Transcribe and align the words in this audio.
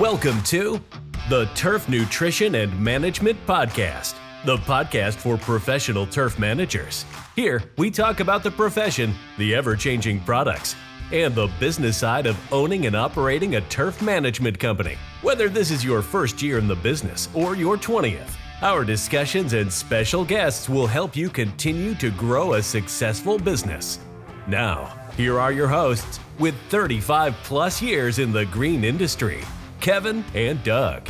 Welcome 0.00 0.42
to 0.44 0.80
the 1.28 1.48
Turf 1.54 1.88
Nutrition 1.88 2.56
and 2.56 2.76
Management 2.80 3.38
Podcast, 3.46 4.16
the 4.44 4.56
podcast 4.56 5.14
for 5.14 5.36
professional 5.36 6.04
turf 6.04 6.36
managers. 6.36 7.04
Here, 7.36 7.62
we 7.78 7.92
talk 7.92 8.18
about 8.18 8.42
the 8.42 8.50
profession, 8.50 9.14
the 9.38 9.54
ever 9.54 9.76
changing 9.76 10.18
products, 10.22 10.74
and 11.12 11.32
the 11.32 11.48
business 11.60 11.96
side 11.96 12.26
of 12.26 12.36
owning 12.52 12.86
and 12.86 12.96
operating 12.96 13.54
a 13.54 13.60
turf 13.60 14.02
management 14.02 14.58
company. 14.58 14.96
Whether 15.22 15.48
this 15.48 15.70
is 15.70 15.84
your 15.84 16.02
first 16.02 16.42
year 16.42 16.58
in 16.58 16.66
the 16.66 16.74
business 16.74 17.28
or 17.32 17.54
your 17.54 17.76
20th, 17.76 18.34
our 18.62 18.84
discussions 18.84 19.52
and 19.52 19.72
special 19.72 20.24
guests 20.24 20.68
will 20.68 20.88
help 20.88 21.14
you 21.14 21.28
continue 21.28 21.94
to 21.96 22.10
grow 22.10 22.54
a 22.54 22.62
successful 22.64 23.38
business. 23.38 24.00
Now, 24.48 24.86
here 25.16 25.38
are 25.38 25.52
your 25.52 25.68
hosts 25.68 26.18
with 26.40 26.56
35 26.70 27.36
plus 27.44 27.80
years 27.80 28.18
in 28.18 28.32
the 28.32 28.46
green 28.46 28.82
industry, 28.82 29.44
Kevin 29.84 30.24
and 30.32 30.64
Doug. 30.64 31.06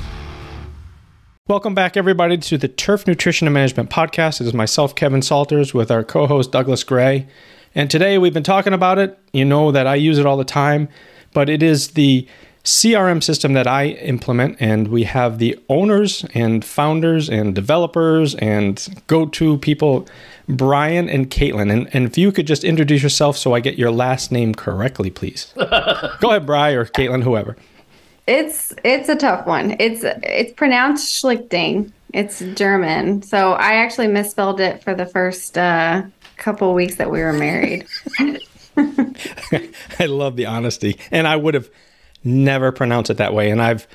Welcome 1.46 1.76
back, 1.76 1.96
everybody, 1.96 2.36
to 2.38 2.58
the 2.58 2.66
Turf 2.66 3.06
Nutrition 3.06 3.46
and 3.46 3.54
Management 3.54 3.88
Podcast. 3.88 4.40
It 4.40 4.48
is 4.48 4.52
myself, 4.52 4.96
Kevin 4.96 5.22
Salters, 5.22 5.72
with 5.72 5.92
our 5.92 6.02
co 6.02 6.26
host, 6.26 6.50
Douglas 6.50 6.82
Gray. 6.82 7.28
And 7.76 7.88
today 7.88 8.18
we've 8.18 8.34
been 8.34 8.42
talking 8.42 8.72
about 8.72 8.98
it. 8.98 9.16
You 9.32 9.44
know 9.44 9.70
that 9.70 9.86
I 9.86 9.94
use 9.94 10.18
it 10.18 10.26
all 10.26 10.36
the 10.36 10.44
time, 10.44 10.88
but 11.32 11.48
it 11.48 11.62
is 11.62 11.90
the 11.90 12.26
CRM 12.64 13.22
system 13.22 13.52
that 13.52 13.68
I 13.68 13.90
implement, 13.90 14.56
and 14.58 14.88
we 14.88 15.04
have 15.04 15.38
the 15.38 15.56
owners 15.68 16.26
and 16.34 16.64
founders 16.64 17.30
and 17.30 17.54
developers 17.54 18.34
and 18.34 19.04
go 19.06 19.26
to 19.26 19.56
people, 19.58 20.08
Brian 20.48 21.08
and 21.08 21.30
Caitlin. 21.30 21.70
And, 21.70 21.88
and 21.94 22.06
if 22.06 22.18
you 22.18 22.32
could 22.32 22.48
just 22.48 22.64
introduce 22.64 23.04
yourself 23.04 23.36
so 23.36 23.52
I 23.52 23.60
get 23.60 23.78
your 23.78 23.92
last 23.92 24.32
name 24.32 24.52
correctly, 24.52 25.10
please. 25.10 25.52
go 25.56 26.30
ahead, 26.30 26.44
Brian 26.44 26.76
or 26.76 26.86
Caitlin, 26.86 27.22
whoever. 27.22 27.56
It's 28.26 28.72
it's 28.84 29.08
a 29.08 29.16
tough 29.16 29.46
one. 29.46 29.76
It's 29.78 30.02
it's 30.04 30.52
pronounced 30.52 31.22
Schlichting. 31.22 31.92
It's 32.12 32.40
German. 32.54 33.22
So 33.22 33.52
I 33.52 33.74
actually 33.74 34.08
misspelled 34.08 34.60
it 34.60 34.82
for 34.82 34.94
the 34.94 35.04
first 35.04 35.58
uh, 35.58 36.02
couple 36.36 36.72
weeks 36.72 36.96
that 36.96 37.10
we 37.10 37.20
were 37.20 37.32
married. 37.32 37.86
I 39.98 40.06
love 40.06 40.36
the 40.36 40.46
honesty. 40.46 40.98
And 41.10 41.26
I 41.26 41.36
would 41.36 41.54
have 41.54 41.70
never 42.22 42.72
pronounced 42.72 43.10
it 43.10 43.16
that 43.18 43.34
way. 43.34 43.50
And 43.50 43.60
I've 43.60 43.86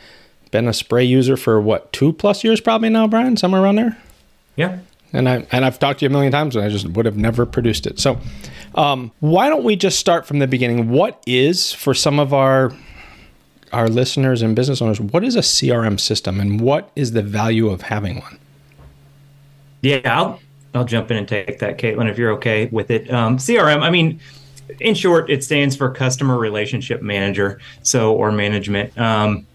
been 0.52 0.68
a 0.68 0.72
Spraye 0.72 1.08
user 1.08 1.38
for 1.38 1.60
what, 1.62 1.92
two 1.94 2.14
plus 2.14 2.44
years 2.44 2.62
probably 2.62 2.90
now, 2.90 3.08
Brian? 3.08 3.38
Somewhere 3.38 3.62
around 3.62 3.76
there? 3.76 3.98
Yeah. 4.56 4.80
And 5.12 5.28
I 5.28 5.48
and 5.52 5.66
I've 5.66 5.80
talked 5.80 6.00
to 6.00 6.06
you 6.06 6.10
a 6.10 6.12
million 6.12 6.32
times 6.32 6.56
and 6.56 6.64
I 6.64 6.70
just 6.70 6.88
would 6.90 7.06
have 7.06 7.18
never 7.18 7.46
produced 7.46 7.88
it. 7.88 8.00
So 8.00 8.20
um, 8.76 9.12
why 9.22 9.50
don't 9.50 9.64
we 9.64 9.76
just 9.76 10.00
start 10.00 10.28
from 10.28 10.38
the 10.38 10.48
beginning? 10.48 10.90
What 10.90 11.24
is 11.26 11.74
for 11.74 11.96
some 11.96 12.20
of 12.20 12.32
our 12.32 12.72
our 13.72 13.88
listeners 13.88 14.42
and 14.42 14.56
business 14.56 14.82
owners, 14.82 15.00
what 15.00 15.24
is 15.24 15.36
a 15.36 15.42
CRM 15.42 16.00
system 16.00 16.40
and 16.40 16.62
what 16.62 16.92
is 16.96 17.12
the 17.12 17.22
value 17.22 17.70
of 17.70 17.84
having 17.84 18.20
one? 18.20 18.40
Yeah, 19.82 20.02
I'll 20.06 20.40
I'll 20.74 20.86
jump 20.86 21.10
in 21.10 21.18
and 21.18 21.28
take 21.28 21.60
that, 21.60 21.78
Caitlin, 21.78 22.10
if 22.10 22.18
you're 22.18 22.32
okay 22.34 22.68
with 22.68 22.92
it. 22.92 23.12
Um, 23.12 23.38
CRM, 23.38 23.82
I 23.82 23.90
mean, 23.90 24.20
in 24.80 24.94
short, 24.94 25.30
it 25.30 25.44
stands 25.44 25.76
for 25.76 25.90
Customer 25.90 26.38
Relationship 26.38 27.02
Manager, 27.02 27.60
so 27.82 28.14
or 28.14 28.32
management. 28.32 28.96
Um, 28.98 29.48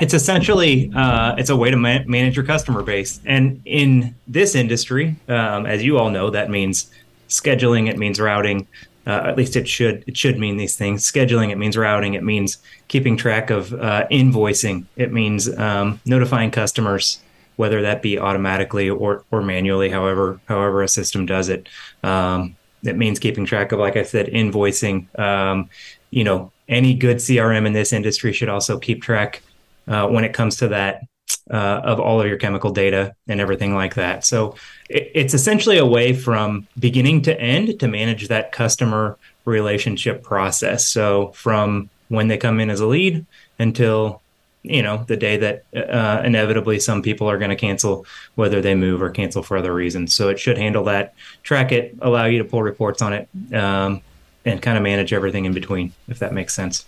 it's 0.00 0.14
essentially 0.14 0.90
uh, 0.94 1.34
it's 1.36 1.50
a 1.50 1.56
way 1.56 1.70
to 1.70 1.76
ma- 1.76 2.04
manage 2.06 2.36
your 2.36 2.44
customer 2.44 2.82
base, 2.82 3.20
and 3.24 3.60
in 3.64 4.14
this 4.26 4.54
industry, 4.54 5.16
um, 5.28 5.66
as 5.66 5.84
you 5.84 5.98
all 5.98 6.10
know, 6.10 6.30
that 6.30 6.50
means 6.50 6.90
scheduling. 7.28 7.88
It 7.88 7.98
means 7.98 8.20
routing. 8.20 8.66
Uh, 9.08 9.22
at 9.24 9.38
least 9.38 9.56
it 9.56 9.66
should 9.66 10.04
it 10.06 10.16
should 10.16 10.38
mean 10.38 10.58
these 10.58 10.76
things. 10.76 11.10
Scheduling 11.10 11.50
it 11.50 11.56
means 11.56 11.76
routing. 11.78 12.12
It 12.14 12.22
means 12.22 12.58
keeping 12.88 13.16
track 13.16 13.48
of 13.48 13.72
uh, 13.72 14.06
invoicing. 14.10 14.84
It 14.96 15.12
means 15.12 15.48
um, 15.58 15.98
notifying 16.04 16.50
customers, 16.50 17.18
whether 17.56 17.80
that 17.80 18.02
be 18.02 18.18
automatically 18.18 18.90
or 18.90 19.24
or 19.30 19.40
manually, 19.40 19.88
however 19.88 20.40
however 20.46 20.82
a 20.82 20.88
system 20.88 21.24
does 21.24 21.48
it. 21.48 21.68
Um, 22.02 22.54
it 22.84 22.96
means 22.96 23.18
keeping 23.18 23.44
track 23.44 23.72
of, 23.72 23.80
like 23.80 23.96
I 23.96 24.02
said, 24.02 24.26
invoicing. 24.26 25.18
Um, 25.18 25.70
you 26.10 26.22
know, 26.22 26.52
any 26.68 26.94
good 26.94 27.16
CRM 27.16 27.66
in 27.66 27.72
this 27.72 27.92
industry 27.92 28.32
should 28.32 28.48
also 28.48 28.78
keep 28.78 29.02
track 29.02 29.42
uh, 29.88 30.06
when 30.06 30.24
it 30.24 30.34
comes 30.34 30.56
to 30.56 30.68
that 30.68 31.02
uh, 31.50 31.80
of 31.84 32.00
all 32.00 32.20
of 32.20 32.26
your 32.26 32.36
chemical 32.36 32.72
data 32.72 33.14
and 33.26 33.40
everything 33.40 33.74
like 33.74 33.94
that. 33.94 34.24
So 34.24 34.56
it, 34.88 35.10
it's 35.14 35.34
essentially 35.34 35.78
a 35.78 35.86
way 35.86 36.12
from 36.12 36.66
beginning 36.78 37.22
to 37.22 37.40
end 37.40 37.80
to 37.80 37.88
manage 37.88 38.28
that 38.28 38.52
customer 38.52 39.16
relationship 39.44 40.22
process. 40.22 40.86
So 40.86 41.28
from 41.32 41.90
when 42.08 42.28
they 42.28 42.36
come 42.36 42.60
in 42.60 42.70
as 42.70 42.80
a 42.80 42.86
lead 42.86 43.26
until 43.58 44.22
you 44.62 44.82
know 44.82 45.04
the 45.06 45.16
day 45.16 45.36
that 45.36 45.64
uh, 45.74 46.22
inevitably 46.24 46.80
some 46.80 47.02
people 47.02 47.30
are 47.30 47.38
going 47.38 47.50
to 47.50 47.56
cancel 47.56 48.04
whether 48.34 48.60
they 48.60 48.74
move 48.74 49.00
or 49.00 49.10
cancel 49.10 49.42
for 49.42 49.56
other 49.56 49.72
reasons 49.72 50.14
so 50.14 50.28
it 50.28 50.38
should 50.38 50.58
handle 50.58 50.84
that 50.84 51.14
track 51.42 51.70
it 51.70 51.96
allow 52.00 52.24
you 52.24 52.38
to 52.38 52.44
pull 52.44 52.62
reports 52.62 53.00
on 53.00 53.12
it 53.12 53.28
um, 53.54 54.02
and 54.44 54.60
kind 54.60 54.76
of 54.76 54.82
manage 54.82 55.12
everything 55.12 55.44
in 55.44 55.52
between 55.52 55.92
if 56.08 56.18
that 56.18 56.32
makes 56.32 56.54
sense 56.54 56.86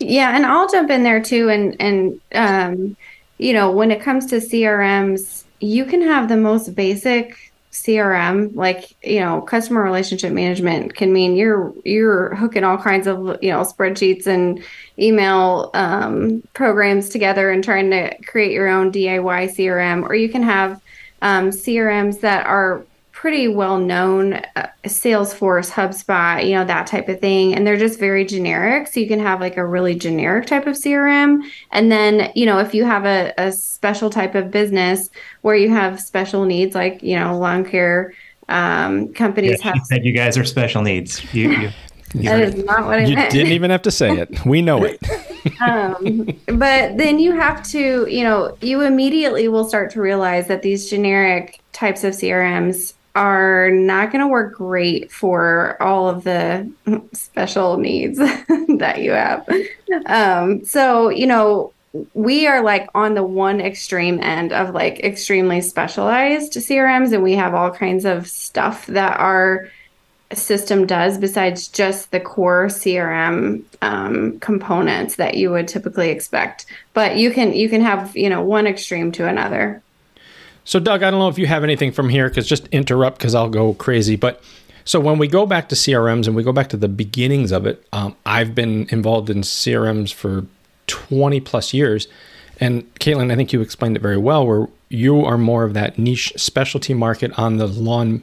yeah 0.00 0.34
and 0.34 0.44
i'll 0.44 0.68
jump 0.68 0.90
in 0.90 1.04
there 1.04 1.22
too 1.22 1.48
and 1.48 1.76
and 1.80 2.20
um, 2.34 2.96
you 3.38 3.52
know 3.52 3.70
when 3.70 3.90
it 3.90 4.00
comes 4.00 4.26
to 4.26 4.36
crms 4.36 5.44
you 5.60 5.84
can 5.84 6.02
have 6.02 6.28
the 6.28 6.36
most 6.36 6.74
basic 6.74 7.46
CRM, 7.76 8.54
like 8.54 8.96
you 9.04 9.20
know, 9.20 9.42
customer 9.42 9.82
relationship 9.82 10.32
management 10.32 10.94
can 10.94 11.12
mean 11.12 11.36
you're 11.36 11.74
you're 11.84 12.34
hooking 12.34 12.64
all 12.64 12.78
kinds 12.78 13.06
of 13.06 13.18
you 13.42 13.50
know 13.50 13.60
spreadsheets 13.60 14.26
and 14.26 14.64
email 14.98 15.70
um, 15.74 16.42
programs 16.54 17.10
together 17.10 17.50
and 17.50 17.62
trying 17.62 17.90
to 17.90 18.16
create 18.22 18.52
your 18.52 18.68
own 18.68 18.90
DIY 18.90 19.54
CRM, 19.54 20.04
or 20.04 20.14
you 20.14 20.30
can 20.30 20.42
have 20.42 20.80
um, 21.20 21.50
CRMs 21.50 22.20
that 22.20 22.46
are 22.46 22.82
pretty 23.16 23.48
well 23.48 23.78
known 23.78 24.34
uh, 24.34 24.68
Salesforce, 24.84 25.70
HubSpot, 25.70 26.44
you 26.44 26.54
know, 26.54 26.66
that 26.66 26.86
type 26.86 27.08
of 27.08 27.18
thing. 27.18 27.54
And 27.54 27.66
they're 27.66 27.78
just 27.78 27.98
very 27.98 28.26
generic. 28.26 28.88
So 28.88 29.00
you 29.00 29.08
can 29.08 29.20
have 29.20 29.40
like 29.40 29.56
a 29.56 29.64
really 29.64 29.94
generic 29.94 30.46
type 30.46 30.66
of 30.66 30.76
CRM. 30.76 31.40
And 31.72 31.90
then, 31.90 32.30
you 32.34 32.44
know, 32.44 32.58
if 32.58 32.74
you 32.74 32.84
have 32.84 33.06
a, 33.06 33.32
a 33.38 33.52
special 33.52 34.10
type 34.10 34.34
of 34.34 34.50
business 34.50 35.08
where 35.40 35.56
you 35.56 35.70
have 35.70 35.98
special 35.98 36.44
needs, 36.44 36.74
like, 36.74 37.02
you 37.02 37.18
know, 37.18 37.38
lawn 37.38 37.64
care 37.64 38.12
um, 38.50 39.14
companies 39.14 39.60
yeah, 39.64 39.72
have. 39.72 39.86
said 39.86 40.04
you 40.04 40.12
guys 40.12 40.36
are 40.36 40.44
special 40.44 40.82
needs. 40.82 41.24
You, 41.32 41.52
you, 41.52 41.70
that 42.16 42.40
is 42.40 42.54
not 42.64 42.84
what 42.84 42.98
I 42.98 43.06
you 43.06 43.16
meant. 43.16 43.32
didn't 43.32 43.52
even 43.52 43.70
have 43.70 43.82
to 43.82 43.90
say 43.90 44.10
it. 44.18 44.44
We 44.44 44.60
know 44.60 44.84
it. 44.84 45.00
um, 45.62 46.28
but 46.58 46.98
then 46.98 47.18
you 47.18 47.32
have 47.32 47.66
to, 47.70 48.06
you 48.10 48.24
know, 48.24 48.58
you 48.60 48.82
immediately 48.82 49.48
will 49.48 49.66
start 49.66 49.90
to 49.92 50.02
realize 50.02 50.48
that 50.48 50.60
these 50.60 50.90
generic 50.90 51.60
types 51.72 52.04
of 52.04 52.12
CRMs 52.12 52.92
are 53.16 53.70
not 53.70 54.12
going 54.12 54.20
to 54.20 54.28
work 54.28 54.54
great 54.54 55.10
for 55.10 55.80
all 55.82 56.06
of 56.08 56.22
the 56.22 56.70
special 57.14 57.78
needs 57.78 58.18
that 58.78 59.00
you 59.00 59.10
have. 59.12 59.48
Um, 60.04 60.64
so, 60.66 61.08
you 61.08 61.26
know, 61.26 61.72
we 62.12 62.46
are 62.46 62.62
like 62.62 62.88
on 62.94 63.14
the 63.14 63.22
one 63.22 63.58
extreme 63.58 64.20
end 64.20 64.52
of 64.52 64.74
like 64.74 65.00
extremely 65.00 65.62
specialized 65.62 66.52
CRMs, 66.52 67.14
and 67.14 67.22
we 67.22 67.32
have 67.32 67.54
all 67.54 67.70
kinds 67.70 68.04
of 68.04 68.26
stuff 68.26 68.86
that 68.88 69.18
our 69.18 69.70
system 70.34 70.86
does 70.86 71.16
besides 71.16 71.68
just 71.68 72.10
the 72.10 72.20
core 72.20 72.66
CRM 72.66 73.62
um, 73.80 74.38
components 74.40 75.16
that 75.16 75.36
you 75.36 75.50
would 75.50 75.68
typically 75.68 76.10
expect. 76.10 76.66
But 76.92 77.16
you 77.16 77.30
can 77.30 77.54
you 77.54 77.70
can 77.70 77.80
have 77.80 78.14
you 78.14 78.28
know 78.28 78.42
one 78.42 78.66
extreme 78.66 79.10
to 79.12 79.26
another. 79.26 79.82
So, 80.66 80.80
Doug, 80.80 81.04
I 81.04 81.12
don't 81.12 81.20
know 81.20 81.28
if 81.28 81.38
you 81.38 81.46
have 81.46 81.62
anything 81.62 81.92
from 81.92 82.08
here 82.08 82.28
because 82.28 82.46
just 82.46 82.66
interrupt 82.68 83.18
because 83.18 83.36
I'll 83.36 83.48
go 83.48 83.74
crazy. 83.74 84.16
But 84.16 84.42
so 84.84 84.98
when 84.98 85.16
we 85.16 85.28
go 85.28 85.46
back 85.46 85.68
to 85.68 85.76
CRMs 85.76 86.26
and 86.26 86.34
we 86.34 86.42
go 86.42 86.52
back 86.52 86.68
to 86.70 86.76
the 86.76 86.88
beginnings 86.88 87.52
of 87.52 87.66
it, 87.66 87.86
um, 87.92 88.16
I've 88.26 88.52
been 88.52 88.88
involved 88.90 89.30
in 89.30 89.42
CRMs 89.42 90.12
for 90.12 90.44
20 90.88 91.40
plus 91.40 91.72
years. 91.72 92.08
And 92.58 92.92
Caitlin, 92.96 93.30
I 93.30 93.36
think 93.36 93.52
you 93.52 93.60
explained 93.60 93.96
it 93.96 94.02
very 94.02 94.16
well, 94.16 94.44
where 94.44 94.66
you 94.88 95.24
are 95.24 95.38
more 95.38 95.62
of 95.62 95.74
that 95.74 96.00
niche 96.00 96.32
specialty 96.36 96.94
market 96.94 97.38
on 97.38 97.58
the 97.58 97.68
lawn 97.68 98.22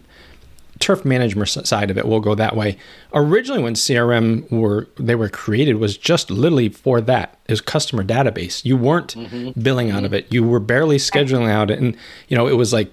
turf 0.79 1.05
management 1.05 1.49
side 1.49 1.91
of 1.91 1.97
it 1.97 2.07
will 2.07 2.19
go 2.19 2.35
that 2.35 2.55
way. 2.55 2.77
Originally, 3.13 3.61
when 3.61 3.73
CRM 3.73 4.49
were 4.51 4.87
they 4.97 5.15
were 5.15 5.29
created, 5.29 5.75
was 5.75 5.97
just 5.97 6.31
literally 6.31 6.69
for 6.69 7.01
that 7.01 7.37
is 7.47 7.61
customer 7.61 8.03
database. 8.03 8.65
You 8.65 8.77
weren't 8.77 9.15
mm-hmm. 9.15 9.59
billing 9.59 9.91
out 9.91 10.03
of 10.03 10.13
it. 10.13 10.31
You 10.33 10.43
were 10.43 10.59
barely 10.59 10.97
scheduling 10.97 11.49
out 11.49 11.69
it, 11.69 11.79
and 11.79 11.95
you 12.27 12.37
know 12.37 12.47
it 12.47 12.57
was 12.57 12.73
like 12.73 12.91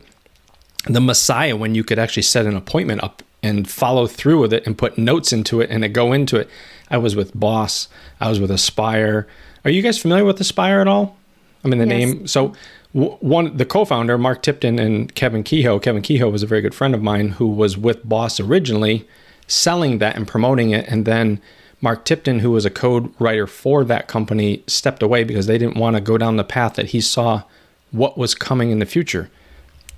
the 0.85 1.01
messiah 1.01 1.57
when 1.57 1.75
you 1.75 1.85
could 1.85 1.99
actually 1.99 2.23
set 2.23 2.47
an 2.47 2.57
appointment 2.57 3.03
up 3.03 3.23
and 3.43 3.69
follow 3.69 4.07
through 4.07 4.41
with 4.41 4.53
it 4.53 4.67
and 4.67 4.77
put 4.77 4.97
notes 4.99 5.33
into 5.33 5.61
it 5.61 5.71
and 5.71 5.85
it 5.85 5.91
go 5.91 6.13
into 6.13 6.37
it. 6.37 6.49
I 6.91 6.99
was 6.99 7.15
with 7.15 7.39
Boss. 7.39 7.89
I 8.21 8.29
was 8.29 8.41
with 8.41 8.51
Aspire. 8.51 9.27
Are 9.65 9.71
you 9.71 9.83
guys 9.83 9.99
familiar 9.99 10.25
with 10.25 10.41
Aspire 10.41 10.81
at 10.81 10.89
all? 10.89 11.17
I 11.65 11.69
mean 11.69 11.79
the 11.79 11.87
yes. 11.87 12.09
name. 12.09 12.27
So 12.27 12.55
one 12.93 13.57
the 13.57 13.65
co-founder 13.65 14.19
Mark 14.19 14.43
Tipton 14.43 14.79
and 14.79 15.15
Kevin 15.15 15.45
Kehoe. 15.45 15.79
Kevin 15.79 16.03
Kehoe 16.03 16.31
was 16.31 16.43
a 16.43 16.47
very 16.47 16.61
good 16.61 16.75
friend 16.75 16.95
of 16.95 17.03
mine 17.03 17.31
who 17.31 17.47
was 17.47 17.77
with 17.77 18.09
Boss 18.09 18.41
originally, 18.41 19.07
selling 19.47 19.99
that 19.99 20.17
and 20.17 20.27
promoting 20.27 20.71
it, 20.71 20.87
and 20.89 21.05
then 21.05 21.41
Mark 21.81 22.05
Tipton, 22.05 22.41
who 22.41 22.51
was 22.51 22.65
a 22.65 22.71
code 22.71 23.13
writer 23.19 23.47
for 23.47 23.85
that 23.85 24.09
company, 24.09 24.63
stepped 24.67 25.03
away 25.03 25.25
because 25.25 25.47
they 25.47 25.57
didn't 25.57 25.79
want 25.79 25.97
to 25.97 26.01
go 26.01 26.19
down 26.19 26.37
the 26.37 26.45
path 26.45 26.75
that 26.75 26.87
he 26.87 27.01
saw 27.01 27.43
what 27.91 28.19
was 28.19 28.35
coming 28.35 28.71
in 28.71 28.79
the 28.79 28.87
future 28.87 29.31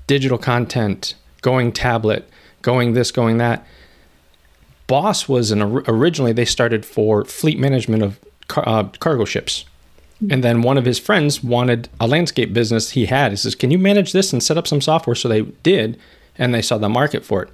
digital 0.06 0.36
content, 0.36 1.14
going 1.40 1.72
tablet, 1.72 2.28
going 2.60 2.92
this, 2.92 3.10
going 3.10 3.38
that. 3.38 3.66
Boss 4.86 5.28
was 5.28 5.50
an 5.50 5.62
originally 5.62 6.32
they 6.32 6.44
started 6.44 6.84
for 6.84 7.24
fleet 7.24 7.58
management 7.58 8.02
of 8.02 8.20
car, 8.48 8.64
uh, 8.66 8.84
cargo 8.98 9.24
ships. 9.24 9.64
And 10.30 10.44
then 10.44 10.62
one 10.62 10.78
of 10.78 10.84
his 10.84 10.98
friends 10.98 11.42
wanted 11.42 11.88
a 12.00 12.06
landscape 12.06 12.52
business 12.52 12.90
he 12.90 13.06
had. 13.06 13.32
He 13.32 13.36
says, 13.36 13.54
Can 13.54 13.70
you 13.70 13.78
manage 13.78 14.12
this 14.12 14.32
and 14.32 14.42
set 14.42 14.58
up 14.58 14.66
some 14.66 14.80
software? 14.80 15.16
So 15.16 15.28
they 15.28 15.42
did, 15.42 15.98
and 16.38 16.54
they 16.54 16.62
saw 16.62 16.78
the 16.78 16.88
market 16.88 17.24
for 17.24 17.42
it. 17.42 17.50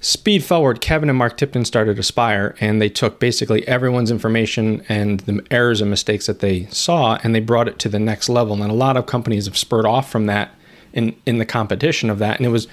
Speed 0.00 0.44
forward, 0.44 0.80
Kevin 0.80 1.08
and 1.08 1.18
Mark 1.18 1.36
Tipton 1.36 1.64
started 1.64 1.98
Aspire, 1.98 2.54
and 2.60 2.80
they 2.80 2.88
took 2.88 3.18
basically 3.18 3.66
everyone's 3.66 4.12
information 4.12 4.84
and 4.88 5.20
the 5.20 5.44
errors 5.50 5.80
and 5.80 5.90
mistakes 5.90 6.26
that 6.26 6.38
they 6.38 6.66
saw, 6.66 7.18
and 7.24 7.34
they 7.34 7.40
brought 7.40 7.66
it 7.66 7.80
to 7.80 7.88
the 7.88 7.98
next 7.98 8.28
level. 8.28 8.62
And 8.62 8.70
a 8.70 8.74
lot 8.74 8.96
of 8.96 9.06
companies 9.06 9.46
have 9.46 9.58
spurred 9.58 9.86
off 9.86 10.08
from 10.10 10.26
that 10.26 10.54
in 10.92 11.16
in 11.26 11.38
the 11.38 11.44
competition 11.44 12.10
of 12.10 12.20
that, 12.20 12.36
and 12.36 12.46
it 12.46 12.50
was 12.50 12.68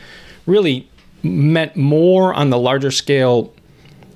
really 0.45 0.87
meant 1.23 1.75
more 1.75 2.33
on 2.33 2.51
the 2.51 2.59
larger 2.59 2.91
scale 2.91 3.51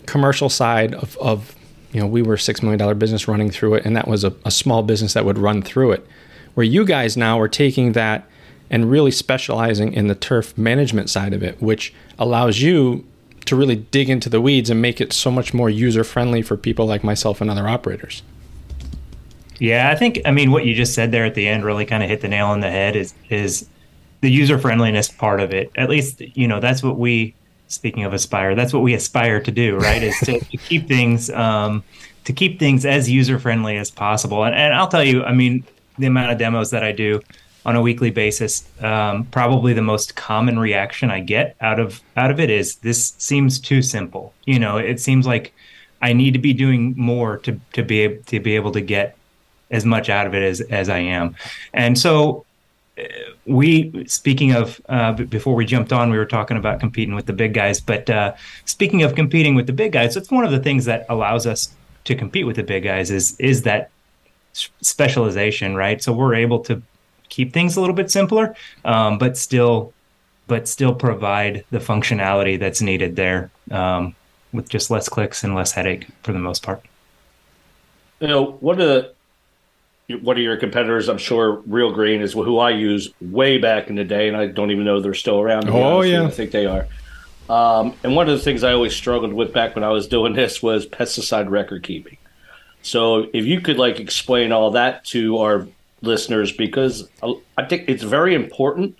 commercial 0.05 0.49
side 0.49 0.93
of, 0.93 1.17
of 1.17 1.55
you 1.91 1.99
know 1.99 2.07
we 2.07 2.21
were 2.21 2.35
a 2.35 2.39
six 2.39 2.61
million 2.61 2.79
dollar 2.79 2.95
business 2.95 3.27
running 3.27 3.49
through 3.49 3.75
it, 3.75 3.85
and 3.85 3.95
that 3.95 4.07
was 4.07 4.23
a, 4.23 4.33
a 4.45 4.51
small 4.51 4.83
business 4.83 5.13
that 5.13 5.25
would 5.25 5.37
run 5.37 5.61
through 5.61 5.91
it. 5.91 6.05
Where 6.53 6.65
you 6.65 6.85
guys 6.85 7.15
now 7.15 7.39
are 7.39 7.47
taking 7.47 7.93
that 7.93 8.27
and 8.69 8.89
really 8.89 9.11
specializing 9.11 9.93
in 9.93 10.07
the 10.07 10.15
turf 10.15 10.57
management 10.57 11.09
side 11.09 11.33
of 11.33 11.41
it, 11.41 11.61
which 11.61 11.93
allows 12.17 12.61
you 12.61 13.05
to 13.45 13.55
really 13.55 13.77
dig 13.77 14.09
into 14.09 14.29
the 14.29 14.39
weeds 14.39 14.69
and 14.69 14.81
make 14.81 15.01
it 15.01 15.11
so 15.11 15.31
much 15.31 15.53
more 15.53 15.69
user 15.69 16.03
friendly 16.03 16.41
for 16.41 16.55
people 16.55 16.85
like 16.85 17.03
myself 17.03 17.41
and 17.41 17.49
other 17.49 17.67
operators. 17.67 18.21
Yeah, 19.59 19.89
I 19.89 19.95
think 19.95 20.21
I 20.25 20.31
mean 20.31 20.51
what 20.51 20.65
you 20.65 20.73
just 20.73 20.93
said 20.93 21.11
there 21.11 21.25
at 21.25 21.35
the 21.35 21.47
end 21.47 21.65
really 21.65 21.85
kind 21.85 22.03
of 22.03 22.09
hit 22.09 22.21
the 22.21 22.27
nail 22.27 22.47
on 22.47 22.61
the 22.61 22.69
head 22.69 22.95
is 22.95 23.13
is 23.29 23.67
the 24.21 24.31
user 24.31 24.57
friendliness 24.57 25.09
part 25.09 25.39
of 25.39 25.53
it. 25.53 25.71
At 25.75 25.89
least 25.89 26.21
you 26.21 26.47
know 26.47 26.59
that's 26.59 26.81
what 26.81 26.97
we 26.97 27.33
speaking 27.69 28.03
of 28.03 28.13
aspire 28.13 28.55
that's 28.55 28.73
what 28.73 28.83
we 28.83 28.93
aspire 28.93 29.39
to 29.39 29.51
do 29.51 29.77
right 29.77 30.03
is 30.03 30.17
to, 30.19 30.39
to 30.39 30.57
keep 30.57 30.87
things 30.87 31.29
um, 31.31 31.83
to 32.25 32.33
keep 32.33 32.59
things 32.59 32.85
as 32.85 33.09
user 33.09 33.39
friendly 33.39 33.77
as 33.77 33.89
possible 33.89 34.43
and, 34.43 34.53
and 34.53 34.73
i'll 34.73 34.87
tell 34.87 35.03
you 35.03 35.23
i 35.23 35.33
mean 35.33 35.63
the 35.97 36.05
amount 36.05 36.31
of 36.31 36.37
demos 36.37 36.71
that 36.71 36.83
i 36.83 36.91
do 36.91 37.21
on 37.65 37.75
a 37.75 37.81
weekly 37.81 38.09
basis, 38.09 38.63
um, 38.81 39.25
probably 39.25 39.73
the 39.73 39.81
most 39.81 40.15
common 40.15 40.57
reaction 40.57 41.11
I 41.11 41.19
get 41.19 41.55
out 41.61 41.79
of 41.79 42.01
out 42.15 42.31
of 42.31 42.39
it 42.39 42.49
is 42.49 42.77
this 42.77 43.13
seems 43.17 43.59
too 43.59 43.81
simple. 43.81 44.33
You 44.45 44.59
know, 44.59 44.77
it 44.77 44.99
seems 44.99 45.27
like 45.27 45.53
I 46.01 46.13
need 46.13 46.31
to 46.33 46.39
be 46.39 46.53
doing 46.53 46.93
more 46.97 47.37
to 47.39 47.59
to 47.73 47.83
be 47.83 47.99
able 48.01 48.23
to 48.23 48.39
be 48.39 48.55
able 48.55 48.71
to 48.71 48.81
get 48.81 49.17
as 49.71 49.85
much 49.85 50.09
out 50.09 50.25
of 50.25 50.33
it 50.33 50.41
as 50.41 50.61
as 50.61 50.89
I 50.89 50.99
am, 50.99 51.35
and 51.73 51.97
so. 51.97 52.45
We 53.45 54.05
speaking 54.07 54.53
of 54.53 54.81
uh, 54.89 55.13
before 55.13 55.55
we 55.55 55.65
jumped 55.65 55.91
on, 55.91 56.09
we 56.09 56.17
were 56.17 56.25
talking 56.25 56.57
about 56.57 56.79
competing 56.79 57.15
with 57.15 57.25
the 57.25 57.33
big 57.33 57.53
guys. 57.53 57.79
But 57.79 58.09
uh, 58.09 58.35
speaking 58.65 59.03
of 59.03 59.15
competing 59.15 59.55
with 59.55 59.67
the 59.67 59.73
big 59.73 59.91
guys, 59.91 60.15
it's 60.15 60.31
one 60.31 60.43
of 60.43 60.51
the 60.51 60.59
things 60.59 60.85
that 60.85 61.05
allows 61.09 61.47
us 61.47 61.73
to 62.05 62.15
compete 62.15 62.45
with 62.45 62.55
the 62.55 62.63
big 62.63 62.83
guys 62.83 63.11
is 63.11 63.39
is 63.39 63.63
that 63.63 63.91
specialization, 64.53 65.75
right? 65.75 66.01
So 66.01 66.13
we're 66.13 66.35
able 66.35 66.59
to 66.61 66.81
keep 67.29 67.53
things 67.53 67.77
a 67.77 67.79
little 67.79 67.95
bit 67.95 68.11
simpler, 68.11 68.55
um, 68.85 69.17
but 69.17 69.37
still, 69.37 69.93
but 70.47 70.67
still 70.67 70.93
provide 70.93 71.63
the 71.71 71.79
functionality 71.79 72.59
that's 72.59 72.81
needed 72.81 73.15
there 73.15 73.51
um, 73.71 74.15
with 74.51 74.69
just 74.69 74.89
less 74.89 75.07
clicks 75.07 75.43
and 75.43 75.55
less 75.55 75.71
headache 75.71 76.07
for 76.23 76.33
the 76.33 76.39
most 76.39 76.63
part. 76.63 76.83
You 78.19 78.27
know, 78.27 78.57
of 78.79 78.87
the 78.87 79.13
one 80.21 80.37
of 80.37 80.43
your 80.43 80.57
competitors, 80.57 81.07
I'm 81.07 81.17
sure, 81.17 81.61
Real 81.67 81.91
Green 81.91 82.21
is 82.21 82.33
who 82.33 82.57
I 82.57 82.71
use 82.71 83.11
way 83.21 83.57
back 83.57 83.89
in 83.89 83.95
the 83.95 84.03
day, 84.03 84.27
and 84.27 84.35
I 84.35 84.47
don't 84.47 84.71
even 84.71 84.83
know 84.85 84.99
they're 84.99 85.13
still 85.13 85.39
around. 85.39 85.69
Oh 85.69 86.01
yeah, 86.01 86.25
I 86.25 86.31
think 86.31 86.51
they 86.51 86.65
are. 86.65 86.87
Um, 87.49 87.95
and 88.03 88.15
one 88.15 88.29
of 88.29 88.37
the 88.37 88.43
things 88.43 88.63
I 88.63 88.73
always 88.73 88.95
struggled 88.95 89.33
with 89.33 89.53
back 89.53 89.75
when 89.75 89.83
I 89.83 89.89
was 89.89 90.07
doing 90.07 90.33
this 90.35 90.61
was 90.61 90.85
pesticide 90.87 91.49
record 91.49 91.83
keeping. 91.83 92.17
So 92.81 93.27
if 93.33 93.45
you 93.45 93.59
could 93.61 93.77
like 93.77 93.99
explain 93.99 94.51
all 94.51 94.71
that 94.71 95.03
to 95.05 95.37
our 95.39 95.67
listeners 96.01 96.51
because 96.51 97.09
I 97.57 97.65
think 97.65 97.89
it's 97.89 98.03
very 98.03 98.33
important 98.33 98.95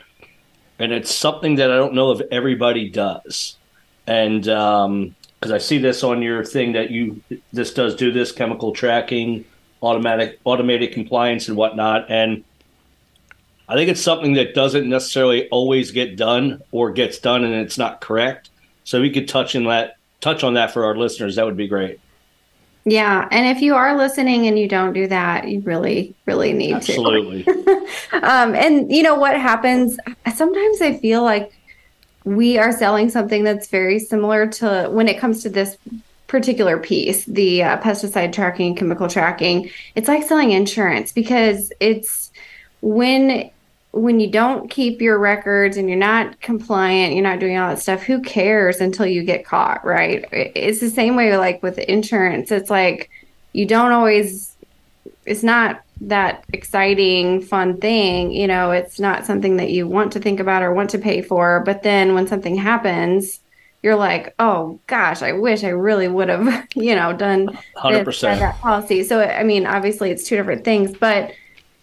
and 0.79 0.91
it's 0.91 1.13
something 1.13 1.55
that 1.55 1.71
I 1.71 1.75
don't 1.75 1.93
know 1.93 2.11
if 2.11 2.21
everybody 2.31 2.89
does. 2.89 3.57
And 4.05 4.43
because 4.43 4.85
um, 4.85 5.53
I 5.53 5.57
see 5.59 5.77
this 5.77 6.03
on 6.03 6.21
your 6.21 6.43
thing 6.43 6.73
that 6.73 6.89
you 6.89 7.21
this 7.53 7.73
does 7.73 7.95
do 7.95 8.11
this 8.11 8.31
chemical 8.31 8.71
tracking, 8.73 9.45
automatic 9.81 10.39
automated 10.43 10.93
compliance 10.93 11.47
and 11.47 11.57
whatnot, 11.57 12.09
and 12.09 12.43
I 13.69 13.75
think 13.75 13.89
it's 13.89 14.01
something 14.01 14.33
that 14.33 14.55
doesn't 14.55 14.89
necessarily 14.89 15.47
always 15.49 15.91
get 15.91 16.15
done 16.15 16.63
or 16.71 16.91
gets 16.91 17.19
done 17.19 17.43
and 17.43 17.53
it's 17.53 17.77
not 17.77 18.01
correct. 18.01 18.49
So 18.83 18.99
we 18.99 19.11
could 19.11 19.27
touch 19.27 19.53
in 19.53 19.65
that 19.65 19.97
touch 20.21 20.43
on 20.43 20.55
that 20.55 20.73
for 20.73 20.85
our 20.85 20.97
listeners. 20.97 21.35
That 21.35 21.45
would 21.45 21.55
be 21.55 21.67
great. 21.67 21.99
Yeah. 22.85 23.27
And 23.29 23.45
if 23.55 23.61
you 23.61 23.75
are 23.75 23.95
listening 23.95 24.47
and 24.47 24.57
you 24.57 24.67
don't 24.67 24.93
do 24.93 25.05
that, 25.07 25.47
you 25.47 25.59
really, 25.61 26.15
really 26.25 26.51
need 26.51 26.73
Absolutely. 26.73 27.43
to. 27.43 27.49
Absolutely. 27.51 27.87
um, 28.23 28.55
and 28.55 28.91
you 28.91 29.03
know 29.03 29.15
what 29.15 29.39
happens? 29.39 29.99
Sometimes 30.33 30.81
I 30.81 30.97
feel 30.97 31.21
like 31.21 31.53
we 32.23 32.57
are 32.57 32.71
selling 32.71 33.09
something 33.09 33.43
that's 33.43 33.67
very 33.67 33.99
similar 33.99 34.47
to 34.47 34.89
when 34.91 35.07
it 35.07 35.19
comes 35.19 35.43
to 35.43 35.49
this 35.49 35.77
particular 36.29 36.77
piece, 36.77 37.25
the 37.25 37.63
uh, 37.63 37.77
pesticide 37.79 38.31
tracking, 38.31 38.75
chemical 38.75 39.09
tracking. 39.09 39.69
It's 39.95 40.07
like 40.07 40.23
selling 40.23 40.51
insurance 40.51 41.11
because 41.11 41.73
it's 41.81 42.31
when 42.81 43.51
when 43.91 44.19
you 44.19 44.29
don't 44.29 44.69
keep 44.69 45.01
your 45.01 45.17
records 45.17 45.75
and 45.75 45.89
you're 45.89 45.97
not 45.97 46.39
compliant, 46.41 47.15
you're 47.15 47.23
not 47.23 47.39
doing 47.39 47.57
all 47.57 47.69
that 47.69 47.81
stuff, 47.81 48.03
who 48.03 48.21
cares 48.21 48.79
until 48.79 49.07
you 49.07 49.23
get 49.23 49.43
caught, 49.43 49.83
right? 49.83 50.23
It's 50.31 50.79
the 50.79 50.91
same 50.91 51.15
way 51.15 51.35
like 51.35 51.63
with 51.63 51.79
insurance. 51.79 52.51
It's 52.51 52.69
like 52.69 53.09
you 53.51 53.65
don't 53.65 53.91
always 53.91 54.55
it's 55.25 55.43
not 55.43 55.81
that 56.01 56.45
exciting 56.53 57.41
fun 57.41 57.77
thing, 57.77 58.31
you 58.31 58.47
know, 58.47 58.71
it's 58.71 58.99
not 58.99 59.25
something 59.25 59.57
that 59.57 59.71
you 59.71 59.87
want 59.87 60.13
to 60.13 60.19
think 60.19 60.39
about 60.39 60.61
or 60.61 60.73
want 60.73 60.91
to 60.91 60.99
pay 60.99 61.21
for, 61.21 61.61
but 61.65 61.83
then 61.83 62.13
when 62.13 62.27
something 62.27 62.55
happens, 62.55 63.39
you're 63.81 63.95
like, 63.95 64.33
"Oh 64.39 64.79
gosh, 64.87 65.21
I 65.21 65.31
wish 65.33 65.63
I 65.63 65.69
really 65.69 66.07
would 66.07 66.29
have, 66.29 66.67
you 66.75 66.95
know, 66.95 67.13
done 67.13 67.57
100% 67.77 68.21
that 68.39 68.59
policy." 68.59 69.03
So 69.03 69.21
I 69.21 69.43
mean, 69.43 69.65
obviously 69.65 70.11
it's 70.11 70.27
two 70.27 70.35
different 70.35 70.63
things, 70.65 70.97
but 70.97 71.33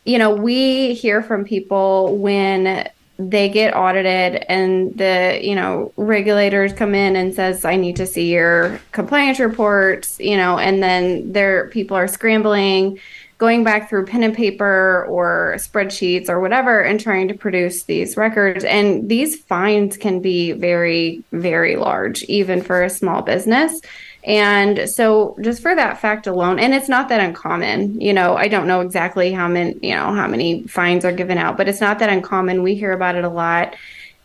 you 0.05 0.19
know, 0.19 0.31
we 0.35 0.95
hear 0.95 1.21
from 1.23 1.45
people 1.45 2.17
when 2.17 2.89
they 3.19 3.49
get 3.49 3.75
audited 3.75 4.45
and 4.49 4.97
the, 4.97 5.41
you 5.43 5.55
know, 5.55 5.93
regulators 5.97 6.73
come 6.73 6.95
in 6.95 7.17
and 7.17 7.35
says, 7.35 7.65
I 7.65 7.77
need 7.77 7.97
to 7.97 8.07
see 8.07 8.31
your 8.33 8.79
compliance 8.93 9.41
reports, 9.41 10.21
you 10.21 10.37
know, 10.37 10.59
and 10.59 10.83
then 10.83 11.33
there 11.33 11.69
people 11.69 11.97
are 11.97 12.09
scrambling, 12.09 13.01
going 13.39 13.65
back 13.65 13.89
through 13.89 14.07
pen 14.07 14.23
and 14.23 14.35
paper 14.35 15.07
or 15.09 15.55
spreadsheets 15.59 16.29
or 16.29 16.41
whatever 16.41 16.81
and 16.81 16.99
trying 16.99 17.29
to 17.29 17.35
produce 17.35 17.83
these 17.83 18.17
records. 18.17 18.65
And 18.65 19.09
these 19.09 19.37
fines 19.37 19.97
can 19.97 20.21
be 20.21 20.53
very, 20.53 21.23
very 21.33 21.77
large, 21.77 22.23
even 22.25 22.63
for 22.63 22.83
a 22.83 22.91
small 22.91 23.21
business. 23.21 23.81
And 24.25 24.89
so 24.89 25.37
just 25.41 25.63
for 25.63 25.75
that 25.75 26.01
fact 26.01 26.27
alone, 26.27 26.59
and 26.59 26.75
it's 26.75 26.89
not 26.89 27.09
that 27.11 27.21
uncommon, 27.21 28.01
you 28.01 28.13
know, 28.13 28.37
I 28.37 28.49
don't 28.49 28.67
know 28.67 28.81
exactly 28.81 29.33
how 29.33 29.47
many, 29.49 29.77
you 29.83 29.95
know, 29.95 30.15
how 30.15 30.27
many 30.27 30.63
fines 30.67 31.05
are 31.05 31.13
given 31.13 31.39
out, 31.39 31.57
but 31.57 31.69
it's 31.69 31.81
not 31.81 31.99
that 32.01 32.09
uncommon. 32.09 32.63
We 32.63 32.75
hear 32.75 32.93
about 32.93 33.15
it 33.15 33.25
a 33.25 33.29
lot. 33.29 33.77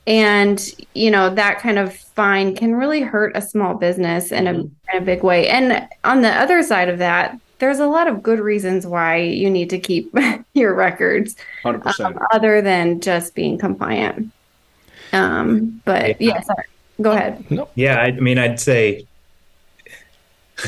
And, 0.07 0.59
you 0.95 1.11
know, 1.11 1.35
that 1.35 1.59
kind 1.59 1.77
of 1.77 1.93
fine 1.95 2.55
can 2.55 2.73
really 2.73 3.01
hurt 3.01 3.33
a 3.35 3.41
small 3.41 3.75
business 3.75 4.31
in 4.31 4.47
a, 4.47 4.53
mm-hmm. 4.53 4.95
in 4.97 5.03
a 5.03 5.05
big 5.05 5.21
way. 5.21 5.47
And 5.47 5.87
on 6.03 6.21
the 6.21 6.31
other 6.31 6.63
side 6.63 6.89
of 6.89 6.97
that, 6.97 7.39
there's 7.61 7.79
a 7.79 7.85
lot 7.85 8.07
of 8.07 8.23
good 8.23 8.39
reasons 8.39 8.87
why 8.87 9.17
you 9.17 9.47
need 9.49 9.69
to 9.69 9.79
keep 9.79 10.13
your 10.53 10.73
records 10.73 11.35
um, 11.63 12.19
other 12.33 12.59
than 12.59 12.99
just 12.99 13.35
being 13.35 13.57
compliant. 13.57 14.31
Um, 15.13 15.79
but 15.85 16.19
yeah, 16.19 16.35
yeah 16.35 16.41
sorry. 16.41 16.65
go 16.99 17.11
ahead. 17.11 17.49
No. 17.51 17.69
Yeah, 17.75 17.99
I 17.99 18.11
mean, 18.11 18.39
I'd 18.39 18.59
say 18.59 19.05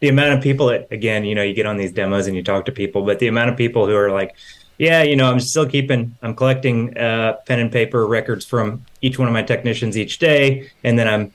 the 0.00 0.08
amount 0.08 0.38
of 0.38 0.42
people 0.42 0.66
that 0.66 0.86
again, 0.92 1.24
you 1.24 1.34
know, 1.34 1.42
you 1.42 1.54
get 1.54 1.66
on 1.66 1.76
these 1.76 1.92
demos 1.92 2.28
and 2.28 2.36
you 2.36 2.44
talk 2.44 2.64
to 2.66 2.72
people, 2.72 3.04
but 3.04 3.18
the 3.18 3.26
amount 3.26 3.50
of 3.50 3.56
people 3.56 3.86
who 3.86 3.96
are 3.96 4.12
like, 4.12 4.36
yeah, 4.78 5.02
you 5.02 5.16
know, 5.16 5.28
I'm 5.28 5.40
still 5.40 5.66
keeping, 5.66 6.16
I'm 6.22 6.36
collecting 6.36 6.96
uh, 6.96 7.38
pen 7.46 7.58
and 7.58 7.72
paper 7.72 8.06
records 8.06 8.44
from 8.44 8.84
each 9.02 9.18
one 9.18 9.26
of 9.26 9.34
my 9.34 9.42
technicians 9.42 9.98
each 9.98 10.20
day, 10.20 10.70
and 10.84 10.96
then 10.96 11.08
I'm, 11.08 11.32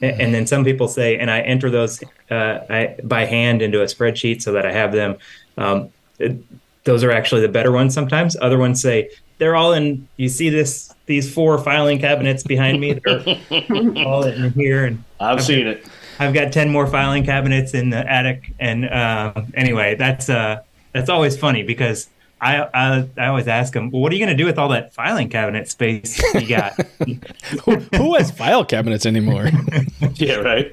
and 0.00 0.32
then 0.32 0.46
some 0.46 0.64
people 0.64 0.88
say, 0.88 1.18
and 1.18 1.30
I 1.30 1.40
enter 1.40 1.70
those 1.70 2.02
uh, 2.30 2.60
I, 2.70 2.96
by 3.02 3.24
hand 3.24 3.62
into 3.62 3.82
a 3.82 3.86
spreadsheet 3.86 4.42
so 4.42 4.52
that 4.52 4.64
I 4.64 4.72
have 4.72 4.92
them. 4.92 5.16
Um, 5.56 5.90
it, 6.18 6.38
those 6.84 7.04
are 7.04 7.10
actually 7.10 7.42
the 7.42 7.48
better 7.48 7.72
ones. 7.72 7.94
Sometimes 7.94 8.36
other 8.40 8.58
ones 8.58 8.80
say 8.80 9.10
they're 9.38 9.56
all 9.56 9.72
in. 9.72 10.08
You 10.16 10.28
see 10.28 10.50
this, 10.50 10.94
these 11.06 11.32
four 11.32 11.58
filing 11.58 11.98
cabinets 11.98 12.42
behind 12.42 12.80
me. 12.80 12.94
They're 12.94 13.22
all 14.06 14.24
in 14.24 14.52
here, 14.52 14.84
and 14.84 15.02
I've, 15.20 15.38
I've 15.38 15.44
seen 15.44 15.66
it. 15.66 15.86
I've 16.18 16.34
got 16.34 16.52
ten 16.52 16.70
more 16.70 16.86
filing 16.86 17.24
cabinets 17.24 17.74
in 17.74 17.90
the 17.90 18.10
attic, 18.10 18.52
and 18.58 18.88
uh, 18.88 19.32
anyway, 19.54 19.94
that's 19.96 20.28
uh, 20.28 20.62
that's 20.92 21.08
always 21.08 21.36
funny 21.36 21.62
because 21.62 22.08
I, 22.40 22.62
I 22.72 23.08
I 23.16 23.26
always 23.26 23.48
ask 23.48 23.72
them, 23.72 23.90
well, 23.90 24.00
what 24.00 24.12
are 24.12 24.14
you 24.14 24.24
going 24.24 24.36
to 24.36 24.40
do 24.40 24.46
with 24.46 24.58
all 24.58 24.68
that 24.68 24.94
filing 24.94 25.28
cabinet 25.28 25.68
space 25.68 26.20
you 26.34 26.46
got? 26.48 26.72
who, 27.64 27.76
who 27.96 28.14
has 28.14 28.30
file 28.30 28.64
cabinets 28.64 29.06
anymore? 29.06 29.48
Yeah, 30.14 30.36
right. 30.36 30.66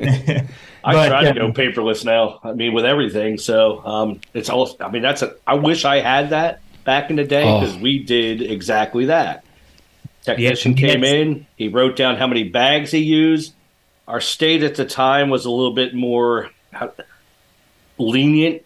I 0.84 0.94
But, 0.94 1.08
try 1.10 1.22
yeah. 1.24 1.34
to 1.34 1.40
go 1.40 1.52
paperless 1.52 2.04
now. 2.06 2.40
I 2.44 2.54
mean, 2.54 2.74
with 2.74 2.86
everything. 2.86 3.38
So 3.38 3.84
um, 3.86 4.22
it's 4.34 4.50
all. 4.50 4.76
I 4.80 4.90
mean, 4.90 5.02
that's 5.02 5.22
a. 5.22 5.36
I 5.46 5.54
wish 5.56 5.86
I 5.86 6.00
had 6.00 6.30
that 6.32 6.62
back 6.84 7.10
in 7.10 7.16
the 7.16 7.24
day 7.24 7.44
Oh. 7.44 7.60
because 7.60 7.76
we 7.78 8.04
did 8.04 8.42
exactly 8.42 9.06
that. 9.06 9.44
Technician 10.24 10.76
Yeah, 10.78 10.94
came 10.94 11.04
yes. 11.04 11.14
in. 11.14 11.48
He 11.58 11.68
wrote 11.68 11.96
down 11.96 12.16
how 12.18 12.26
many 12.28 12.44
bags 12.44 12.92
he 12.92 13.00
used. 13.00 13.54
Our 14.08 14.22
state 14.22 14.64
at 14.64 14.76
the 14.76 14.86
time 14.86 15.30
was 15.30 15.46
a 15.46 15.52
little 15.52 15.74
bit 15.74 15.94
more 15.94 16.50
lenient. 17.98 18.64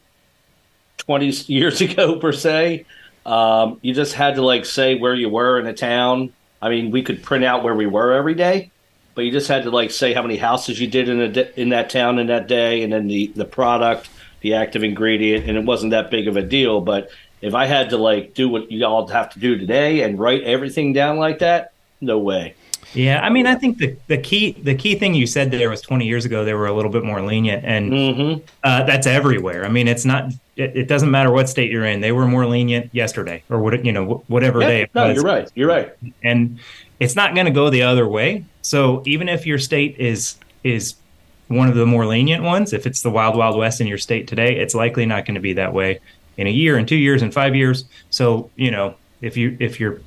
Twenty 1.09 1.29
years 1.47 1.81
ago, 1.81 2.17
per 2.17 2.31
se, 2.31 2.85
um, 3.25 3.79
you 3.81 3.95
just 3.95 4.13
had 4.13 4.35
to 4.35 4.43
like 4.43 4.63
say 4.63 4.93
where 4.93 5.15
you 5.15 5.27
were 5.27 5.59
in 5.59 5.65
a 5.65 5.73
town. 5.73 6.31
I 6.61 6.69
mean, 6.69 6.91
we 6.91 7.01
could 7.01 7.23
print 7.23 7.43
out 7.43 7.63
where 7.63 7.73
we 7.73 7.87
were 7.87 8.13
every 8.13 8.35
day, 8.35 8.69
but 9.15 9.21
you 9.25 9.31
just 9.31 9.47
had 9.47 9.63
to 9.63 9.71
like 9.71 9.89
say 9.89 10.13
how 10.13 10.21
many 10.21 10.37
houses 10.37 10.79
you 10.79 10.85
did 10.85 11.09
in 11.09 11.19
a 11.19 11.59
in 11.59 11.69
that 11.69 11.89
town 11.89 12.19
in 12.19 12.27
that 12.27 12.47
day, 12.47 12.83
and 12.83 12.93
then 12.93 13.07
the 13.07 13.33
the 13.35 13.45
product, 13.45 14.07
the 14.41 14.53
active 14.53 14.83
ingredient, 14.83 15.49
and 15.49 15.57
it 15.57 15.65
wasn't 15.65 15.89
that 15.89 16.11
big 16.11 16.27
of 16.27 16.37
a 16.37 16.43
deal. 16.43 16.79
But 16.79 17.09
if 17.41 17.55
I 17.55 17.65
had 17.65 17.89
to 17.89 17.97
like 17.97 18.35
do 18.35 18.47
what 18.47 18.71
you 18.71 18.85
all 18.85 19.07
have 19.07 19.31
to 19.33 19.39
do 19.39 19.57
today 19.57 20.03
and 20.03 20.19
write 20.19 20.43
everything 20.43 20.93
down 20.93 21.17
like 21.17 21.39
that, 21.39 21.73
no 22.01 22.19
way. 22.19 22.53
Yeah, 22.93 23.21
I 23.21 23.29
mean, 23.29 23.45
I 23.47 23.55
think 23.55 23.77
the 23.77 23.95
the 24.07 24.17
key 24.17 24.53
the 24.63 24.75
key 24.75 24.95
thing 24.95 25.13
you 25.13 25.27
said 25.27 25.51
there 25.51 25.69
was 25.69 25.81
twenty 25.81 26.05
years 26.07 26.25
ago 26.25 26.43
they 26.43 26.53
were 26.53 26.67
a 26.67 26.73
little 26.73 26.91
bit 26.91 27.03
more 27.03 27.21
lenient, 27.21 27.63
and 27.65 27.91
Mm-hmm. 27.91 28.45
uh, 28.63 28.83
that's 28.83 29.05
everywhere. 29.07 29.65
I 29.65 29.69
mean, 29.69 29.87
it's 29.87 30.05
not. 30.05 30.31
It, 30.55 30.75
it 30.75 30.87
doesn't 30.87 31.09
matter 31.11 31.31
what 31.31 31.47
state 31.47 31.71
you're 31.71 31.85
in. 31.85 32.01
They 32.01 32.11
were 32.11 32.27
more 32.27 32.45
lenient 32.45 32.89
yesterday, 32.93 33.43
or 33.49 33.59
what 33.59 33.85
you 33.85 33.91
know, 33.91 34.05
wh- 34.25 34.29
whatever 34.29 34.59
day. 34.59 34.81
it 34.83 34.91
no, 34.95 35.07
was. 35.07 35.15
you're 35.15 35.25
right. 35.25 35.49
You're 35.55 35.69
right. 35.69 35.93
and 36.23 36.59
it's 36.99 37.15
not 37.15 37.33
going 37.33 37.45
to 37.45 37.51
go 37.51 37.69
the 37.69 37.83
other 37.83 38.07
way. 38.07 38.43
So 38.61 39.01
even 39.05 39.29
if 39.29 39.45
your 39.45 39.59
state 39.59 39.95
is 39.97 40.35
is 40.63 40.95
one 41.47 41.69
of 41.69 41.75
the 41.75 41.85
more 41.85 42.05
lenient 42.05 42.43
ones, 42.43 42.73
if 42.73 42.85
it's 42.85 43.01
the 43.01 43.09
wild 43.09 43.35
wild 43.37 43.57
west 43.57 43.79
in 43.81 43.87
your 43.87 43.97
state 43.97 44.27
today, 44.27 44.57
it's 44.59 44.75
likely 44.75 45.05
not 45.05 45.25
going 45.25 45.35
to 45.35 45.41
be 45.41 45.53
that 45.53 45.73
way 45.73 45.99
in 46.37 46.45
a 46.47 46.51
year, 46.51 46.77
in 46.77 46.85
two 46.85 46.95
years, 46.97 47.21
in 47.21 47.31
five 47.31 47.55
years. 47.55 47.85
So 48.09 48.49
you 48.55 48.71
know, 48.71 48.95
if 49.21 49.37
you 49.37 49.55
if 49.59 49.79
you're 49.79 50.01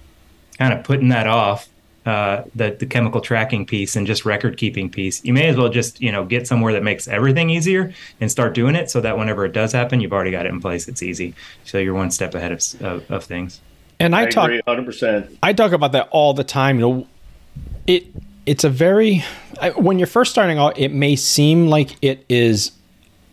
kind 0.58 0.74
of 0.74 0.84
putting 0.84 1.08
that 1.08 1.26
off, 1.26 1.68
uh, 2.04 2.42
the 2.54 2.76
the 2.78 2.86
chemical 2.86 3.20
tracking 3.20 3.64
piece 3.64 3.94
and 3.94 4.06
just 4.06 4.24
record 4.24 4.56
keeping 4.56 4.90
piece, 4.90 5.24
you 5.24 5.32
may 5.32 5.46
as 5.46 5.56
well 5.56 5.68
just 5.68 6.00
you 6.00 6.10
know 6.10 6.24
get 6.24 6.46
somewhere 6.46 6.72
that 6.72 6.82
makes 6.82 7.06
everything 7.08 7.50
easier 7.50 7.92
and 8.20 8.30
start 8.30 8.54
doing 8.54 8.74
it, 8.74 8.90
so 8.90 9.00
that 9.00 9.16
whenever 9.16 9.44
it 9.44 9.52
does 9.52 9.72
happen, 9.72 10.00
you've 10.00 10.12
already 10.12 10.30
got 10.30 10.46
it 10.46 10.50
in 10.50 10.60
place. 10.60 10.88
It's 10.88 11.02
easy, 11.02 11.34
so 11.64 11.78
you're 11.78 11.94
one 11.94 12.10
step 12.10 12.34
ahead 12.34 12.52
of 12.52 12.82
of, 12.82 13.10
of 13.10 13.24
things. 13.24 13.60
And 14.00 14.16
I, 14.16 14.22
I, 14.22 14.26
talk 14.26 14.50
100. 14.50 14.84
percent 14.84 15.38
I 15.42 15.52
talk 15.52 15.72
about 15.72 15.92
that 15.92 16.08
all 16.10 16.34
the 16.34 16.44
time. 16.44 16.80
You 16.80 16.82
know, 16.82 17.06
it 17.86 18.06
it's 18.46 18.64
a 18.64 18.70
very 18.70 19.24
I, 19.60 19.70
when 19.70 19.98
you're 19.98 20.08
first 20.08 20.32
starting 20.32 20.58
out, 20.58 20.76
it 20.78 20.92
may 20.92 21.14
seem 21.14 21.68
like 21.68 21.96
it 22.02 22.24
is 22.28 22.72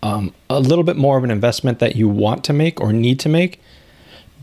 um, 0.03 0.33
a 0.49 0.59
little 0.59 0.83
bit 0.83 0.95
more 0.95 1.17
of 1.17 1.23
an 1.23 1.31
investment 1.31 1.79
that 1.79 1.95
you 1.95 2.07
want 2.07 2.43
to 2.45 2.53
make 2.53 2.79
or 2.79 2.93
need 2.93 3.19
to 3.21 3.29
make. 3.29 3.61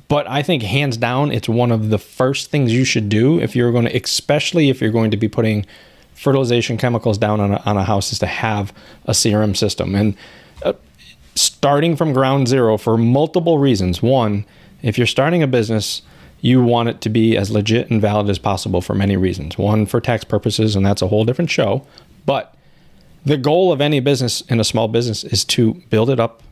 But 0.09 0.29
I 0.29 0.43
think 0.43 0.63
hands 0.63 0.97
down, 0.97 1.33
it's 1.33 1.49
one 1.49 1.73
of 1.73 1.91
the 1.91 1.99
first 1.99 2.51
things 2.51 2.73
you 2.73 2.85
should 2.85 3.09
do 3.09 3.41
if 3.41 3.57
you're 3.57 3.73
going 3.73 3.87
to, 3.87 3.97
especially 3.97 4.71
if 4.71 4.81
you're 4.81 4.93
going 4.93 5.11
to 5.11 5.17
be 5.17 5.29
putting 5.29 5.67
fertilization 6.15 6.77
chemicals 6.77 7.19
down 7.19 7.41
on 7.41 7.53
a, 7.53 7.63
on 7.67 7.77
a 7.77 7.85
house, 7.85 8.13
is 8.13 8.19
to 8.21 8.27
have 8.27 8.73
a 9.07 9.13
CRM 9.13 9.57
system. 9.57 9.95
And 9.95 10.17
uh, 10.63 10.75
starting 11.35 11.97
from 11.97 12.13
ground 12.13 12.49
zero 12.49 12.77
for 12.77 12.97
multiple 12.97 13.59
reasons. 13.59 14.03
One, 14.03 14.45
if 14.83 14.97
you're 14.97 15.07
starting 15.07 15.43
a 15.43 15.47
business, 15.47 16.03
you 16.41 16.63
want 16.63 16.89
it 16.89 17.01
to 17.03 17.09
be 17.09 17.37
as 17.37 17.51
legit 17.51 17.91
and 17.91 18.01
valid 18.01 18.29
as 18.31 18.39
possible 18.39 18.81
for 18.81 18.95
many 18.95 19.17
reasons. 19.17 19.59
One, 19.59 19.87
for 19.87 20.01
tax 20.01 20.25
purposes, 20.25 20.77
and 20.77 20.85
that's 20.87 21.03
a 21.03 21.09
whole 21.09 21.25
different 21.25 21.51
show. 21.51 21.87
But 22.25 22.55
the 23.25 23.37
goal 23.37 23.73
of 23.73 23.81
any 23.81 24.01
business 24.01 24.41
in 24.43 24.61
a 24.61 24.65
small 24.65 24.89
business 24.89 25.25
is 25.25 25.45
to 25.47 25.75
build 25.91 26.11
it 26.11 26.21
up 26.21 26.43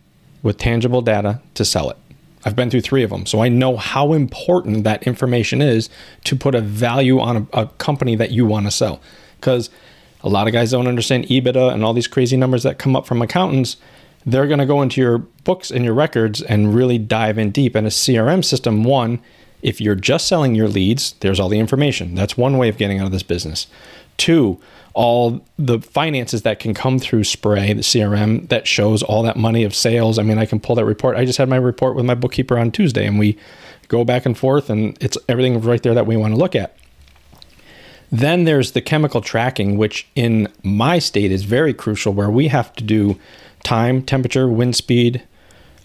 with 0.43 0.59
tangible 0.59 1.01
data 1.01 1.41
to 1.55 1.65
sell 1.65 1.91
it. 1.91 1.97
I've 2.45 2.57
been 2.57 2.71
through 2.71 2.83
three 2.83 3.03
of 3.03 3.11
them, 3.11 3.27
so 3.27 3.41
I 3.41 3.49
know 3.49 3.77
how 3.77 4.13
important 4.13 4.85
that 4.85 5.05
information 5.05 5.63
is 5.63 5.89
to 6.25 6.37
put 6.37 6.55
a 6.55 6.61
value 6.61 7.19
on 7.21 7.49
a, 7.53 7.63
a 7.63 7.67
company 7.79 8.17
that 8.17 8.31
you 8.31 8.45
want 8.45 8.67
to 8.67 8.71
sell. 8.71 9.01
Because 9.41 9.71
a 10.23 10.29
lot 10.29 10.47
of 10.47 10.53
guys 10.53 10.71
don't 10.71 10.87
understand 10.87 11.27
EBITDA 11.27 11.73
and 11.73 11.85
all 11.85 11.93
these 11.93 12.09
crazy 12.09 12.37
numbers 12.37 12.63
that 12.63 12.79
come 12.79 12.97
up 12.97 13.07
from 13.07 13.23
accountants. 13.23 13.77
They're 14.27 14.47
going 14.47 14.59
to 14.59 14.67
go 14.67 14.81
into 14.81 15.01
your 15.01 15.19
books 15.19 15.71
and 15.71 15.85
your 15.85 15.93
records 15.93 16.41
and 16.41 16.75
really 16.75 16.97
dive 16.97 17.37
in 17.37 17.51
deep. 17.51 17.75
And 17.75 17.87
a 17.87 17.91
CRM 17.91 18.43
system, 18.43 18.85
one, 18.85 19.21
if 19.61 19.81
you're 19.81 19.95
just 19.95 20.27
selling 20.27 20.55
your 20.55 20.69
leads, 20.69 21.13
there's 21.21 21.39
all 21.39 21.51
the 21.51 21.59
information. 21.59 22.15
That's 22.15 22.37
one 22.37 22.57
way 22.57 22.71
of 22.71 22.79
getting 22.79 23.01
out 23.01 23.07
of 23.07 23.13
this 23.13 23.23
business. 23.23 23.67
Two, 24.17 24.61
all 24.95 25.45
the 25.59 25.81
finances 25.81 26.43
that 26.43 26.61
can 26.61 26.73
come 26.73 26.99
through 27.01 27.23
Spraye, 27.23 27.75
the 27.75 27.83
CRM 27.83 28.49
that 28.49 28.67
shows 28.67 29.03
all 29.03 29.23
that 29.25 29.37
money 29.37 29.65
of 29.65 29.75
sales. 29.75 30.19
I 30.19 30.23
mean, 30.23 30.39
I 30.39 30.47
can 30.47 30.61
pull 30.61 30.77
that 30.77 30.85
report. 30.85 31.17
I 31.17 31.25
just 31.25 31.37
had 31.37 31.49
my 31.49 31.57
report 31.57 31.97
with 31.97 32.05
my 32.05 32.15
bookkeeper 32.15 32.57
on 32.57 32.71
Tuesday, 32.71 33.07
and 33.07 33.19
we 33.19 33.37
go 33.89 34.05
back 34.05 34.25
and 34.25 34.39
forth, 34.39 34.71
and 34.71 34.97
it's 35.01 35.19
everything 35.29 35.61
right 35.61 35.83
there 35.83 35.95
that 35.95 36.07
we 36.07 36.17
want 36.17 36.33
to 36.33 36.39
look 36.39 36.55
at. 36.55 36.77
Then 38.13 38.45
there's 38.45 38.73
the 38.73 38.81
chemical 38.81 39.21
tracking, 39.21 39.77
which 39.77 40.07
in 40.15 40.49
my 40.63 41.01
state 41.01 41.33
is 41.33 41.43
very 41.43 41.75
crucial, 41.75 42.13
where 42.13 42.31
we 42.31 42.47
have 42.49 42.73
to 42.75 42.85
do 42.85 43.19
time, 43.65 44.03
temperature, 44.03 44.49
wind 44.49 44.77
speed, 44.77 45.25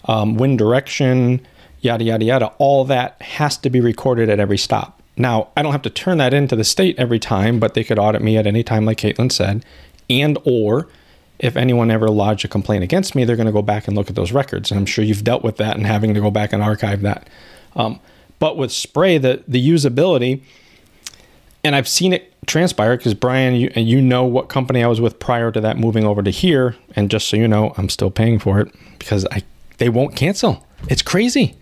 um, 0.04 0.36
wind 0.36 0.58
direction, 0.58 1.44
yada, 1.80 2.04
yada, 2.04 2.24
yada. 2.24 2.46
All 2.58 2.84
that 2.84 3.20
has 3.20 3.56
to 3.58 3.70
be 3.70 3.80
recorded 3.80 4.28
at 4.28 4.38
every 4.38 4.58
stop. 4.58 4.99
Now, 5.20 5.48
I 5.54 5.60
don't 5.60 5.72
have 5.72 5.82
to 5.82 5.90
turn 5.90 6.16
that 6.16 6.32
into 6.32 6.56
the 6.56 6.64
state 6.64 6.98
every 6.98 7.18
time, 7.18 7.60
but 7.60 7.74
they 7.74 7.84
could 7.84 7.98
audit 7.98 8.22
me 8.22 8.38
at 8.38 8.46
any 8.46 8.62
time, 8.62 8.86
like 8.86 8.96
Caitlin 8.96 9.30
said. 9.30 9.64
And 10.08 10.38
or 10.44 10.88
if 11.38 11.56
anyone 11.56 11.90
ever 11.90 12.08
lodged 12.08 12.46
a 12.46 12.48
complaint 12.48 12.84
against 12.84 13.14
me, 13.14 13.24
they're 13.24 13.36
going 13.36 13.46
to 13.46 13.52
go 13.52 13.60
back 13.60 13.86
and 13.86 13.94
look 13.94 14.08
at 14.08 14.16
those 14.16 14.32
records. 14.32 14.70
And 14.70 14.80
I'm 14.80 14.86
sure 14.86 15.04
you've 15.04 15.22
dealt 15.22 15.44
with 15.44 15.58
that 15.58 15.76
and 15.76 15.86
having 15.86 16.14
to 16.14 16.20
go 16.20 16.30
back 16.30 16.54
and 16.54 16.62
archive 16.62 17.02
that. 17.02 17.28
Um, 17.76 18.00
but 18.38 18.56
with 18.56 18.70
Spraye, 18.70 19.20
the 19.20 19.44
the 19.46 19.60
usability, 19.68 20.40
and 21.62 21.76
I've 21.76 21.86
seen 21.86 22.14
it 22.14 22.32
transpire 22.46 22.96
because 22.96 23.12
Brian, 23.12 23.54
you, 23.54 23.70
you 23.76 24.00
know 24.00 24.24
what 24.24 24.48
company 24.48 24.82
I 24.82 24.86
was 24.86 25.02
with 25.02 25.18
prior 25.18 25.52
to 25.52 25.60
that 25.60 25.76
moving 25.76 26.04
over 26.04 26.22
to 26.22 26.30
here, 26.30 26.76
and 26.96 27.10
just 27.10 27.28
so 27.28 27.36
you 27.36 27.46
know, 27.46 27.74
I'm 27.76 27.90
still 27.90 28.10
paying 28.10 28.38
for 28.38 28.58
it 28.58 28.74
because 28.98 29.26
I 29.30 29.42
they 29.76 29.90
won't 29.90 30.16
cancel. 30.16 30.66
It's 30.88 31.02
crazy. 31.02 31.56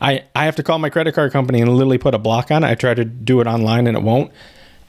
I 0.00 0.24
I 0.34 0.44
have 0.44 0.56
to 0.56 0.62
call 0.62 0.78
my 0.78 0.90
credit 0.90 1.14
card 1.14 1.32
company 1.32 1.60
and 1.60 1.70
literally 1.74 1.98
put 1.98 2.14
a 2.14 2.18
block 2.18 2.50
on 2.50 2.64
it. 2.64 2.68
I 2.68 2.74
try 2.74 2.94
to 2.94 3.04
do 3.04 3.40
it 3.40 3.46
online 3.46 3.86
and 3.86 3.96
it 3.96 4.02
won't. 4.02 4.30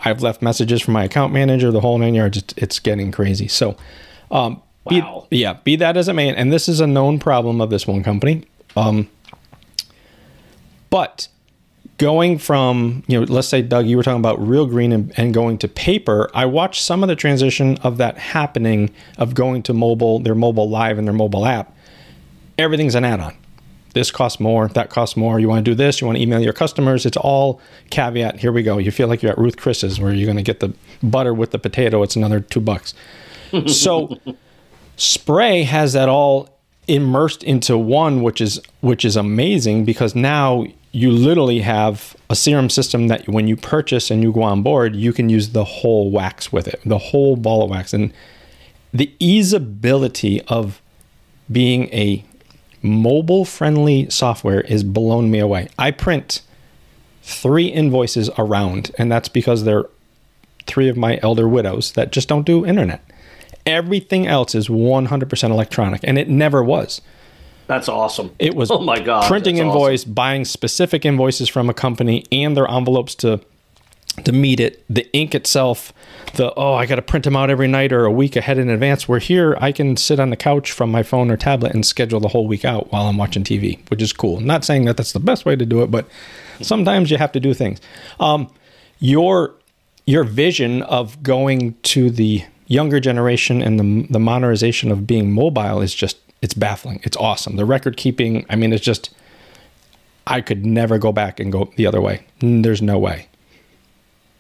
I've 0.06 0.22
left 0.22 0.42
messages 0.42 0.82
from 0.82 0.94
my 0.94 1.04
account 1.04 1.34
manager, 1.34 1.72
the 1.72 1.82
whole 1.82 1.98
nine 1.98 2.16
yards. 2.16 2.38
It's, 2.38 2.54
it's 2.56 2.80
getting 2.80 3.12
crazy. 3.12 3.48
So, 3.48 3.76
um, 4.32 4.62
Wow. 4.86 5.28
be, 5.30 5.38
yeah, 5.40 5.54
be 5.64 5.76
that 5.76 5.98
as 5.98 6.08
it 6.08 6.14
may, 6.14 6.34
and 6.34 6.54
this 6.54 6.70
is 6.70 6.80
a 6.80 6.88
known 6.88 7.20
problem 7.20 7.60
of 7.60 7.70
this 7.70 7.86
one 7.86 8.02
company. 8.02 8.46
Um, 8.78 9.10
but 10.90 11.28
going 11.98 12.38
from 12.38 13.04
you 13.08 13.20
know 13.20 13.26
let's 13.26 13.50
say 13.50 13.62
doug 13.62 13.86
you 13.86 13.98
were 13.98 14.04
talking 14.04 14.22
about 14.22 14.40
real 14.40 14.66
green 14.66 14.94
and, 14.94 15.12
and 15.20 15.34
going 15.34 15.58
to 15.58 15.68
paper 15.68 16.30
i 16.34 16.46
watched 16.46 16.82
some 16.82 17.04
of 17.04 17.10
the 17.10 17.16
transition 17.16 17.78
of 17.80 17.98
that 17.98 18.18
happening 18.18 18.90
of 19.18 19.36
going 19.36 19.62
to 19.62 19.74
mobile 19.74 20.18
their 20.20 20.34
mobile 20.34 20.70
live 20.70 20.98
and 20.98 21.06
their 21.06 21.14
mobile 21.14 21.46
app 21.46 21.76
everything's 22.58 22.96
an 22.96 23.04
add-on 23.04 23.36
this 23.94 24.12
costs 24.12 24.40
more 24.40 24.68
that 24.70 24.90
costs 24.90 25.18
more 25.18 25.40
you 25.40 25.48
want 25.48 25.64
to 25.64 25.72
do 25.72 25.76
this 25.76 26.02
you 26.02 26.08
want 26.08 26.18
to 26.18 26.22
email 26.22 26.40
your 26.40 26.54
customers 26.54 27.06
it's 27.06 27.18
all 27.18 27.62
caveat 27.90 28.40
here 28.40 28.52
we 28.52 28.64
go 28.64 28.78
you 28.78 28.92
feel 28.92 29.08
like 29.08 29.22
you're 29.22 29.32
at 29.32 29.38
ruth 29.38 29.58
chris's 29.58 30.00
where 30.00 30.14
you're 30.14 30.26
going 30.26 30.38
to 30.38 30.44
get 30.44 30.60
the 30.60 30.74
butter 31.02 31.34
with 31.34 31.52
the 31.52 31.60
potato 31.60 32.04
it's 32.04 32.16
another 32.16 32.40
two 32.40 32.62
bucks. 32.62 32.94
So 33.66 34.16
Spraye 34.96 35.66
has 35.66 35.94
that 35.94 36.08
all 36.08 36.56
immersed 36.88 37.44
into 37.44 37.80
one 37.80 38.22
which 38.22 38.42
is 38.42 38.62
which 38.82 39.04
is 39.04 39.16
amazing 39.16 39.86
because 39.86 40.14
now 40.14 40.66
you 40.92 41.12
literally 41.12 41.62
have 41.62 42.16
a 42.30 42.34
CRM 42.34 42.72
system 42.72 43.08
that 43.08 43.28
when 43.28 43.48
you 43.48 43.56
purchase 43.56 44.12
and 44.12 44.22
you 44.22 44.32
go 44.32 44.44
on 44.44 44.62
board 44.62 44.96
you 44.96 45.12
can 45.14 45.30
use 45.30 45.50
the 45.50 45.64
whole 45.64 46.12
wax 46.12 46.52
with 46.52 46.68
it 46.68 46.80
the 46.86 47.00
whole 47.00 47.36
ball 47.36 47.64
of 47.64 47.72
wax. 47.72 47.92
And 47.92 48.14
the 48.94 49.12
easeability 49.20 50.44
of 50.48 50.82
being 51.52 51.86
a 51.86 52.24
mobile 52.82 53.46
friendly 53.46 54.10
software 54.10 54.62
is 54.62 54.84
blown 54.84 55.30
me 55.32 55.40
away. 55.40 55.70
I 55.78 55.92
print 55.92 56.42
three 57.24 57.68
invoices 57.68 58.30
around 58.38 58.92
and 58.98 59.12
that's 59.12 59.30
because 59.30 59.64
they're 59.64 59.86
three 60.66 60.90
of 60.90 60.98
my 60.98 61.20
elder 61.22 61.48
widows 61.48 61.92
that 61.94 62.12
just 62.12 62.28
don't 62.28 62.46
do 62.46 62.66
internet. 62.66 63.04
Everything 63.66 64.26
else 64.28 64.56
is 64.56 64.68
100% 64.68 65.50
electronic 65.50 66.02
and 66.04 66.18
it 66.18 66.30
never 66.30 66.64
was. 66.64 67.02
That's 67.68 67.88
awesome. 67.88 68.32
it 68.40 68.56
was 68.56 68.72
Oh 68.72 68.80
my 68.80 69.00
God, 69.00 69.28
printing 69.28 69.58
invoice 69.58 70.04
buying 70.04 70.44
specific 70.44 71.06
invoices 71.06 71.50
from 71.50 71.70
a 71.70 71.74
company 71.74 72.26
and 72.32 72.58
their 72.58 72.70
envelopes 72.70 73.14
to 73.16 73.42
to 74.26 74.32
meet 74.32 74.60
it, 74.60 74.84
the 74.90 75.12
ink 75.14 75.34
itself, 75.36 75.94
the 76.36 76.54
oh, 76.56 76.74
I 76.74 76.86
got 76.86 76.96
to 76.96 77.02
print 77.02 77.26
them 77.26 77.36
out 77.36 77.50
every 77.50 77.68
night 77.68 77.92
or 77.92 78.06
a 78.06 78.12
week 78.12 78.36
ahead 78.36 78.58
in 78.58 78.70
advance. 78.70 79.08
Where 79.08 79.20
here, 79.20 79.58
I 79.60 79.72
can 79.72 79.98
sit 79.98 80.20
on 80.20 80.30
the 80.30 80.36
couch 80.36 80.72
from 80.72 80.92
my 80.92 81.04
phone 81.04 81.32
or 81.32 81.38
tablet 81.38 81.74
and 81.74 81.86
schedule 81.86 82.20
the 82.20 82.28
whole 82.28 82.48
week 82.48 82.66
out 82.66 82.92
while 82.92 83.08
I'm 83.08 83.18
watching 83.18 83.44
TV, 83.44 83.80
which 83.90 84.02
is 84.02 84.14
cool. 84.14 84.40
not 84.40 84.64
saying 84.64 84.86
that 84.86 84.98
that's 84.98 85.14
the 85.14 85.20
best 85.20 85.46
way 85.46 85.56
to 85.56 85.66
do 85.66 85.82
it, 85.82 85.92
but 85.92 86.08
sometimes 86.62 87.12
you 87.12 87.18
have 87.18 87.32
to 87.34 87.40
do 87.40 87.54
things. 87.54 87.80
Um, 88.20 88.52
your 89.00 89.56
your 90.06 90.24
vision 90.24 90.82
of 90.84 91.22
going 91.24 91.76
to 91.84 92.10
the 92.10 92.44
younger 92.68 93.00
generation 93.00 93.62
and 93.62 93.80
the 93.80 94.08
the 94.12 94.20
modernization 94.20 94.92
of 94.92 95.08
being 95.08 95.32
mobile 95.32 95.82
is 95.82 95.94
just 95.94 96.18
it's 96.42 96.54
baffling. 96.54 97.02
It's 97.04 97.18
awesome. 97.18 97.58
The 97.58 97.66
record 97.66 97.98
keeping, 97.98 98.46
I 98.50 98.56
mean, 98.56 98.72
it's 98.72 98.84
just 98.84 99.14
I 100.26 100.42
could 100.42 100.66
never 100.66 100.98
go 100.98 101.12
back 101.12 101.40
and 101.40 101.52
go 101.52 101.72
the 101.76 101.86
other 101.86 102.00
way. 102.00 102.26
There's 102.40 102.82
no 102.82 102.98
way. 102.98 103.28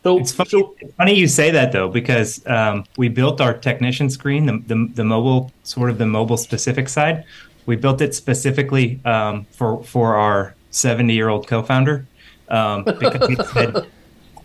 So 0.04 0.18
it's 0.18 0.32
funny, 0.32 0.50
so, 0.50 0.76
it's 0.80 0.94
funny 0.96 1.14
you 1.14 1.28
say 1.28 1.52
that 1.52 1.72
though, 1.72 1.90
because 1.90 2.46
um, 2.48 2.86
we 2.98 3.10
built 3.10 3.42
our 3.42 3.54
technician 3.54 4.10
screen, 4.10 4.46
the, 4.46 4.64
the, 4.68 4.90
the 4.96 5.04
mobile 5.04 5.52
sort 5.64 5.90
of 5.90 5.98
the 5.98 6.06
mobile 6.06 6.38
specific 6.38 6.88
side. 6.88 7.26
We 7.66 7.76
built 7.76 8.02
it 8.02 8.16
specifically 8.16 9.00
um, 9.06 9.46
for 9.52 9.84
for 9.84 10.16
our 10.16 10.56
70 10.72 11.14
year 11.14 11.30
old 11.30 11.48
co-founder 11.48 12.08
um, 12.48 12.84
because 12.84 13.28
he 13.28 13.36
said, 13.36 13.88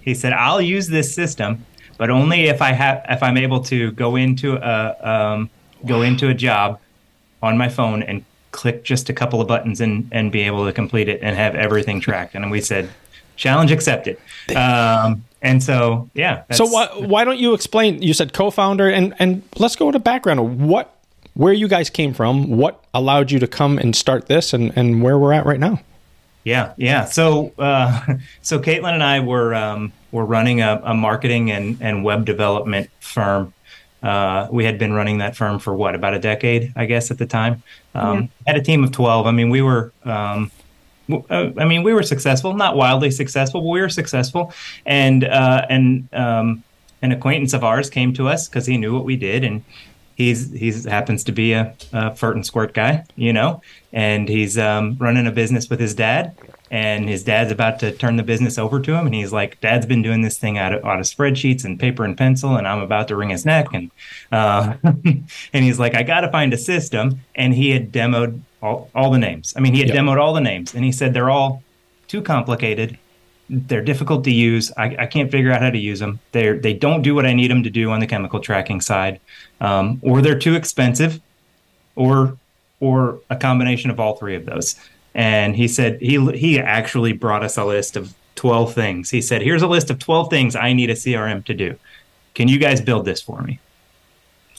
he 0.01 0.15
said 0.15 0.33
I'll 0.33 0.61
use 0.61 0.89
this 0.89 1.15
system, 1.15 1.65
but 1.97 2.11
only 2.11 2.45
if 2.47 2.61
I 2.61 2.73
have 2.73 3.05
if 3.09 3.23
I'm 3.23 3.37
able 3.37 3.61
to 3.65 3.93
go 3.93 4.17
into 4.17 4.57
a 4.57 4.97
um, 5.09 5.51
go 5.87 6.03
into 6.03 6.29
a 6.29 6.35
job 6.35 6.81
on 7.43 7.57
my 7.57 7.69
phone 7.69 8.03
and 8.03 8.25
click 8.51 8.85
just 8.85 9.09
a 9.09 9.13
couple 9.13 9.41
of 9.41 9.49
buttons 9.49 9.81
and 9.81 10.09
and 10.13 10.33
be 10.33 10.43
able 10.43 10.67
to 10.67 10.73
complete 10.73 11.09
it 11.09 11.21
and 11.23 11.37
have 11.37 11.55
everything 11.55 12.01
tracked. 12.01 12.35
And 12.35 12.51
we 12.51 12.61
said 12.61 12.91
challenge 13.37 13.71
accepted. 13.71 14.19
And 15.45 15.63
so, 15.63 16.09
yeah. 16.15 16.45
So 16.53 16.65
why 16.65 16.87
why 16.87 17.25
don't 17.25 17.39
you 17.39 17.53
explain? 17.53 18.01
You 18.01 18.15
said 18.15 18.33
co-founder, 18.33 18.89
and 18.89 19.15
and 19.19 19.43
let's 19.59 19.77
go 19.77 19.93
to 19.93 19.99
background. 19.99 20.67
What, 20.67 20.97
where 21.35 21.53
you 21.53 21.69
guys 21.69 21.91
came 21.91 22.15
from? 22.15 22.57
What 22.57 22.83
allowed 22.95 23.31
you 23.31 23.39
to 23.39 23.47
come 23.47 23.77
and 23.77 23.95
start 23.95 24.27
this, 24.27 24.55
and 24.55 24.73
and 24.75 25.03
where 25.03 25.19
we're 25.19 25.35
at 25.35 25.45
right 25.45 25.61
now? 25.61 25.81
Yeah, 26.45 26.73
yeah. 26.79 27.05
So 27.05 27.53
uh, 27.59 28.17
so 28.43 28.59
Caitlin 28.59 28.95
and 28.95 29.03
I 29.03 29.21
were 29.21 29.55
um, 29.55 29.93
were 30.13 30.25
running 30.25 30.63
a, 30.63 30.81
a 30.83 30.95
marketing 30.95 31.51
and 31.51 31.77
and 31.83 32.03
web 32.03 32.25
development 32.25 32.89
firm. 33.01 33.53
Uh, 34.03 34.49
we 34.51 34.65
had 34.65 34.79
been 34.79 34.95
running 34.95 35.19
that 35.19 35.37
firm 35.37 35.59
for 35.59 35.75
what 35.75 35.95
about 35.95 36.15
a 36.15 36.19
decade, 36.19 36.73
I 36.75 36.87
guess, 36.87 37.11
at 37.11 37.19
the 37.19 37.27
time. 37.27 37.63
Um, 37.95 38.31
yeah. 38.47 38.53
Had 38.53 38.57
a 38.57 38.63
team 38.63 38.83
of 38.83 38.93
twelve. 38.93 39.27
I 39.27 39.31
mean, 39.31 39.51
we 39.51 39.61
were 39.61 39.93
um, 40.05 40.15
uh, 40.47 40.49
I 41.09 41.65
mean, 41.65 41.83
we 41.83 41.93
were 41.93 42.03
successful, 42.03 42.55
not 42.55 42.77
wildly 42.77 43.11
successful, 43.11 43.61
but 43.61 43.69
we 43.69 43.81
were 43.81 43.89
successful. 43.89 44.53
And 44.87 45.25
uh, 45.25 45.67
and 45.69 46.09
um, 46.15 46.65
an 47.03 47.13
acquaintance 47.13 47.53
of 47.53 47.63
ours 47.63 47.91
came 47.91 48.15
to 48.15 48.29
us 48.29 48.49
because 48.49 48.67
he 48.67 48.77
knew 48.79 48.95
what 48.95 49.05
we 49.05 49.17
did, 49.17 49.45
and 49.45 49.63
he's 50.15 50.51
he's 50.53 50.85
happens 50.85 51.25
to 51.25 51.33
be 51.33 51.53
a, 51.53 51.75
a 51.93 52.11
fert 52.11 52.33
and 52.33 52.47
squirt 52.47 52.73
guy, 52.73 53.05
you 53.17 53.33
know, 53.33 53.61
and 53.93 54.29
he's 54.29 54.57
um, 54.59 54.97
running 54.99 55.27
a 55.27 55.33
business 55.33 55.69
with 55.69 55.81
his 55.81 55.95
dad. 55.95 56.35
And 56.75 57.09
his 57.09 57.23
dad's 57.23 57.53
about 57.53 57.79
to 57.79 57.93
turn 57.93 58.17
the 58.17 58.25
business 58.25 58.59
over 58.59 58.81
to 58.81 58.95
him, 58.95 59.07
and 59.07 59.15
he's 59.15 59.33
like, 59.33 59.61
"Dad's 59.61 59.87
been 59.87 60.03
doing 60.03 60.23
this 60.23 60.39
thing 60.39 60.59
out 60.59 60.73
of, 60.75 60.85
out 60.85 60.99
of 60.99 61.07
spreadsheets 61.07 61.65
and 61.65 61.79
paper 61.79 62.05
and 62.05 62.19
pencil, 62.19 62.57
and 62.57 62.67
I'm 62.67 62.81
about 62.81 63.07
to 63.09 63.17
wring 63.17 63.29
his 63.29 63.47
neck." 63.47 63.69
And 63.73 63.93
uh, 64.33 64.75
and 64.83 65.25
he's 65.53 65.79
like, 65.79 65.95
"I 65.95 66.03
got 66.03 66.23
to 66.23 66.33
find 66.33 66.53
a 66.53 66.59
system." 66.59 67.21
And 67.37 67.55
he 67.55 67.71
had 67.71 67.93
demoed 67.93 68.41
all, 68.61 68.91
all 68.93 69.13
the 69.13 69.21
names. 69.21 69.55
I 69.57 69.61
mean, 69.61 69.73
he 69.73 69.79
had 69.79 69.91
yep. 69.91 69.99
demoed 69.99 70.21
all 70.21 70.35
the 70.35 70.41
names, 70.41 70.75
and 70.75 70.85
he 70.85 70.91
said 70.91 71.15
they're 71.15 71.31
all 71.31 71.63
too 72.09 72.21
complicated. 72.21 72.99
They're 73.49 73.85
difficult 73.85 74.25
to 74.25 74.33
use. 74.33 74.73
I, 74.77 74.97
I 74.99 75.07
can't 75.07 75.31
figure 75.31 75.53
out 75.53 75.63
how 75.63 75.71
to 75.71 75.79
use 75.79 76.01
them. 76.01 76.19
They 76.33 76.59
they 76.59 76.75
don't 76.75 77.03
do 77.03 77.15
what 77.15 77.25
I 77.25 77.35
need 77.35 77.53
them 77.53 77.63
to 77.63 77.71
do 77.71 77.93
on 77.93 78.01
the 78.01 78.09
chemical 78.09 78.41
tracking 78.41 78.81
side, 78.81 79.21
um, 79.61 80.01
or 80.03 80.21
they're 80.21 80.41
too 80.41 80.57
expensive, 80.57 81.21
or 81.95 82.37
or 82.81 83.21
a 83.31 83.37
combination 83.37 83.91
of 83.91 84.01
all 84.01 84.17
three 84.17 84.35
of 84.35 84.45
those. 84.45 84.75
And 85.15 85.55
he 85.55 85.69
said 85.69 86.01
he 86.01 86.19
he 86.33 86.59
actually 86.59 87.13
brought 87.13 87.45
us 87.45 87.57
a 87.57 87.65
list 87.65 87.97
of 87.97 88.15
12 88.35 88.75
things. 88.75 89.11
He 89.11 89.23
said, 89.23 89.43
"Here's 89.43 89.63
a 89.63 89.69
list 89.69 89.91
of 89.91 89.99
12 89.99 90.29
things 90.29 90.57
I 90.57 90.73
need 90.73 90.91
a 90.91 90.95
CRM 90.95 91.45
to 91.45 91.55
do. 91.55 91.77
Can 92.35 92.49
you 92.49 92.59
guys 92.59 92.81
build 92.81 93.05
this 93.05 93.23
for 93.23 93.41
me?" 93.43 93.61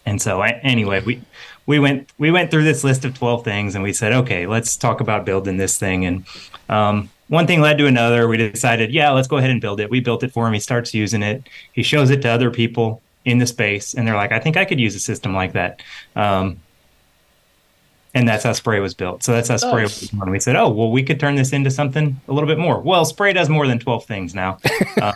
And 0.05 0.21
so 0.21 0.41
I, 0.41 0.51
anyway, 0.63 1.01
we 1.03 1.21
we 1.65 1.79
went 1.79 2.09
we 2.17 2.31
went 2.31 2.51
through 2.51 2.63
this 2.63 2.83
list 2.83 3.05
of 3.05 3.17
12 3.17 3.43
things 3.43 3.75
and 3.75 3.83
we 3.83 3.93
said 3.93 4.13
okay 4.13 4.45
let's 4.45 4.75
talk 4.75 5.01
about 5.01 5.25
building 5.25 5.57
this 5.57 5.77
thing 5.77 6.05
and 6.05 6.25
um, 6.69 7.09
one 7.27 7.47
thing 7.47 7.61
led 7.61 7.77
to 7.77 7.87
another 7.87 8.27
we 8.27 8.37
decided 8.37 8.91
yeah 8.91 9.11
let's 9.11 9.27
go 9.27 9.37
ahead 9.37 9.49
and 9.49 9.61
build 9.61 9.79
it 9.79 9.89
we 9.89 9.99
built 9.99 10.23
it 10.23 10.31
for 10.31 10.47
him 10.47 10.53
he 10.53 10.59
starts 10.59 10.93
using 10.93 11.23
it 11.23 11.43
he 11.73 11.83
shows 11.83 12.09
it 12.09 12.21
to 12.21 12.29
other 12.29 12.51
people 12.51 13.01
in 13.25 13.39
the 13.39 13.47
space 13.47 13.93
and 13.93 14.07
they're 14.07 14.15
like 14.15 14.31
i 14.31 14.39
think 14.39 14.57
i 14.57 14.65
could 14.65 14.79
use 14.79 14.95
a 14.95 14.99
system 14.99 15.33
like 15.33 15.53
that 15.53 15.81
um, 16.15 16.59
and 18.15 18.27
that's 18.27 18.45
how 18.45 18.51
Spraye 18.51 18.81
was 18.81 18.93
built. 18.93 19.23
So 19.23 19.33
that's 19.33 19.49
how 19.49 19.55
Spraye 19.55 19.81
nice. 19.81 20.01
was 20.01 20.09
born. 20.09 20.31
We 20.31 20.39
said, 20.39 20.55
oh, 20.55 20.69
well, 20.69 20.89
we 20.89 21.03
could 21.03 21.19
turn 21.19 21.35
this 21.35 21.51
into 21.51 21.69
something 21.69 22.19
a 22.29 22.33
little 22.33 22.47
bit 22.47 22.57
more. 22.57 22.79
Well, 22.79 23.05
Spraye 23.05 23.33
does 23.33 23.49
more 23.49 23.67
than 23.67 23.77
12 23.77 24.05
things 24.05 24.33
now. 24.33 24.57
Uh, 25.01 25.11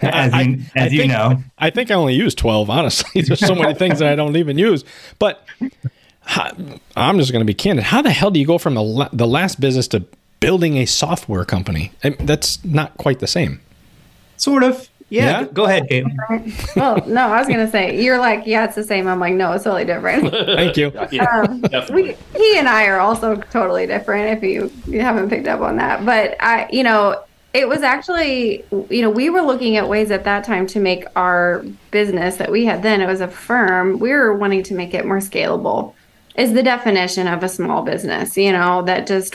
as 0.00 0.32
I, 0.32 0.40
you, 0.42 0.62
as 0.76 0.92
I 0.92 0.94
you 0.94 1.00
think, 1.00 1.12
know. 1.12 1.42
I 1.58 1.70
think 1.70 1.90
I 1.90 1.94
only 1.94 2.14
use 2.14 2.34
12, 2.34 2.70
honestly. 2.70 3.20
There's 3.26 3.40
so 3.40 3.54
many 3.54 3.74
things 3.74 3.98
that 3.98 4.08
I 4.08 4.14
don't 4.14 4.36
even 4.36 4.56
use. 4.56 4.84
But 5.18 5.46
how, 6.20 6.52
I'm 6.96 7.18
just 7.18 7.32
going 7.32 7.40
to 7.40 7.44
be 7.44 7.52
candid. 7.52 7.84
How 7.84 8.00
the 8.00 8.12
hell 8.12 8.30
do 8.30 8.40
you 8.40 8.46
go 8.46 8.56
from 8.56 8.74
the, 8.74 9.10
the 9.12 9.26
last 9.26 9.60
business 9.60 9.88
to 9.88 10.04
building 10.40 10.78
a 10.78 10.86
software 10.86 11.44
company? 11.44 11.92
I, 12.02 12.10
that's 12.20 12.64
not 12.64 12.96
quite 12.96 13.18
the 13.18 13.26
same. 13.26 13.60
Sort 14.36 14.62
of. 14.62 14.88
Yeah, 15.12 15.40
yeah? 15.40 15.44
go 15.44 15.66
ahead, 15.66 15.90
Kate. 15.90 16.06
well, 16.76 17.06
no, 17.06 17.26
I 17.26 17.38
was 17.38 17.46
gonna 17.46 17.70
say 17.70 18.02
you're 18.02 18.18
like, 18.18 18.46
yeah, 18.46 18.64
it's 18.64 18.74
the 18.74 18.82
same. 18.82 19.06
I'm 19.06 19.20
like, 19.20 19.34
no, 19.34 19.52
it's 19.52 19.64
totally 19.64 19.84
different. 19.84 20.30
Thank 20.30 20.78
you. 20.78 20.90
Um, 21.20 21.62
we, 21.92 22.16
he 22.34 22.58
and 22.58 22.66
I 22.66 22.86
are 22.86 22.98
also 22.98 23.36
totally 23.36 23.86
different. 23.86 24.38
If 24.38 24.42
you 24.42 24.72
you 24.86 25.02
haven't 25.02 25.28
picked 25.28 25.48
up 25.48 25.60
on 25.60 25.76
that, 25.76 26.06
but 26.06 26.36
I, 26.40 26.66
you 26.72 26.82
know, 26.82 27.22
it 27.52 27.68
was 27.68 27.82
actually, 27.82 28.64
you 28.88 29.02
know, 29.02 29.10
we 29.10 29.28
were 29.28 29.42
looking 29.42 29.76
at 29.76 29.86
ways 29.86 30.10
at 30.10 30.24
that 30.24 30.44
time 30.44 30.66
to 30.68 30.80
make 30.80 31.04
our 31.14 31.62
business 31.90 32.36
that 32.38 32.50
we 32.50 32.64
had 32.64 32.82
then. 32.82 33.02
It 33.02 33.06
was 33.06 33.20
a 33.20 33.28
firm. 33.28 33.98
We 33.98 34.12
were 34.12 34.34
wanting 34.34 34.62
to 34.64 34.74
make 34.74 34.94
it 34.94 35.04
more 35.04 35.18
scalable 35.18 35.92
is 36.36 36.52
the 36.54 36.62
definition 36.62 37.26
of 37.26 37.42
a 37.42 37.48
small 37.48 37.82
business, 37.82 38.36
you 38.36 38.52
know, 38.52 38.82
that 38.82 39.06
just 39.06 39.34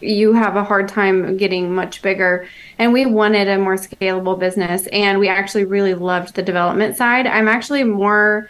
you 0.00 0.32
have 0.32 0.56
a 0.56 0.62
hard 0.62 0.88
time 0.88 1.36
getting 1.36 1.74
much 1.74 2.02
bigger. 2.02 2.48
And 2.78 2.92
we 2.92 3.06
wanted 3.06 3.48
a 3.48 3.58
more 3.58 3.76
scalable 3.76 4.38
business. 4.38 4.86
And 4.88 5.18
we 5.18 5.28
actually 5.28 5.64
really 5.64 5.94
loved 5.94 6.34
the 6.34 6.42
development 6.42 6.96
side. 6.96 7.26
I'm 7.26 7.48
actually 7.48 7.82
more 7.84 8.48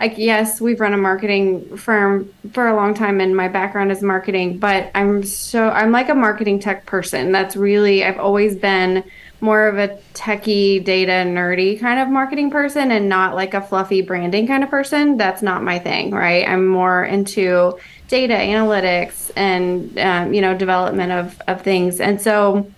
like, 0.00 0.16
yes, 0.16 0.60
we've 0.60 0.80
run 0.80 0.94
a 0.94 0.96
marketing 0.96 1.76
firm 1.76 2.32
for 2.52 2.66
a 2.66 2.74
long 2.74 2.94
time 2.94 3.20
and 3.20 3.36
my 3.36 3.48
background 3.48 3.92
is 3.92 4.02
marketing, 4.02 4.58
but 4.58 4.90
I'm 4.94 5.22
so, 5.22 5.68
I'm 5.68 5.92
like 5.92 6.08
a 6.08 6.14
marketing 6.14 6.58
tech 6.58 6.86
person. 6.86 7.32
That's 7.32 7.54
really, 7.54 8.02
I've 8.02 8.18
always 8.18 8.56
been 8.56 9.04
more 9.40 9.66
of 9.66 9.78
a 9.78 9.88
techie, 10.14 10.84
data, 10.84 11.12
nerdy 11.12 11.78
kind 11.78 12.00
of 12.00 12.08
marketing 12.08 12.50
person 12.50 12.90
and 12.90 13.08
not 13.08 13.34
like 13.34 13.54
a 13.54 13.60
fluffy 13.60 14.02
branding 14.02 14.46
kind 14.46 14.62
of 14.62 14.70
person. 14.70 15.16
That's 15.16 15.42
not 15.42 15.62
my 15.62 15.78
thing, 15.78 16.10
right? 16.10 16.46
I'm 16.46 16.66
more 16.66 17.04
into 17.04 17.78
data 18.08 18.34
analytics 18.34 19.30
and 19.36 19.98
um, 19.98 20.34
you 20.34 20.40
know 20.40 20.56
development 20.56 21.12
of 21.12 21.40
of 21.48 21.62
things. 21.62 22.00
And 22.00 22.20
so 22.20 22.70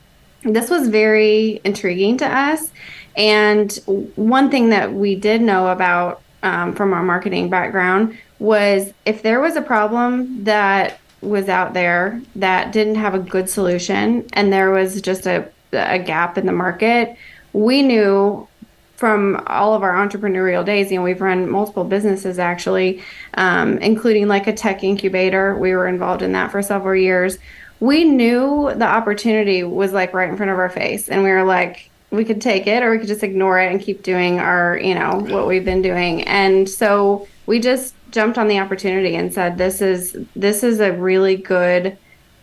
this 0.43 0.71
was 0.71 0.89
very 0.89 1.61
intriguing 1.65 2.19
to 2.19 2.27
us. 2.27 2.71
And 3.17 3.73
one 4.17 4.51
thing 4.51 4.71
that 4.71 4.93
we 4.93 5.15
did 5.15 5.43
know 5.43 5.69
about 5.69 6.23
um, 6.43 6.75
from 6.75 6.93
our 6.93 7.03
marketing 7.03 7.51
background 7.51 8.19
was 8.39 8.93
if 9.07 9.23
there 9.23 9.41
was 9.41 9.57
a 9.57 9.63
problem 9.63 10.45
that 10.45 10.99
was 11.21 11.49
out 11.49 11.73
there 11.73 12.21
that 12.35 12.73
didn't 12.73 12.97
have 12.97 13.15
a 13.15 13.19
good 13.19 13.49
solution 13.49 14.27
and 14.33 14.53
there 14.53 14.71
was 14.71 15.01
just 15.01 15.27
a 15.27 15.49
a 15.73 15.99
gap 15.99 16.39
in 16.39 16.47
the 16.47 16.53
market, 16.53 17.17
we 17.53 17.83
knew 17.83 18.47
from 18.97 19.43
all 19.49 19.75
of 19.75 19.83
our 19.83 19.95
entrepreneurial 19.95 20.65
days, 20.65 20.93
you 20.93 20.97
know, 20.97 21.03
we've 21.03 21.21
run 21.21 21.51
multiple 21.51 21.83
businesses 21.83 22.39
actually, 22.39 23.03
um, 23.35 23.79
including 23.79 24.29
like 24.29 24.47
a 24.47 24.53
tech 24.53 24.85
incubator. 24.85 25.57
We 25.57 25.73
were 25.73 25.89
involved 25.89 26.23
in 26.23 26.33
that 26.33 26.53
for 26.53 26.63
several 26.63 26.95
years. 26.95 27.39
We 27.81 28.05
knew 28.05 28.73
the 28.77 28.87
opportunity 28.87 29.65
was 29.65 29.93
like 29.93 30.15
right 30.15 30.29
in 30.29 30.37
front 30.37 30.53
of 30.53 30.59
our 30.59 30.69
face, 30.69 31.09
and 31.09 31.25
we 31.25 31.31
were 31.31 31.43
like, 31.43 31.91
we 32.13 32.25
could 32.25 32.41
take 32.41 32.67
it 32.69 32.83
or 32.83 32.93
we 32.93 32.99
could 32.99 33.09
just 33.09 33.25
ignore 33.25 33.59
it 33.59 33.73
and 33.73 33.81
keep 33.81 34.03
doing 34.03 34.39
our, 34.39 34.79
you 34.79 34.95
know, 34.95 35.27
what 35.31 35.49
we've 35.49 35.65
been 35.65 35.83
doing. 35.83 36.23
And 36.25 36.69
so 36.69 37.27
we 37.47 37.59
just 37.59 37.95
jumped 38.13 38.39
on 38.39 38.47
the 38.47 38.61
opportunity 38.61 39.17
and 39.17 39.33
said, 39.33 39.59
this 39.59 39.81
is 39.81 40.17
this 40.37 40.63
is 40.63 40.79
a 40.79 40.93
really 40.93 41.37
good 41.37 41.97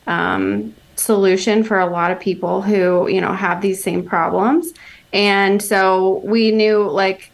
um, 0.07 0.75
solution 0.99 1.63
for 1.63 1.79
a 1.79 1.85
lot 1.85 2.11
of 2.11 2.19
people 2.19 2.61
who, 2.61 3.07
you 3.07 3.21
know, 3.21 3.33
have 3.33 3.61
these 3.61 3.83
same 3.83 4.03
problems. 4.03 4.73
And 5.11 5.61
so 5.61 6.21
we 6.23 6.51
knew 6.51 6.83
like 6.89 7.31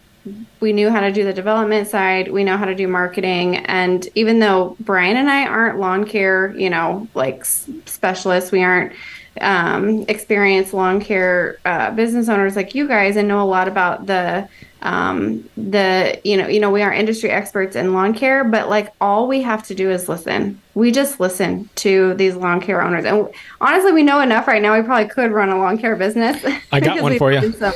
we 0.60 0.73
knew 0.73 0.89
how 0.89 1.01
to 1.01 1.12
do 1.12 1.23
the 1.23 1.34
development 1.34 1.88
side, 1.88 2.32
we 2.32 2.43
know 2.43 2.58
how 2.58 2.65
to 2.65 2.73
do 2.73 2.88
marketing, 2.88 3.58
and 3.58 4.08
even 4.15 4.39
though 4.39 4.75
Brian 4.80 5.17
and 5.17 5.30
I 5.30 5.45
aren't 5.45 5.80
lawn 5.80 6.06
care, 6.06 6.56
you 6.58 6.69
know, 6.69 7.08
like 7.13 7.45
specialists, 7.45 8.51
we 8.51 8.63
aren't 8.63 8.93
um, 9.41 10.06
experienced 10.08 10.73
lawn 10.73 10.99
care 11.01 11.58
uh, 11.65 11.91
business 11.91 12.30
owners 12.30 12.56
like 12.56 12.73
you 12.73 12.88
guys 12.88 13.17
and 13.17 13.28
know 13.28 13.41
a 13.41 13.45
lot 13.45 13.67
about 13.67 14.08
the 14.08 14.47
um, 14.85 15.49
the 15.57 16.21
you 16.23 16.37
know 16.37 16.47
you 16.47 16.59
know 16.59 16.69
we 16.69 16.83
are 16.83 16.93
industry 16.93 17.31
experts 17.31 17.75
in 17.75 17.93
lawn 17.93 18.13
care 18.13 18.43
but 18.43 18.69
like 18.69 18.93
all 19.01 19.27
we 19.27 19.41
have 19.41 19.63
to 19.63 19.75
do 19.75 19.89
is 19.89 20.07
listen. 20.07 20.61
We 20.75 20.91
just 20.91 21.19
listen 21.19 21.69
to 21.75 22.13
these 22.13 22.35
lawn 22.35 22.61
care 22.61 22.83
owners. 22.83 23.03
And 23.03 23.27
honestly 23.59 23.91
we 23.91 24.03
know 24.03 24.21
enough 24.21 24.47
right 24.47 24.61
now 24.61 24.77
we 24.77 24.83
probably 24.83 25.09
could 25.09 25.31
run 25.31 25.49
a 25.49 25.57
lawn 25.57 25.79
care 25.79 25.95
business. 25.95 26.45
I 26.71 26.79
got 26.79 27.01
one 27.01 27.17
for 27.17 27.31
you 27.31 27.51
so 27.53 27.73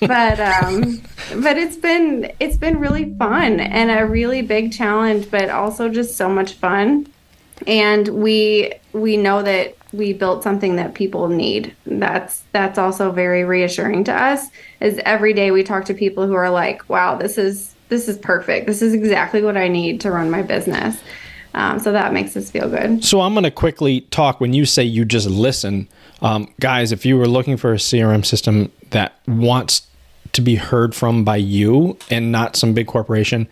but 0.00 0.38
um 0.38 1.02
but 1.42 1.58
it's 1.58 1.76
been 1.76 2.32
it's 2.38 2.56
been 2.56 2.78
really 2.78 3.12
fun 3.14 3.58
and 3.58 3.90
a 3.90 4.06
really 4.06 4.42
big 4.42 4.72
challenge 4.72 5.28
but 5.28 5.50
also 5.50 5.88
just 5.88 6.16
so 6.16 6.28
much 6.28 6.52
fun. 6.54 7.08
And 7.66 8.06
we 8.08 8.74
we 8.92 9.16
know 9.16 9.42
that 9.42 9.76
we 9.96 10.12
built 10.12 10.42
something 10.42 10.76
that 10.76 10.94
people 10.94 11.28
need. 11.28 11.74
That's 11.86 12.42
that's 12.52 12.78
also 12.78 13.10
very 13.10 13.44
reassuring 13.44 14.04
to 14.04 14.12
us. 14.12 14.48
Is 14.80 15.00
every 15.04 15.32
day 15.32 15.50
we 15.50 15.62
talk 15.62 15.84
to 15.86 15.94
people 15.94 16.26
who 16.26 16.34
are 16.34 16.50
like, 16.50 16.88
"Wow, 16.88 17.16
this 17.16 17.38
is 17.38 17.74
this 17.88 18.08
is 18.08 18.18
perfect. 18.18 18.66
This 18.66 18.82
is 18.82 18.94
exactly 18.94 19.42
what 19.42 19.56
I 19.56 19.68
need 19.68 20.00
to 20.02 20.10
run 20.10 20.30
my 20.30 20.42
business." 20.42 21.00
Um, 21.54 21.78
so 21.78 21.90
that 21.92 22.12
makes 22.12 22.36
us 22.36 22.50
feel 22.50 22.68
good. 22.68 23.02
So 23.02 23.22
I'm 23.22 23.32
going 23.32 23.44
to 23.44 23.50
quickly 23.50 24.02
talk. 24.02 24.40
When 24.40 24.52
you 24.52 24.66
say 24.66 24.82
you 24.84 25.06
just 25.06 25.28
listen, 25.28 25.88
um, 26.20 26.52
guys, 26.60 26.92
if 26.92 27.06
you 27.06 27.16
were 27.16 27.26
looking 27.26 27.56
for 27.56 27.72
a 27.72 27.76
CRM 27.76 28.24
system 28.24 28.70
that 28.90 29.18
wants 29.26 29.86
to 30.32 30.42
be 30.42 30.56
heard 30.56 30.94
from 30.94 31.24
by 31.24 31.36
you 31.36 31.96
and 32.10 32.30
not 32.30 32.56
some 32.56 32.74
big 32.74 32.86
corporation, 32.86 33.48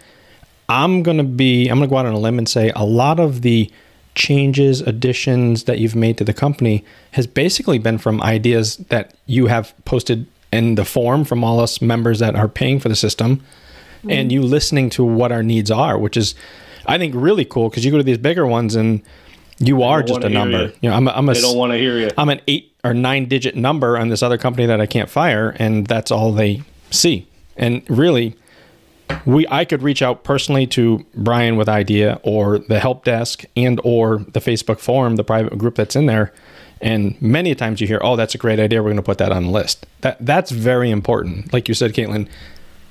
I'm 0.68 1.02
going 1.02 1.16
to 1.16 1.24
be. 1.24 1.68
I'm 1.68 1.78
going 1.78 1.88
to 1.88 1.92
go 1.92 1.98
out 1.98 2.06
on 2.06 2.12
a 2.12 2.18
limb 2.18 2.38
and 2.38 2.48
say 2.48 2.70
a 2.76 2.84
lot 2.84 3.18
of 3.18 3.42
the 3.42 3.70
changes, 4.14 4.80
additions 4.80 5.64
that 5.64 5.78
you've 5.78 5.96
made 5.96 6.18
to 6.18 6.24
the 6.24 6.32
company 6.32 6.84
has 7.12 7.26
basically 7.26 7.78
been 7.78 7.98
from 7.98 8.22
ideas 8.22 8.76
that 8.88 9.14
you 9.26 9.46
have 9.46 9.74
posted 9.84 10.26
in 10.52 10.76
the 10.76 10.84
form 10.84 11.24
from 11.24 11.42
all 11.42 11.60
us 11.60 11.82
members 11.82 12.20
that 12.20 12.36
are 12.36 12.48
paying 12.48 12.78
for 12.78 12.88
the 12.88 12.96
system 12.96 13.36
mm-hmm. 13.36 14.10
and 14.10 14.30
you 14.30 14.42
listening 14.42 14.88
to 14.90 15.04
what 15.04 15.32
our 15.32 15.42
needs 15.42 15.70
are, 15.70 15.98
which 15.98 16.16
is, 16.16 16.34
I 16.86 16.98
think, 16.98 17.14
really 17.16 17.44
cool 17.44 17.68
because 17.68 17.84
you 17.84 17.90
go 17.90 17.98
to 17.98 18.04
these 18.04 18.18
bigger 18.18 18.46
ones 18.46 18.76
and 18.76 19.02
you 19.58 19.82
are 19.82 20.02
just 20.02 20.22
a 20.22 20.28
number. 20.28 20.66
You. 20.66 20.72
you. 20.82 20.90
know, 20.90 20.96
I'm 20.96 21.08
a, 21.08 21.10
I'm 21.12 21.28
a, 21.28 21.34
they 21.34 21.40
don't 21.40 21.56
want 21.56 21.72
to 21.72 21.78
hear 21.78 21.98
you. 21.98 22.10
I'm 22.18 22.28
an 22.28 22.40
eight 22.46 22.74
or 22.82 22.94
nine 22.94 23.26
digit 23.26 23.56
number 23.56 23.96
on 23.96 24.08
this 24.08 24.22
other 24.22 24.38
company 24.38 24.66
that 24.66 24.80
I 24.80 24.86
can't 24.86 25.08
fire, 25.08 25.56
and 25.58 25.86
that's 25.86 26.10
all 26.10 26.32
they 26.32 26.62
see. 26.90 27.26
And 27.56 27.82
really, 27.88 28.36
we 29.26 29.46
I 29.48 29.64
could 29.64 29.82
reach 29.82 30.02
out 30.02 30.24
personally 30.24 30.66
to 30.68 31.04
Brian 31.14 31.56
with 31.56 31.68
idea 31.68 32.20
or 32.22 32.58
the 32.58 32.80
help 32.80 33.04
desk 33.04 33.44
and 33.56 33.80
or 33.84 34.18
the 34.18 34.40
Facebook 34.40 34.78
forum, 34.78 35.16
the 35.16 35.24
private 35.24 35.56
group 35.58 35.76
that's 35.76 35.96
in 35.96 36.06
there. 36.06 36.32
And 36.80 37.20
many 37.20 37.54
times 37.54 37.80
you 37.80 37.86
hear, 37.86 38.00
"Oh, 38.02 38.16
that's 38.16 38.34
a 38.34 38.38
great 38.38 38.60
idea. 38.60 38.82
We're 38.82 38.90
going 38.90 38.96
to 38.96 39.02
put 39.02 39.18
that 39.18 39.32
on 39.32 39.44
the 39.44 39.50
list." 39.50 39.86
That 40.02 40.18
that's 40.20 40.50
very 40.50 40.90
important. 40.90 41.52
Like 41.52 41.68
you 41.68 41.74
said, 41.74 41.94
Caitlin, 41.94 42.28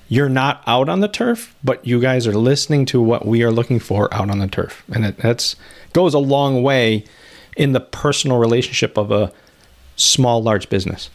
you're 0.09 0.29
not 0.29 0.63
out 0.65 0.89
on 0.89 0.99
the 1.01 1.07
turf, 1.07 1.55
but 1.63 1.85
you 1.85 1.99
guys 1.99 2.25
are 2.25 2.33
listening 2.33 2.85
to 2.87 3.01
what 3.01 3.25
we 3.25 3.43
are 3.43 3.51
looking 3.51 3.79
for 3.79 4.11
out 4.13 4.29
on 4.29 4.39
the 4.39 4.47
turf, 4.47 4.83
and 4.93 5.05
it 5.05 5.17
that's 5.17 5.55
goes 5.93 6.13
a 6.13 6.19
long 6.19 6.63
way 6.63 7.05
in 7.55 7.73
the 7.73 7.79
personal 7.79 8.37
relationship 8.37 8.97
of 8.97 9.11
a 9.11 9.31
small 9.95 10.41
large 10.41 10.69
business. 10.69 11.09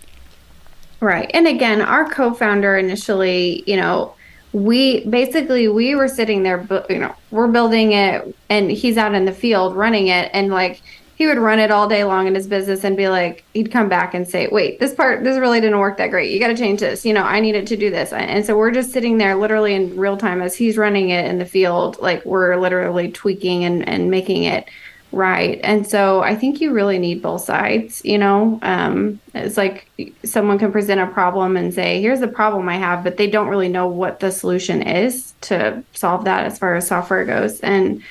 Right. 1.01 1.31
And 1.33 1.47
again, 1.47 1.81
our 1.81 2.09
co-founder 2.11 2.77
initially, 2.77 3.63
you 3.67 3.77
know, 3.77 4.15
we 4.53 5.05
basically 5.07 5.69
we 5.69 5.95
were 5.95 6.09
sitting 6.09 6.43
there 6.43 6.67
you 6.89 6.99
know 6.99 7.15
we're 7.31 7.49
building 7.49 7.93
it 7.93 8.35
and 8.49 8.71
he's 8.71 8.97
out 8.97 9.15
in 9.15 9.25
the 9.25 9.33
field 9.33 9.77
running 9.77 10.07
it 10.09 10.31
and 10.33 10.49
like 10.49 10.81
he 11.19 11.27
would 11.27 11.37
run 11.37 11.59
it 11.59 11.73
all 11.73 11.89
day 11.89 12.05
long 12.05 12.29
in 12.29 12.35
his 12.37 12.47
business 12.47 12.85
and 12.85 12.97
be 12.97 13.09
like 13.09 13.45
he'd 13.53 13.73
come 13.73 13.89
back 13.89 14.15
and 14.15 14.27
say 14.27 14.47
wait 14.53 14.79
this 14.79 14.95
part 14.95 15.25
this 15.25 15.37
really 15.37 15.61
didn't 15.61 15.81
work 15.81 15.99
that 15.99 16.11
great. 16.11 16.31
You 16.31 16.39
got 16.39 16.49
to 16.49 16.57
change 16.57 16.79
this. 16.81 17.05
You 17.05 17.13
know 17.13 17.25
i 17.25 17.41
needed 17.41 17.67
to 17.67 17.77
do 17.77 17.91
this. 17.91 18.13
And 18.13 18.47
so 18.47 18.57
we're 18.57 18.71
just 18.71 18.93
sitting 18.93 19.19
there 19.19 19.35
literally 19.35 19.75
in 19.75 19.97
real 19.97 20.17
time 20.17 20.41
as 20.41 20.55
he's 20.55 20.79
running 20.79 21.11
it 21.11 21.27
in 21.27 21.39
the 21.39 21.45
field 21.45 21.99
like 22.01 22.25
we're 22.25 22.57
literally 22.57 23.11
tweaking 23.11 23.65
and, 23.65 23.87
and 23.89 24.11
making 24.11 24.45
it 24.45 24.69
Right. 25.11 25.59
And 25.63 25.87
so 25.87 26.21
I 26.21 26.35
think 26.35 26.61
you 26.61 26.73
really 26.73 26.99
need 26.99 27.23
both 27.23 27.43
sides. 27.43 28.03
You 28.05 28.19
know, 28.19 28.59
um, 28.63 29.21
it's 29.35 29.57
like 29.57 29.91
someone 30.25 30.59
can 30.59 30.71
present 30.71 31.01
a 31.01 31.07
problem 31.07 31.57
and 31.57 31.73
say, 31.73 32.01
here's 32.03 32.21
the 32.21 32.29
problem 32.29 32.69
I 32.69 32.77
have, 32.77 33.05
but 33.05 33.17
they 33.17 33.27
don't 33.27 33.49
really 33.49 33.69
know 33.69 33.87
what 33.87 34.21
the 34.21 34.31
solution 34.31 34.83
is 34.83 35.33
to 35.43 35.83
solve 35.95 36.25
that 36.25 36.45
as 36.45 36.59
far 36.59 36.75
as 36.75 36.87
software 36.87 37.25
goes. 37.25 37.61
And 37.61 38.03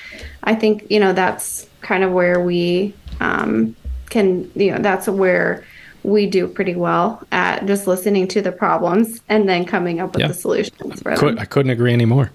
I 0.42 0.56
think, 0.56 0.90
you 0.90 0.98
know, 0.98 1.12
that's 1.12 1.68
kind 1.82 2.02
of 2.02 2.10
where 2.12 2.40
we 2.40 2.94
um, 3.20 3.76
can, 4.10 4.50
you 4.56 4.72
know, 4.72 4.78
that's 4.78 5.06
where 5.06 5.64
we 6.02 6.26
do 6.26 6.48
pretty 6.48 6.74
well 6.74 7.22
at 7.30 7.64
just 7.66 7.86
listening 7.86 8.26
to 8.28 8.42
the 8.42 8.52
problems 8.52 9.20
and 9.28 9.48
then 9.48 9.64
coming 9.64 10.00
up 10.00 10.16
with 10.16 10.26
the 10.26 10.34
solutions 10.34 11.00
for 11.02 11.16
them. 11.16 11.38
I 11.38 11.44
couldn't 11.44 11.70
agree 11.70 11.92
anymore. 11.92 12.32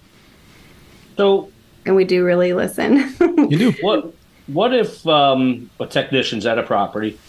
So, 1.17 1.49
and 1.85 1.95
we 1.95 2.05
do 2.05 2.23
really 2.23 2.53
listen. 2.53 3.13
you 3.49 3.57
do. 3.57 3.71
What 3.81 4.13
what 4.47 4.73
if 4.73 5.05
um, 5.07 5.69
a 5.79 5.87
technician's 5.87 6.45
at 6.45 6.57
a 6.57 6.63
property 6.63 7.19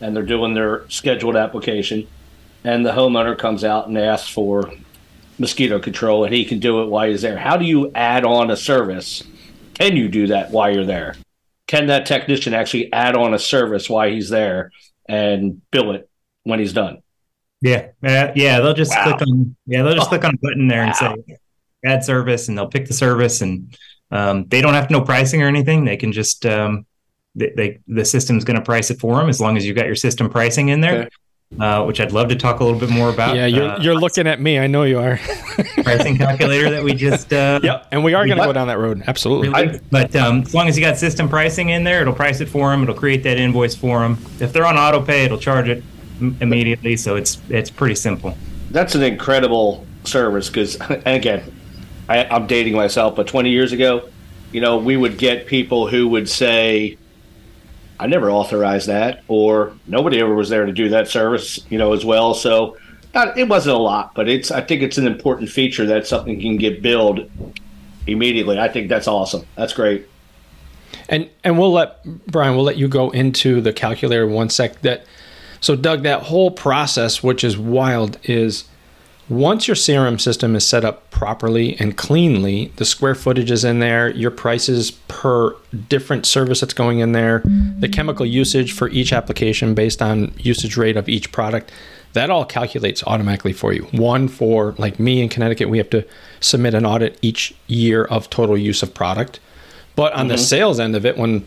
and 0.00 0.14
they're 0.14 0.22
doing 0.22 0.54
their 0.54 0.88
scheduled 0.88 1.36
application 1.36 2.06
and 2.64 2.84
the 2.84 2.90
homeowner 2.90 3.36
comes 3.36 3.64
out 3.64 3.88
and 3.88 3.98
asks 3.98 4.28
for 4.28 4.72
mosquito 5.38 5.78
control 5.78 6.24
and 6.24 6.34
he 6.34 6.44
can 6.44 6.58
do 6.58 6.82
it 6.82 6.86
while 6.86 7.08
he's 7.08 7.22
there? 7.22 7.38
How 7.38 7.56
do 7.56 7.64
you 7.64 7.90
add 7.94 8.24
on 8.24 8.50
a 8.50 8.56
service? 8.56 9.22
Can 9.74 9.96
you 9.96 10.08
do 10.08 10.28
that 10.28 10.50
while 10.50 10.72
you're 10.72 10.84
there? 10.84 11.16
Can 11.66 11.86
that 11.86 12.06
technician 12.06 12.52
actually 12.52 12.92
add 12.92 13.16
on 13.16 13.32
a 13.32 13.38
service 13.38 13.88
while 13.88 14.10
he's 14.10 14.28
there 14.28 14.72
and 15.08 15.62
bill 15.70 15.92
it 15.92 16.08
when 16.42 16.58
he's 16.58 16.72
done? 16.72 17.02
Yeah, 17.60 17.88
uh, 18.02 18.32
yeah. 18.34 18.60
They'll 18.60 18.74
just 18.74 18.90
wow. 18.90 19.04
click 19.04 19.22
on 19.22 19.56
yeah, 19.66 19.82
they'll 19.82 19.94
just 19.94 20.06
oh, 20.06 20.08
click 20.08 20.24
on 20.24 20.34
a 20.34 20.38
button 20.38 20.66
there 20.66 20.80
wow. 20.80 20.86
and 20.86 20.96
say 20.96 21.36
add 21.84 22.04
service, 22.04 22.48
and 22.48 22.56
they'll 22.56 22.68
pick 22.68 22.86
the 22.86 22.94
service 22.94 23.40
and 23.42 23.76
um, 24.10 24.46
they 24.46 24.60
don't 24.60 24.74
have 24.74 24.88
to 24.88 24.92
know 24.92 25.02
pricing 25.02 25.42
or 25.42 25.46
anything. 25.46 25.84
They 25.84 25.96
can 25.96 26.12
just 26.12 26.44
um, 26.46 26.86
they, 27.34 27.52
they, 27.56 27.78
the 27.86 28.04
system's 28.04 28.44
going 28.44 28.58
to 28.58 28.64
price 28.64 28.90
it 28.90 28.98
for 28.98 29.16
them 29.16 29.28
as 29.28 29.40
long 29.40 29.56
as 29.56 29.66
you've 29.66 29.76
got 29.76 29.86
your 29.86 29.96
system 29.96 30.28
pricing 30.28 30.68
in 30.68 30.80
there. 30.80 31.02
Okay. 31.02 31.08
Uh, 31.58 31.84
which 31.84 32.00
I'd 32.00 32.12
love 32.12 32.28
to 32.28 32.36
talk 32.36 32.60
a 32.60 32.64
little 32.64 32.78
bit 32.78 32.90
more 32.90 33.10
about. 33.10 33.34
Yeah, 33.34 33.46
you're, 33.46 33.68
uh, 33.70 33.80
you're 33.80 33.96
looking 33.96 34.28
at 34.28 34.40
me. 34.40 34.60
I 34.60 34.68
know 34.68 34.84
you 34.84 35.00
are. 35.00 35.16
pricing 35.82 36.16
calculator 36.16 36.70
that 36.70 36.84
we 36.84 36.94
just. 36.94 37.32
Uh, 37.32 37.58
yep, 37.60 37.88
and 37.90 38.04
we 38.04 38.14
are 38.14 38.24
going 38.24 38.38
to 38.38 38.44
go 38.44 38.52
down 38.52 38.68
that 38.68 38.78
road. 38.78 39.02
Absolutely. 39.08 39.48
Really, 39.48 39.80
but 39.90 40.14
um, 40.14 40.42
as 40.42 40.54
long 40.54 40.68
as 40.68 40.78
you 40.78 40.84
got 40.84 40.96
system 40.96 41.28
pricing 41.28 41.70
in 41.70 41.82
there, 41.82 42.02
it'll 42.02 42.14
price 42.14 42.40
it 42.40 42.48
for 42.48 42.70
them. 42.70 42.84
It'll 42.84 42.94
create 42.94 43.24
that 43.24 43.36
invoice 43.36 43.74
for 43.74 43.98
them. 43.98 44.16
If 44.38 44.52
they're 44.52 44.64
on 44.64 44.76
auto 44.78 45.02
pay, 45.04 45.24
it'll 45.24 45.38
charge 45.38 45.68
it 45.68 45.82
immediately. 46.20 46.96
So 46.96 47.16
it's 47.16 47.40
it's 47.48 47.68
pretty 47.68 47.96
simple. 47.96 48.38
That's 48.70 48.94
an 48.94 49.02
incredible 49.02 49.84
service 50.04 50.48
because, 50.48 50.76
and 50.80 51.08
again, 51.08 51.52
I, 52.10 52.24
I'm 52.24 52.48
dating 52.48 52.74
myself, 52.74 53.14
but 53.14 53.28
20 53.28 53.50
years 53.50 53.72
ago, 53.72 54.08
you 54.50 54.60
know, 54.60 54.78
we 54.78 54.96
would 54.96 55.16
get 55.16 55.46
people 55.46 55.86
who 55.86 56.08
would 56.08 56.28
say, 56.28 56.98
I 58.00 58.08
never 58.08 58.30
authorized 58.30 58.88
that, 58.88 59.22
or 59.28 59.74
nobody 59.86 60.20
ever 60.20 60.34
was 60.34 60.48
there 60.48 60.66
to 60.66 60.72
do 60.72 60.88
that 60.88 61.06
service, 61.06 61.60
you 61.70 61.78
know, 61.78 61.92
as 61.92 62.04
well. 62.04 62.34
So 62.34 62.76
not, 63.14 63.38
it 63.38 63.48
wasn't 63.48 63.76
a 63.76 63.78
lot, 63.78 64.12
but 64.14 64.28
it's 64.28 64.50
I 64.50 64.60
think 64.60 64.82
it's 64.82 64.98
an 64.98 65.06
important 65.06 65.50
feature 65.50 65.86
that 65.86 66.06
something 66.06 66.40
can 66.40 66.56
get 66.56 66.82
billed 66.82 67.30
immediately. 68.08 68.58
I 68.58 68.68
think 68.68 68.88
that's 68.88 69.06
awesome. 69.06 69.46
That's 69.54 69.72
great. 69.72 70.08
And 71.08 71.30
and 71.44 71.58
we'll 71.58 71.72
let 71.72 72.04
Brian, 72.26 72.56
we'll 72.56 72.64
let 72.64 72.76
you 72.76 72.88
go 72.88 73.10
into 73.10 73.60
the 73.60 73.72
calculator 73.72 74.26
one 74.26 74.48
sec. 74.48 74.80
That 74.80 75.04
so 75.60 75.76
Doug, 75.76 76.02
that 76.02 76.22
whole 76.22 76.50
process, 76.50 77.22
which 77.22 77.44
is 77.44 77.56
wild, 77.56 78.18
is 78.24 78.64
once 79.30 79.68
your 79.68 79.76
CRM 79.76 80.20
system 80.20 80.56
is 80.56 80.66
set 80.66 80.84
up 80.84 81.08
properly 81.12 81.76
and 81.78 81.96
cleanly, 81.96 82.72
the 82.76 82.84
square 82.84 83.14
footage 83.14 83.50
is 83.50 83.64
in 83.64 83.78
there, 83.78 84.10
your 84.10 84.30
prices 84.30 84.90
per 84.90 85.54
different 85.88 86.26
service 86.26 86.60
that's 86.60 86.74
going 86.74 86.98
in 86.98 87.12
there, 87.12 87.40
the 87.78 87.88
chemical 87.88 88.26
usage 88.26 88.72
for 88.72 88.88
each 88.88 89.12
application 89.12 89.72
based 89.72 90.02
on 90.02 90.34
usage 90.38 90.76
rate 90.76 90.96
of 90.96 91.08
each 91.08 91.30
product, 91.30 91.70
that 92.12 92.28
all 92.28 92.44
calculates 92.44 93.04
automatically 93.06 93.52
for 93.52 93.72
you. 93.72 93.82
One 93.92 94.26
for 94.26 94.74
like 94.78 94.98
me 94.98 95.22
in 95.22 95.28
Connecticut, 95.28 95.68
we 95.68 95.78
have 95.78 95.90
to 95.90 96.04
submit 96.40 96.74
an 96.74 96.84
audit 96.84 97.16
each 97.22 97.54
year 97.68 98.04
of 98.04 98.28
total 98.30 98.58
use 98.58 98.82
of 98.82 98.92
product. 98.94 99.38
But 99.94 100.12
on 100.12 100.22
mm-hmm. 100.22 100.28
the 100.30 100.38
sales 100.38 100.80
end 100.80 100.96
of 100.96 101.06
it, 101.06 101.16
when 101.16 101.46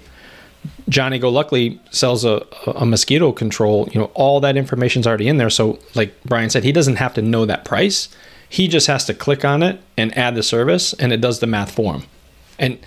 Johnny 0.89 1.19
Go 1.19 1.29
Luckily 1.29 1.79
sells 1.91 2.25
a, 2.25 2.45
a 2.67 2.85
mosquito 2.85 3.31
control, 3.31 3.89
you 3.91 3.99
know, 3.99 4.11
all 4.13 4.39
that 4.41 4.57
information's 4.57 5.07
already 5.07 5.27
in 5.27 5.37
there. 5.37 5.49
So, 5.49 5.79
like 5.95 6.13
Brian 6.23 6.49
said, 6.49 6.63
he 6.63 6.71
doesn't 6.71 6.97
have 6.97 7.13
to 7.15 7.21
know 7.21 7.45
that 7.45 7.65
price. 7.65 8.09
He 8.47 8.67
just 8.67 8.87
has 8.87 9.05
to 9.05 9.13
click 9.13 9.43
on 9.43 9.63
it 9.63 9.81
and 9.97 10.15
add 10.17 10.35
the 10.35 10.43
service, 10.43 10.93
and 10.93 11.11
it 11.11 11.21
does 11.21 11.39
the 11.39 11.47
math 11.47 11.73
for 11.73 11.93
him. 11.95 12.03
And 12.59 12.77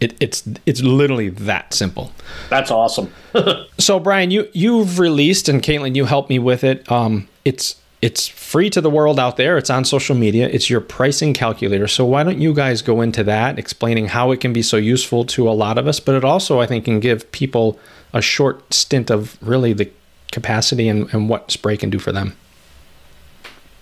it, 0.00 0.16
it's 0.20 0.48
it's 0.66 0.82
literally 0.82 1.28
that 1.28 1.74
simple. 1.74 2.12
That's 2.48 2.70
awesome. 2.70 3.12
so, 3.78 4.00
Brian, 4.00 4.30
you 4.30 4.48
you've 4.52 4.98
released, 4.98 5.48
and 5.48 5.62
Caitlin, 5.62 5.94
you 5.94 6.06
helped 6.06 6.30
me 6.30 6.38
with 6.38 6.64
it. 6.64 6.90
Um, 6.90 7.28
it's 7.44 7.76
it's 8.04 8.28
free 8.28 8.68
to 8.68 8.82
the 8.82 8.90
world 8.90 9.18
out 9.18 9.38
there. 9.38 9.56
It's 9.56 9.70
on 9.70 9.82
social 9.82 10.14
media. 10.14 10.46
It's 10.46 10.68
your 10.68 10.82
pricing 10.82 11.32
calculator. 11.32 11.88
So 11.88 12.04
why 12.04 12.22
don't 12.22 12.38
you 12.38 12.52
guys 12.52 12.82
go 12.82 13.00
into 13.00 13.24
that, 13.24 13.58
explaining 13.58 14.08
how 14.08 14.30
it 14.30 14.40
can 14.40 14.52
be 14.52 14.60
so 14.60 14.76
useful 14.76 15.24
to 15.24 15.48
a 15.48 15.52
lot 15.52 15.78
of 15.78 15.86
us, 15.86 16.00
but 16.00 16.14
it 16.14 16.22
also 16.22 16.60
I 16.60 16.66
think 16.66 16.84
can 16.84 17.00
give 17.00 17.32
people 17.32 17.78
a 18.12 18.20
short 18.20 18.74
stint 18.74 19.10
of 19.10 19.38
really 19.40 19.72
the 19.72 19.90
capacity 20.32 20.86
and, 20.86 21.08
and 21.14 21.30
what 21.30 21.48
Spraye 21.48 21.78
can 21.78 21.88
do 21.88 21.98
for 21.98 22.12
them. 22.12 22.36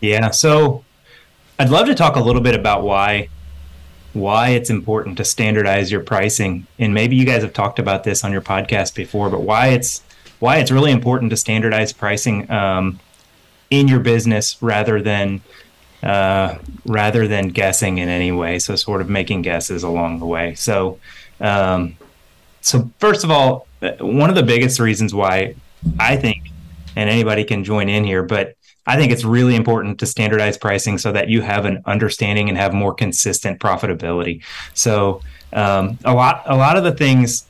Yeah. 0.00 0.30
So 0.30 0.84
I'd 1.58 1.70
love 1.70 1.86
to 1.86 1.94
talk 1.96 2.14
a 2.14 2.20
little 2.20 2.42
bit 2.42 2.54
about 2.54 2.84
why 2.84 3.28
why 4.12 4.50
it's 4.50 4.70
important 4.70 5.16
to 5.16 5.24
standardize 5.24 5.90
your 5.90 6.00
pricing. 6.00 6.64
And 6.78 6.94
maybe 6.94 7.16
you 7.16 7.26
guys 7.26 7.42
have 7.42 7.54
talked 7.54 7.80
about 7.80 8.04
this 8.04 8.22
on 8.22 8.30
your 8.30 8.42
podcast 8.42 8.94
before, 8.94 9.30
but 9.30 9.40
why 9.40 9.70
it's 9.70 10.00
why 10.38 10.58
it's 10.58 10.70
really 10.70 10.92
important 10.92 11.30
to 11.30 11.36
standardize 11.36 11.92
pricing 11.92 12.48
um, 12.52 13.00
in 13.72 13.88
your 13.88 14.00
business 14.00 14.62
rather 14.62 15.00
than 15.00 15.40
uh, 16.02 16.58
rather 16.84 17.26
than 17.26 17.48
guessing 17.48 17.98
in 17.98 18.08
any 18.08 18.30
way. 18.30 18.58
So 18.58 18.76
sort 18.76 19.00
of 19.00 19.08
making 19.08 19.42
guesses 19.42 19.82
along 19.82 20.18
the 20.18 20.26
way. 20.26 20.54
So 20.54 20.98
um, 21.40 21.96
so 22.60 22.90
first 22.98 23.24
of 23.24 23.30
all, 23.30 23.66
one 23.98 24.28
of 24.28 24.36
the 24.36 24.42
biggest 24.42 24.78
reasons 24.78 25.14
why 25.14 25.54
I 25.98 26.16
think, 26.16 26.50
and 26.94 27.08
anybody 27.08 27.44
can 27.44 27.64
join 27.64 27.88
in 27.88 28.04
here, 28.04 28.22
but 28.22 28.54
I 28.86 28.96
think 28.96 29.10
it's 29.10 29.24
really 29.24 29.56
important 29.56 29.98
to 30.00 30.06
standardize 30.06 30.58
pricing 30.58 30.98
so 30.98 31.12
that 31.12 31.28
you 31.28 31.40
have 31.40 31.64
an 31.64 31.82
understanding 31.86 32.48
and 32.48 32.58
have 32.58 32.74
more 32.74 32.92
consistent 32.92 33.58
profitability. 33.58 34.42
So 34.74 35.22
um, 35.52 35.98
a 36.04 36.12
lot 36.12 36.42
a 36.46 36.56
lot 36.56 36.76
of 36.76 36.84
the 36.84 36.92
things 36.92 37.46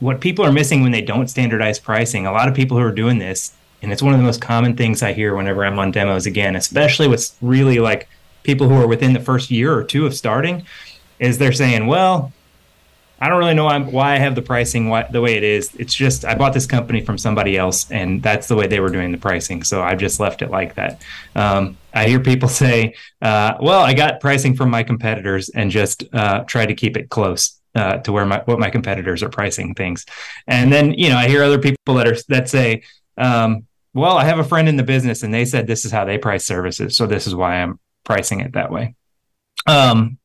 what 0.00 0.20
people 0.20 0.44
are 0.44 0.52
missing 0.52 0.82
when 0.82 0.90
they 0.90 1.00
don't 1.00 1.28
standardize 1.28 1.78
pricing, 1.78 2.26
a 2.26 2.32
lot 2.32 2.48
of 2.48 2.54
people 2.54 2.76
who 2.76 2.82
are 2.82 2.90
doing 2.92 3.18
this, 3.18 3.52
and 3.82 3.92
it's 3.92 4.02
one 4.02 4.14
of 4.14 4.20
the 4.20 4.24
most 4.24 4.40
common 4.40 4.76
things 4.76 5.02
I 5.02 5.12
hear 5.12 5.34
whenever 5.34 5.64
I'm 5.64 5.78
on 5.78 5.90
demos 5.90 6.26
again, 6.26 6.56
especially 6.56 7.08
with 7.08 7.36
really 7.42 7.78
like 7.78 8.08
people 8.42 8.68
who 8.68 8.74
are 8.74 8.86
within 8.86 9.12
the 9.12 9.20
first 9.20 9.50
year 9.50 9.74
or 9.74 9.84
two 9.84 10.06
of 10.06 10.14
starting, 10.14 10.64
is 11.18 11.38
they're 11.38 11.52
saying, 11.52 11.86
well, 11.86 12.32
I 13.20 13.28
don't 13.28 13.38
really 13.38 13.54
know 13.54 13.68
why 13.80 14.14
I 14.14 14.18
have 14.18 14.34
the 14.34 14.42
pricing 14.42 14.90
the 15.10 15.20
way 15.20 15.36
it 15.36 15.44
is. 15.44 15.72
It's 15.76 15.94
just 15.94 16.24
I 16.24 16.34
bought 16.34 16.52
this 16.52 16.66
company 16.66 17.04
from 17.04 17.18
somebody 17.18 17.56
else, 17.56 17.88
and 17.90 18.20
that's 18.22 18.48
the 18.48 18.56
way 18.56 18.66
they 18.66 18.80
were 18.80 18.90
doing 18.90 19.12
the 19.12 19.18
pricing. 19.18 19.62
So 19.62 19.80
I've 19.80 19.98
just 19.98 20.18
left 20.18 20.42
it 20.42 20.50
like 20.50 20.74
that. 20.74 21.02
Um, 21.36 21.76
I 21.94 22.08
hear 22.08 22.18
people 22.18 22.48
say, 22.64 22.94
uh, 23.20 23.54
"Well, 23.60 23.80
I 23.80 23.94
got 23.94 24.20
pricing 24.20 24.56
from 24.56 24.70
my 24.70 24.82
competitors 24.82 25.50
and 25.50 25.70
just 25.70 26.02
uh, 26.12 26.40
try 26.44 26.66
to 26.66 26.74
keep 26.74 26.96
it 26.96 27.10
close." 27.10 27.58
uh, 27.74 27.98
to 27.98 28.12
where 28.12 28.26
my 28.26 28.42
what 28.44 28.58
my 28.58 28.70
competitors 28.70 29.22
are 29.22 29.28
pricing 29.28 29.74
things. 29.74 30.04
And 30.46 30.72
then 30.72 30.92
you 30.92 31.08
know 31.08 31.16
I 31.16 31.28
hear 31.28 31.42
other 31.42 31.58
people 31.58 31.94
that 31.94 32.06
are 32.06 32.16
that 32.28 32.48
say, 32.48 32.82
um, 33.16 33.66
well, 33.94 34.16
I 34.16 34.24
have 34.24 34.38
a 34.38 34.44
friend 34.44 34.68
in 34.68 34.76
the 34.76 34.82
business 34.82 35.22
and 35.22 35.32
they 35.32 35.44
said 35.44 35.66
this 35.66 35.84
is 35.84 35.92
how 35.92 36.04
they 36.04 36.18
price 36.18 36.44
services, 36.44 36.96
so 36.96 37.06
this 37.06 37.26
is 37.26 37.34
why 37.34 37.56
I'm 37.56 37.78
pricing 38.04 38.40
it 38.40 38.52
that 38.52 38.70
way. 38.70 38.94
Um, 39.66 40.18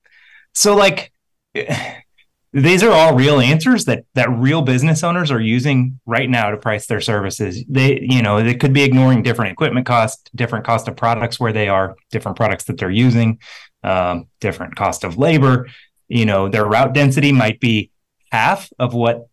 so 0.54 0.76
like. 0.76 1.12
These 2.54 2.82
are 2.82 2.92
all 2.92 3.14
real 3.14 3.40
answers 3.40 3.86
that 3.86 4.06
that 4.16 4.32
real 4.32 4.62
business 4.62 5.04
owners 5.04 5.32
are 5.32 5.40
using 5.40 6.00
right 6.06 6.28
now 6.28 6.50
to 6.50 6.58
price 6.58 6.88
their 6.88 7.02
services. 7.02 7.64
They, 7.68 8.00
you 8.02 8.24
know, 8.24 8.42
they 8.42 8.56
could 8.56 8.74
be 8.74 8.84
ignoring 8.84 9.22
different 9.22 9.52
equipment 9.52 9.86
cost, 9.86 10.32
different 10.34 10.66
cost 10.66 10.88
of 10.88 10.96
products 10.96 11.40
where 11.40 11.52
they 11.52 11.68
are, 11.68 11.96
different 12.10 12.38
products 12.38 12.64
that 12.64 12.78
they're 12.78 12.90
using, 12.90 13.40
um, 13.84 14.28
different 14.40 14.76
cost 14.76 15.04
of 15.04 15.18
labor, 15.18 15.68
you 16.08 16.26
know 16.26 16.50
their 16.50 16.66
route 16.66 16.94
density 16.94 17.32
might 17.32 17.60
be 17.60 17.92
half 18.32 18.72
of 18.80 18.94
what 18.94 19.28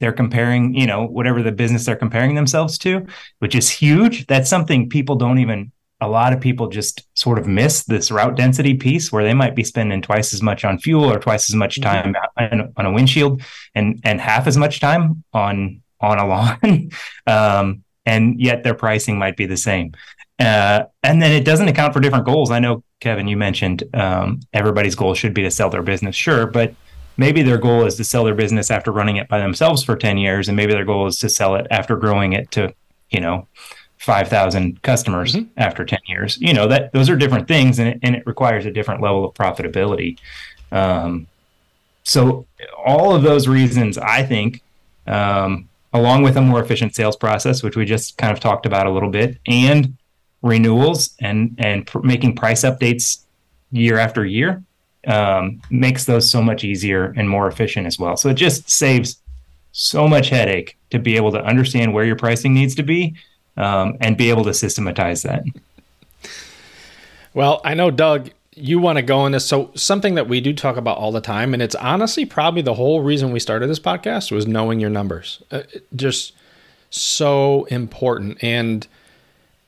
they're 0.00 0.12
comparing 0.12 0.74
you 0.74 0.86
know 0.86 1.04
whatever 1.06 1.42
the 1.42 1.52
business 1.52 1.86
they're 1.86 1.96
comparing 1.96 2.34
themselves 2.34 2.78
to 2.78 3.06
which 3.38 3.54
is 3.54 3.70
huge 3.70 4.26
that's 4.26 4.50
something 4.50 4.88
people 4.88 5.16
don't 5.16 5.38
even 5.38 5.70
a 6.00 6.08
lot 6.08 6.34
of 6.34 6.40
people 6.40 6.68
just 6.68 7.06
sort 7.14 7.38
of 7.38 7.46
miss 7.46 7.84
this 7.84 8.10
route 8.10 8.36
density 8.36 8.74
piece 8.74 9.10
where 9.10 9.24
they 9.24 9.32
might 9.32 9.56
be 9.56 9.64
spending 9.64 10.02
twice 10.02 10.34
as 10.34 10.42
much 10.42 10.64
on 10.64 10.78
fuel 10.78 11.10
or 11.10 11.18
twice 11.18 11.48
as 11.48 11.56
much 11.56 11.80
mm-hmm. 11.80 12.12
time 12.12 12.14
mm-hmm. 12.38 12.68
on 12.76 12.86
a 12.86 12.92
windshield 12.92 13.42
and 13.74 14.00
and 14.04 14.20
half 14.20 14.46
as 14.46 14.56
much 14.56 14.80
time 14.80 15.22
on 15.32 15.82
on 16.00 16.18
a 16.18 16.26
lawn 16.26 16.90
um, 17.26 17.82
and 18.04 18.40
yet 18.40 18.62
their 18.62 18.74
pricing 18.74 19.18
might 19.18 19.36
be 19.36 19.46
the 19.46 19.56
same 19.56 19.92
uh, 20.38 20.84
and 21.02 21.22
then 21.22 21.32
it 21.32 21.44
doesn't 21.44 21.68
account 21.68 21.94
for 21.94 22.00
different 22.00 22.26
goals. 22.26 22.50
I 22.50 22.58
know, 22.58 22.84
Kevin, 23.00 23.26
you 23.26 23.36
mentioned 23.36 23.84
um, 23.94 24.40
everybody's 24.52 24.94
goal 24.94 25.14
should 25.14 25.32
be 25.32 25.42
to 25.42 25.50
sell 25.50 25.70
their 25.70 25.82
business. 25.82 26.14
Sure, 26.14 26.46
but 26.46 26.74
maybe 27.16 27.42
their 27.42 27.58
goal 27.58 27.84
is 27.84 27.96
to 27.96 28.04
sell 28.04 28.24
their 28.24 28.34
business 28.34 28.70
after 28.70 28.92
running 28.92 29.16
it 29.16 29.28
by 29.28 29.38
themselves 29.38 29.82
for 29.82 29.96
10 29.96 30.18
years. 30.18 30.48
And 30.48 30.56
maybe 30.56 30.72
their 30.72 30.84
goal 30.84 31.06
is 31.06 31.18
to 31.18 31.28
sell 31.28 31.54
it 31.56 31.66
after 31.70 31.96
growing 31.96 32.32
it 32.32 32.50
to, 32.52 32.74
you 33.10 33.20
know, 33.20 33.46
5,000 33.98 34.82
customers 34.82 35.34
mm-hmm. 35.34 35.48
after 35.56 35.84
10 35.84 35.98
years. 36.06 36.38
You 36.40 36.54
know, 36.54 36.68
that 36.68 36.92
those 36.92 37.08
are 37.08 37.16
different 37.16 37.48
things 37.48 37.78
and 37.78 37.88
it, 37.88 37.98
and 38.02 38.14
it 38.14 38.26
requires 38.26 38.66
a 38.66 38.70
different 38.70 39.00
level 39.00 39.24
of 39.24 39.34
profitability. 39.34 40.18
Um, 40.70 41.26
so, 42.04 42.46
all 42.84 43.14
of 43.14 43.22
those 43.22 43.48
reasons, 43.48 43.98
I 43.98 44.22
think, 44.22 44.62
um, 45.08 45.68
along 45.92 46.22
with 46.22 46.36
a 46.36 46.40
more 46.40 46.62
efficient 46.62 46.94
sales 46.94 47.16
process, 47.16 47.62
which 47.62 47.76
we 47.76 47.84
just 47.84 48.16
kind 48.16 48.32
of 48.32 48.38
talked 48.38 48.64
about 48.64 48.86
a 48.86 48.90
little 48.90 49.10
bit, 49.10 49.38
and 49.46 49.96
renewals 50.42 51.16
and 51.20 51.56
and 51.58 51.86
pr- 51.86 52.00
making 52.00 52.36
price 52.36 52.62
updates 52.62 53.24
year 53.72 53.98
after 53.98 54.24
year 54.24 54.62
um, 55.06 55.60
makes 55.70 56.04
those 56.04 56.28
so 56.28 56.42
much 56.42 56.64
easier 56.64 57.14
and 57.16 57.28
more 57.28 57.48
efficient 57.48 57.86
as 57.86 57.98
well. 57.98 58.16
So 58.16 58.28
it 58.28 58.34
just 58.34 58.68
saves 58.68 59.20
so 59.72 60.08
much 60.08 60.28
headache 60.28 60.76
to 60.90 60.98
be 60.98 61.16
able 61.16 61.32
to 61.32 61.42
understand 61.44 61.92
where 61.92 62.04
your 62.04 62.16
pricing 62.16 62.54
needs 62.54 62.74
to 62.76 62.82
be 62.82 63.14
um, 63.56 63.96
and 64.00 64.16
be 64.16 64.30
able 64.30 64.44
to 64.44 64.54
systematize 64.54 65.22
that. 65.22 65.44
Well, 67.34 67.60
I 67.64 67.74
know 67.74 67.90
Doug, 67.90 68.30
you 68.54 68.78
want 68.78 68.96
to 68.96 69.02
go 69.02 69.26
in 69.26 69.32
this. 69.32 69.44
So 69.44 69.70
something 69.74 70.14
that 70.14 70.28
we 70.28 70.40
do 70.40 70.54
talk 70.54 70.76
about 70.76 70.96
all 70.96 71.12
the 71.12 71.20
time, 71.20 71.52
and 71.52 71.62
it's 71.62 71.74
honestly 71.74 72.24
probably 72.24 72.62
the 72.62 72.74
whole 72.74 73.02
reason 73.02 73.32
we 73.32 73.40
started 73.40 73.68
this 73.68 73.78
podcast 73.78 74.32
was 74.32 74.46
knowing 74.46 74.80
your 74.80 74.90
numbers. 74.90 75.42
Uh, 75.50 75.62
just 75.94 76.32
so 76.90 77.64
important 77.64 78.42
and 78.42 78.86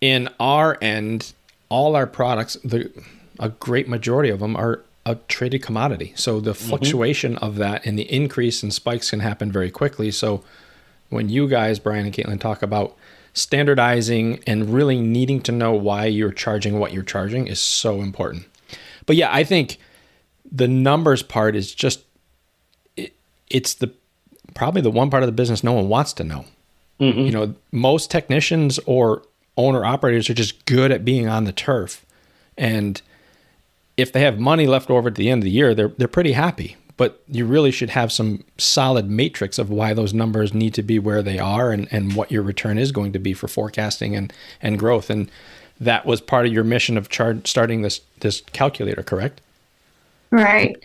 in 0.01 0.29
our 0.38 0.79
end, 0.81 1.33
all 1.68 1.96
our 1.96 2.07
products, 2.07 2.57
the 2.64 2.90
a 3.40 3.48
great 3.48 3.88
majority 3.88 4.31
of 4.31 4.40
them 4.40 4.57
are 4.57 4.83
a 5.09 5.14
traded 5.27 5.62
commodity. 5.62 6.12
So 6.16 6.38
the 6.38 6.53
mm-hmm. 6.53 6.68
fluctuation 6.68 7.35
mm-hmm. 7.35 7.44
of 7.44 7.57
that 7.57 7.87
and 7.87 7.99
the 7.99 8.12
increase 8.12 8.62
in 8.62 8.71
spikes 8.71 9.11
can 9.11 9.21
happen 9.21 9.51
very 9.51 9.71
quickly. 9.71 10.11
So 10.11 10.44
when 11.09 11.31
you 11.31 11.49
guys, 11.49 11.79
Brian 11.79 12.05
and 12.05 12.14
Caitlin, 12.14 12.38
talk 12.38 12.62
about 12.62 12.94
standardizing 13.33 14.42
and 14.47 14.75
really 14.75 15.01
needing 15.01 15.40
to 15.42 15.53
know 15.53 15.73
why 15.73 16.05
you're 16.05 16.33
charging 16.33 16.79
what 16.79 16.92
you're 16.92 17.03
charging 17.03 17.47
is 17.47 17.59
so 17.59 18.03
important. 18.03 18.44
But 19.07 19.16
yeah, 19.16 19.33
I 19.33 19.44
think 19.44 19.79
the 20.51 20.68
numbers 20.68 21.23
part 21.23 21.57
is 21.57 21.75
just 21.75 22.05
it, 22.97 23.14
it's 23.49 23.75
the 23.75 23.90
probably 24.55 24.83
the 24.83 24.90
one 24.90 25.09
part 25.09 25.23
of 25.23 25.27
the 25.29 25.33
business 25.33 25.64
no 25.64 25.73
one 25.73 25.88
wants 25.88 26.12
to 26.14 26.25
know. 26.25 26.44
Mm-hmm. 27.01 27.21
You 27.21 27.31
know, 27.31 27.55
most 27.73 28.11
technicians 28.11 28.79
or 28.85 29.23
owner 29.57 29.85
operators 29.85 30.29
are 30.29 30.35
just 30.35 30.66
good 30.66 30.92
at 30.92 31.05
being 31.05 31.29
on 31.29 31.44
the 31.44 31.53
turf. 31.53 32.05
And 32.59 33.01
if 33.99 34.13
they 34.13 34.21
have 34.21 34.39
money 34.39 34.67
left 34.67 34.89
over 34.89 35.09
at 35.09 35.17
the 35.17 35.29
end 35.29 35.43
of 35.43 35.45
the 35.45 35.51
year, 35.51 35.75
they're 35.75 35.89
they're 35.89 36.09
pretty 36.09 36.33
happy. 36.33 36.77
But 36.97 37.23
you 37.29 37.45
really 37.45 37.71
should 37.71 37.91
have 37.91 38.11
some 38.11 38.43
solid 38.57 39.09
matrix 39.09 39.59
of 39.59 39.71
why 39.71 39.95
those 39.95 40.13
numbers 40.13 40.53
need 40.53 40.75
to 40.75 40.83
be 40.83 40.99
where 40.99 41.23
they 41.23 41.39
are 41.39 41.71
and, 41.71 41.87
and 41.93 42.17
what 42.17 42.33
your 42.33 42.43
return 42.43 42.77
is 42.77 42.91
going 42.91 43.13
to 43.13 43.21
be 43.21 43.35
for 43.35 43.47
forecasting 43.47 44.17
and, 44.17 44.33
and 44.61 44.81
growth. 44.81 45.09
And 45.09 45.31
that 45.81 46.07
was 46.07 46.21
part 46.21 46.45
of 46.47 46.53
your 46.53 46.65
mission 46.65 46.99
of 46.99 47.09
char- 47.09 47.39
starting 47.45 47.83
this 47.83 48.01
this 48.21 48.41
calculator, 48.53 49.03
correct? 49.03 49.41
Right. 50.31 50.77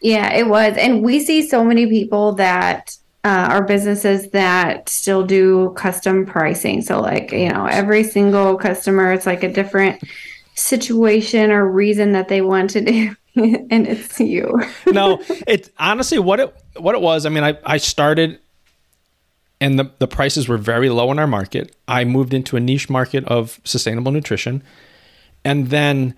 Yeah, 0.00 0.32
it 0.32 0.48
was. 0.48 0.76
And 0.76 1.02
we 1.02 1.20
see 1.20 1.48
so 1.48 1.64
many 1.64 1.86
people 1.86 2.32
that 2.32 2.96
uh, 3.24 3.46
are 3.50 3.62
businesses 3.62 4.30
that 4.30 4.88
still 4.88 5.24
do 5.24 5.72
custom 5.76 6.26
pricing. 6.26 6.82
So, 6.82 7.00
like, 7.00 7.30
you 7.30 7.48
know, 7.48 7.66
every 7.66 8.02
single 8.02 8.56
customer, 8.56 9.12
it's 9.12 9.26
like 9.26 9.44
a 9.44 9.52
different 9.52 10.02
situation 10.54 11.50
or 11.50 11.68
reason 11.68 12.12
that 12.12 12.28
they 12.28 12.40
want 12.40 12.70
to 12.70 12.80
do. 12.80 13.16
and 13.34 13.86
it's 13.86 14.20
you. 14.20 14.60
no, 14.86 15.22
it's 15.46 15.70
honestly 15.78 16.18
what 16.18 16.40
it 16.40 16.54
what 16.76 16.94
it 16.94 17.00
was. 17.00 17.26
I 17.26 17.28
mean, 17.30 17.44
I, 17.44 17.58
I 17.64 17.78
started 17.78 18.38
and 19.62 19.78
the, 19.78 19.92
the 19.98 20.08
prices 20.08 20.48
were 20.48 20.58
very 20.58 20.90
low 20.90 21.12
in 21.12 21.20
our 21.20 21.26
market. 21.28 21.76
I 21.86 22.04
moved 22.04 22.34
into 22.34 22.56
a 22.56 22.60
niche 22.60 22.90
market 22.90 23.24
of 23.26 23.60
sustainable 23.62 24.10
nutrition. 24.10 24.60
And 25.44 25.70
then 25.70 26.16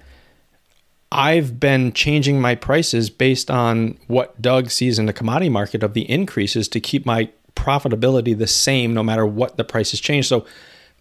I've 1.12 1.60
been 1.60 1.92
changing 1.92 2.40
my 2.40 2.54
prices 2.54 3.10
based 3.10 3.50
on 3.50 3.98
what 4.06 4.40
Doug 4.40 4.70
sees 4.70 4.98
in 4.98 5.04
the 5.04 5.12
commodity 5.12 5.50
market 5.50 5.82
of 5.82 5.92
the 5.92 6.10
increases 6.10 6.68
to 6.68 6.80
keep 6.80 7.04
my 7.04 7.28
profitability 7.54 8.36
the 8.36 8.46
same 8.46 8.94
no 8.94 9.02
matter 9.02 9.26
what 9.26 9.58
the 9.58 9.64
prices 9.64 10.00
change. 10.00 10.26
So 10.26 10.46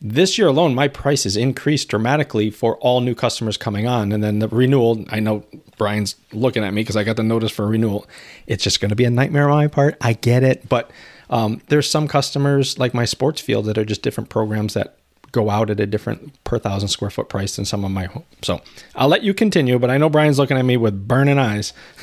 this 0.05 0.37
year 0.37 0.47
alone, 0.47 0.75
my 0.75 0.89
prices 0.89 1.37
increased 1.37 1.87
dramatically 1.87 2.51
for 2.51 2.77
all 2.79 2.99
new 2.99 3.15
customers 3.15 3.55
coming 3.55 3.87
on. 3.87 4.11
And 4.11 4.21
then 4.21 4.39
the 4.39 4.49
renewal, 4.49 5.05
I 5.09 5.21
know 5.21 5.45
Brian's 5.77 6.17
looking 6.33 6.61
at 6.61 6.73
me 6.73 6.81
because 6.81 6.97
I 6.97 7.05
got 7.05 7.15
the 7.15 7.23
notice 7.23 7.51
for 7.51 7.65
renewal. 7.65 8.05
It's 8.45 8.63
just 8.63 8.81
going 8.81 8.89
to 8.89 8.97
be 8.97 9.05
a 9.05 9.09
nightmare 9.09 9.49
on 9.49 9.57
my 9.57 9.67
part. 9.67 9.95
I 10.01 10.13
get 10.13 10.43
it. 10.43 10.67
But 10.67 10.91
um, 11.29 11.61
there's 11.69 11.89
some 11.89 12.09
customers 12.09 12.77
like 12.77 12.93
my 12.93 13.05
sports 13.05 13.39
field 13.39 13.65
that 13.65 13.77
are 13.77 13.85
just 13.85 14.01
different 14.01 14.29
programs 14.29 14.73
that 14.73 14.97
go 15.31 15.49
out 15.49 15.69
at 15.69 15.79
a 15.79 15.85
different 15.85 16.43
per 16.43 16.59
thousand 16.59 16.89
square 16.89 17.09
foot 17.09 17.29
price 17.29 17.55
than 17.55 17.63
some 17.63 17.85
of 17.85 17.91
my 17.91 18.05
home. 18.05 18.25
So 18.41 18.61
I'll 18.95 19.07
let 19.07 19.23
you 19.23 19.33
continue, 19.33 19.79
but 19.79 19.89
I 19.89 19.97
know 19.97 20.09
Brian's 20.09 20.37
looking 20.37 20.57
at 20.57 20.65
me 20.65 20.75
with 20.75 21.07
burning 21.07 21.39
eyes. 21.39 21.73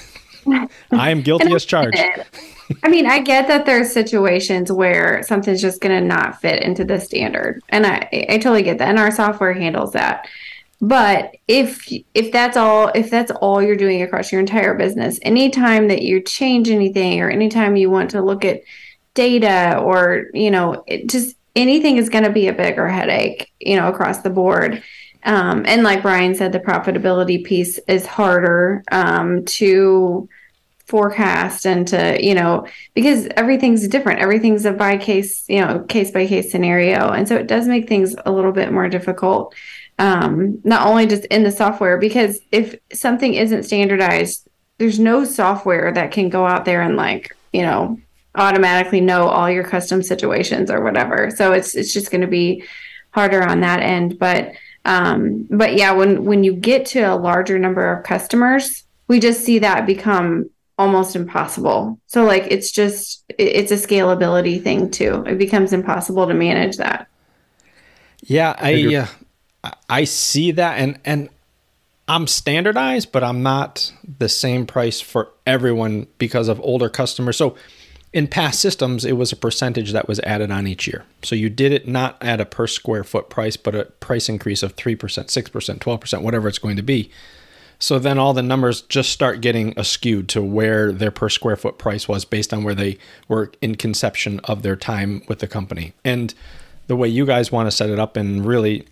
I 0.90 1.10
am 1.10 1.22
guilty 1.22 1.52
as 1.52 1.64
charged. 1.64 1.98
I 2.82 2.88
mean, 2.88 3.06
I 3.06 3.20
get 3.20 3.48
that 3.48 3.66
there's 3.66 3.92
situations 3.92 4.70
where 4.70 5.22
something's 5.22 5.60
just 5.60 5.80
going 5.80 5.98
to 5.98 6.06
not 6.06 6.40
fit 6.40 6.62
into 6.62 6.84
the 6.84 7.00
standard, 7.00 7.62
and 7.68 7.86
I 7.86 8.26
I 8.28 8.38
totally 8.38 8.62
get 8.62 8.78
that, 8.78 8.88
and 8.88 8.98
our 8.98 9.10
software 9.10 9.52
handles 9.52 9.92
that. 9.92 10.28
But 10.80 11.36
if 11.46 11.86
if 12.14 12.32
that's 12.32 12.56
all 12.56 12.88
if 12.94 13.10
that's 13.10 13.30
all 13.30 13.60
you're 13.62 13.76
doing 13.76 14.02
across 14.02 14.32
your 14.32 14.40
entire 14.40 14.74
business, 14.74 15.18
anytime 15.22 15.88
that 15.88 16.02
you 16.02 16.22
change 16.22 16.70
anything 16.70 17.20
or 17.20 17.28
anytime 17.28 17.76
you 17.76 17.90
want 17.90 18.10
to 18.10 18.22
look 18.22 18.44
at 18.44 18.62
data 19.14 19.78
or 19.78 20.26
you 20.32 20.50
know 20.50 20.84
just 21.06 21.36
anything 21.56 21.96
is 21.96 22.08
going 22.08 22.24
to 22.24 22.30
be 22.30 22.48
a 22.48 22.52
bigger 22.52 22.88
headache, 22.88 23.50
you 23.58 23.76
know, 23.76 23.88
across 23.88 24.18
the 24.18 24.30
board. 24.30 24.82
Um, 25.24 25.64
and 25.66 25.82
like 25.82 26.02
Brian 26.02 26.34
said, 26.34 26.52
the 26.52 26.60
profitability 26.60 27.44
piece 27.44 27.78
is 27.86 28.06
harder 28.06 28.82
um, 28.90 29.44
to 29.44 30.28
forecast 30.90 31.64
and 31.64 31.86
to 31.86 32.18
you 32.20 32.34
know 32.34 32.66
because 32.94 33.28
everything's 33.36 33.86
different. 33.86 34.18
Everything's 34.18 34.64
a 34.64 34.72
by 34.72 34.98
case 34.98 35.48
you 35.48 35.60
know 35.60 35.84
case 35.88 36.10
by 36.10 36.26
case 36.26 36.50
scenario. 36.50 37.10
And 37.10 37.26
so 37.28 37.36
it 37.36 37.46
does 37.46 37.68
make 37.68 37.88
things 37.88 38.16
a 38.26 38.32
little 38.32 38.52
bit 38.52 38.72
more 38.72 38.88
difficult 38.88 39.54
um, 39.98 40.60
not 40.64 40.86
only 40.86 41.06
just 41.06 41.24
in 41.26 41.44
the 41.44 41.52
software 41.52 41.96
because 41.96 42.40
if 42.50 42.74
something 42.92 43.34
isn't 43.34 43.62
standardized 43.62 44.48
there's 44.78 44.98
no 44.98 45.24
software 45.24 45.92
that 45.92 46.10
can 46.10 46.28
go 46.28 46.46
out 46.46 46.64
there 46.64 46.82
and 46.82 46.96
like 46.96 47.36
you 47.52 47.62
know 47.62 47.98
automatically 48.34 49.00
know 49.00 49.28
all 49.28 49.50
your 49.50 49.64
custom 49.64 50.02
situations 50.02 50.70
or 50.70 50.82
whatever. 50.82 51.30
So 51.30 51.52
it's 51.52 51.74
it's 51.76 51.92
just 51.92 52.10
going 52.10 52.22
to 52.22 52.26
be 52.26 52.64
harder 53.12 53.42
on 53.42 53.60
that 53.60 53.80
end. 53.80 54.18
But 54.18 54.52
um, 54.84 55.46
but 55.50 55.76
yeah 55.76 55.92
when 55.92 56.24
when 56.24 56.42
you 56.42 56.52
get 56.54 56.86
to 56.86 57.00
a 57.00 57.16
larger 57.16 57.58
number 57.58 57.92
of 57.92 58.04
customers 58.04 58.84
we 59.10 59.18
just 59.18 59.44
see 59.44 59.58
that 59.58 59.86
become 59.86 60.48
almost 60.80 61.14
impossible. 61.14 62.00
So 62.06 62.24
like 62.24 62.46
it's 62.48 62.72
just 62.72 63.22
it's 63.28 63.70
a 63.70 63.74
scalability 63.74 64.62
thing 64.62 64.90
too. 64.90 65.22
It 65.26 65.36
becomes 65.36 65.74
impossible 65.74 66.26
to 66.26 66.32
manage 66.32 66.78
that. 66.78 67.06
Yeah, 68.22 68.54
I 68.58 69.06
uh, 69.62 69.70
I 69.90 70.04
see 70.04 70.52
that 70.52 70.78
and 70.78 70.98
and 71.04 71.28
I'm 72.08 72.26
standardized, 72.26 73.12
but 73.12 73.22
I'm 73.22 73.42
not 73.42 73.92
the 74.18 74.28
same 74.28 74.66
price 74.66 75.00
for 75.00 75.28
everyone 75.46 76.06
because 76.16 76.48
of 76.48 76.58
older 76.60 76.88
customers. 76.88 77.36
So 77.36 77.56
in 78.12 78.26
past 78.26 78.58
systems, 78.58 79.04
it 79.04 79.12
was 79.12 79.30
a 79.32 79.36
percentage 79.36 79.92
that 79.92 80.08
was 80.08 80.18
added 80.20 80.50
on 80.50 80.66
each 80.66 80.88
year. 80.88 81.04
So 81.22 81.36
you 81.36 81.50
did 81.50 81.72
it 81.72 81.86
not 81.86 82.16
at 82.22 82.40
a 82.40 82.46
per 82.46 82.66
square 82.66 83.04
foot 83.04 83.28
price, 83.28 83.56
but 83.56 83.74
a 83.74 83.84
price 83.84 84.28
increase 84.28 84.64
of 84.64 84.74
3%, 84.74 84.96
6%, 84.96 85.78
12%, 85.78 86.22
whatever 86.22 86.48
it's 86.48 86.58
going 86.58 86.76
to 86.76 86.82
be. 86.82 87.12
So 87.80 87.98
then 87.98 88.18
all 88.18 88.34
the 88.34 88.42
numbers 88.42 88.82
just 88.82 89.10
start 89.10 89.40
getting 89.40 89.74
skewed 89.82 90.28
to 90.28 90.42
where 90.42 90.92
their 90.92 91.10
per 91.10 91.30
square 91.30 91.56
foot 91.56 91.78
price 91.78 92.06
was 92.06 92.26
based 92.26 92.52
on 92.52 92.62
where 92.62 92.74
they 92.74 92.98
were 93.26 93.50
in 93.62 93.74
conception 93.74 94.38
of 94.44 94.62
their 94.62 94.76
time 94.76 95.22
with 95.28 95.38
the 95.38 95.48
company. 95.48 95.94
And 96.04 96.32
the 96.88 96.96
way 96.96 97.08
you 97.08 97.24
guys 97.24 97.50
want 97.50 97.66
to 97.66 97.70
set 97.70 97.88
it 97.88 97.98
up 97.98 98.16
and 98.16 98.44
really 98.44 98.86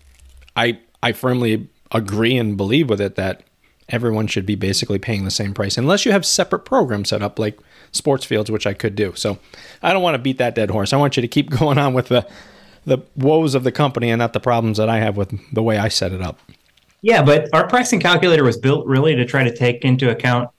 I 0.55 0.79
I 1.03 1.11
firmly 1.11 1.69
agree 1.91 2.35
and 2.35 2.57
believe 2.57 2.89
with 2.89 2.99
it 2.99 3.15
that 3.15 3.43
everyone 3.89 4.25
should 4.27 4.45
be 4.45 4.55
basically 4.55 4.99
paying 4.99 5.23
the 5.23 5.31
same 5.31 5.53
price 5.53 5.77
unless 5.77 6.05
you 6.05 6.11
have 6.11 6.25
separate 6.25 6.59
programs 6.59 7.09
set 7.09 7.21
up 7.21 7.39
like 7.39 7.59
sports 7.91 8.25
fields 8.25 8.49
which 8.49 8.65
I 8.65 8.73
could 8.73 8.95
do. 8.95 9.13
So 9.15 9.37
I 9.83 9.93
don't 9.93 10.01
want 10.01 10.15
to 10.15 10.19
beat 10.19 10.39
that 10.39 10.55
dead 10.55 10.71
horse. 10.71 10.93
I 10.93 10.97
want 10.97 11.15
you 11.15 11.21
to 11.21 11.27
keep 11.27 11.49
going 11.59 11.77
on 11.77 11.93
with 11.93 12.07
the 12.07 12.27
the 12.85 12.99
woes 13.15 13.53
of 13.53 13.63
the 13.63 13.71
company 13.71 14.09
and 14.09 14.17
not 14.17 14.33
the 14.33 14.39
problems 14.39 14.77
that 14.77 14.89
I 14.89 14.97
have 14.97 15.15
with 15.15 15.37
the 15.53 15.61
way 15.61 15.77
I 15.77 15.89
set 15.89 16.11
it 16.11 16.21
up. 16.21 16.39
Yeah, 17.01 17.21
but 17.23 17.49
our 17.53 17.67
pricing 17.67 17.99
calculator 17.99 18.43
was 18.43 18.57
built 18.57 18.85
really 18.85 19.15
to 19.15 19.25
try 19.25 19.43
to 19.43 19.55
take 19.55 19.85
into 19.85 20.09
account 20.09 20.49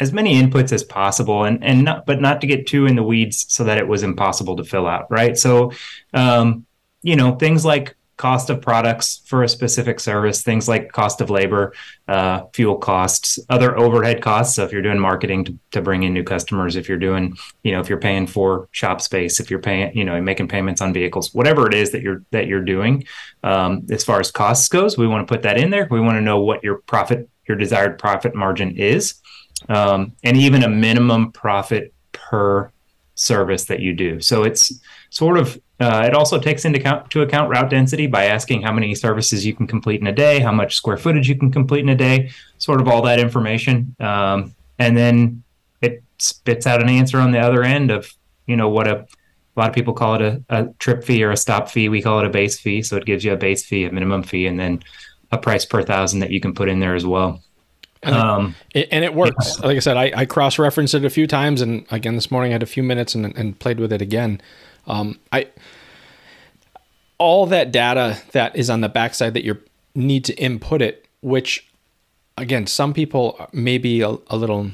as 0.00 0.12
many 0.12 0.40
inputs 0.40 0.72
as 0.72 0.84
possible 0.84 1.44
and 1.44 1.62
and 1.64 1.84
not 1.84 2.06
but 2.06 2.20
not 2.20 2.40
to 2.40 2.46
get 2.46 2.66
too 2.66 2.86
in 2.86 2.94
the 2.94 3.02
weeds 3.02 3.46
so 3.48 3.64
that 3.64 3.78
it 3.78 3.86
was 3.86 4.02
impossible 4.02 4.56
to 4.56 4.64
fill 4.64 4.86
out, 4.86 5.10
right? 5.10 5.36
So 5.36 5.72
um, 6.14 6.66
you 7.02 7.16
know, 7.16 7.36
things 7.36 7.64
like 7.64 7.96
cost 8.18 8.50
of 8.50 8.60
products 8.60 9.22
for 9.26 9.44
a 9.44 9.48
specific 9.48 10.00
service, 10.00 10.42
things 10.42 10.68
like 10.68 10.92
cost 10.92 11.20
of 11.20 11.30
labor, 11.30 11.72
uh, 12.08 12.42
fuel 12.52 12.76
costs, 12.76 13.38
other 13.48 13.78
overhead 13.78 14.20
costs. 14.20 14.56
So 14.56 14.64
if 14.64 14.72
you're 14.72 14.82
doing 14.82 14.98
marketing 14.98 15.44
to, 15.44 15.58
to 15.70 15.80
bring 15.80 16.02
in 16.02 16.12
new 16.12 16.24
customers, 16.24 16.76
if 16.76 16.88
you're 16.88 16.98
doing, 16.98 17.36
you 17.62 17.72
know, 17.72 17.80
if 17.80 17.88
you're 17.88 18.00
paying 18.00 18.26
for 18.26 18.68
shop 18.72 19.00
space, 19.00 19.38
if 19.38 19.50
you're 19.50 19.60
paying, 19.60 19.96
you 19.96 20.04
know, 20.04 20.20
making 20.20 20.48
payments 20.48 20.82
on 20.82 20.92
vehicles, 20.92 21.32
whatever 21.32 21.66
it 21.68 21.74
is 21.74 21.92
that 21.92 22.02
you're 22.02 22.24
that 22.32 22.48
you're 22.48 22.64
doing, 22.64 23.04
um, 23.44 23.86
as 23.90 24.04
far 24.04 24.18
as 24.20 24.30
costs 24.32 24.68
goes, 24.68 24.98
we 24.98 25.06
want 25.06 25.26
to 25.26 25.32
put 25.32 25.42
that 25.42 25.56
in 25.56 25.70
there. 25.70 25.86
We 25.90 26.00
want 26.00 26.16
to 26.16 26.20
know 26.20 26.40
what 26.40 26.62
your 26.62 26.78
profit, 26.78 27.28
your 27.46 27.56
desired 27.56 27.98
profit 27.98 28.34
margin 28.34 28.76
is, 28.76 29.14
um, 29.68 30.12
and 30.24 30.36
even 30.36 30.64
a 30.64 30.68
minimum 30.68 31.30
profit 31.30 31.94
per 32.12 32.72
service 33.14 33.64
that 33.66 33.80
you 33.80 33.94
do. 33.94 34.20
So 34.20 34.42
it's 34.42 34.80
sort 35.10 35.38
of 35.38 35.58
uh, 35.80 36.04
it 36.06 36.14
also 36.14 36.38
takes 36.38 36.64
into 36.64 36.78
account 36.78 37.10
to 37.10 37.22
account 37.22 37.50
route 37.50 37.70
density 37.70 38.06
by 38.06 38.24
asking 38.24 38.62
how 38.62 38.72
many 38.72 38.94
services 38.94 39.46
you 39.46 39.54
can 39.54 39.66
complete 39.66 40.00
in 40.00 40.06
a 40.06 40.12
day, 40.12 40.40
how 40.40 40.52
much 40.52 40.74
square 40.74 40.96
footage 40.96 41.28
you 41.28 41.36
can 41.36 41.52
complete 41.52 41.80
in 41.80 41.88
a 41.88 41.94
day, 41.94 42.30
sort 42.58 42.80
of 42.80 42.88
all 42.88 43.02
that 43.02 43.20
information, 43.20 43.94
um, 44.00 44.54
and 44.78 44.96
then 44.96 45.42
it 45.80 46.02
spits 46.18 46.66
out 46.66 46.82
an 46.82 46.88
answer 46.88 47.18
on 47.18 47.30
the 47.30 47.38
other 47.38 47.62
end 47.62 47.90
of 47.90 48.12
you 48.46 48.56
know 48.56 48.68
what 48.68 48.88
a 48.88 49.06
a 49.58 49.60
lot 49.60 49.68
of 49.68 49.74
people 49.74 49.92
call 49.92 50.14
it 50.14 50.22
a, 50.22 50.42
a 50.50 50.72
trip 50.78 51.02
fee 51.02 51.22
or 51.24 51.32
a 51.32 51.36
stop 51.36 51.68
fee. 51.68 51.88
We 51.88 52.00
call 52.00 52.20
it 52.20 52.26
a 52.26 52.30
base 52.30 52.60
fee, 52.60 52.82
so 52.82 52.96
it 52.96 53.04
gives 53.04 53.24
you 53.24 53.32
a 53.32 53.36
base 53.36 53.66
fee, 53.66 53.84
a 53.84 53.92
minimum 53.92 54.22
fee, 54.22 54.46
and 54.46 54.58
then 54.58 54.82
a 55.32 55.38
price 55.38 55.64
per 55.64 55.82
thousand 55.82 56.20
that 56.20 56.30
you 56.30 56.40
can 56.40 56.54
put 56.54 56.68
in 56.68 56.78
there 56.78 56.94
as 56.94 57.04
well. 57.04 57.42
And, 58.04 58.14
um, 58.14 58.54
it, 58.72 58.88
and 58.92 59.04
it 59.04 59.14
works. 59.14 59.58
Yeah. 59.58 59.66
Like 59.66 59.76
I 59.76 59.80
said, 59.80 59.96
I, 59.96 60.12
I 60.14 60.26
cross 60.26 60.60
referenced 60.60 60.94
it 60.94 61.04
a 61.04 61.10
few 61.10 61.26
times, 61.26 61.60
and 61.60 61.84
again 61.90 62.14
this 62.14 62.30
morning 62.30 62.52
I 62.52 62.54
had 62.54 62.62
a 62.62 62.66
few 62.66 62.84
minutes 62.84 63.16
and, 63.16 63.36
and 63.36 63.58
played 63.58 63.80
with 63.80 63.92
it 63.92 64.00
again. 64.00 64.40
Um, 64.88 65.18
I 65.32 65.48
all 67.18 67.46
that 67.46 67.70
data 67.70 68.18
that 68.32 68.56
is 68.56 68.70
on 68.70 68.80
the 68.80 68.88
backside 68.88 69.34
that 69.34 69.44
you 69.44 69.60
need 69.94 70.24
to 70.24 70.34
input 70.34 70.80
it, 70.82 71.06
which 71.20 71.68
again, 72.36 72.66
some 72.66 72.94
people 72.94 73.48
may 73.52 73.78
be 73.78 74.00
a, 74.00 74.16
a 74.28 74.36
little 74.36 74.70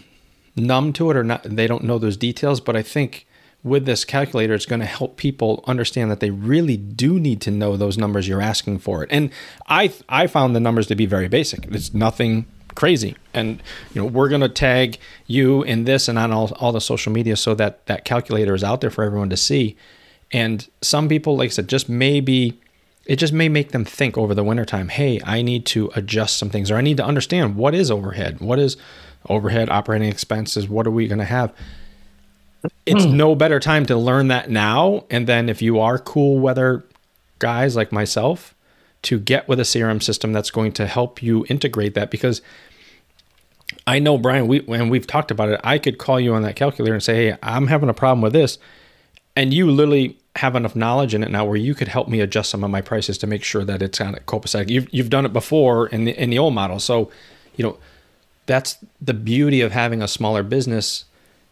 numb 0.57 0.93
to 0.95 1.11
it 1.11 1.17
or 1.17 1.25
not, 1.25 1.43
they 1.43 1.67
don't 1.67 1.85
know 1.85 1.99
those 1.99 2.17
details. 2.17 2.61
But 2.61 2.77
I 2.77 2.83
think 2.83 3.27
with 3.63 3.87
this 3.87 4.05
calculator, 4.05 4.55
it's 4.55 4.67
going 4.67 4.81
to 4.81 4.87
help 4.87 5.17
people 5.17 5.65
understand 5.67 6.11
that 6.11 6.21
they 6.21 6.31
really 6.31 6.77
do 6.77 7.19
need 7.19 7.41
to 7.43 7.51
know 7.51 7.77
those 7.77 7.97
numbers 7.97 8.29
you're 8.29 8.43
asking 8.43 8.79
for 8.79 9.03
it. 9.03 9.09
And 9.11 9.31
I 9.69 9.93
I 10.09 10.27
found 10.27 10.55
the 10.55 10.61
numbers 10.61 10.87
to 10.89 10.95
be 10.95 11.07
very 11.07 11.29
basic. 11.29 11.67
It's 11.67 11.95
nothing 11.95 12.47
crazy. 12.75 13.17
And 13.33 13.63
you 13.95 14.03
know, 14.03 14.07
we're 14.07 14.29
going 14.29 14.41
to 14.43 14.49
tag 14.49 14.99
you 15.27 15.63
in 15.63 15.85
this 15.85 16.09
and 16.09 16.19
on 16.19 16.33
all, 16.33 16.53
all 16.61 16.73
the 16.73 16.81
social 16.81 17.13
media 17.13 17.37
so 17.37 17.55
that 17.55 17.87
that 17.87 18.05
calculator 18.05 18.55
is 18.55 18.63
out 18.63 18.81
there 18.81 18.91
for 18.91 19.05
everyone 19.05 19.31
to 19.31 19.37
see. 19.37 19.77
And 20.35 20.69
some 20.83 21.09
people, 21.09 21.37
like 21.37 21.47
I 21.47 21.51
said, 21.51 21.69
just 21.69 21.89
maybe 21.89 22.59
it 23.07 23.17
just 23.17 23.33
may 23.33 23.49
make 23.49 23.71
them 23.71 23.85
think 23.85 24.19
over 24.19 24.35
the 24.35 24.43
wintertime, 24.43 24.89
hey, 24.89 25.21
I 25.25 25.43
need 25.43 25.65
to 25.67 25.91
adjust 25.95 26.37
some 26.39 26.51
things 26.51 26.71
or 26.71 26.77
I 26.77 26.81
need 26.81 26.97
to 26.97 27.05
understand 27.05 27.57
what 27.57 27.75
is 27.75 27.91
overhead? 27.91 28.41
What 28.41 28.59
is 28.59 28.77
overhead 29.29 29.71
operating 29.71 30.09
expenses? 30.09 30.69
What 30.69 30.87
are 30.87 30.91
we 30.91 31.07
going 31.07 31.19
to 31.19 31.25
have? 31.25 31.55
It's 32.85 33.05
hmm. 33.05 33.17
no 33.17 33.35
better 33.35 33.61
time 33.61 33.87
to 33.87 33.97
learn 33.97 34.29
that 34.29 34.51
now. 34.51 35.05
And 35.11 35.27
then 35.27 35.49
if 35.49 35.63
you 35.63 35.79
are 35.81 35.99
cool 35.99 36.41
weather 36.41 36.85
guys 37.39 37.77
like 37.77 37.93
myself, 37.93 38.55
to 39.05 39.19
get 39.19 39.47
with 39.47 39.61
a 39.61 39.65
CRM 39.65 40.03
system 40.03 40.33
that's 40.33 40.51
going 40.51 40.73
to 40.73 40.87
help 40.87 41.23
you 41.23 41.45
integrate 41.49 41.95
that 41.95 42.11
because 42.11 42.43
I 43.87 43.99
know 43.99 44.19
Brian, 44.19 44.49
we 44.49 44.61
when 44.61 44.89
we've 44.89 45.07
talked 45.07 45.31
about 45.31 45.51
it, 45.51 45.61
I 45.63 45.79
could 45.79 45.99
call 45.99 46.19
you 46.19 46.35
on 46.35 46.43
that 46.43 46.57
calculator 46.57 46.95
and 46.95 47.03
say, 47.03 47.31
"Hey, 47.31 47.37
I'm 47.43 47.67
having 47.67 47.89
a 47.89 47.95
problem 47.95 48.23
with 48.23 48.33
this," 48.33 48.59
and 49.37 49.53
you 49.53 49.71
literally 49.71 50.17
have 50.37 50.57
enough 50.57 50.75
knowledge 50.75 51.15
in 51.15 51.23
it 51.23 51.31
now 51.31 51.45
where 51.45 51.57
you 51.57 51.75
could 51.75 51.89
help 51.89 52.09
me 52.09 52.21
adjust 52.21 52.51
some 52.51 52.65
of 52.65 52.71
my 52.71 52.81
prices 52.81 53.17
to 53.19 53.27
make 53.27 53.45
sure 53.45 53.65
that 53.65 53.83
it's 53.83 54.01
on 54.01 54.15
copacetic. 54.27 54.69
You've 54.69 54.93
you've 54.93 55.11
done 55.11 55.25
it 55.25 55.33
before 55.33 55.87
in 55.89 56.05
the 56.05 56.21
in 56.21 56.31
the 56.31 56.39
old 56.39 56.55
model, 56.55 56.81
so 56.81 57.11
you 57.57 57.65
know 57.65 57.79
that's 58.47 58.79
the 59.01 59.15
beauty 59.15 59.61
of 59.61 59.73
having 59.73 60.03
a 60.03 60.09
smaller 60.09 60.43
business 60.43 61.05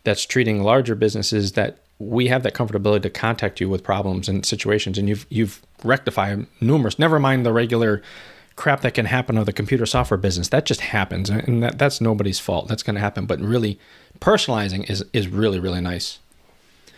that's 0.05 0.25
treating 0.27 0.63
larger 0.63 0.95
businesses 0.95 1.53
that 1.53 1.79
we 1.99 2.27
have 2.27 2.43
that 2.43 2.55
comfortability 2.55 3.03
to 3.03 3.11
contact 3.11 3.61
you 3.61 3.69
with 3.69 3.85
problems 3.85 4.29
and 4.29 4.45
situations, 4.45 4.99
and 4.99 5.09
you've 5.09 5.27
you've 5.29 5.63
rectified 5.85 6.47
numerous. 6.61 6.99
Never 6.99 7.21
mind 7.21 7.47
the 7.47 7.53
regular 7.53 8.03
crap 8.57 8.83
that 8.83 8.95
can 8.95 9.07
happen 9.07 9.39
of 9.39 9.47
the 9.47 9.53
computer 9.53 9.87
software 9.87 10.19
business. 10.19 10.49
That 10.49 10.67
just 10.67 10.81
happens, 10.81 11.31
and 11.31 11.63
that, 11.63 11.79
that's 11.79 12.01
nobody's 12.01 12.41
fault. 12.41 12.69
That's 12.69 12.83
going 12.83 12.95
to 12.95 13.01
happen. 13.01 13.27
But 13.27 13.41
really, 13.41 13.79
personalizing 14.21 14.91
is 14.91 15.05
is 15.13 15.29
really 15.29 15.61
really 15.61 15.81
nice. 15.81 16.19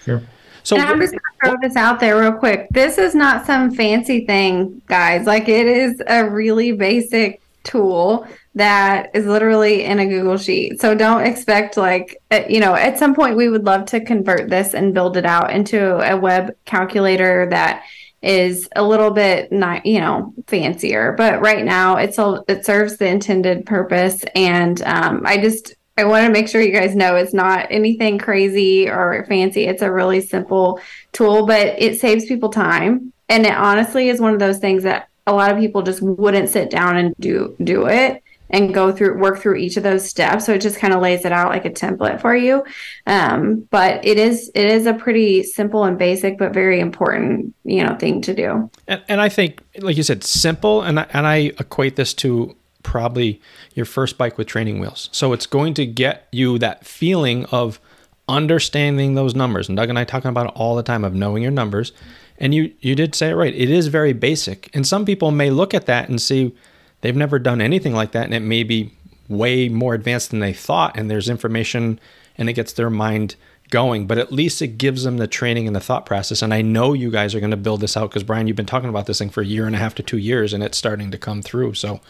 Sure. 0.04 0.22
So 0.64 0.76
and 0.76 0.84
I'm 0.84 1.00
just 1.00 1.12
gonna 1.12 1.52
throw 1.56 1.60
this 1.60 1.76
out 1.76 2.00
there 2.00 2.18
real 2.18 2.32
quick. 2.32 2.68
This 2.70 2.98
is 2.98 3.14
not 3.14 3.46
some 3.46 3.70
fancy 3.70 4.26
thing, 4.26 4.82
guys. 4.86 5.26
Like 5.26 5.48
it 5.48 5.66
is 5.66 6.02
a 6.06 6.28
really 6.28 6.72
basic 6.72 7.40
tool 7.62 8.26
that 8.54 9.10
is 9.14 9.26
literally 9.26 9.84
in 9.84 9.98
a 9.98 10.06
Google 10.06 10.38
sheet. 10.38 10.80
So 10.80 10.94
don't 10.94 11.26
expect 11.26 11.76
like 11.76 12.20
uh, 12.30 12.42
you 12.48 12.60
know, 12.60 12.74
at 12.74 12.98
some 12.98 13.14
point 13.14 13.36
we 13.36 13.48
would 13.48 13.64
love 13.64 13.84
to 13.86 14.04
convert 14.04 14.48
this 14.48 14.74
and 14.74 14.94
build 14.94 15.16
it 15.16 15.26
out 15.26 15.50
into 15.50 15.98
a 15.98 16.16
web 16.16 16.56
calculator 16.64 17.46
that 17.50 17.84
is 18.22 18.70
a 18.74 18.82
little 18.82 19.10
bit 19.10 19.52
not, 19.52 19.84
you 19.84 20.00
know, 20.00 20.32
fancier. 20.46 21.12
But 21.12 21.42
right 21.42 21.64
now, 21.64 21.96
it's 21.96 22.18
a 22.18 22.42
it 22.48 22.64
serves 22.64 22.96
the 22.96 23.06
intended 23.06 23.66
purpose, 23.66 24.24
and 24.34 24.80
um, 24.82 25.22
I 25.26 25.36
just 25.36 25.74
I 25.96 26.04
want 26.04 26.26
to 26.26 26.32
make 26.32 26.48
sure 26.48 26.60
you 26.60 26.72
guys 26.72 26.96
know 26.96 27.14
it's 27.14 27.34
not 27.34 27.68
anything 27.70 28.18
crazy 28.18 28.88
or 28.88 29.24
fancy. 29.28 29.64
It's 29.66 29.82
a 29.82 29.92
really 29.92 30.20
simple 30.20 30.80
tool, 31.12 31.46
but 31.46 31.80
it 31.80 32.00
saves 32.00 32.26
people 32.26 32.48
time, 32.48 33.12
and 33.28 33.46
it 33.46 33.54
honestly 33.54 34.08
is 34.08 34.20
one 34.20 34.32
of 34.32 34.40
those 34.40 34.58
things 34.58 34.82
that 34.82 35.08
a 35.26 35.32
lot 35.32 35.52
of 35.52 35.58
people 35.58 35.82
just 35.82 36.02
wouldn't 36.02 36.48
sit 36.48 36.70
down 36.70 36.96
and 36.96 37.14
do 37.18 37.54
do 37.62 37.86
it 37.86 38.22
and 38.50 38.74
go 38.74 38.92
through 38.92 39.18
work 39.18 39.38
through 39.38 39.56
each 39.56 39.76
of 39.76 39.82
those 39.82 40.08
steps. 40.08 40.46
So 40.46 40.54
it 40.54 40.60
just 40.60 40.78
kind 40.78 40.92
of 40.92 41.00
lays 41.00 41.24
it 41.24 41.32
out 41.32 41.48
like 41.48 41.64
a 41.64 41.70
template 41.70 42.20
for 42.20 42.36
you. 42.36 42.64
Um, 43.06 43.66
but 43.70 44.04
it 44.04 44.18
is 44.18 44.50
it 44.54 44.66
is 44.66 44.86
a 44.86 44.94
pretty 44.94 45.42
simple 45.42 45.84
and 45.84 45.98
basic 45.98 46.38
but 46.38 46.52
very 46.52 46.80
important 46.80 47.54
you 47.64 47.84
know 47.84 47.96
thing 47.96 48.20
to 48.22 48.34
do. 48.34 48.70
And, 48.88 49.02
and 49.08 49.20
i 49.20 49.28
think 49.28 49.62
like 49.78 49.96
you 49.96 50.02
said 50.02 50.24
simple 50.24 50.82
and 50.82 50.98
and 50.98 51.26
i 51.26 51.52
equate 51.58 51.96
this 51.96 52.12
to 52.14 52.56
probably 52.84 53.40
your 53.74 53.86
first 53.86 54.16
bike 54.16 54.38
with 54.38 54.46
training 54.46 54.78
wheels. 54.78 55.08
So 55.10 55.32
it's 55.32 55.46
going 55.46 55.74
to 55.74 55.86
get 55.86 56.28
you 56.30 56.58
that 56.58 56.86
feeling 56.86 57.46
of 57.46 57.80
understanding 58.28 59.14
those 59.14 59.34
numbers. 59.34 59.68
And 59.68 59.76
doug 59.76 59.90
and 59.90 59.98
i 59.98 60.04
talking 60.04 60.28
about 60.28 60.46
it 60.46 60.52
all 60.54 60.76
the 60.76 60.82
time 60.82 61.04
of 61.04 61.14
knowing 61.14 61.42
your 61.42 61.52
numbers. 61.52 61.92
And 62.38 62.54
you 62.54 62.72
you 62.80 62.94
did 62.94 63.14
say 63.14 63.30
it 63.30 63.34
right. 63.34 63.54
It 63.54 63.70
is 63.70 63.88
very 63.88 64.12
basic. 64.12 64.70
And 64.74 64.86
some 64.86 65.04
people 65.04 65.30
may 65.30 65.50
look 65.50 65.74
at 65.74 65.86
that 65.86 66.08
and 66.08 66.20
see 66.20 66.54
they've 67.00 67.16
never 67.16 67.38
done 67.38 67.60
anything 67.60 67.94
like 67.94 68.12
that 68.12 68.24
and 68.24 68.34
it 68.34 68.40
may 68.40 68.62
be 68.62 68.92
way 69.28 69.68
more 69.68 69.94
advanced 69.94 70.30
than 70.30 70.40
they 70.40 70.52
thought 70.52 70.96
and 70.96 71.10
there's 71.10 71.28
information 71.28 71.98
and 72.36 72.48
it 72.48 72.54
gets 72.54 72.72
their 72.72 72.90
mind 72.90 73.36
going. 73.70 74.06
But 74.06 74.18
at 74.18 74.32
least 74.32 74.62
it 74.62 74.78
gives 74.78 75.04
them 75.04 75.16
the 75.16 75.26
training 75.26 75.66
and 75.66 75.76
the 75.76 75.80
thought 75.80 76.06
process. 76.06 76.42
And 76.42 76.52
i 76.52 76.62
know 76.62 76.92
you 76.92 77.10
guys 77.10 77.34
are 77.34 77.40
going 77.40 77.50
to 77.50 77.56
build 77.56 77.80
this 77.80 77.96
out 77.96 78.10
because 78.10 78.24
brian 78.24 78.46
you've 78.46 78.56
been 78.56 78.66
talking 78.66 78.88
about 78.88 79.06
this 79.06 79.18
thing 79.18 79.30
for 79.30 79.42
a 79.42 79.46
year 79.46 79.66
and 79.66 79.76
a 79.76 79.78
half 79.78 79.94
to 79.96 80.02
two 80.02 80.18
years 80.18 80.52
and 80.52 80.62
it's 80.62 80.78
starting 80.78 81.10
to 81.10 81.18
come 81.18 81.42
through. 81.42 81.74
So 81.74 82.00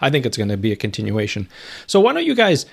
i 0.00 0.10
think 0.10 0.26
it's 0.26 0.36
going 0.36 0.48
to 0.48 0.56
be 0.56 0.72
a 0.72 0.76
continuation 0.76 1.48
so 1.86 2.00
why 2.00 2.12
don't 2.12 2.26
you 2.26 2.34
guys 2.34 2.66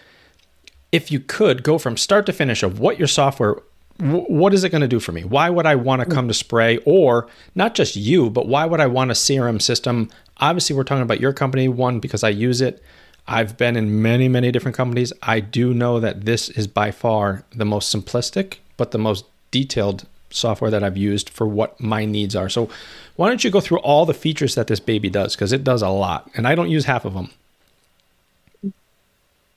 if 0.92 1.12
you 1.12 1.20
could 1.20 1.64
go 1.64 1.78
from 1.78 1.98
start 1.98 2.26
to 2.26 2.34
finish 2.34 2.64
of 2.64 2.80
what 2.80 2.98
your 2.98 3.08
software 3.08 3.58
what 4.00 4.54
is 4.54 4.64
it 4.64 4.70
going 4.70 4.82
to 4.82 4.88
do 4.88 5.00
for 5.00 5.12
me? 5.12 5.24
Why 5.24 5.50
would 5.50 5.66
I 5.66 5.76
want 5.76 6.02
to 6.02 6.08
mm. 6.08 6.14
come 6.14 6.28
to 6.28 6.34
Spraye 6.34 6.80
or 6.86 7.28
not 7.56 7.74
just 7.74 7.96
you, 7.96 8.30
but 8.30 8.48
why 8.48 8.66
would 8.66 8.80
I 8.80 8.86
want 8.86 9.12
a 9.12 9.16
CRM 9.16 9.62
system? 9.62 10.10
Obviously, 10.38 10.76
we're 10.76 10.84
talking 10.84 11.02
about 11.02 11.20
your 11.20 11.34
company, 11.34 11.68
one, 11.68 12.00
because 12.00 12.24
I 12.24 12.30
use 12.30 12.62
it. 12.62 12.84
I've 13.28 13.58
been 13.58 13.76
in 13.76 14.02
many, 14.02 14.30
many 14.30 14.52
different 14.52 14.78
companies. 14.78 15.12
I 15.24 15.40
do 15.40 15.74
know 15.74 16.00
that 16.00 16.26
this 16.26 16.50
is 16.50 16.68
by 16.68 16.92
far 16.92 17.44
the 17.54 17.66
most 17.66 17.94
simplistic, 17.94 18.58
but 18.78 18.92
the 18.92 19.00
most 19.00 19.26
detailed 19.52 20.06
software 20.30 20.72
that 20.72 20.84
I've 20.84 20.98
used 20.98 21.30
for 21.30 21.48
what 21.48 21.80
my 21.80 22.06
needs 22.06 22.36
are. 22.36 22.50
So, 22.50 22.70
why 23.16 23.30
don't 23.30 23.44
you 23.44 23.50
go 23.50 23.62
through 23.62 23.80
all 23.80 24.06
the 24.06 24.14
features 24.14 24.56
that 24.56 24.68
this 24.68 24.80
baby 24.80 25.10
does? 25.10 25.36
Because 25.36 25.54
it 25.54 25.64
does 25.64 25.82
a 25.82 25.90
lot, 25.90 26.30
and 26.36 26.48
I 26.48 26.56
don't 26.56 26.70
use 26.70 26.86
half 26.86 27.06
of 27.06 27.14
them. 27.14 27.32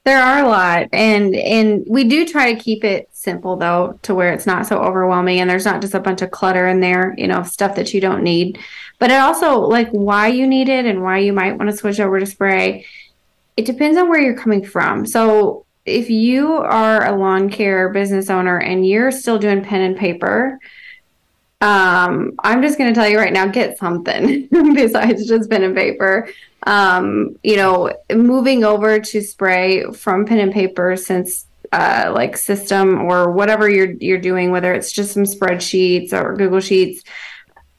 There 0.04 0.20
are 0.20 0.44
a 0.44 0.48
lot, 0.48 0.88
and 0.92 1.34
and 1.36 1.84
we 1.86 2.04
do 2.04 2.26
try 2.26 2.52
to 2.52 2.58
keep 2.58 2.84
it 2.84 3.08
simple 3.12 3.56
though, 3.56 3.98
to 4.02 4.14
where 4.14 4.32
it's 4.32 4.46
not 4.46 4.66
so 4.66 4.78
overwhelming, 4.78 5.40
and 5.40 5.50
there's 5.50 5.66
not 5.66 5.82
just 5.82 5.94
a 5.94 6.00
bunch 6.00 6.22
of 6.22 6.30
clutter 6.30 6.66
in 6.66 6.80
there, 6.80 7.14
you 7.18 7.26
know, 7.26 7.42
stuff 7.42 7.76
that 7.76 7.92
you 7.92 8.00
don't 8.00 8.22
need. 8.22 8.58
But 8.98 9.10
it 9.10 9.20
also 9.20 9.60
like 9.60 9.90
why 9.90 10.28
you 10.28 10.46
need 10.46 10.68
it 10.70 10.86
and 10.86 11.02
why 11.02 11.18
you 11.18 11.34
might 11.34 11.58
want 11.58 11.70
to 11.70 11.76
switch 11.76 12.00
over 12.00 12.18
to 12.18 12.26
Spraye. 12.26 12.84
It 13.58 13.66
depends 13.66 13.98
on 13.98 14.08
where 14.08 14.20
you're 14.20 14.36
coming 14.36 14.64
from. 14.64 15.04
So 15.04 15.66
if 15.90 16.10
you 16.10 16.54
are 16.54 17.04
a 17.06 17.16
lawn 17.16 17.50
care 17.50 17.88
business 17.88 18.30
owner 18.30 18.58
and 18.58 18.86
you're 18.86 19.10
still 19.10 19.38
doing 19.38 19.62
pen 19.62 19.82
and 19.82 19.96
paper, 19.96 20.58
um, 21.60 22.32
I'm 22.42 22.62
just 22.62 22.78
going 22.78 22.92
to 22.92 22.98
tell 22.98 23.08
you 23.08 23.18
right 23.18 23.32
now, 23.32 23.46
get 23.46 23.78
something 23.78 24.48
besides 24.74 25.26
just 25.26 25.50
pen 25.50 25.62
and 25.62 25.76
paper. 25.76 26.28
Um, 26.66 27.36
you 27.42 27.56
know, 27.56 27.92
moving 28.12 28.64
over 28.64 29.00
to 29.00 29.18
Spraye 29.18 29.94
from 29.94 30.26
pen 30.26 30.38
and 30.38 30.52
paper 30.52 30.96
since 30.96 31.46
uh, 31.72 32.10
like 32.14 32.36
system 32.36 33.00
or 33.02 33.30
whatever 33.30 33.68
you're 33.68 33.92
you're 33.92 34.18
doing, 34.18 34.50
whether 34.50 34.72
it's 34.74 34.92
just 34.92 35.12
some 35.12 35.24
spreadsheets 35.24 36.12
or 36.12 36.34
Google 36.36 36.60
Sheets, 36.60 37.02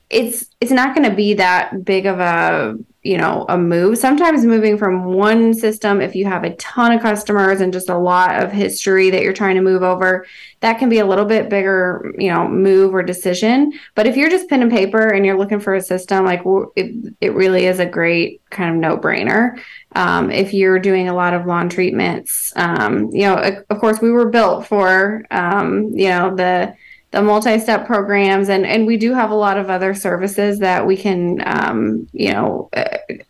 it's 0.10 0.46
it's 0.60 0.72
not 0.72 0.96
going 0.96 1.10
to 1.10 1.16
be 1.16 1.36
that 1.36 1.84
big 1.84 2.06
of 2.06 2.20
a 2.20 2.78
you 3.04 3.18
know 3.18 3.46
a 3.50 3.58
move. 3.58 3.98
Sometimes 3.98 4.46
moving 4.46 4.78
from 4.78 5.06
one 5.06 5.54
system 5.54 6.02
if 6.02 6.16
you 6.16 6.26
have 6.26 6.44
a 6.44 6.56
ton 6.56 6.92
of 6.92 7.02
customers 7.02 7.62
and 7.62 7.74
just 7.74 7.90
a 7.90 7.98
lot 7.98 8.44
of 8.44 8.52
history 8.52 9.10
that 9.10 9.24
you're 9.24 9.34
trying 9.34 9.56
to 9.56 9.62
move 9.62 9.84
over 9.84 10.26
that 10.60 10.78
can 10.78 10.90
be 10.90 11.00
a 11.00 11.06
little 11.06 11.26
bit 11.26 11.50
bigger 11.50 12.14
you 12.18 12.32
know 12.32 12.48
move 12.48 12.94
or 12.94 13.04
decision. 13.04 13.72
But 13.96 14.08
if 14.08 14.16
you're 14.16 14.30
just 14.30 14.50
pen 14.50 14.62
and 14.62 14.72
paper 14.72 15.10
and 15.10 15.26
you're 15.26 15.38
looking 15.38 15.60
for 15.60 15.74
a 15.74 15.82
system 15.82 16.26
like 16.26 16.42
it, 16.76 17.14
it 17.22 17.34
really 17.34 17.66
is 17.66 17.80
a 17.80 17.86
great 17.86 18.42
kind 18.50 18.76
of 18.76 18.82
no 18.82 18.98
brainer 18.98 19.60
um, 19.96 20.30
if 20.30 20.54
you're 20.54 20.80
doing 20.80 21.10
a 21.10 21.16
lot 21.16 21.34
of 21.34 21.46
lawn 21.46 21.70
treatments 21.70 22.54
um, 22.56 23.10
you 23.12 23.22
know 23.22 23.64
of 23.70 23.80
course 23.80 24.02
we 24.02 24.12
were 24.12 24.30
built 24.30 24.68
for 24.68 25.26
um, 25.32 25.90
you 25.94 26.10
know 26.10 26.36
the 26.36 26.74
the 27.12 27.22
multi-step 27.22 27.86
programs 27.86 28.48
and 28.48 28.66
and 28.66 28.88
we 28.88 28.98
do 28.98 29.14
have 29.14 29.32
a 29.32 29.36
lot 29.36 29.58
of 29.58 29.70
other 29.70 29.94
services 29.94 30.60
that 30.60 30.88
we 30.88 30.96
can 30.96 31.44
um, 31.46 32.08
you 32.14 32.32
know 32.32 32.70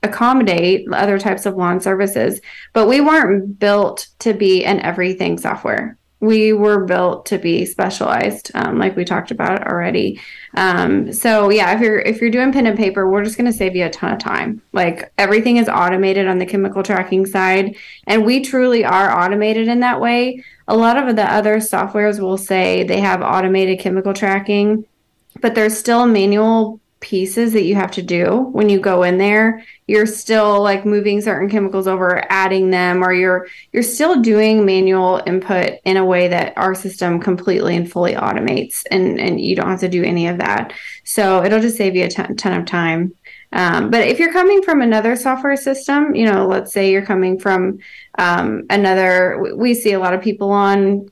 accommodate 0.03 0.87
other 0.91 1.17
types 1.19 1.45
of 1.45 1.55
lawn 1.55 1.79
services. 1.79 2.39
But 2.73 2.87
we 2.87 3.01
weren't 3.01 3.59
built 3.59 4.07
to 4.19 4.33
be 4.33 4.63
an 4.65 4.79
everything 4.81 5.37
software. 5.37 5.97
We 6.19 6.53
were 6.53 6.85
built 6.85 7.25
to 7.27 7.39
be 7.39 7.65
specialized 7.65 8.51
um, 8.53 8.77
like 8.77 8.95
we 8.95 9.05
talked 9.05 9.31
about 9.31 9.67
already 9.67 10.21
um, 10.55 11.13
so 11.13 11.49
yeah 11.49 11.73
if 11.73 11.81
you're 11.81 11.99
if 11.99 12.19
you're 12.19 12.29
doing 12.29 12.51
pen 12.51 12.67
and 12.67 12.77
paper 12.77 13.09
we're 13.09 13.23
just 13.23 13.37
going 13.37 13.49
to 13.49 13.57
save 13.57 13.75
you 13.75 13.85
a 13.85 13.89
ton 13.89 14.11
of 14.11 14.19
time. 14.19 14.61
Like 14.73 15.11
everything 15.17 15.57
is 15.57 15.69
automated 15.69 16.27
on 16.27 16.37
the 16.37 16.45
chemical 16.45 16.83
tracking 16.83 17.25
side 17.25 17.77
and 18.07 18.25
we 18.25 18.41
truly 18.41 18.83
are 18.83 19.17
automated 19.17 19.67
in 19.67 19.79
that 19.79 20.01
way. 20.01 20.43
A 20.67 20.75
lot 20.75 20.97
of 20.97 21.15
the 21.15 21.23
other 21.23 21.57
softwares 21.57 22.19
will 22.19 22.37
say 22.37 22.83
they 22.83 22.99
have 22.99 23.21
automated 23.21 23.79
chemical 23.79 24.13
tracking 24.13 24.85
but 25.39 25.55
there's 25.55 25.77
still 25.77 26.05
manual 26.05 26.80
pieces 27.01 27.53
that 27.53 27.63
you 27.63 27.75
have 27.75 27.91
to 27.91 28.01
do 28.01 28.49
when 28.51 28.69
you 28.69 28.79
go 28.79 29.03
in 29.03 29.17
there 29.17 29.63
you're 29.91 30.05
still 30.05 30.61
like 30.61 30.85
moving 30.85 31.19
certain 31.19 31.49
chemicals 31.49 31.85
over 31.85 32.23
adding 32.31 32.69
them 32.69 33.03
or 33.03 33.11
you're 33.11 33.45
you're 33.73 33.83
still 33.83 34.21
doing 34.21 34.65
manual 34.65 35.21
input 35.25 35.73
in 35.83 35.97
a 35.97 36.05
way 36.05 36.29
that 36.29 36.53
our 36.57 36.73
system 36.73 37.19
completely 37.19 37.75
and 37.75 37.91
fully 37.91 38.13
automates 38.13 38.83
and 38.89 39.19
and 39.19 39.41
you 39.41 39.53
don't 39.53 39.67
have 39.67 39.81
to 39.81 39.89
do 39.89 40.01
any 40.01 40.27
of 40.27 40.37
that. 40.37 40.71
So 41.03 41.43
it'll 41.43 41.59
just 41.59 41.75
save 41.75 41.93
you 41.93 42.05
a 42.05 42.07
ton, 42.07 42.37
ton 42.37 42.53
of 42.53 42.65
time. 42.65 43.13
Um, 43.51 43.91
but 43.91 44.07
if 44.07 44.17
you're 44.17 44.31
coming 44.31 44.63
from 44.63 44.81
another 44.81 45.17
software 45.17 45.57
system 45.57 46.15
you 46.15 46.25
know 46.25 46.47
let's 46.47 46.71
say 46.71 46.89
you're 46.89 47.05
coming 47.05 47.37
from 47.37 47.79
um, 48.17 48.63
another 48.69 49.53
we 49.57 49.73
see 49.73 49.91
a 49.91 49.99
lot 49.99 50.13
of 50.13 50.21
people 50.21 50.51
on 50.51 51.09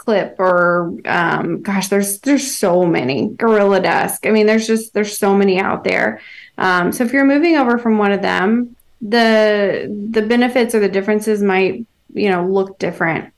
clip 0.00 0.36
or 0.38 0.94
um, 1.04 1.60
gosh 1.62 1.88
there's 1.88 2.20
there's 2.20 2.56
so 2.56 2.86
many. 2.86 3.28
GorillaDesk. 3.28 4.26
I 4.26 4.30
mean 4.30 4.46
there's 4.46 4.66
just 4.66 4.94
there's 4.94 5.16
so 5.16 5.36
many 5.36 5.60
out 5.60 5.84
there. 5.84 6.20
Um, 6.56 6.90
so 6.92 7.04
if 7.04 7.12
you're 7.12 7.24
moving 7.24 7.56
over 7.56 7.78
from 7.78 7.98
one 7.98 8.12
of 8.12 8.22
them 8.22 8.76
the 9.00 10.08
the 10.10 10.22
benefits 10.22 10.74
or 10.74 10.80
the 10.80 10.88
differences 10.88 11.42
might 11.42 11.86
you 12.14 12.30
know 12.30 12.46
look 12.46 12.78
different. 12.78 13.32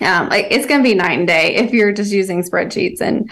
Um, 0.00 0.28
like 0.28 0.46
it's 0.50 0.66
going 0.66 0.80
to 0.80 0.88
be 0.88 0.94
night 0.94 1.18
and 1.18 1.26
day 1.26 1.56
if 1.56 1.72
you're 1.72 1.92
just 1.92 2.12
using 2.12 2.44
spreadsheets 2.44 3.00
and 3.00 3.30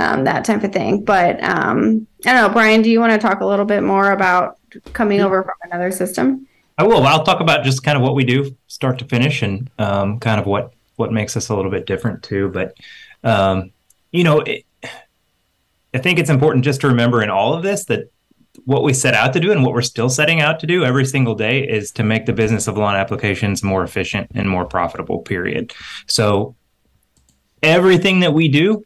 um, 0.00 0.24
that 0.24 0.44
type 0.44 0.64
of 0.64 0.72
thing. 0.72 1.04
But 1.04 1.42
um, 1.42 2.06
i 2.26 2.32
don't 2.32 2.48
know 2.48 2.52
brian 2.52 2.82
do 2.82 2.90
you 2.90 2.98
want 2.98 3.12
to 3.12 3.24
talk 3.24 3.40
a 3.40 3.46
little 3.46 3.64
bit 3.64 3.84
more 3.84 4.10
about 4.10 4.58
coming 4.92 5.20
over 5.20 5.42
from 5.42 5.54
another 5.62 5.92
system? 5.92 6.46
I 6.76 6.84
will. 6.84 7.04
I'll 7.04 7.24
talk 7.24 7.40
about 7.40 7.64
just 7.64 7.82
kind 7.82 7.96
of 7.96 8.02
what 8.02 8.14
we 8.14 8.24
do 8.24 8.56
start 8.68 9.00
to 9.00 9.04
finish 9.04 9.42
and 9.42 9.68
um, 9.78 10.20
kind 10.20 10.40
of 10.40 10.46
what 10.46 10.72
what 10.98 11.12
makes 11.12 11.36
us 11.36 11.48
a 11.48 11.56
little 11.56 11.70
bit 11.70 11.86
different 11.86 12.22
too. 12.22 12.48
But 12.48 12.74
um, 13.24 13.70
you 14.12 14.24
know, 14.24 14.40
it, 14.40 14.64
I 15.94 15.98
think 15.98 16.18
it's 16.18 16.30
important 16.30 16.64
just 16.64 16.80
to 16.82 16.88
remember 16.88 17.22
in 17.22 17.30
all 17.30 17.54
of 17.54 17.62
this 17.62 17.84
that 17.86 18.10
what 18.64 18.82
we 18.82 18.92
set 18.92 19.14
out 19.14 19.32
to 19.32 19.40
do 19.40 19.52
and 19.52 19.62
what 19.64 19.72
we're 19.72 19.82
still 19.82 20.10
setting 20.10 20.40
out 20.40 20.60
to 20.60 20.66
do 20.66 20.84
every 20.84 21.04
single 21.04 21.34
day 21.34 21.66
is 21.66 21.92
to 21.92 22.02
make 22.02 22.26
the 22.26 22.32
business 22.32 22.66
of 22.66 22.76
lawn 22.76 22.96
applications 22.96 23.62
more 23.62 23.84
efficient 23.84 24.30
and 24.34 24.48
more 24.48 24.64
profitable. 24.64 25.20
Period. 25.20 25.72
So 26.06 26.56
everything 27.62 28.20
that 28.20 28.34
we 28.34 28.48
do, 28.48 28.84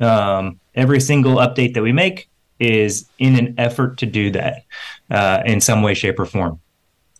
um, 0.00 0.58
every 0.74 1.00
single 1.00 1.36
update 1.36 1.74
that 1.74 1.82
we 1.82 1.92
make 1.92 2.28
is 2.58 3.08
in 3.18 3.36
an 3.36 3.54
effort 3.58 3.98
to 3.98 4.06
do 4.06 4.30
that 4.32 4.64
uh, 5.10 5.42
in 5.46 5.60
some 5.60 5.82
way, 5.82 5.94
shape, 5.94 6.18
or 6.18 6.26
form. 6.26 6.60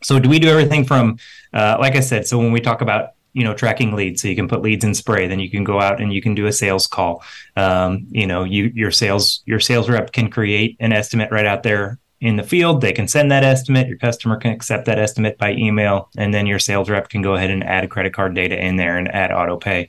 So 0.03 0.19
do 0.19 0.29
we 0.29 0.39
do 0.39 0.49
everything 0.49 0.85
from, 0.85 1.19
uh, 1.53 1.77
like 1.81 1.95
I 1.95 2.01
said, 2.01 2.27
so 2.27 2.39
when 2.39 2.53
we 2.53 2.61
talk 2.61 2.81
about 2.81 3.11
you 3.33 3.45
know 3.45 3.55
tracking 3.55 3.95
leads. 3.95 4.23
So 4.23 4.29
you 4.29 4.37
can 4.37 4.49
put 4.49 4.63
leads 4.63 4.85
in 4.85 4.93
Spraye 4.93 5.29
then 5.29 5.41
you 5.41 5.51
can 5.51 5.65
go 5.65 5.81
out 5.81 6.01
and 6.01 6.13
you 6.13 6.23
can 6.23 6.35
do 6.35 6.47
a 6.47 6.53
sales 6.53 6.87
call. 6.87 7.23
Um, 7.57 8.07
you 8.11 8.27
know 8.27 8.45
you 8.45 8.73
your 8.75 8.91
sales 8.91 9.43
your 9.47 9.61
sales 9.61 9.89
rep 9.89 10.13
can 10.13 10.31
create 10.31 10.77
an 10.81 10.93
estimate 10.93 11.31
right 11.31 11.47
out 11.47 11.63
there 11.63 11.99
in 12.21 12.37
the 12.37 12.43
field. 12.43 12.81
They 12.81 12.93
can 12.93 13.09
send 13.09 13.33
that 13.33 13.43
estimate. 13.43 13.89
Your 13.89 13.99
customer 13.99 14.37
can 14.37 14.53
accept 14.53 14.87
that 14.87 14.99
estimate 14.99 15.39
by 15.39 15.53
email 15.53 16.09
and 16.17 16.33
then 16.33 16.47
your 16.47 16.61
sales 16.61 16.89
rep 16.89 17.09
can 17.09 17.21
go 17.21 17.35
ahead 17.35 17.51
and 17.51 17.65
add 17.65 17.89
credit 17.91 18.15
card 18.15 18.35
data 18.35 18.59
in 18.63 18.77
there 18.77 18.97
and 18.97 19.09
add 19.09 19.33
auto 19.33 19.57
pay. 19.57 19.89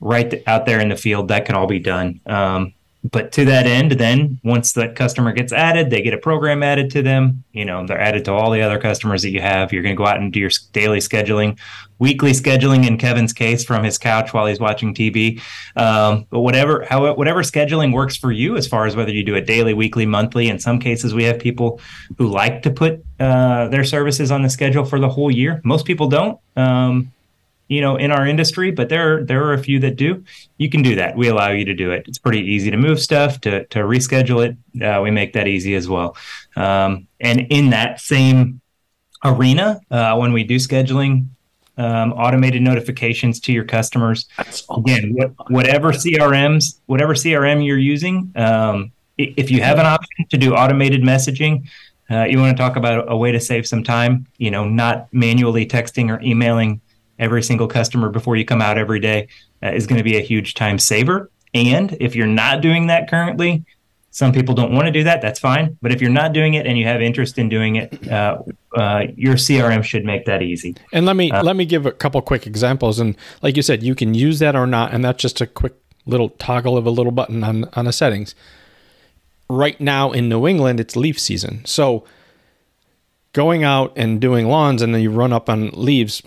Right 0.00 0.42
out 0.46 0.66
there 0.66 0.80
in 0.80 0.90
the 0.90 0.96
field 0.96 1.28
that 1.28 1.46
can 1.46 1.54
all 1.54 1.66
be 1.66 1.78
done. 1.78 2.20
Um, 2.26 2.74
but 3.04 3.32
to 3.32 3.44
that 3.44 3.66
end, 3.66 3.92
then 3.92 4.40
once 4.44 4.72
that 4.72 4.96
customer 4.96 5.32
gets 5.32 5.52
added, 5.52 5.90
they 5.90 6.00
get 6.00 6.14
a 6.14 6.18
program 6.18 6.62
added 6.62 6.90
to 6.92 7.02
them. 7.02 7.44
You 7.52 7.66
know, 7.66 7.86
they're 7.86 8.00
added 8.00 8.24
to 8.24 8.32
all 8.32 8.50
the 8.50 8.62
other 8.62 8.78
customers 8.78 9.20
that 9.22 9.30
you 9.30 9.42
have. 9.42 9.72
You're 9.72 9.82
going 9.82 9.94
to 9.94 9.98
go 9.98 10.06
out 10.06 10.20
and 10.20 10.32
do 10.32 10.40
your 10.40 10.50
daily 10.72 11.00
scheduling, 11.00 11.58
weekly 11.98 12.32
scheduling 12.32 12.86
in 12.86 12.96
Kevin's 12.96 13.34
case 13.34 13.62
from 13.62 13.84
his 13.84 13.98
couch 13.98 14.32
while 14.32 14.46
he's 14.46 14.58
watching 14.58 14.94
TV. 14.94 15.38
Um, 15.76 16.26
but 16.30 16.40
whatever, 16.40 16.86
how 16.88 17.12
whatever 17.12 17.42
scheduling 17.42 17.92
works 17.92 18.16
for 18.16 18.32
you, 18.32 18.56
as 18.56 18.66
far 18.66 18.86
as 18.86 18.96
whether 18.96 19.12
you 19.12 19.22
do 19.22 19.34
it 19.34 19.46
daily, 19.46 19.74
weekly, 19.74 20.06
monthly. 20.06 20.48
In 20.48 20.58
some 20.58 20.78
cases, 20.78 21.12
we 21.12 21.24
have 21.24 21.38
people 21.38 21.80
who 22.16 22.28
like 22.28 22.62
to 22.62 22.70
put 22.70 23.04
uh, 23.20 23.68
their 23.68 23.84
services 23.84 24.30
on 24.30 24.40
the 24.40 24.48
schedule 24.48 24.86
for 24.86 24.98
the 24.98 25.10
whole 25.10 25.30
year. 25.30 25.60
Most 25.62 25.84
people 25.84 26.08
don't. 26.08 26.40
Um, 26.56 27.12
you 27.68 27.80
know, 27.80 27.96
in 27.96 28.10
our 28.10 28.26
industry, 28.26 28.70
but 28.70 28.88
there 28.88 29.24
there 29.24 29.44
are 29.44 29.54
a 29.54 29.62
few 29.62 29.78
that 29.80 29.96
do. 29.96 30.24
You 30.58 30.68
can 30.68 30.82
do 30.82 30.94
that. 30.96 31.16
We 31.16 31.28
allow 31.28 31.50
you 31.50 31.64
to 31.64 31.74
do 31.74 31.90
it. 31.92 32.04
It's 32.06 32.18
pretty 32.18 32.40
easy 32.40 32.70
to 32.70 32.76
move 32.76 33.00
stuff 33.00 33.40
to 33.42 33.64
to 33.66 33.80
reschedule 33.80 34.46
it. 34.46 34.82
Uh, 34.82 35.00
we 35.02 35.10
make 35.10 35.32
that 35.32 35.48
easy 35.48 35.74
as 35.74 35.88
well. 35.88 36.16
Um, 36.56 37.08
and 37.20 37.46
in 37.50 37.70
that 37.70 38.00
same 38.00 38.60
arena, 39.24 39.80
uh, 39.90 40.16
when 40.16 40.32
we 40.32 40.44
do 40.44 40.56
scheduling, 40.56 41.28
um, 41.76 42.12
automated 42.12 42.62
notifications 42.62 43.40
to 43.40 43.52
your 43.52 43.64
customers. 43.64 44.26
Again, 44.70 45.16
whatever 45.48 45.92
CRMs, 45.92 46.80
whatever 46.86 47.14
CRM 47.14 47.64
you're 47.64 47.78
using, 47.78 48.32
um, 48.36 48.92
if 49.16 49.50
you 49.50 49.62
have 49.62 49.78
an 49.78 49.86
option 49.86 50.26
to 50.28 50.36
do 50.36 50.54
automated 50.54 51.02
messaging, 51.02 51.68
uh, 52.10 52.24
you 52.24 52.38
want 52.38 52.56
to 52.56 52.62
talk 52.62 52.76
about 52.76 53.10
a 53.10 53.16
way 53.16 53.32
to 53.32 53.40
save 53.40 53.66
some 53.66 53.82
time. 53.82 54.26
You 54.38 54.50
know, 54.50 54.68
not 54.68 55.12
manually 55.12 55.66
texting 55.66 56.10
or 56.10 56.20
emailing 56.20 56.80
every 57.18 57.42
single 57.42 57.66
customer 57.66 58.08
before 58.08 58.36
you 58.36 58.44
come 58.44 58.60
out 58.60 58.78
every 58.78 59.00
day 59.00 59.28
uh, 59.62 59.72
is 59.72 59.86
going 59.86 59.98
to 59.98 60.04
be 60.04 60.16
a 60.16 60.20
huge 60.20 60.54
time 60.54 60.78
saver. 60.78 61.30
And 61.52 61.96
if 62.00 62.16
you're 62.16 62.26
not 62.26 62.60
doing 62.60 62.88
that 62.88 63.08
currently, 63.08 63.64
some 64.14 64.32
people 64.32 64.54
don't 64.54 64.72
want 64.72 64.86
to 64.86 64.92
do 64.92 65.02
that. 65.04 65.20
That's 65.20 65.40
fine. 65.40 65.76
But 65.82 65.90
if 65.90 66.00
you're 66.00 66.10
not 66.10 66.32
doing 66.32 66.54
it 66.54 66.66
and 66.66 66.78
you 66.78 66.84
have 66.84 67.02
interest 67.02 67.36
in 67.36 67.48
doing 67.48 67.76
it, 67.76 68.08
uh, 68.08 68.42
uh, 68.76 69.06
your 69.16 69.34
CRM 69.34 69.82
should 69.82 70.04
make 70.04 70.24
that 70.26 70.40
easy. 70.40 70.76
And 70.92 71.04
let 71.04 71.16
me 71.16 71.32
uh, 71.32 71.42
let 71.42 71.56
me 71.56 71.64
give 71.64 71.84
a 71.84 71.90
couple 71.90 72.22
quick 72.22 72.46
examples. 72.46 73.00
And 73.00 73.16
like 73.42 73.56
you 73.56 73.62
said, 73.62 73.82
you 73.82 73.96
can 73.96 74.14
use 74.14 74.38
that 74.38 74.54
or 74.54 74.68
not, 74.68 74.92
and 74.94 75.04
that's 75.04 75.20
just 75.20 75.40
a 75.40 75.48
quick 75.48 75.74
little 76.06 76.28
toggle 76.28 76.76
of 76.76 76.86
a 76.86 76.90
little 76.90 77.10
button 77.10 77.42
on 77.42 77.64
on 77.72 77.86
the 77.86 77.92
settings. 77.92 78.36
Right 79.50 79.80
now 79.80 80.12
in 80.12 80.28
New 80.28 80.46
England, 80.46 80.78
it's 80.78 80.94
leaf 80.94 81.18
season, 81.18 81.64
so 81.64 82.04
going 83.34 83.64
out 83.64 83.92
and 83.96 84.20
doing 84.20 84.48
lawns 84.48 84.80
and 84.80 84.94
then 84.94 85.02
you 85.02 85.10
run 85.10 85.32
up 85.32 85.50
on 85.50 85.68
leaves 85.70 86.22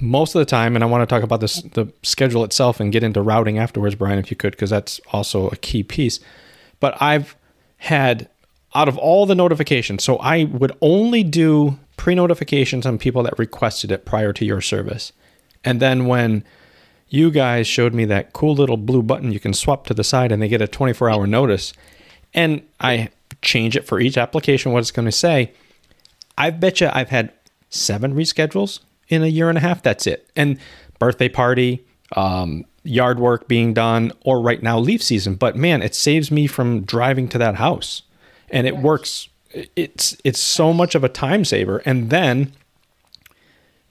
most 0.00 0.34
of 0.34 0.38
the 0.38 0.46
time. 0.46 0.74
And 0.74 0.82
i 0.82 0.86
want 0.86 1.02
to 1.02 1.12
talk 1.12 1.22
about 1.22 1.40
this 1.40 1.60
the 1.62 1.92
schedule 2.02 2.44
itself 2.44 2.80
and 2.80 2.90
get 2.90 3.02
into 3.02 3.20
routing 3.20 3.58
afterwards 3.58 3.94
brian 3.94 4.18
if 4.18 4.30
you 4.30 4.36
could 4.36 4.52
because 4.52 4.70
that's 4.70 5.00
also 5.12 5.48
a 5.48 5.56
key 5.56 5.82
piece. 5.82 6.18
But 6.80 7.00
i've 7.02 7.36
had 7.78 8.28
out 8.74 8.88
of 8.88 8.96
all 8.96 9.26
the 9.26 9.34
notifications 9.34 10.02
so 10.02 10.16
i 10.18 10.44
would 10.44 10.72
only 10.80 11.22
do 11.22 11.78
pre-notifications 11.98 12.86
on 12.86 12.96
people 12.96 13.22
that 13.24 13.38
requested 13.38 13.92
it 13.92 14.06
prior 14.06 14.32
to 14.32 14.44
your 14.44 14.60
service. 14.60 15.12
And 15.62 15.78
then 15.78 16.06
when 16.06 16.42
you 17.08 17.30
guys 17.30 17.66
showed 17.66 17.92
me 17.92 18.04
that 18.06 18.32
cool 18.32 18.54
little 18.54 18.78
blue 18.78 19.02
button 19.02 19.32
you 19.32 19.40
can 19.40 19.52
swap 19.52 19.86
to 19.86 19.94
the 19.94 20.04
side 20.04 20.32
and 20.32 20.40
they 20.40 20.48
get 20.48 20.62
a 20.62 20.68
24 20.68 21.10
hour 21.10 21.26
notice 21.26 21.72
and 22.32 22.62
i 22.80 23.08
change 23.42 23.76
it 23.76 23.84
for 23.84 23.98
each 24.00 24.16
application 24.16 24.72
what 24.72 24.78
it's 24.78 24.92
going 24.92 25.04
to 25.04 25.12
say 25.12 25.52
I 26.36 26.50
bet 26.50 26.80
you 26.80 26.90
I've 26.92 27.10
had 27.10 27.32
seven 27.70 28.14
reschedules 28.14 28.80
in 29.08 29.22
a 29.22 29.26
year 29.26 29.48
and 29.48 29.58
a 29.58 29.60
half. 29.60 29.82
That's 29.82 30.06
it. 30.06 30.30
And 30.36 30.58
birthday 30.98 31.28
party, 31.28 31.84
um, 32.16 32.64
yard 32.84 33.18
work 33.20 33.48
being 33.48 33.74
done, 33.74 34.12
or 34.24 34.40
right 34.40 34.62
now 34.62 34.78
leaf 34.78 35.02
season. 35.02 35.34
But 35.34 35.56
man, 35.56 35.82
it 35.82 35.94
saves 35.94 36.30
me 36.30 36.46
from 36.46 36.82
driving 36.82 37.28
to 37.28 37.38
that 37.38 37.56
house, 37.56 38.02
and 38.50 38.66
it 38.66 38.76
works. 38.78 39.28
It's 39.76 40.16
it's 40.24 40.40
so 40.40 40.72
much 40.72 40.94
of 40.94 41.04
a 41.04 41.08
time 41.08 41.44
saver. 41.44 41.78
And 41.84 42.10
then 42.10 42.52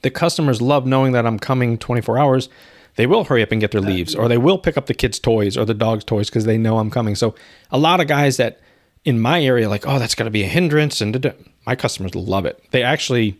the 0.02 0.10
customers 0.10 0.60
love 0.60 0.86
knowing 0.86 1.12
that 1.12 1.26
I'm 1.26 1.38
coming 1.38 1.78
24 1.78 2.18
hours. 2.18 2.48
They 2.96 3.06
will 3.06 3.24
hurry 3.24 3.42
up 3.42 3.52
and 3.52 3.60
get 3.60 3.70
their 3.70 3.80
leaves, 3.80 4.14
or 4.14 4.28
they 4.28 4.36
will 4.36 4.58
pick 4.58 4.76
up 4.76 4.84
the 4.84 4.92
kids' 4.92 5.18
toys 5.18 5.56
or 5.56 5.64
the 5.64 5.72
dog's 5.72 6.04
toys 6.04 6.28
because 6.28 6.44
they 6.44 6.58
know 6.58 6.78
I'm 6.78 6.90
coming. 6.90 7.14
So 7.14 7.34
a 7.70 7.78
lot 7.78 8.00
of 8.00 8.06
guys 8.06 8.36
that 8.36 8.60
in 9.04 9.18
my 9.18 9.42
area 9.42 9.68
like, 9.68 9.86
oh, 9.86 9.98
that's 9.98 10.14
going 10.14 10.26
to 10.26 10.30
be 10.30 10.42
a 10.42 10.48
hindrance, 10.48 11.00
and 11.00 11.34
my 11.66 11.76
customers 11.76 12.14
love 12.14 12.46
it. 12.46 12.62
They 12.70 12.82
actually, 12.82 13.38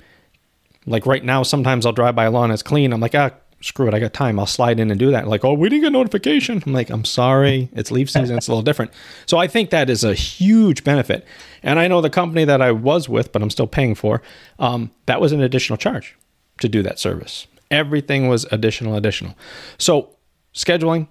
like 0.86 1.06
right 1.06 1.24
now, 1.24 1.42
sometimes 1.42 1.86
I'll 1.86 1.92
drive 1.92 2.14
by 2.14 2.24
a 2.24 2.30
lawn 2.30 2.50
it's 2.50 2.62
clean. 2.62 2.92
I'm 2.92 3.00
like, 3.00 3.14
ah, 3.14 3.30
screw 3.62 3.88
it, 3.88 3.94
I 3.94 4.00
got 4.00 4.12
time. 4.12 4.38
I'll 4.38 4.46
slide 4.46 4.80
in 4.80 4.90
and 4.90 4.98
do 4.98 5.10
that. 5.12 5.28
Like, 5.28 5.44
oh, 5.44 5.54
we 5.54 5.68
didn't 5.68 5.82
get 5.82 5.92
notification. 5.92 6.62
I'm 6.66 6.72
like, 6.72 6.90
I'm 6.90 7.04
sorry, 7.04 7.68
it's 7.72 7.90
leaf 7.90 8.10
season. 8.10 8.36
It's 8.36 8.48
a 8.48 8.50
little 8.50 8.62
different. 8.62 8.92
So 9.26 9.38
I 9.38 9.46
think 9.46 9.70
that 9.70 9.88
is 9.88 10.04
a 10.04 10.14
huge 10.14 10.84
benefit. 10.84 11.26
And 11.62 11.78
I 11.78 11.88
know 11.88 12.00
the 12.00 12.10
company 12.10 12.44
that 12.44 12.60
I 12.60 12.72
was 12.72 13.08
with, 13.08 13.32
but 13.32 13.42
I'm 13.42 13.50
still 13.50 13.66
paying 13.66 13.94
for, 13.94 14.22
um, 14.58 14.90
that 15.06 15.20
was 15.20 15.32
an 15.32 15.40
additional 15.40 15.76
charge 15.76 16.16
to 16.60 16.68
do 16.68 16.82
that 16.82 16.98
service. 16.98 17.46
Everything 17.70 18.28
was 18.28 18.44
additional, 18.52 18.96
additional. 18.96 19.34
So 19.78 20.10
scheduling, 20.54 21.08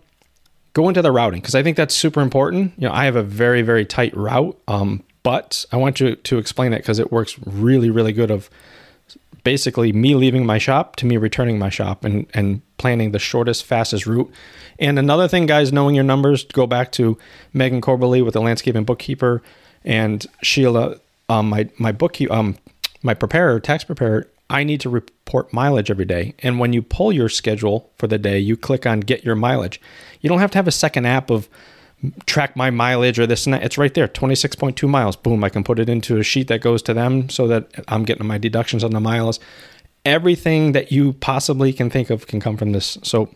go 0.74 0.88
into 0.88 1.01
the 1.01 1.12
routing 1.12 1.41
because 1.41 1.55
I 1.55 1.64
think 1.64 1.78
that's 1.78 1.95
super 1.95 2.22
important. 2.22 2.74
You 2.78 2.88
know, 2.88 2.93
I 2.93 3.05
have 3.05 3.16
a 3.16 3.24
very, 3.24 3.62
very 3.62 3.86
tight 3.86 4.16
route. 4.16 4.59
Um, 4.68 5.03
but 5.24 5.66
I 5.72 5.78
want 5.78 6.00
you 6.00 6.16
to 6.16 6.38
explain 6.38 6.74
it 6.74 6.80
because 6.80 7.00
it 7.00 7.12
works 7.12 7.38
really, 7.46 7.90
really 7.90 8.14
good. 8.14 8.32
Of 8.32 8.50
basically 9.44 9.92
me 9.92 10.16
leaving 10.16 10.46
my 10.46 10.58
shop 10.58 10.96
to 10.98 11.06
me 11.06 11.18
returning 11.18 11.58
my 11.58 11.70
shop 11.70 12.06
and 12.06 12.28
and 12.34 12.62
planning 12.78 13.12
the 13.12 13.20
shortest, 13.20 13.66
fastest 13.66 14.06
route. 14.06 14.32
And 14.80 14.98
another 14.98 15.28
thing, 15.28 15.46
guys, 15.46 15.72
knowing 15.72 15.96
your 15.96 16.04
numbers. 16.04 16.44
Go 16.46 16.66
back 16.66 16.92
to 16.94 17.18
Meghan 17.54 17.82
Coberly 17.82 18.24
with 18.24 18.34
the 18.34 18.42
landscaping 18.42 18.84
bookkeeper 18.84 19.42
and 19.84 20.26
Sheila, 20.42 20.98
um, 21.30 21.50
my 21.50 21.70
my 21.78 21.92
bookkeeper, 21.92 22.34
um, 22.34 22.58
my 23.04 23.14
preparer, 23.14 23.60
tax 23.60 23.84
preparer. 23.84 24.28
I 24.50 24.66
need 24.66 24.82
to 24.82 24.90
report 24.90 25.54
mileage 25.54 25.90
every 25.90 26.04
day. 26.04 26.36
And 26.40 26.60
when 26.60 26.74
you 26.74 26.82
pull 26.82 27.14
your 27.14 27.30
schedule 27.30 27.90
for 27.98 28.08
the 28.08 28.18
day, 28.18 28.38
you 28.38 28.58
click 28.58 28.86
on 28.86 29.00
get 29.00 29.24
your 29.24 29.36
mileage. 29.36 29.80
You 30.20 30.30
don't 30.30 30.40
have 30.40 30.52
to 30.52 30.58
have 30.58 30.68
a 30.68 30.74
second 30.74 31.06
app 31.06 31.30
of 31.30 31.48
track 32.26 32.56
my 32.56 32.70
mileage 32.70 33.20
or 33.20 33.28
this 33.28 33.45
and 33.45 33.54
that. 33.54 33.64
It's 33.64 33.78
right 33.78 33.93
there, 33.93 34.08
26.2 34.08 34.88
miles. 34.89 35.16
Boom, 35.16 35.43
I 35.43 35.49
can 35.49 35.64
put 35.64 35.80
it 35.80 35.89
into 35.89 36.18
a 36.18 36.24
sheet 36.24 36.47
that 36.47 36.62
goes 36.62 36.82
to 36.84 36.93
them 36.93 37.30
so 37.30 37.47
that 37.47 37.70
I'm 37.88 38.04
getting 38.04 38.26
my 38.26 38.38
deductions 38.38 38.84
on 38.84 38.91
the 38.91 38.99
miles. 38.99 39.39
Everything 40.04 40.72
that 40.72 40.91
you 40.91 41.14
possibly 41.14 41.74
can 41.74 41.89
think 41.89 42.10
of 42.10 42.28
can 42.28 42.39
come 42.39 42.58
from 42.58 42.72
this. 42.72 42.97
So 43.04 43.30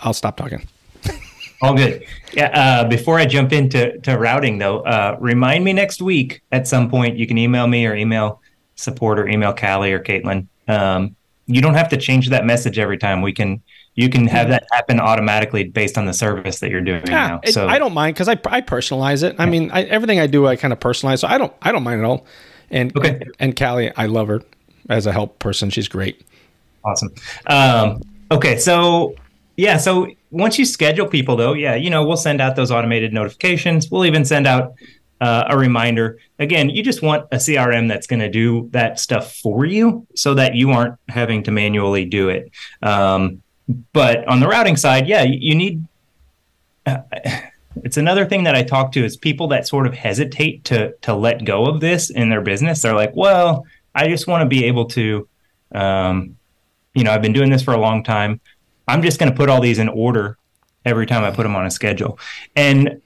I'll 0.00 0.12
stop 0.12 0.36
talking. 0.36 0.66
All 1.62 1.74
good. 1.74 2.04
Yeah. 2.34 2.50
Uh, 2.52 2.88
before 2.88 3.18
I 3.18 3.24
jump 3.24 3.52
into 3.52 3.98
to 4.00 4.18
routing, 4.18 4.58
though, 4.58 4.80
uh, 4.80 5.16
remind 5.18 5.64
me 5.64 5.72
next 5.72 6.02
week 6.02 6.42
at 6.52 6.68
some 6.68 6.90
point. 6.90 7.16
You 7.16 7.26
can 7.26 7.38
email 7.38 7.66
me 7.66 7.86
or 7.86 7.94
email 7.94 8.42
support 8.74 9.18
or 9.18 9.26
email 9.26 9.54
Callie 9.54 9.92
or 9.92 10.00
Caitlin. 10.00 10.48
Um, 10.68 11.16
you 11.46 11.62
don't 11.62 11.74
have 11.74 11.88
to 11.90 11.96
change 11.96 12.28
that 12.28 12.44
message 12.44 12.78
every 12.78 12.98
time. 12.98 13.22
We 13.22 13.32
can 13.32 13.62
you 13.96 14.10
can 14.10 14.26
have 14.28 14.48
that 14.50 14.66
happen 14.70 15.00
automatically 15.00 15.64
based 15.64 15.96
on 15.98 16.04
the 16.04 16.12
service 16.12 16.60
that 16.60 16.70
you're 16.70 16.82
doing 16.82 17.02
yeah, 17.06 17.28
now. 17.28 17.50
So 17.50 17.66
I 17.66 17.78
don't 17.78 17.94
mind 17.94 18.14
because 18.14 18.28
I, 18.28 18.38
I 18.46 18.60
personalize 18.60 19.22
it. 19.22 19.34
I 19.38 19.46
mean, 19.46 19.70
I, 19.70 19.84
everything 19.84 20.20
I 20.20 20.26
do, 20.26 20.46
I 20.46 20.54
kind 20.54 20.72
of 20.72 20.78
personalize. 20.78 21.20
So 21.20 21.28
I 21.28 21.38
don't 21.38 21.52
I 21.62 21.72
don't 21.72 21.82
mind 21.82 22.00
at 22.00 22.06
all. 22.06 22.26
And 22.70 22.96
okay. 22.96 23.10
and, 23.20 23.32
and 23.38 23.56
Callie, 23.58 23.90
I 23.96 24.06
love 24.06 24.28
her 24.28 24.42
as 24.90 25.06
a 25.06 25.12
help 25.12 25.38
person. 25.38 25.70
She's 25.70 25.88
great. 25.88 26.22
Awesome. 26.84 27.12
Um, 27.46 28.02
okay, 28.30 28.58
so 28.58 29.14
yeah, 29.56 29.78
so 29.78 30.08
once 30.30 30.58
you 30.58 30.66
schedule 30.66 31.06
people, 31.06 31.34
though, 31.36 31.54
yeah, 31.54 31.74
you 31.74 31.88
know, 31.88 32.06
we'll 32.06 32.18
send 32.18 32.40
out 32.40 32.54
those 32.54 32.70
automated 32.70 33.12
notifications. 33.12 33.90
We'll 33.90 34.04
even 34.04 34.24
send 34.24 34.46
out 34.46 34.74
uh, 35.22 35.44
a 35.48 35.56
reminder. 35.56 36.18
Again, 36.38 36.68
you 36.68 36.82
just 36.82 37.02
want 37.02 37.26
a 37.32 37.36
CRM 37.36 37.88
that's 37.88 38.06
going 38.06 38.20
to 38.20 38.30
do 38.30 38.68
that 38.72 39.00
stuff 39.00 39.34
for 39.36 39.64
you, 39.64 40.06
so 40.14 40.34
that 40.34 40.54
you 40.54 40.70
aren't 40.70 40.96
having 41.08 41.42
to 41.44 41.50
manually 41.50 42.04
do 42.04 42.28
it. 42.28 42.50
Um, 42.82 43.42
but 43.92 44.26
on 44.28 44.40
the 44.40 44.46
routing 44.46 44.76
side, 44.76 45.06
yeah, 45.06 45.22
you, 45.22 45.38
you 45.40 45.54
need. 45.54 45.84
Uh, 46.84 46.98
it's 47.84 47.96
another 47.96 48.24
thing 48.24 48.44
that 48.44 48.54
I 48.54 48.62
talk 48.62 48.92
to 48.92 49.04
is 49.04 49.16
people 49.16 49.48
that 49.48 49.66
sort 49.66 49.86
of 49.86 49.94
hesitate 49.94 50.64
to 50.64 50.92
to 51.02 51.14
let 51.14 51.44
go 51.44 51.66
of 51.66 51.80
this 51.80 52.10
in 52.10 52.30
their 52.30 52.40
business. 52.40 52.82
They're 52.82 52.94
like, 52.94 53.14
well, 53.14 53.66
I 53.94 54.08
just 54.08 54.26
want 54.26 54.42
to 54.42 54.46
be 54.46 54.64
able 54.64 54.86
to, 54.86 55.28
um, 55.72 56.36
you 56.94 57.04
know, 57.04 57.10
I've 57.10 57.22
been 57.22 57.32
doing 57.32 57.50
this 57.50 57.62
for 57.62 57.74
a 57.74 57.80
long 57.80 58.02
time. 58.04 58.40
I'm 58.88 59.02
just 59.02 59.18
going 59.18 59.30
to 59.30 59.36
put 59.36 59.48
all 59.48 59.60
these 59.60 59.78
in 59.78 59.88
order 59.88 60.38
every 60.84 61.06
time 61.06 61.24
I 61.24 61.30
put 61.30 61.42
them 61.42 61.56
on 61.56 61.66
a 61.66 61.70
schedule. 61.70 62.18
And 62.54 63.02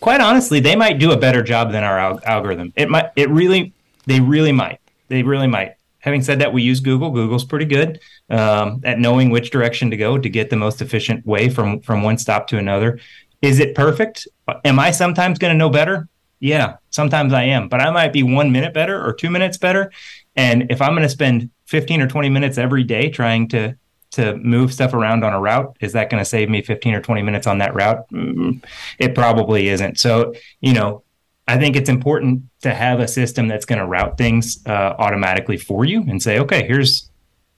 quite 0.00 0.20
honestly, 0.20 0.60
they 0.60 0.76
might 0.76 0.98
do 0.98 1.12
a 1.12 1.16
better 1.16 1.42
job 1.42 1.72
than 1.72 1.82
our 1.82 1.98
al- 1.98 2.20
algorithm. 2.24 2.72
It 2.76 2.88
might. 2.88 3.10
It 3.16 3.28
really. 3.30 3.72
They 4.06 4.20
really 4.20 4.52
might. 4.52 4.80
They 5.08 5.22
really 5.22 5.48
might. 5.48 5.75
Having 6.06 6.22
said 6.22 6.38
that, 6.38 6.52
we 6.52 6.62
use 6.62 6.80
Google. 6.80 7.10
Google's 7.10 7.44
pretty 7.44 7.66
good 7.66 8.00
um, 8.30 8.80
at 8.84 8.98
knowing 8.98 9.28
which 9.30 9.50
direction 9.50 9.90
to 9.90 9.96
go 9.96 10.16
to 10.16 10.28
get 10.28 10.48
the 10.48 10.56
most 10.56 10.80
efficient 10.80 11.26
way 11.26 11.48
from 11.48 11.80
from 11.80 12.02
one 12.02 12.16
stop 12.16 12.46
to 12.48 12.58
another. 12.58 12.98
Is 13.42 13.58
it 13.58 13.74
perfect? 13.74 14.26
Am 14.64 14.78
I 14.78 14.92
sometimes 14.92 15.38
going 15.38 15.52
to 15.52 15.58
know 15.58 15.68
better? 15.68 16.08
Yeah, 16.38 16.76
sometimes 16.90 17.32
I 17.32 17.42
am, 17.44 17.68
but 17.68 17.80
I 17.80 17.90
might 17.90 18.12
be 18.12 18.22
one 18.22 18.52
minute 18.52 18.72
better 18.72 19.04
or 19.04 19.12
two 19.12 19.30
minutes 19.30 19.58
better. 19.58 19.90
And 20.36 20.70
if 20.70 20.80
I'm 20.80 20.92
going 20.92 21.02
to 21.02 21.08
spend 21.08 21.50
15 21.66 22.00
or 22.00 22.06
20 22.06 22.28
minutes 22.28 22.56
every 22.58 22.84
day 22.84 23.10
trying 23.10 23.48
to 23.48 23.76
to 24.12 24.36
move 24.36 24.72
stuff 24.72 24.94
around 24.94 25.24
on 25.24 25.34
a 25.34 25.40
route. 25.40 25.76
Is 25.80 25.92
that 25.92 26.08
going 26.08 26.20
to 26.20 26.24
save 26.24 26.48
me 26.48 26.62
15 26.62 26.94
or 26.94 27.00
20 27.00 27.22
minutes 27.22 27.46
on 27.46 27.58
that 27.58 27.74
route? 27.74 28.08
Mm, 28.10 28.64
it 28.98 29.14
probably 29.14 29.68
isn't. 29.68 29.98
So, 29.98 30.32
you 30.60 30.72
know, 30.72 31.02
I 31.48 31.58
think 31.58 31.76
it's 31.76 31.88
important 31.88 32.42
to 32.62 32.74
have 32.74 32.98
a 33.00 33.06
system 33.06 33.46
that's 33.48 33.64
going 33.64 33.78
to 33.78 33.86
route 33.86 34.18
things 34.18 34.58
uh, 34.66 34.94
automatically 34.98 35.56
for 35.56 35.84
you 35.84 36.02
and 36.02 36.22
say, 36.22 36.38
okay, 36.40 36.66
here's 36.66 37.08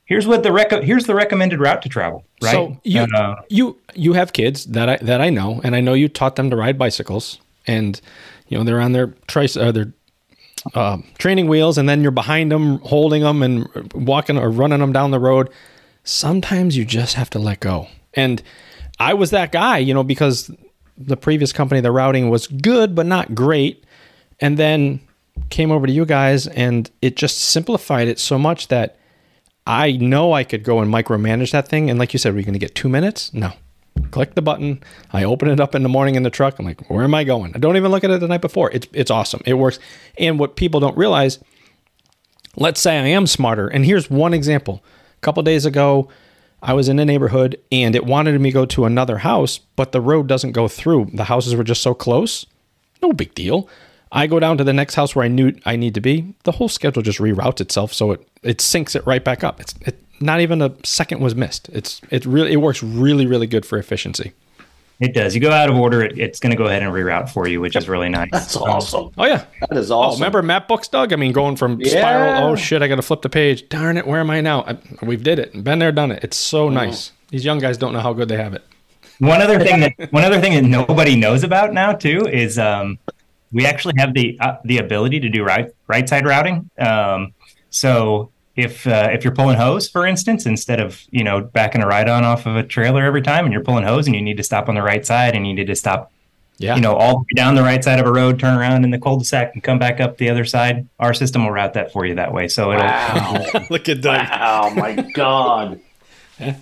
here's 0.04 0.26
what 0.26 0.42
the 0.42 0.52
rec- 0.52 0.82
here's 0.82 1.04
the 1.04 1.14
recommended 1.14 1.60
route 1.60 1.82
to 1.82 1.88
travel. 1.88 2.24
Right. 2.42 2.52
So 2.52 2.76
you 2.84 3.06
Uh, 3.14 3.36
you 3.48 3.78
you 3.94 4.12
have 4.12 4.32
kids 4.32 4.66
that 4.66 4.88
I 4.88 4.96
that 4.98 5.20
I 5.20 5.30
know, 5.30 5.60
and 5.64 5.74
I 5.74 5.80
know 5.80 5.94
you 5.94 6.08
taught 6.08 6.36
them 6.36 6.50
to 6.50 6.56
ride 6.56 6.78
bicycles, 6.78 7.38
and 7.66 8.00
you 8.48 8.58
know 8.58 8.64
they're 8.64 8.80
on 8.80 8.92
their 8.92 9.08
trice 9.26 9.56
uh, 9.56 9.72
their 9.72 9.92
uh, 10.74 10.98
training 11.18 11.48
wheels, 11.48 11.78
and 11.78 11.88
then 11.88 12.02
you're 12.02 12.10
behind 12.10 12.52
them, 12.52 12.78
holding 12.80 13.22
them, 13.22 13.42
and 13.42 13.92
walking 13.94 14.36
or 14.36 14.50
running 14.50 14.80
them 14.80 14.92
down 14.92 15.12
the 15.12 15.20
road. 15.20 15.48
Sometimes 16.04 16.76
you 16.76 16.84
just 16.84 17.14
have 17.14 17.30
to 17.30 17.38
let 17.38 17.60
go, 17.60 17.88
and 18.14 18.42
I 18.98 19.14
was 19.14 19.30
that 19.30 19.52
guy, 19.52 19.78
you 19.78 19.94
know, 19.94 20.02
because 20.02 20.50
the 20.98 21.16
previous 21.16 21.52
company, 21.52 21.80
the 21.80 21.92
routing 21.92 22.28
was 22.28 22.46
good 22.46 22.94
but 22.94 23.06
not 23.06 23.34
great, 23.34 23.84
and 24.40 24.58
then 24.58 25.00
came 25.50 25.70
over 25.70 25.86
to 25.86 25.92
you 25.92 26.04
guys, 26.04 26.46
and 26.48 26.90
it 27.00 27.16
just 27.16 27.38
simplified 27.38 28.08
it 28.08 28.18
so 28.18 28.38
much 28.38 28.68
that. 28.68 28.96
I 29.70 29.92
know 29.92 30.32
I 30.32 30.44
could 30.44 30.64
go 30.64 30.80
and 30.80 30.90
micromanage 30.90 31.52
that 31.52 31.68
thing. 31.68 31.90
And 31.90 31.98
like 31.98 32.14
you 32.14 32.18
said, 32.18 32.34
we're 32.34 32.42
going 32.42 32.54
to 32.54 32.58
get 32.58 32.74
two 32.74 32.88
minutes? 32.88 33.34
No. 33.34 33.52
Click 34.12 34.34
the 34.34 34.40
button. 34.40 34.82
I 35.12 35.24
open 35.24 35.50
it 35.50 35.60
up 35.60 35.74
in 35.74 35.82
the 35.82 35.90
morning 35.90 36.14
in 36.14 36.22
the 36.22 36.30
truck. 36.30 36.58
I'm 36.58 36.64
like, 36.64 36.88
where 36.88 37.04
am 37.04 37.14
I 37.14 37.22
going? 37.22 37.54
I 37.54 37.58
don't 37.58 37.76
even 37.76 37.90
look 37.90 38.02
at 38.02 38.10
it 38.10 38.20
the 38.20 38.28
night 38.28 38.40
before. 38.40 38.70
It's 38.72 38.86
it's 38.94 39.10
awesome. 39.10 39.42
It 39.44 39.54
works. 39.54 39.78
And 40.16 40.38
what 40.38 40.56
people 40.56 40.80
don't 40.80 40.96
realize, 40.96 41.38
let's 42.56 42.80
say 42.80 42.98
I 42.98 43.08
am 43.08 43.26
smarter. 43.26 43.68
And 43.68 43.84
here's 43.84 44.08
one 44.08 44.32
example. 44.32 44.82
A 45.18 45.20
couple 45.20 45.42
days 45.42 45.66
ago, 45.66 46.08
I 46.62 46.72
was 46.72 46.88
in 46.88 46.98
a 46.98 47.04
neighborhood 47.04 47.60
and 47.70 47.94
it 47.94 48.04
wanted 48.04 48.40
me 48.40 48.50
to 48.50 48.54
go 48.54 48.66
to 48.66 48.84
another 48.84 49.18
house, 49.18 49.58
but 49.58 49.92
the 49.92 50.00
road 50.00 50.26
doesn't 50.26 50.52
go 50.52 50.68
through. 50.68 51.10
The 51.14 51.24
houses 51.24 51.54
were 51.54 51.64
just 51.64 51.82
so 51.82 51.94
close. 51.94 52.46
No 53.02 53.12
big 53.12 53.34
deal. 53.34 53.68
I 54.10 54.26
go 54.26 54.40
down 54.40 54.58
to 54.58 54.64
the 54.64 54.72
next 54.72 54.94
house 54.94 55.14
where 55.14 55.24
I 55.24 55.28
knew 55.28 55.52
I 55.64 55.76
need 55.76 55.94
to 55.94 56.00
be. 56.00 56.34
The 56.44 56.52
whole 56.52 56.68
schedule 56.68 57.02
just 57.02 57.18
reroutes 57.18 57.60
itself, 57.60 57.92
so 57.92 58.12
it 58.12 58.26
it 58.42 58.58
syncs 58.58 58.96
it 58.96 59.06
right 59.06 59.22
back 59.22 59.44
up. 59.44 59.60
It's 59.60 59.74
it, 59.82 60.02
not 60.20 60.40
even 60.40 60.62
a 60.62 60.74
second 60.82 61.20
was 61.20 61.34
missed. 61.34 61.68
It's 61.68 62.00
it 62.10 62.24
really 62.24 62.52
it 62.52 62.56
works 62.56 62.82
really 62.82 63.26
really 63.26 63.46
good 63.46 63.66
for 63.66 63.78
efficiency. 63.78 64.32
It 65.00 65.14
does. 65.14 65.34
You 65.34 65.40
go 65.40 65.50
out 65.50 65.70
of 65.70 65.76
order, 65.76 66.02
it, 66.02 66.18
it's 66.18 66.40
going 66.40 66.50
to 66.50 66.56
go 66.56 66.66
ahead 66.66 66.82
and 66.82 66.92
reroute 66.92 67.28
for 67.30 67.46
you, 67.46 67.60
which 67.60 67.76
is 67.76 67.88
really 67.88 68.08
nice. 68.08 68.30
That's 68.32 68.56
awesome. 68.56 69.10
Oh 69.16 69.24
yeah. 69.26 69.44
That 69.68 69.76
is 69.78 69.90
Oh, 69.90 69.98
awesome. 70.00 70.20
remember 70.20 70.42
map 70.42 70.66
books, 70.68 70.88
Doug? 70.88 71.12
I 71.12 71.16
mean, 71.16 71.32
going 71.32 71.56
from 71.56 71.80
Yeah. 71.80 71.90
spiral. 71.90 72.48
Oh 72.50 72.56
shit! 72.56 72.82
I 72.82 72.88
got 72.88 72.96
to 72.96 73.02
flip 73.02 73.22
the 73.22 73.28
page. 73.28 73.68
Darn 73.68 73.96
it! 73.96 74.06
Where 74.06 74.20
am 74.20 74.30
I 74.30 74.40
now? 74.40 74.62
I, 74.62 74.76
we've 75.04 75.22
did 75.22 75.38
it. 75.38 75.62
Been 75.64 75.78
there, 75.78 75.92
done 75.92 76.10
it. 76.10 76.22
It's 76.24 76.36
so 76.36 76.68
nice. 76.68 77.12
These 77.30 77.44
young 77.44 77.58
guys 77.58 77.76
don't 77.78 77.92
know 77.92 78.00
how 78.00 78.12
good 78.12 78.28
they 78.28 78.36
have 78.38 78.54
it. 78.54 78.64
One 79.18 79.42
other 79.42 79.58
thing 79.58 79.80
that 79.80 79.92
one 80.12 80.24
other 80.24 80.40
thing 80.40 80.54
that 80.54 80.62
nobody 80.68 81.16
knows 81.16 81.42
about 81.44 81.72
now 81.72 81.92
too 81.92 82.26
is 82.26 82.58
um, 82.58 82.98
we 83.52 83.66
actually 83.66 83.94
have 83.98 84.14
the 84.14 84.38
uh, 84.40 84.56
the 84.64 84.78
ability 84.78 85.20
to 85.20 85.28
do 85.28 85.42
right 85.44 85.70
right 85.88 86.08
side 86.08 86.24
routing. 86.24 86.70
Um, 86.78 87.34
so 87.70 88.30
if 88.58 88.86
uh, 88.86 89.08
if 89.12 89.24
you're 89.24 89.34
pulling 89.34 89.56
hose, 89.56 89.88
for 89.88 90.04
instance, 90.06 90.44
instead 90.46 90.80
of 90.80 91.02
you 91.10 91.24
know 91.24 91.40
backing 91.40 91.82
a 91.82 91.86
ride 91.86 92.08
on 92.08 92.24
off 92.24 92.44
of 92.46 92.56
a 92.56 92.62
trailer 92.62 93.04
every 93.04 93.22
time, 93.22 93.44
and 93.44 93.52
you're 93.52 93.62
pulling 93.64 93.84
hose, 93.84 94.06
and 94.06 94.14
you 94.14 94.20
need 94.22 94.36
to 94.36 94.42
stop 94.42 94.68
on 94.68 94.74
the 94.74 94.82
right 94.82 95.06
side, 95.06 95.34
and 95.34 95.46
you 95.46 95.54
need 95.54 95.66
to 95.68 95.76
stop 95.76 96.10
Yeah. 96.58 96.74
you 96.74 96.80
know 96.82 96.94
all 96.94 97.12
the 97.12 97.18
way 97.20 97.34
down 97.36 97.54
the 97.54 97.62
right 97.62 97.82
side 97.82 98.00
of 98.00 98.06
a 98.06 98.12
road, 98.12 98.38
turn 98.40 98.56
around 98.58 98.84
in 98.84 98.90
the 98.90 98.98
cul-de-sac, 98.98 99.52
and 99.54 99.62
come 99.62 99.78
back 99.78 100.00
up 100.00 100.18
the 100.18 100.28
other 100.28 100.44
side. 100.44 100.88
Our 100.98 101.14
system 101.14 101.44
will 101.44 101.52
route 101.52 101.74
that 101.74 101.92
for 101.92 102.04
you 102.04 102.16
that 102.16 102.32
way. 102.34 102.48
So 102.48 102.72
it'll 102.72 102.84
Wow. 102.84 103.44
Look 103.70 103.88
at 103.88 104.00
Doug. 104.02 104.28
wow, 104.28 104.72
my 104.76 104.94
God. 105.14 105.80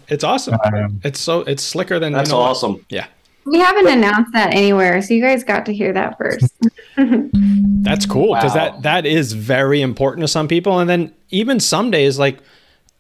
It's 0.09 0.25
awesome. 0.25 0.57
Um, 0.65 1.01
It's 1.05 1.19
so 1.21 1.41
it's 1.41 1.63
slicker 1.63 1.99
than 1.99 2.13
That's 2.13 2.31
you 2.31 2.37
know 2.37 2.43
awesome. 2.43 2.85
Yeah. 2.91 3.07
We 3.45 3.59
haven't 3.61 3.87
announced 3.87 4.33
that 4.33 4.53
anywhere, 4.55 5.01
so 5.03 5.15
you 5.15 5.23
guys 5.23 5.45
got 5.45 5.67
to 5.67 5.73
hear 5.75 5.93
that 5.93 6.19
first. 6.19 6.53
That's 6.97 8.07
cool 8.07 8.35
because 8.35 8.55
Wow. 8.55 8.71
that 8.73 8.83
that 8.83 9.07
is 9.07 9.33
very 9.33 9.81
important 9.83 10.23
to 10.25 10.29
some 10.29 10.49
people. 10.49 10.79
And 10.81 10.89
then 10.91 11.13
even 11.31 11.61
some 11.61 11.91
days, 11.91 12.19
like 12.19 12.39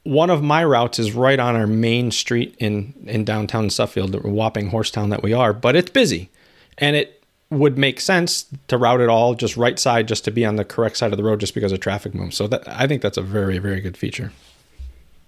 one 0.03 0.31
of 0.31 0.43
my 0.43 0.65
routes 0.65 0.99
is 0.99 1.13
right 1.13 1.39
on 1.39 1.57
our 1.57 1.67
main 1.67 2.11
street 2.11 2.55
in 2.59 2.95
in 3.07 3.25
downtown 3.25 3.71
Suffield, 3.71 4.13
the 4.13 4.19
whopping 4.21 4.71
horsetown 4.71 5.11
that 5.11 5.23
we 5.23 5.33
are. 5.33 5.53
But 5.53 5.77
it's 5.77 5.91
busy, 5.91 6.31
and 6.79 6.97
it 6.97 7.23
would 7.51 7.79
make 7.79 8.01
sense 8.01 8.47
to 8.69 8.77
route 8.77 9.01
it 9.01 9.09
all 9.09 9.35
just 9.35 9.57
right 9.57 9.79
side, 9.79 10.09
just 10.09 10.25
to 10.25 10.31
be 10.31 10.45
on 10.45 10.57
the 10.57 10.65
correct 10.65 10.97
side 10.97 11.13
of 11.13 11.17
the 11.17 11.25
road, 11.25 11.41
just 11.41 11.55
because 11.55 11.73
of 11.73 11.81
traffic 11.81 12.15
moves. 12.15 12.37
So 12.37 12.47
that 12.49 12.67
I 12.69 12.87
think 12.87 13.03
that's 13.03 13.17
a 13.19 13.23
very 13.23 13.59
very 13.59 13.81
good 13.81 13.97
feature. 13.97 14.33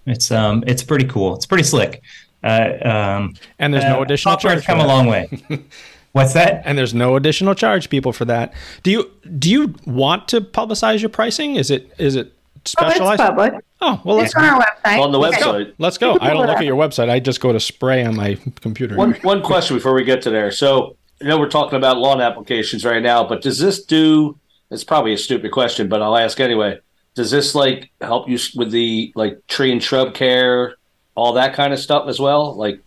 it's 0.06 0.30
um 0.30 0.64
it's 0.66 0.82
pretty 0.82 1.04
cool. 1.06 1.34
It's 1.34 1.46
pretty 1.46 1.64
slick. 1.64 2.02
Uh, 2.42 2.74
um, 2.84 3.34
And 3.58 3.74
there's 3.74 3.82
no 3.84 3.98
uh, 3.98 4.02
additional 4.02 4.36
charge. 4.36 4.64
come 4.64 4.78
a 4.78 4.86
long 4.86 5.06
way. 5.06 5.28
What's 6.12 6.34
that? 6.34 6.62
And 6.64 6.78
there's 6.78 6.94
no 6.94 7.16
additional 7.16 7.54
charge, 7.54 7.90
people, 7.90 8.12
for 8.12 8.24
that. 8.26 8.54
Do 8.84 8.90
you 8.92 9.10
do 9.38 9.50
you 9.50 9.74
want 9.86 10.28
to 10.28 10.40
publicize 10.40 11.00
your 11.00 11.10
pricing? 11.10 11.56
Is 11.56 11.70
it 11.70 11.92
is 11.98 12.14
it 12.16 12.32
Oh, 12.58 12.60
it's 12.62 12.70
specialized? 12.72 13.20
public. 13.20 13.54
Oh, 13.80 14.00
well, 14.04 14.16
let's 14.16 14.30
It's 14.32 14.36
on 14.36 14.44
our 14.44 14.60
website. 14.60 15.00
On 15.00 15.12
the 15.12 15.18
Okay. 15.20 15.38
website. 15.40 15.72
Let's 15.78 15.98
go. 15.98 16.18
I 16.20 16.30
don't 16.30 16.46
look 16.46 16.56
at 16.56 16.64
your 16.64 16.76
website. 16.76 17.08
I 17.08 17.20
just 17.20 17.40
go 17.40 17.52
to 17.52 17.58
Spraye 17.58 18.06
on 18.06 18.16
my 18.16 18.36
computer. 18.60 18.96
One 18.96 19.14
one 19.22 19.42
question 19.42 19.76
before 19.76 19.94
we 19.94 20.04
get 20.04 20.22
to 20.22 20.30
there. 20.30 20.50
So 20.50 20.96
I 21.22 21.26
know 21.26 21.38
we're 21.38 21.48
talking 21.48 21.76
about 21.76 21.98
lawn 21.98 22.20
applications 22.20 22.84
right 22.84 23.02
now, 23.02 23.24
but 23.24 23.42
does 23.42 23.58
this 23.58 23.84
do? 23.84 24.36
It's 24.70 24.84
probably 24.84 25.12
a 25.14 25.18
stupid 25.18 25.50
question, 25.52 25.88
but 25.88 26.02
I'll 26.02 26.16
ask 26.16 26.40
anyway. 26.40 26.78
Does 27.14 27.30
this 27.30 27.54
like 27.54 27.90
help 28.00 28.28
you 28.28 28.38
with 28.54 28.70
the 28.70 29.12
like 29.14 29.38
tree 29.48 29.72
and 29.72 29.82
shrub 29.82 30.14
care, 30.14 30.74
all 31.14 31.32
that 31.34 31.54
kind 31.54 31.72
of 31.72 31.78
stuff 31.78 32.08
as 32.08 32.20
well? 32.20 32.54
Like, 32.54 32.80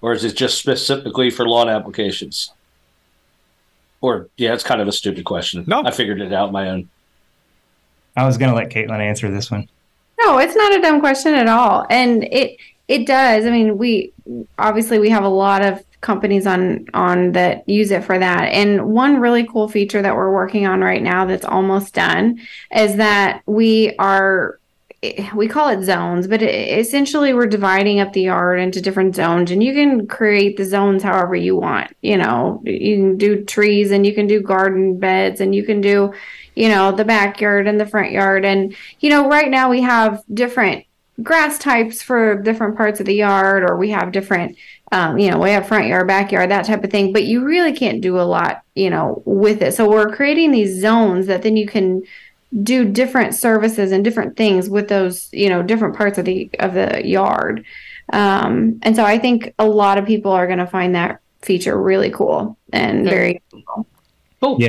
or 0.00 0.12
is 0.12 0.24
it 0.24 0.36
just 0.36 0.58
specifically 0.58 1.30
for 1.30 1.46
lawn 1.48 1.68
applications? 1.68 2.52
Or 4.02 4.28
yeah, 4.36 4.54
it's 4.54 4.62
kind 4.64 4.80
of 4.80 4.88
a 4.88 4.92
stupid 4.92 5.24
question. 5.24 5.64
No. 5.66 5.82
I 5.84 5.90
figured 5.90 6.20
it 6.20 6.32
out 6.32 6.52
my 6.52 6.70
own. 6.70 6.88
I 8.16 8.24
was 8.24 8.38
going 8.38 8.50
to 8.50 8.56
let 8.56 8.70
Caitlin 8.70 9.00
answer 9.00 9.30
this 9.30 9.50
one. 9.50 9.68
No, 10.24 10.38
it's 10.38 10.56
not 10.56 10.74
a 10.74 10.80
dumb 10.80 11.00
question 11.00 11.34
at 11.34 11.48
all. 11.48 11.86
And 11.90 12.24
it 12.24 12.58
it 12.88 13.06
does. 13.06 13.46
I 13.46 13.50
mean, 13.50 13.78
we 13.78 14.12
obviously 14.58 14.98
we 14.98 15.10
have 15.10 15.24
a 15.24 15.28
lot 15.28 15.62
of 15.62 15.84
companies 16.00 16.46
on 16.46 16.86
on 16.94 17.32
that 17.32 17.68
use 17.68 17.90
it 17.90 18.04
for 18.04 18.18
that. 18.18 18.52
And 18.52 18.86
one 18.92 19.18
really 19.18 19.46
cool 19.46 19.68
feature 19.68 20.02
that 20.02 20.14
we're 20.14 20.32
working 20.32 20.66
on 20.66 20.80
right 20.80 21.02
now 21.02 21.24
that's 21.24 21.44
almost 21.44 21.94
done 21.94 22.40
is 22.74 22.96
that 22.96 23.42
we 23.46 23.94
are 23.98 24.59
we 25.34 25.48
call 25.48 25.68
it 25.68 25.82
zones, 25.82 26.26
but 26.26 26.42
essentially 26.42 27.32
we're 27.32 27.46
dividing 27.46 28.00
up 28.00 28.12
the 28.12 28.22
yard 28.22 28.60
into 28.60 28.82
different 28.82 29.16
zones 29.16 29.50
and 29.50 29.62
you 29.62 29.72
can 29.72 30.06
create 30.06 30.58
the 30.58 30.64
zones 30.64 31.02
however 31.02 31.34
you 31.34 31.56
want. 31.56 31.96
You 32.02 32.18
know, 32.18 32.60
you 32.64 32.96
can 32.96 33.16
do 33.16 33.44
trees 33.44 33.92
and 33.92 34.04
you 34.04 34.14
can 34.14 34.26
do 34.26 34.42
garden 34.42 34.98
beds 34.98 35.40
and 35.40 35.54
you 35.54 35.64
can 35.64 35.80
do, 35.80 36.12
you 36.54 36.68
know, 36.68 36.92
the 36.92 37.06
backyard 37.06 37.66
and 37.66 37.80
the 37.80 37.86
front 37.86 38.12
yard 38.12 38.44
and 38.44 38.76
you 39.00 39.08
know, 39.08 39.26
right 39.26 39.48
now 39.48 39.70
we 39.70 39.80
have 39.80 40.22
different 40.32 40.84
grass 41.22 41.58
types 41.58 42.02
for 42.02 42.40
different 42.42 42.76
parts 42.76 43.00
of 43.00 43.06
the 43.06 43.14
yard, 43.14 43.62
or 43.62 43.76
we 43.76 43.90
have 43.90 44.12
different, 44.12 44.56
um, 44.92 45.18
you 45.18 45.30
know, 45.30 45.38
we 45.38 45.50
have 45.50 45.68
front 45.68 45.86
yard, 45.86 46.06
backyard, 46.06 46.50
that 46.50 46.64
type 46.64 46.82
of 46.84 46.90
thing. 46.90 47.12
But 47.12 47.24
you 47.24 47.44
really 47.44 47.72
can't 47.72 48.00
do 48.00 48.18
a 48.18 48.22
lot, 48.22 48.62
you 48.74 48.90
know, 48.90 49.22
with 49.24 49.62
it. 49.62 49.74
So 49.74 49.88
we're 49.88 50.14
creating 50.14 50.50
these 50.50 50.80
zones 50.80 51.26
that 51.26 51.42
then 51.42 51.56
you 51.56 51.66
can 51.66 52.02
do 52.62 52.84
different 52.84 53.34
services 53.34 53.92
and 53.92 54.02
different 54.04 54.36
things 54.36 54.68
with 54.68 54.88
those, 54.88 55.28
you 55.32 55.48
know, 55.48 55.62
different 55.62 55.96
parts 55.96 56.18
of 56.18 56.24
the 56.24 56.50
of 56.58 56.74
the 56.74 57.06
yard. 57.06 57.64
Um, 58.12 58.80
and 58.82 58.96
so 58.96 59.04
I 59.04 59.18
think 59.18 59.54
a 59.58 59.66
lot 59.66 59.98
of 59.98 60.04
people 60.04 60.32
are 60.32 60.46
going 60.46 60.58
to 60.58 60.66
find 60.66 60.94
that 60.96 61.20
feature 61.42 61.80
really 61.80 62.10
cool 62.10 62.58
and 62.72 63.04
very 63.08 63.40
cool. 63.52 63.86
Cool. 64.40 64.56
Yeah. 64.60 64.68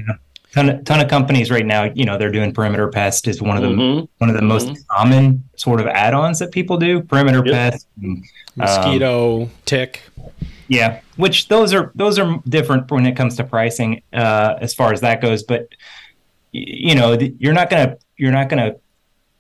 Ton 0.54 0.70
of, 0.70 0.84
ton 0.84 1.00
of 1.00 1.08
companies 1.10 1.50
right 1.50 1.66
now, 1.66 1.86
you 1.96 2.04
know, 2.04 2.18
they're 2.18 2.32
doing 2.32 2.54
perimeter 2.54 2.90
pest 2.90 3.28
is 3.28 3.42
one 3.42 3.56
of 3.56 3.64
the 3.64 3.70
Mhm. 3.70 4.08
one 4.18 4.30
of 4.30 4.36
the 4.36 4.42
most 4.42 4.86
common 4.90 5.44
sort 5.56 5.80
of 5.80 5.88
add-ons 5.88 6.40
that 6.40 6.52
people 6.52 6.78
do. 6.78 7.02
Perimeter 7.02 7.42
Yep. 7.46 7.54
pest, 7.56 7.88
and, 8.04 8.24
Mosquito, 8.58 9.50
tick. 9.66 10.02
yeah. 10.68 11.00
Which 11.16 11.48
those 11.48 11.74
are 11.74 11.92
those 11.96 12.20
are 12.20 12.40
different 12.50 12.92
when 12.92 13.06
it 13.06 13.16
comes 13.16 13.38
to 13.38 13.44
pricing, 13.46 14.02
uh, 14.14 14.56
as 14.60 14.74
far 14.74 14.92
as 14.92 15.00
that 15.02 15.22
goes. 15.22 15.42
But 15.42 15.62
y- 15.62 15.68
you 16.52 16.96
know, 16.96 17.14
you're 17.14 17.54
not 17.54 17.70
gonna 17.70 17.98
you're 18.18 18.32
not 18.32 18.50
gonna 18.50 18.76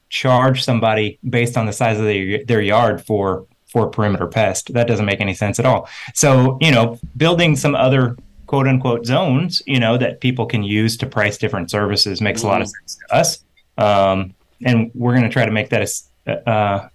charge 0.09 0.63
somebody 0.63 1.19
based 1.27 1.57
on 1.57 1.65
the 1.65 1.73
size 1.73 1.97
of 1.97 2.05
their 2.05 2.43
their 2.45 2.61
yard 2.61 3.05
for 3.05 3.45
for 3.67 3.87
perimeter 3.87 4.27
pest. 4.27 4.73
That 4.73 4.87
doesn't 4.87 5.05
make 5.05 5.21
any 5.21 5.33
sense 5.33 5.59
at 5.59 5.65
all. 5.65 5.89
So 6.13 6.57
you 6.61 6.71
know, 6.71 6.99
building 7.17 7.55
some 7.55 7.75
other 7.75 8.17
quote 8.51 8.67
unquote 8.67 9.05
zones, 9.05 9.61
you 9.65 9.79
know, 9.79 9.97
that 9.97 10.19
people 10.19 10.45
can 10.45 10.61
use 10.61 10.97
to 10.97 11.05
price 11.05 11.37
different 11.37 11.71
services 11.71 12.19
makes 12.19 12.43
a 12.43 12.47
lot 12.47 12.61
of 12.61 12.67
sense 12.67 12.97
to 12.97 13.15
us. 13.15 13.45
Um, 13.77 14.33
and 14.65 14.91
we're 14.93 15.13
going 15.13 15.23
to 15.23 15.29
try 15.29 15.45
to 15.45 15.51
make 15.51 15.69
that 15.69 15.81
as, 15.81 16.03
uh, 16.27 16.89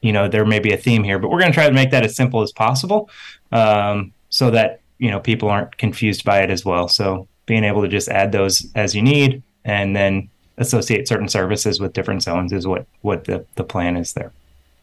you 0.00 0.10
know, 0.10 0.26
there 0.26 0.46
may 0.46 0.58
be 0.58 0.72
a 0.72 0.78
theme 0.78 1.04
here, 1.04 1.18
but 1.18 1.28
we're 1.28 1.38
going 1.38 1.52
to 1.52 1.54
try 1.54 1.68
to 1.68 1.74
make 1.74 1.90
that 1.90 2.02
as 2.02 2.16
simple 2.16 2.40
as 2.40 2.50
possible 2.52 3.10
um, 3.52 4.14
so 4.30 4.50
that, 4.52 4.80
you 4.96 5.10
know, 5.10 5.20
people 5.20 5.50
aren't 5.50 5.76
confused 5.76 6.24
by 6.24 6.40
it 6.40 6.50
as 6.50 6.64
well. 6.64 6.88
So 6.88 7.28
being 7.44 7.64
able 7.64 7.82
to 7.82 7.88
just 7.88 8.08
add 8.08 8.32
those 8.32 8.66
as 8.74 8.94
you 8.94 9.02
need 9.02 9.42
and 9.64 9.94
then 9.94 10.28
associate 10.58 11.08
certain 11.08 11.28
services 11.28 11.80
with 11.80 11.92
different 11.92 12.22
zones 12.22 12.52
is 12.52 12.66
what, 12.66 12.86
what 13.00 13.24
the, 13.24 13.44
the 13.56 13.64
plan 13.64 13.96
is 13.96 14.12
there. 14.12 14.32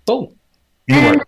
Cool. 0.06 0.34
And 0.90 1.22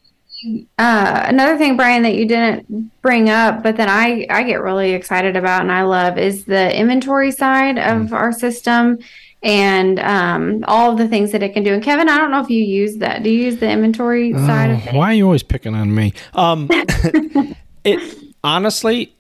uh, 0.78 1.24
another 1.28 1.58
thing, 1.58 1.78
Brian, 1.78 2.04
that 2.04 2.16
you 2.16 2.26
didn't 2.26 2.91
bring 3.02 3.30
up, 3.30 3.62
but 3.62 3.78
then 3.78 3.89
I 3.89 4.26
I 4.30 4.43
get 4.43 4.62
really 4.62 4.93
excited 4.93 5.36
about 5.36 5.62
and 5.62 5.72
I 5.72 5.84
love 5.84 6.18
is 6.18 6.45
the 6.45 6.76
inventory 6.76 7.32
side 7.32 7.78
of 7.78 8.08
mm. 8.08 8.12
our 8.12 8.32
system 8.32 8.97
and 9.43 9.99
um, 9.99 10.64
all 10.68 10.91
of 10.91 10.97
the 10.97 11.08
things 11.08 11.32
that 11.32 11.43
it 11.43 11.54
can 11.54 11.64
do. 11.64 11.74
And 11.74 11.84
Kevin, 11.84 12.10
I 12.10 12.18
don't 12.18 12.32
know 12.32 12.41
if 12.41 12.49
you 12.49 12.64
use 12.64 12.97
that. 12.97 13.24
Do 13.24 13.30
you 13.30 13.45
use 13.45 13.58
the 13.58 13.70
inventory 13.70 14.34
uh, 14.34 14.45
side 14.45 14.72
of 14.72 14.84
things? 14.84 14.95
Why 14.95 15.12
are 15.12 15.14
you 15.14 15.26
always 15.26 15.43
picking 15.43 15.76
on 15.76 15.93
me? 15.93 16.14
Um, 16.34 16.68
it 17.84 18.36
honestly, 18.43 19.16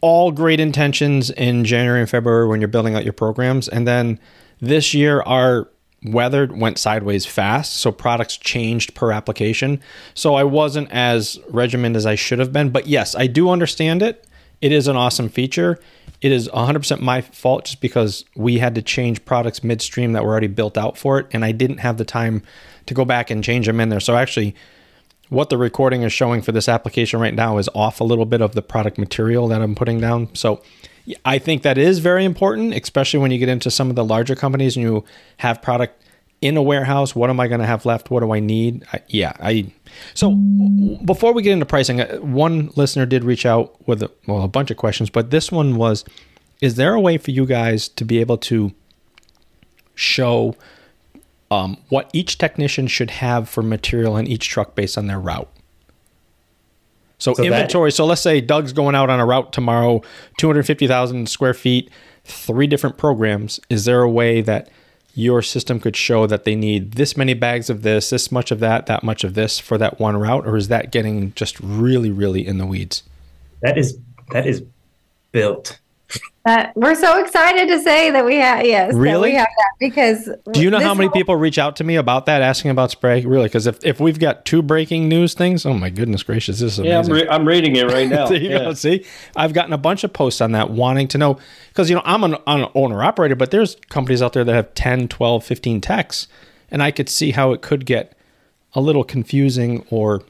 all 0.00 0.30
great 0.30 0.60
intentions 0.60 1.30
in 1.30 1.64
January 1.64 2.00
and 2.00 2.08
February 2.08 2.46
when 2.46 2.60
you're 2.60 2.68
building 2.68 2.94
out 2.94 3.04
your 3.04 3.12
programs, 3.12 3.68
and 3.68 3.86
then 3.86 4.20
this 4.60 4.94
year 4.94 5.22
our 5.22 5.68
weather 6.04 6.46
went 6.46 6.78
sideways 6.78 7.26
fast, 7.26 7.74
so 7.74 7.90
products 7.90 8.36
changed 8.36 8.94
per 8.94 9.10
application. 9.10 9.80
So 10.14 10.34
I 10.34 10.44
wasn't 10.44 10.90
as 10.92 11.38
regimented 11.48 11.96
as 11.96 12.06
I 12.06 12.14
should 12.14 12.38
have 12.38 12.52
been. 12.52 12.70
But 12.70 12.86
yes, 12.86 13.14
I 13.14 13.26
do 13.26 13.50
understand 13.50 14.02
it. 14.02 14.24
It 14.60 14.72
is 14.72 14.88
an 14.88 14.96
awesome 14.96 15.28
feature. 15.28 15.78
It 16.20 16.32
is 16.32 16.48
100% 16.48 17.00
my 17.00 17.20
fault 17.20 17.64
just 17.66 17.80
because 17.80 18.24
we 18.34 18.58
had 18.58 18.74
to 18.74 18.82
change 18.82 19.24
products 19.24 19.62
midstream 19.62 20.12
that 20.12 20.24
were 20.24 20.30
already 20.30 20.48
built 20.48 20.76
out 20.76 20.98
for 20.98 21.18
it, 21.18 21.26
and 21.32 21.44
I 21.44 21.52
didn't 21.52 21.78
have 21.78 21.96
the 21.96 22.04
time 22.04 22.42
to 22.86 22.94
go 22.94 23.04
back 23.04 23.30
and 23.30 23.44
change 23.44 23.66
them 23.66 23.80
in 23.80 23.88
there. 23.88 24.00
So 24.00 24.16
actually, 24.16 24.54
what 25.28 25.50
the 25.50 25.58
recording 25.58 26.02
is 26.02 26.12
showing 26.12 26.42
for 26.42 26.52
this 26.52 26.68
application 26.68 27.20
right 27.20 27.34
now 27.34 27.58
is 27.58 27.68
off 27.74 28.00
a 28.00 28.04
little 28.04 28.24
bit 28.24 28.40
of 28.40 28.54
the 28.54 28.62
product 28.62 28.98
material 28.98 29.48
that 29.48 29.60
I'm 29.60 29.74
putting 29.74 30.00
down. 30.00 30.34
So 30.34 30.62
I 31.24 31.38
think 31.38 31.62
that 31.62 31.78
is 31.78 31.98
very 31.98 32.24
important, 32.24 32.74
especially 32.74 33.20
when 33.20 33.30
you 33.30 33.38
get 33.38 33.48
into 33.48 33.70
some 33.70 33.90
of 33.90 33.96
the 33.96 34.04
larger 34.04 34.34
companies 34.34 34.76
and 34.76 34.82
you 34.82 35.04
have 35.38 35.62
product 35.62 36.02
in 36.40 36.56
a 36.56 36.62
warehouse. 36.62 37.14
What 37.14 37.30
am 37.30 37.40
I 37.40 37.48
going 37.48 37.60
to 37.60 37.66
have 37.66 37.84
left? 37.84 38.10
What 38.10 38.20
do 38.20 38.32
I 38.32 38.40
need? 38.40 38.86
I, 38.92 39.00
yeah, 39.08 39.32
I. 39.40 39.72
So 40.14 40.34
before 41.04 41.32
we 41.32 41.42
get 41.42 41.52
into 41.52 41.66
pricing, 41.66 42.00
uh, 42.00 42.18
one 42.18 42.70
listener 42.76 43.06
did 43.06 43.24
reach 43.24 43.44
out 43.44 43.76
with 43.86 44.02
a, 44.02 44.10
well 44.26 44.42
a 44.42 44.48
bunch 44.48 44.70
of 44.70 44.76
questions, 44.76 45.10
but 45.10 45.30
this 45.30 45.50
one 45.50 45.76
was: 45.76 46.04
Is 46.60 46.76
there 46.76 46.94
a 46.94 47.00
way 47.00 47.18
for 47.18 47.32
you 47.32 47.46
guys 47.46 47.88
to 47.88 48.04
be 48.04 48.20
able 48.20 48.38
to 48.38 48.72
show 49.94 50.54
um, 51.50 51.78
what 51.88 52.10
each 52.12 52.38
technician 52.38 52.86
should 52.86 53.10
have 53.10 53.48
for 53.48 53.62
material 53.62 54.16
in 54.16 54.26
each 54.26 54.48
truck 54.48 54.74
based 54.74 54.98
on 54.98 55.06
their 55.06 55.20
route? 55.20 55.48
So, 57.18 57.34
so 57.34 57.42
inventory. 57.42 57.90
That, 57.90 57.96
so 57.96 58.06
let's 58.06 58.20
say 58.20 58.40
Doug's 58.40 58.72
going 58.72 58.94
out 58.94 59.10
on 59.10 59.18
a 59.18 59.26
route 59.26 59.52
tomorrow, 59.52 60.02
250,000 60.38 61.28
square 61.28 61.54
feet, 61.54 61.90
three 62.24 62.66
different 62.66 62.96
programs. 62.96 63.60
Is 63.68 63.84
there 63.84 64.02
a 64.02 64.10
way 64.10 64.40
that 64.42 64.70
your 65.14 65.42
system 65.42 65.80
could 65.80 65.96
show 65.96 66.28
that 66.28 66.44
they 66.44 66.54
need 66.54 66.92
this 66.92 67.16
many 67.16 67.34
bags 67.34 67.68
of 67.68 67.82
this, 67.82 68.10
this 68.10 68.30
much 68.30 68.52
of 68.52 68.60
that, 68.60 68.86
that 68.86 69.02
much 69.02 69.24
of 69.24 69.34
this 69.34 69.58
for 69.58 69.76
that 69.76 69.98
one 69.98 70.16
route, 70.16 70.46
or 70.46 70.56
is 70.56 70.68
that 70.68 70.92
getting 70.92 71.34
just 71.34 71.58
really, 71.58 72.10
really 72.10 72.46
in 72.46 72.58
the 72.58 72.66
weeds? 72.66 73.02
That 73.62 73.76
is 73.76 73.98
that 74.30 74.46
is 74.46 74.62
built 75.32 75.80
that 76.44 76.74
we're 76.74 76.94
so 76.94 77.22
excited 77.22 77.68
to 77.68 77.78
say 77.80 78.10
that 78.10 78.24
we 78.24 78.36
have 78.36 78.64
yes 78.64 78.94
really 78.94 79.30
we 79.30 79.34
have 79.34 79.48
that 79.58 79.70
because 79.78 80.30
do 80.52 80.62
you 80.62 80.70
know 80.70 80.80
how 80.80 80.94
many 80.94 81.06
whole- 81.08 81.12
people 81.12 81.36
reach 81.36 81.58
out 81.58 81.76
to 81.76 81.84
me 81.84 81.96
about 81.96 82.24
that 82.26 82.40
asking 82.40 82.70
about 82.70 82.90
Spraye? 82.90 83.26
Really 83.26 83.44
because 83.44 83.66
if, 83.66 83.84
if 83.84 84.00
we've 84.00 84.18
got 84.18 84.46
two 84.46 84.62
breaking 84.62 85.08
news 85.08 85.34
things 85.34 85.66
oh 85.66 85.74
my 85.74 85.90
goodness 85.90 86.22
gracious 86.22 86.60
this 86.60 86.72
is 86.72 86.78
amazing. 86.78 86.90
yeah 86.92 86.98
I'm, 87.00 87.12
re- 87.12 87.28
I'm 87.28 87.46
reading 87.48 87.76
it 87.76 87.86
right 87.92 88.08
now. 88.08 88.28
You 88.38 88.50
yeah. 88.50 88.58
go, 88.60 88.72
see? 88.74 89.04
I've 89.36 89.52
gotten 89.52 89.72
a 89.74 89.78
bunch 89.78 90.04
of 90.04 90.12
posts 90.12 90.40
on 90.40 90.52
that 90.52 90.70
wanting 90.70 91.08
to 91.08 91.18
know 91.18 91.38
because 91.68 91.90
you 91.90 91.96
know 91.96 92.02
i'm 92.04 92.24
an, 92.24 92.36
an 92.46 92.68
owner 92.74 93.02
operator 93.04 93.36
but 93.36 93.50
there's 93.50 93.74
companies 93.90 94.22
out 94.22 94.32
there 94.32 94.44
that 94.44 94.54
have 94.54 94.74
10 94.74 95.08
12 95.08 95.44
15 95.44 95.80
techs 95.82 96.26
and 96.70 96.82
i 96.82 96.90
could 96.90 97.08
see 97.10 97.32
how 97.32 97.52
it 97.52 97.60
could 97.62 97.84
get 97.84 98.16
a 98.74 98.80
little 98.80 99.04
confusing 99.04 99.84
or 99.90 100.22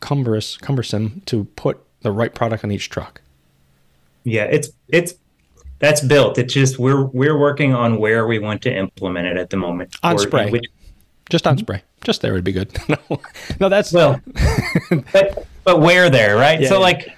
cumbrous 0.00 0.56
cumbersome 0.56 1.22
to 1.26 1.44
put 1.56 1.78
the 2.00 2.10
right 2.10 2.34
product 2.34 2.64
on 2.64 2.72
each 2.72 2.90
truck 2.90 3.20
yeah 4.24 4.44
it's 4.44 4.70
it's 4.88 5.14
that's 5.82 6.00
built. 6.00 6.38
It's 6.38 6.54
just 6.54 6.78
we're 6.78 7.04
we're 7.06 7.36
working 7.36 7.74
on 7.74 7.98
where 7.98 8.24
we 8.24 8.38
want 8.38 8.62
to 8.62 8.74
implement 8.74 9.26
it 9.26 9.36
at 9.36 9.50
the 9.50 9.56
moment. 9.56 9.96
On 10.04 10.14
or, 10.14 10.18
Spraye, 10.18 10.50
which, 10.52 10.64
just 11.28 11.44
on 11.44 11.58
Spraye, 11.58 11.82
just 12.04 12.22
there 12.22 12.32
would 12.32 12.44
be 12.44 12.52
good. 12.52 12.70
no, 12.88 13.20
no, 13.58 13.68
that's 13.68 13.92
well, 13.92 14.20
but 15.12 15.44
but 15.64 15.80
where 15.80 16.08
there, 16.08 16.36
right? 16.36 16.60
Yeah, 16.60 16.68
so 16.68 16.74
yeah. 16.76 16.80
like, 16.80 17.16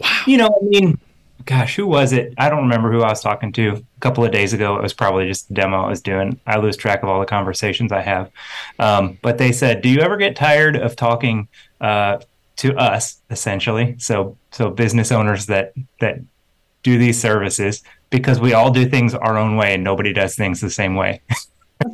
wow, 0.00 0.22
you 0.26 0.38
know, 0.38 0.46
I 0.46 0.64
mean, 0.64 0.98
gosh, 1.44 1.76
who 1.76 1.86
was 1.86 2.14
it? 2.14 2.32
I 2.38 2.48
don't 2.48 2.62
remember 2.62 2.90
who 2.90 3.02
I 3.02 3.10
was 3.10 3.20
talking 3.20 3.52
to 3.52 3.72
a 3.74 4.00
couple 4.00 4.24
of 4.24 4.32
days 4.32 4.54
ago. 4.54 4.74
It 4.76 4.82
was 4.82 4.94
probably 4.94 5.28
just 5.28 5.50
a 5.50 5.52
demo 5.52 5.82
I 5.82 5.90
was 5.90 6.00
doing. 6.00 6.40
I 6.46 6.56
lose 6.56 6.78
track 6.78 7.02
of 7.02 7.10
all 7.10 7.20
the 7.20 7.26
conversations 7.26 7.92
I 7.92 8.00
have. 8.00 8.30
Um, 8.78 9.18
but 9.20 9.36
they 9.36 9.52
said, 9.52 9.82
"Do 9.82 9.90
you 9.90 10.00
ever 10.00 10.16
get 10.16 10.34
tired 10.34 10.76
of 10.76 10.96
talking 10.96 11.46
uh, 11.82 12.20
to 12.56 12.74
us, 12.78 13.20
essentially? 13.28 13.96
So 13.98 14.38
so 14.50 14.70
business 14.70 15.12
owners 15.12 15.44
that 15.44 15.74
that 16.00 16.20
do 16.82 16.98
these 16.98 17.20
services 17.20 17.82
because 18.10 18.40
we 18.40 18.54
all 18.54 18.70
do 18.70 18.88
things 18.88 19.14
our 19.14 19.36
own 19.36 19.56
way 19.56 19.74
and 19.74 19.84
nobody 19.84 20.12
does 20.12 20.34
things 20.36 20.60
the 20.60 20.70
same 20.70 20.94
way. 20.94 21.20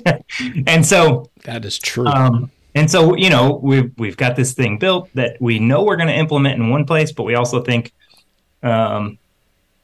and 0.67 0.85
so 0.85 1.31
that 1.45 1.65
is 1.65 1.79
true. 1.79 2.07
Um, 2.07 2.51
and 2.75 2.91
so 2.91 3.15
you 3.17 3.31
know 3.31 3.61
we've 3.63 3.93
we've 3.99 4.17
got 4.17 4.37
this 4.37 4.53
thing 4.53 4.79
built 4.79 5.09
that 5.15 5.37
we 5.41 5.59
know 5.59 5.83
we're 5.83 5.97
going 5.97 6.09
to 6.09 6.15
implement 6.15 6.61
in 6.61 6.71
one 6.71 6.85
place, 6.85 7.13
but 7.13 7.23
we 7.25 7.35
also 7.35 7.63
think 7.63 7.93
um, 8.63 9.19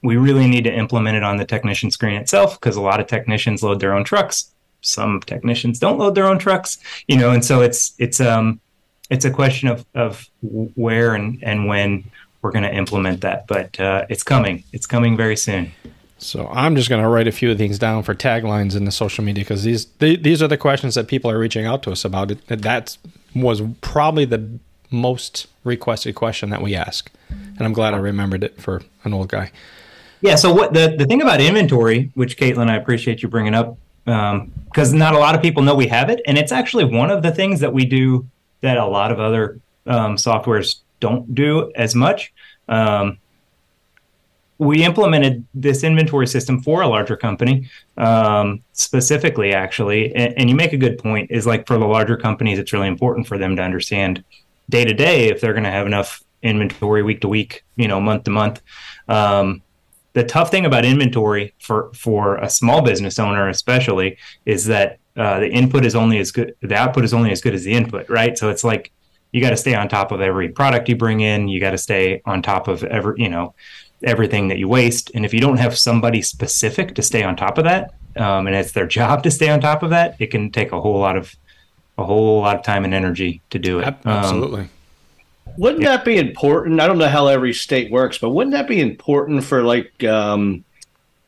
we 0.03 0.17
really 0.17 0.49
need 0.49 0.65
to 0.65 0.73
implement 0.73 1.17
it 1.17 1.23
on 1.23 1.37
the 1.37 1.45
technician 1.45 1.91
screen 1.91 2.17
itself 2.17 2.59
because 2.59 2.77
a 2.77 2.81
lot 2.81 3.01
of 3.01 3.07
technicians 3.07 3.63
load 3.63 3.81
their 3.81 3.95
own 3.95 4.05
trucks. 4.05 4.53
Some 4.81 5.21
technicians 5.21 5.79
don't 5.79 5.99
load 5.99 6.15
their 6.15 6.27
own 6.27 6.39
trucks, 6.39 6.79
you 7.07 7.17
know, 7.17 7.31
and 7.31 7.45
so 7.45 7.61
it's 7.61 7.95
it's 7.99 8.21
um 8.21 8.61
it's 9.11 9.25
a 9.25 9.31
question 9.31 9.69
of 9.69 9.85
of 9.95 10.27
where 10.43 11.15
and 11.15 11.39
and 11.43 11.67
when 11.67 12.05
we're 12.43 12.53
going 12.53 12.65
to 12.65 12.75
implement 12.75 13.21
that, 13.21 13.47
but 13.47 13.79
uh, 13.79 14.07
it's 14.09 14.23
coming. 14.23 14.65
It's 14.73 14.87
coming 14.87 15.17
very 15.17 15.37
soon. 15.37 15.73
So 16.19 16.49
I'm 16.53 16.77
just 16.77 16.89
going 16.89 17.03
to 17.03 17.09
write 17.09 17.29
a 17.29 17.33
few 17.33 17.51
of 17.51 17.59
things 17.59 17.79
down 17.79 18.03
for 18.03 18.15
taglines 18.15 18.77
in 18.77 18.85
the 18.85 18.93
social 18.93 19.25
media 19.25 19.43
because 19.43 19.63
these 19.63 19.87
these 19.99 20.43
are 20.43 20.49
the 20.49 20.59
questions 20.59 20.95
that 20.95 21.09
people 21.09 21.31
are 21.31 21.39
reaching 21.39 21.65
out 21.65 21.83
to 21.85 21.93
us 21.93 22.05
about. 22.05 22.31
It 22.31 22.47
that 22.49 22.97
was 23.35 23.63
probably 23.81 24.27
the 24.27 24.59
most 24.91 25.47
requested 25.65 26.15
question 26.15 26.51
that 26.51 26.61
we 26.61 26.75
ask, 26.75 27.11
and 27.31 27.63
I'm 27.63 27.73
glad 27.73 27.95
I 27.95 27.99
remembered 27.99 28.45
it 28.45 28.61
for 28.61 28.83
an 29.05 29.15
old 29.15 29.29
guy. 29.29 29.51
Yeah. 30.21 30.35
So 30.35 30.53
what 30.53 30.75
the 30.75 30.95
the 30.99 31.07
thing 31.07 31.23
about 31.23 31.41
inventory, 31.41 32.11
which 32.15 32.37
Caitlin, 32.37 32.69
I 32.69 32.77
appreciate 32.77 33.23
you 33.23 33.29
bringing 33.29 33.55
up, 33.55 33.79
because 34.05 34.93
um, 34.93 34.99
not 34.99 35.15
a 35.15 35.19
lot 35.19 35.35
of 35.35 35.41
people 35.41 35.63
know 35.63 35.75
we 35.75 35.87
have 35.89 36.11
it, 36.11 36.21
and 36.27 36.37
it's 36.37 36.53
actually 36.53 36.85
one 36.85 37.11
of 37.11 37.23
the 37.23 37.33
things 37.33 37.61
that 37.61 37.73
we 37.73 37.87
do 37.87 38.27
that 38.61 38.77
a 38.77 38.87
lot 38.87 39.11
of 39.11 39.19
other 39.19 39.59
um, 39.87 40.17
softwares 40.17 40.81
don't 41.01 41.35
do 41.35 41.73
as 41.75 41.95
much. 41.95 42.33
Um, 42.69 43.19
we 44.61 44.85
implemented 44.85 45.47
this 45.55 45.83
inventory 45.83 46.27
system 46.27 46.61
for 46.61 46.83
a 46.83 46.87
larger 46.87 47.17
company 47.17 47.69
um, 47.97 48.63
specifically 48.73 49.55
actually 49.55 50.15
and, 50.15 50.35
and, 50.37 50.51
you 50.51 50.55
make 50.55 50.75
a 50.75 50.77
good 50.77 50.99
point 50.99 51.31
is 51.31 51.47
like 51.47 51.67
for 51.67 51.79
the 51.79 51.87
larger 51.87 52.17
companies 52.17 52.59
it's 52.59 52.73
really 52.75 52.87
important 52.87 53.27
for 53.27 53.39
them 53.39 53.57
to 53.57 53.63
understand 53.63 54.23
day 54.69 54.85
to 54.85 54.93
day 54.93 55.29
if 55.31 55.41
they're 55.41 55.55
going 55.55 55.65
to 55.65 55.71
have 55.71 55.87
enough 55.87 56.23
inventory 56.43 57.03
week 57.03 57.23
to 57.23 57.29
week 57.29 57.65
you 57.77 57.89
know 57.89 58.01
month 58.01 58.25
to 58.25 58.31
month 58.31 58.61
um, 59.09 59.63
the 60.13 60.25
tough 60.25 60.51
thing 60.51 60.67
about 60.67 60.85
inventory 60.85 61.55
for 61.59 61.91
for 61.95 62.37
a 62.37 62.51
small 62.51 62.83
business 62.83 63.19
owner 63.19 63.49
especially 63.49 64.19
is 64.45 64.67
that 64.67 64.99
uh, 65.17 65.41
the 65.41 65.49
input 65.49 65.87
is 65.87 65.95
only 65.95 66.19
as 66.19 66.31
good 66.31 66.55
the 66.61 66.77
output 66.77 67.03
is 67.05 67.15
only 67.15 67.33
as 67.33 67.41
good 67.41 67.55
as 67.55 67.65
the 67.65 67.73
input 67.73 68.09
right 68.11 68.37
so 68.37 68.51
it's 68.51 68.63
like 68.63 68.93
you 69.33 69.41
got 69.41 69.51
to 69.51 69.57
stay 69.57 69.75
on 69.75 69.89
top 69.89 70.13
of 70.13 70.21
every 70.21 70.49
product 70.49 70.89
you 70.89 70.97
bring 70.97 71.21
in 71.21 71.49
you 71.49 71.61
got 71.61 71.71
to 71.71 71.79
stay 71.79 72.21
on 72.25 72.43
top 72.43 72.69
of 72.69 72.83
every 72.85 73.15
you 73.23 73.29
know 73.29 73.55
everything 74.03 74.49
that 74.49 74.59
you 74.59 74.69
waste. 74.69 75.11
And 75.15 75.25
if 75.25 75.35
you 75.35 75.41
don't 75.41 75.59
have 75.59 75.77
somebody 75.79 76.23
specific 76.23 76.95
to 76.95 77.03
stay 77.03 77.23
on 77.23 77.37
top 77.37 77.59
of 77.59 77.65
that, 77.65 77.95
um, 78.17 78.47
and 78.47 78.57
it's 78.57 78.73
their 78.73 78.87
job 78.99 79.23
to 79.25 79.31
stay 79.31 79.49
on 79.51 79.61
top 79.61 79.83
of 79.83 79.91
that, 79.91 80.17
it 80.19 80.29
can 80.29 80.51
take 80.51 80.73
a 80.73 80.81
whole 80.81 80.99
lot 80.99 81.17
of 81.17 81.35
a 81.99 82.05
whole 82.05 82.41
lot 82.41 82.57
of 82.57 82.63
time 82.63 82.85
and 82.85 82.95
energy 82.95 83.43
to 83.51 83.59
do 83.59 83.81
it. 83.81 83.87
Um, 83.87 83.99
Absolutely. 84.07 84.61
Um, 84.63 84.71
wouldn't 85.59 85.83
yeah. 85.83 85.97
that 85.97 86.05
be 86.05 86.17
important? 86.17 86.81
I 86.81 86.87
don't 86.87 86.97
know 86.97 87.09
how 87.09 87.27
every 87.27 87.53
state 87.53 87.91
works, 87.91 88.17
but 88.17 88.31
wouldn't 88.31 88.53
that 88.53 88.69
be 88.69 88.81
important 88.81 89.45
for 89.45 89.63
like, 89.63 90.03
um, 90.05 90.65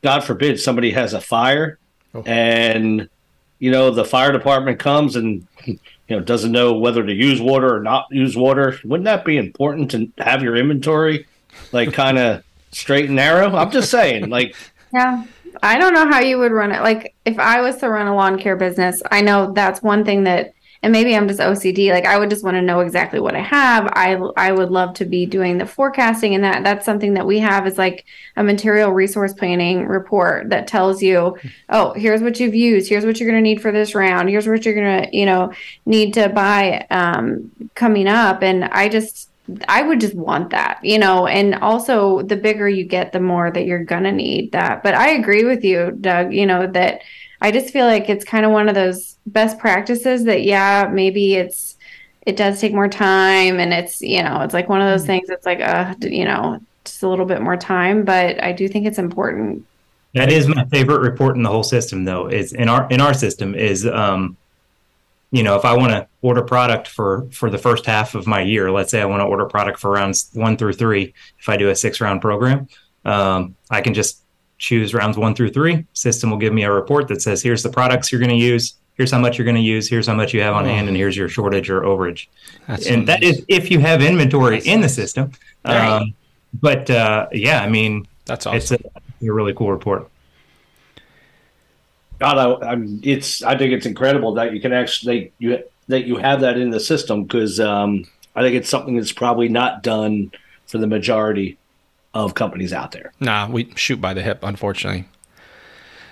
God 0.00 0.24
forbid, 0.24 0.60
somebody 0.60 0.92
has 0.92 1.12
a 1.12 1.20
fire, 1.20 1.78
oh. 2.14 2.22
and 2.22 3.08
you 3.58 3.70
know 3.70 3.90
the 3.90 4.04
fire 4.04 4.32
department 4.32 4.78
comes 4.78 5.16
and 5.16 5.46
you 6.12 6.18
know 6.18 6.22
doesn't 6.22 6.52
know 6.52 6.74
whether 6.74 7.02
to 7.02 7.12
use 7.14 7.40
water 7.40 7.74
or 7.74 7.80
not 7.80 8.06
use 8.10 8.36
water. 8.36 8.78
Wouldn't 8.84 9.06
that 9.06 9.24
be 9.24 9.38
important 9.38 9.90
to 9.92 10.12
have 10.18 10.42
your 10.42 10.56
inventory 10.56 11.26
like 11.72 11.92
kind 11.94 12.18
of 12.18 12.44
straight 12.70 13.06
and 13.06 13.16
narrow. 13.16 13.56
I'm 13.56 13.70
just 13.70 13.90
saying, 13.90 14.28
like, 14.28 14.54
yeah. 14.92 15.24
I 15.62 15.78
don't 15.78 15.94
know 15.94 16.06
how 16.06 16.20
you 16.20 16.38
would 16.38 16.52
run 16.52 16.70
it. 16.70 16.82
Like, 16.82 17.14
if 17.24 17.38
I 17.38 17.62
was 17.62 17.76
to 17.76 17.88
run 17.88 18.06
a 18.08 18.14
lawn 18.14 18.38
care 18.38 18.56
business, 18.56 19.02
I 19.10 19.22
know 19.22 19.52
that's 19.52 19.82
one 19.82 20.04
thing 20.04 20.24
that 20.24 20.52
and 20.82 20.92
maybe 20.92 21.16
I'm 21.16 21.28
just 21.28 21.40
OCD. 21.40 21.90
Like 21.90 22.06
I 22.06 22.18
would 22.18 22.30
just 22.30 22.42
want 22.42 22.56
to 22.56 22.62
know 22.62 22.80
exactly 22.80 23.20
what 23.20 23.36
I 23.36 23.40
have. 23.40 23.86
I 23.92 24.14
I 24.36 24.52
would 24.52 24.70
love 24.70 24.94
to 24.94 25.04
be 25.04 25.26
doing 25.26 25.58
the 25.58 25.66
forecasting, 25.66 26.34
and 26.34 26.42
that 26.42 26.64
that's 26.64 26.84
something 26.84 27.14
that 27.14 27.26
we 27.26 27.38
have 27.38 27.66
is 27.66 27.78
like 27.78 28.04
a 28.36 28.42
material 28.42 28.90
resource 28.90 29.32
planning 29.32 29.86
report 29.86 30.50
that 30.50 30.66
tells 30.66 31.02
you, 31.02 31.36
oh, 31.68 31.92
here's 31.94 32.20
what 32.20 32.40
you've 32.40 32.54
used, 32.54 32.88
here's 32.88 33.04
what 33.04 33.20
you're 33.20 33.30
going 33.30 33.42
to 33.42 33.48
need 33.48 33.62
for 33.62 33.70
this 33.70 33.94
round, 33.94 34.28
here's 34.28 34.48
what 34.48 34.64
you're 34.64 34.74
going 34.74 35.04
to 35.04 35.16
you 35.16 35.26
know 35.26 35.52
need 35.86 36.14
to 36.14 36.28
buy 36.28 36.86
um, 36.90 37.50
coming 37.74 38.08
up, 38.08 38.42
and 38.42 38.64
I 38.64 38.88
just 38.88 39.28
I 39.68 39.82
would 39.82 40.00
just 40.00 40.14
want 40.14 40.50
that, 40.50 40.78
you 40.84 40.98
know, 40.98 41.26
and 41.26 41.56
also 41.56 42.22
the 42.22 42.36
bigger 42.36 42.68
you 42.68 42.84
get, 42.84 43.12
the 43.12 43.20
more 43.20 43.50
that 43.50 43.66
you're 43.66 43.84
going 43.84 44.04
to 44.04 44.12
need 44.12 44.52
that. 44.52 44.82
But 44.82 44.94
I 44.94 45.10
agree 45.10 45.44
with 45.44 45.64
you, 45.64 45.90
Doug, 46.00 46.32
you 46.32 46.46
know, 46.46 46.66
that 46.68 47.02
I 47.42 47.50
just 47.50 47.72
feel 47.72 47.86
like 47.86 48.08
it's 48.08 48.24
kind 48.24 48.46
of 48.46 48.52
one 48.52 48.68
of 48.68 48.76
those 48.76 49.16
best 49.26 49.58
practices 49.58 50.24
that, 50.24 50.44
yeah, 50.44 50.88
maybe 50.90 51.34
it's, 51.34 51.76
it 52.24 52.36
does 52.36 52.60
take 52.60 52.72
more 52.72 52.88
time 52.88 53.58
and 53.58 53.72
it's, 53.72 54.00
you 54.00 54.22
know, 54.22 54.42
it's 54.42 54.54
like 54.54 54.68
one 54.68 54.80
of 54.80 54.88
those 54.88 55.00
mm-hmm. 55.00 55.08
things 55.08 55.28
that's 55.28 55.44
like, 55.44 55.60
uh, 55.60 55.94
you 56.00 56.24
know, 56.24 56.60
just 56.84 57.02
a 57.02 57.08
little 57.08 57.26
bit 57.26 57.42
more 57.42 57.56
time, 57.56 58.04
but 58.04 58.42
I 58.42 58.52
do 58.52 58.68
think 58.68 58.86
it's 58.86 58.98
important. 58.98 59.66
That 60.14 60.30
is 60.30 60.46
my 60.46 60.64
favorite 60.66 61.00
report 61.00 61.36
in 61.36 61.42
the 61.42 61.50
whole 61.50 61.64
system 61.64 62.04
though, 62.04 62.28
is 62.28 62.52
in 62.52 62.68
our, 62.68 62.86
in 62.90 63.00
our 63.00 63.12
system 63.12 63.56
is, 63.56 63.86
um, 63.86 64.36
you 65.32 65.42
know, 65.42 65.56
if 65.56 65.64
I 65.64 65.76
want 65.76 65.92
to 65.92 66.06
order 66.20 66.42
product 66.42 66.86
for 66.86 67.26
for 67.32 67.50
the 67.50 67.58
first 67.58 67.86
half 67.86 68.14
of 68.14 68.26
my 68.26 68.42
year, 68.42 68.70
let's 68.70 68.90
say 68.90 69.00
I 69.00 69.06
want 69.06 69.20
to 69.20 69.24
order 69.24 69.46
product 69.46 69.80
for 69.80 69.90
rounds 69.90 70.30
one 70.34 70.58
through 70.58 70.74
three, 70.74 71.14
if 71.40 71.48
I 71.48 71.56
do 71.56 71.70
a 71.70 71.74
six 71.74 72.02
round 72.02 72.20
program, 72.20 72.68
um, 73.06 73.56
I 73.70 73.80
can 73.80 73.94
just 73.94 74.22
choose 74.62 74.94
rounds 74.94 75.18
one 75.18 75.34
through 75.34 75.50
three. 75.50 75.84
System 75.92 76.30
will 76.30 76.38
give 76.38 76.52
me 76.52 76.62
a 76.62 76.70
report 76.70 77.08
that 77.08 77.20
says, 77.20 77.42
here's 77.42 77.64
the 77.64 77.68
products 77.68 78.12
you're 78.12 78.20
going 78.20 78.30
to 78.30 78.36
use, 78.36 78.74
here's 78.94 79.10
how 79.10 79.18
much 79.18 79.36
you're 79.36 79.44
going 79.44 79.56
to 79.56 79.60
use, 79.60 79.88
here's 79.88 80.06
how 80.06 80.14
much 80.14 80.32
you 80.32 80.40
have 80.40 80.54
on 80.54 80.64
oh. 80.64 80.68
hand, 80.68 80.86
and 80.86 80.96
here's 80.96 81.16
your 81.16 81.28
shortage 81.28 81.68
or 81.68 81.82
overage. 81.82 82.28
That's 82.68 82.86
and 82.86 83.06
that 83.08 83.24
is 83.24 83.44
if 83.48 83.70
you 83.70 83.80
have 83.80 84.00
inventory 84.00 84.56
That's 84.56 84.66
in 84.66 84.80
nice. 84.80 84.94
the 84.94 85.02
system. 85.02 85.32
Right. 85.64 85.84
Um, 85.84 86.14
but 86.54 86.88
uh, 86.88 87.26
yeah, 87.32 87.60
I 87.60 87.68
mean, 87.68 88.06
That's 88.24 88.46
awesome. 88.46 88.56
It's 88.56 88.70
a, 88.70 89.26
a 89.28 89.32
really 89.32 89.52
cool 89.52 89.72
report. 89.72 90.08
God, 92.20 92.62
I, 92.62 92.72
am 92.72 93.00
it's 93.02 93.42
I 93.42 93.58
think 93.58 93.72
it's 93.72 93.86
incredible 93.86 94.34
that 94.34 94.54
you 94.54 94.60
can 94.60 94.72
actually 94.72 95.32
you 95.40 95.64
that 95.88 96.04
you 96.06 96.18
have 96.18 96.40
that 96.42 96.56
in 96.56 96.70
the 96.70 96.78
system 96.78 97.24
because 97.24 97.58
um, 97.58 98.04
I 98.36 98.42
think 98.42 98.54
it's 98.54 98.68
something 98.68 98.94
that's 98.96 99.10
probably 99.10 99.48
not 99.48 99.82
done 99.82 100.30
for 100.66 100.78
the 100.78 100.86
majority 100.86 101.58
of 102.14 102.34
companies 102.34 102.72
out 102.72 102.92
there. 102.92 103.12
Nah, 103.20 103.48
we 103.48 103.72
shoot 103.74 104.00
by 104.00 104.14
the 104.14 104.22
hip, 104.22 104.40
unfortunately. 104.42 105.08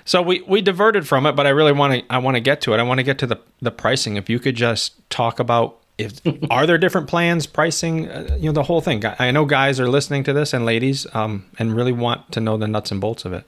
So 0.05 0.22
we, 0.22 0.40
we 0.42 0.62
diverted 0.62 1.07
from 1.07 1.26
it, 1.26 1.32
but 1.32 1.46
I 1.46 1.51
really 1.51 1.72
want 1.72 1.94
to 1.94 2.12
I 2.12 2.18
want 2.18 2.36
to 2.36 2.40
get 2.40 2.61
to 2.62 2.74
it. 2.74 2.80
I 2.80 2.82
want 2.82 2.98
to 2.98 3.05
get 3.05 3.18
to 3.18 3.26
the 3.26 3.38
the 3.61 3.70
pricing. 3.70 4.16
If 4.16 4.28
you 4.28 4.38
could 4.38 4.57
just 4.57 4.94
talk 5.11 5.38
about 5.38 5.76
if 5.98 6.20
are 6.51 6.66
there 6.66 6.78
different 6.78 7.07
plans, 7.07 7.46
pricing, 7.46 8.09
uh, 8.09 8.36
you 8.40 8.46
know, 8.46 8.53
the 8.53 8.62
whole 8.64 8.80
thing. 8.80 9.05
I 9.18 9.30
know 9.30 9.44
guys 9.44 9.78
are 9.78 9.88
listening 9.88 10.24
to 10.24 10.32
this 10.32 10.53
and 10.53 10.64
ladies, 10.64 11.07
um, 11.14 11.46
and 11.59 11.76
really 11.76 11.92
want 11.92 12.32
to 12.32 12.40
know 12.40 12.57
the 12.57 12.66
nuts 12.66 12.90
and 12.90 13.01
bolts 13.01 13.24
of 13.24 13.32
it. 13.32 13.44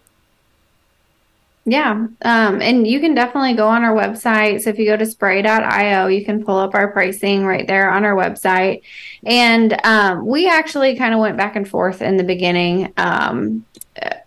Yeah. 1.65 1.93
Um, 2.23 2.61
and 2.61 2.87
you 2.87 2.99
can 2.99 3.15
definitely 3.15 3.55
go 3.55 3.69
on 3.69 3.85
our 3.85 3.95
website. 3.95 4.63
So 4.63 4.71
if 4.71 4.79
you 4.79 4.87
go 4.87 4.97
to 4.97 5.05
spraye.io, 5.05 6.09
you 6.09 6.25
can 6.25 6.45
pull 6.45 6.59
up 6.59 6.75
our 6.75 6.91
pricing 6.91 7.45
right 7.45 7.67
there 7.67 7.89
on 7.89 8.05
our 8.05 8.17
website. 8.17 8.83
And 9.25 9.79
um, 9.85 10.27
we 10.27 10.49
actually 10.49 10.97
kind 10.97 11.15
of 11.15 11.21
went 11.21 11.37
back 11.37 11.55
and 11.55 11.69
forth 11.69 12.03
in 12.03 12.17
the 12.17 12.25
beginning 12.25 12.93
um, 12.97 13.65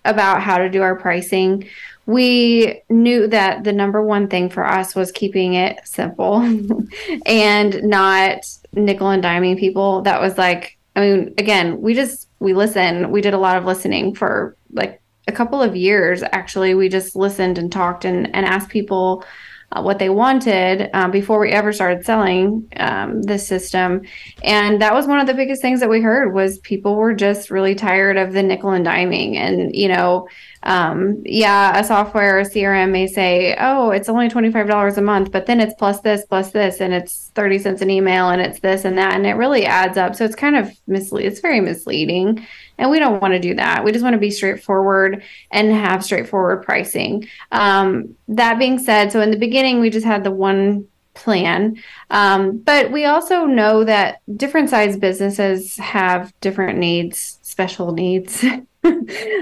about 0.05 0.41
how 0.41 0.59
to 0.59 0.69
do 0.69 0.81
our 0.81 0.95
pricing. 0.95 1.67
We 2.05 2.81
knew 2.89 3.27
that 3.27 3.65
the 3.65 3.73
number 3.73 4.01
one 4.01 4.29
thing 4.29 4.49
for 4.49 4.65
us 4.65 4.95
was 4.95 5.11
keeping 5.11 5.55
it 5.55 5.85
simple 5.85 6.37
and 7.25 7.83
not 7.83 8.45
nickel 8.71 9.09
and 9.09 9.23
diming 9.23 9.59
people. 9.59 10.03
That 10.03 10.21
was 10.21 10.37
like, 10.37 10.77
I 10.95 11.01
mean, 11.01 11.33
again, 11.37 11.81
we 11.81 11.95
just, 11.95 12.29
we 12.39 12.53
listen. 12.53 13.11
We 13.11 13.19
did 13.19 13.33
a 13.33 13.39
lot 13.39 13.57
of 13.57 13.65
listening 13.65 14.15
for 14.15 14.55
like 14.71 15.01
a 15.27 15.31
couple 15.31 15.61
of 15.61 15.75
years 15.75 16.23
actually 16.31 16.75
we 16.75 16.89
just 16.89 17.15
listened 17.15 17.57
and 17.57 17.71
talked 17.71 18.05
and, 18.05 18.33
and 18.35 18.45
asked 18.45 18.69
people 18.69 19.23
uh, 19.71 19.81
what 19.81 19.97
they 19.97 20.09
wanted 20.09 20.89
um, 20.93 21.09
before 21.09 21.39
we 21.39 21.49
ever 21.49 21.73
started 21.73 22.05
selling 22.05 22.67
um, 22.77 23.21
this 23.23 23.47
system 23.47 24.01
and 24.43 24.81
that 24.81 24.93
was 24.93 25.07
one 25.07 25.19
of 25.19 25.27
the 25.27 25.33
biggest 25.33 25.61
things 25.61 25.79
that 25.79 25.89
we 25.89 26.01
heard 26.01 26.33
was 26.33 26.59
people 26.59 26.95
were 26.95 27.13
just 27.13 27.49
really 27.49 27.73
tired 27.75 28.17
of 28.17 28.33
the 28.33 28.43
nickel 28.43 28.71
and 28.71 28.85
diming 28.85 29.35
and 29.35 29.75
you 29.75 29.87
know 29.87 30.27
um, 30.65 31.21
yeah, 31.23 31.77
a 31.79 31.83
software, 31.83 32.39
a 32.39 32.43
CRM 32.43 32.91
may 32.91 33.05
say, 33.05 33.55
oh, 33.59 33.91
it's 33.91 34.09
only 34.09 34.29
$25 34.29 34.97
a 34.97 35.01
month, 35.01 35.31
but 35.31 35.45
then 35.45 35.59
it's 35.59 35.75
plus 35.75 36.01
this, 36.01 36.25
plus 36.25 36.51
this, 36.51 36.81
and 36.81 36.91
it's 36.91 37.29
30 37.35 37.59
cents 37.59 37.81
an 37.83 37.91
email, 37.91 38.29
and 38.29 38.41
it's 38.41 38.59
this 38.59 38.83
and 38.83 38.97
that. 38.97 39.13
And 39.13 39.27
it 39.27 39.33
really 39.33 39.67
adds 39.67 39.95
up. 39.95 40.15
So 40.15 40.25
it's 40.25 40.35
kind 40.35 40.55
of 40.55 40.71
misleading. 40.87 41.31
It's 41.31 41.39
very 41.39 41.61
misleading. 41.61 42.47
And 42.77 42.89
we 42.89 42.99
don't 42.99 43.21
want 43.21 43.33
to 43.33 43.39
do 43.39 43.55
that. 43.55 43.83
We 43.83 43.91
just 43.91 44.03
want 44.03 44.13
to 44.13 44.19
be 44.19 44.31
straightforward 44.31 45.23
and 45.51 45.71
have 45.71 46.03
straightforward 46.03 46.63
pricing. 46.63 47.27
Um, 47.51 48.15
that 48.27 48.59
being 48.59 48.79
said, 48.79 49.11
so 49.11 49.21
in 49.21 49.31
the 49.31 49.37
beginning, 49.37 49.79
we 49.79 49.89
just 49.89 50.05
had 50.05 50.23
the 50.23 50.31
one 50.31 50.87
plan. 51.15 51.81
Um, 52.09 52.57
but 52.59 52.91
we 52.91 53.05
also 53.05 53.45
know 53.45 53.83
that 53.83 54.19
different 54.35 54.69
size 54.69 54.97
businesses 54.97 55.77
have 55.77 56.33
different 56.41 56.77
needs, 56.77 57.39
special 57.41 57.93
needs. 57.93 58.43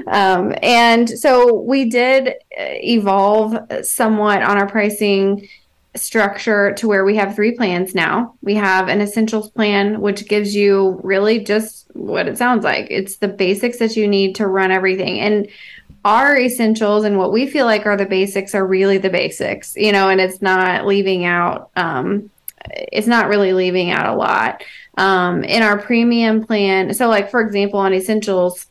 um, 0.07 0.53
and 0.61 1.09
so 1.09 1.53
we 1.61 1.89
did 1.89 2.35
evolve 2.51 3.57
somewhat 3.81 4.41
on 4.41 4.57
our 4.57 4.67
pricing 4.67 5.47
structure 5.95 6.73
to 6.73 6.87
where 6.87 7.05
we 7.05 7.15
have 7.15 7.35
three 7.35 7.51
plans 7.51 7.93
now. 7.93 8.35
We 8.41 8.55
have 8.55 8.87
an 8.87 9.01
essentials 9.01 9.49
plan, 9.51 10.01
which 10.01 10.27
gives 10.27 10.55
you 10.55 10.99
really 11.03 11.39
just 11.39 11.87
what 11.93 12.27
it 12.27 12.37
sounds 12.37 12.63
like 12.63 12.87
it's 12.89 13.17
the 13.17 13.27
basics 13.27 13.77
that 13.77 13.95
you 13.95 14.07
need 14.07 14.35
to 14.35 14.47
run 14.47 14.71
everything. 14.71 15.19
And 15.19 15.47
our 16.05 16.37
essentials 16.37 17.05
and 17.05 17.17
what 17.17 17.31
we 17.31 17.47
feel 17.47 17.65
like 17.65 17.85
are 17.85 17.95
the 17.95 18.05
basics 18.05 18.55
are 18.55 18.65
really 18.65 18.97
the 18.97 19.09
basics, 19.09 19.75
you 19.75 19.91
know, 19.91 20.09
and 20.09 20.19
it's 20.19 20.41
not 20.41 20.85
leaving 20.85 21.25
out, 21.25 21.69
um, 21.75 22.29
it's 22.91 23.07
not 23.07 23.29
really 23.29 23.53
leaving 23.53 23.91
out 23.91 24.13
a 24.13 24.17
lot. 24.17 24.63
Um, 24.97 25.43
in 25.43 25.63
our 25.63 25.77
premium 25.77 26.45
plan, 26.45 26.93
so 26.93 27.07
like 27.07 27.31
for 27.31 27.41
example, 27.41 27.79
on 27.79 27.93
essentials, 27.93 28.67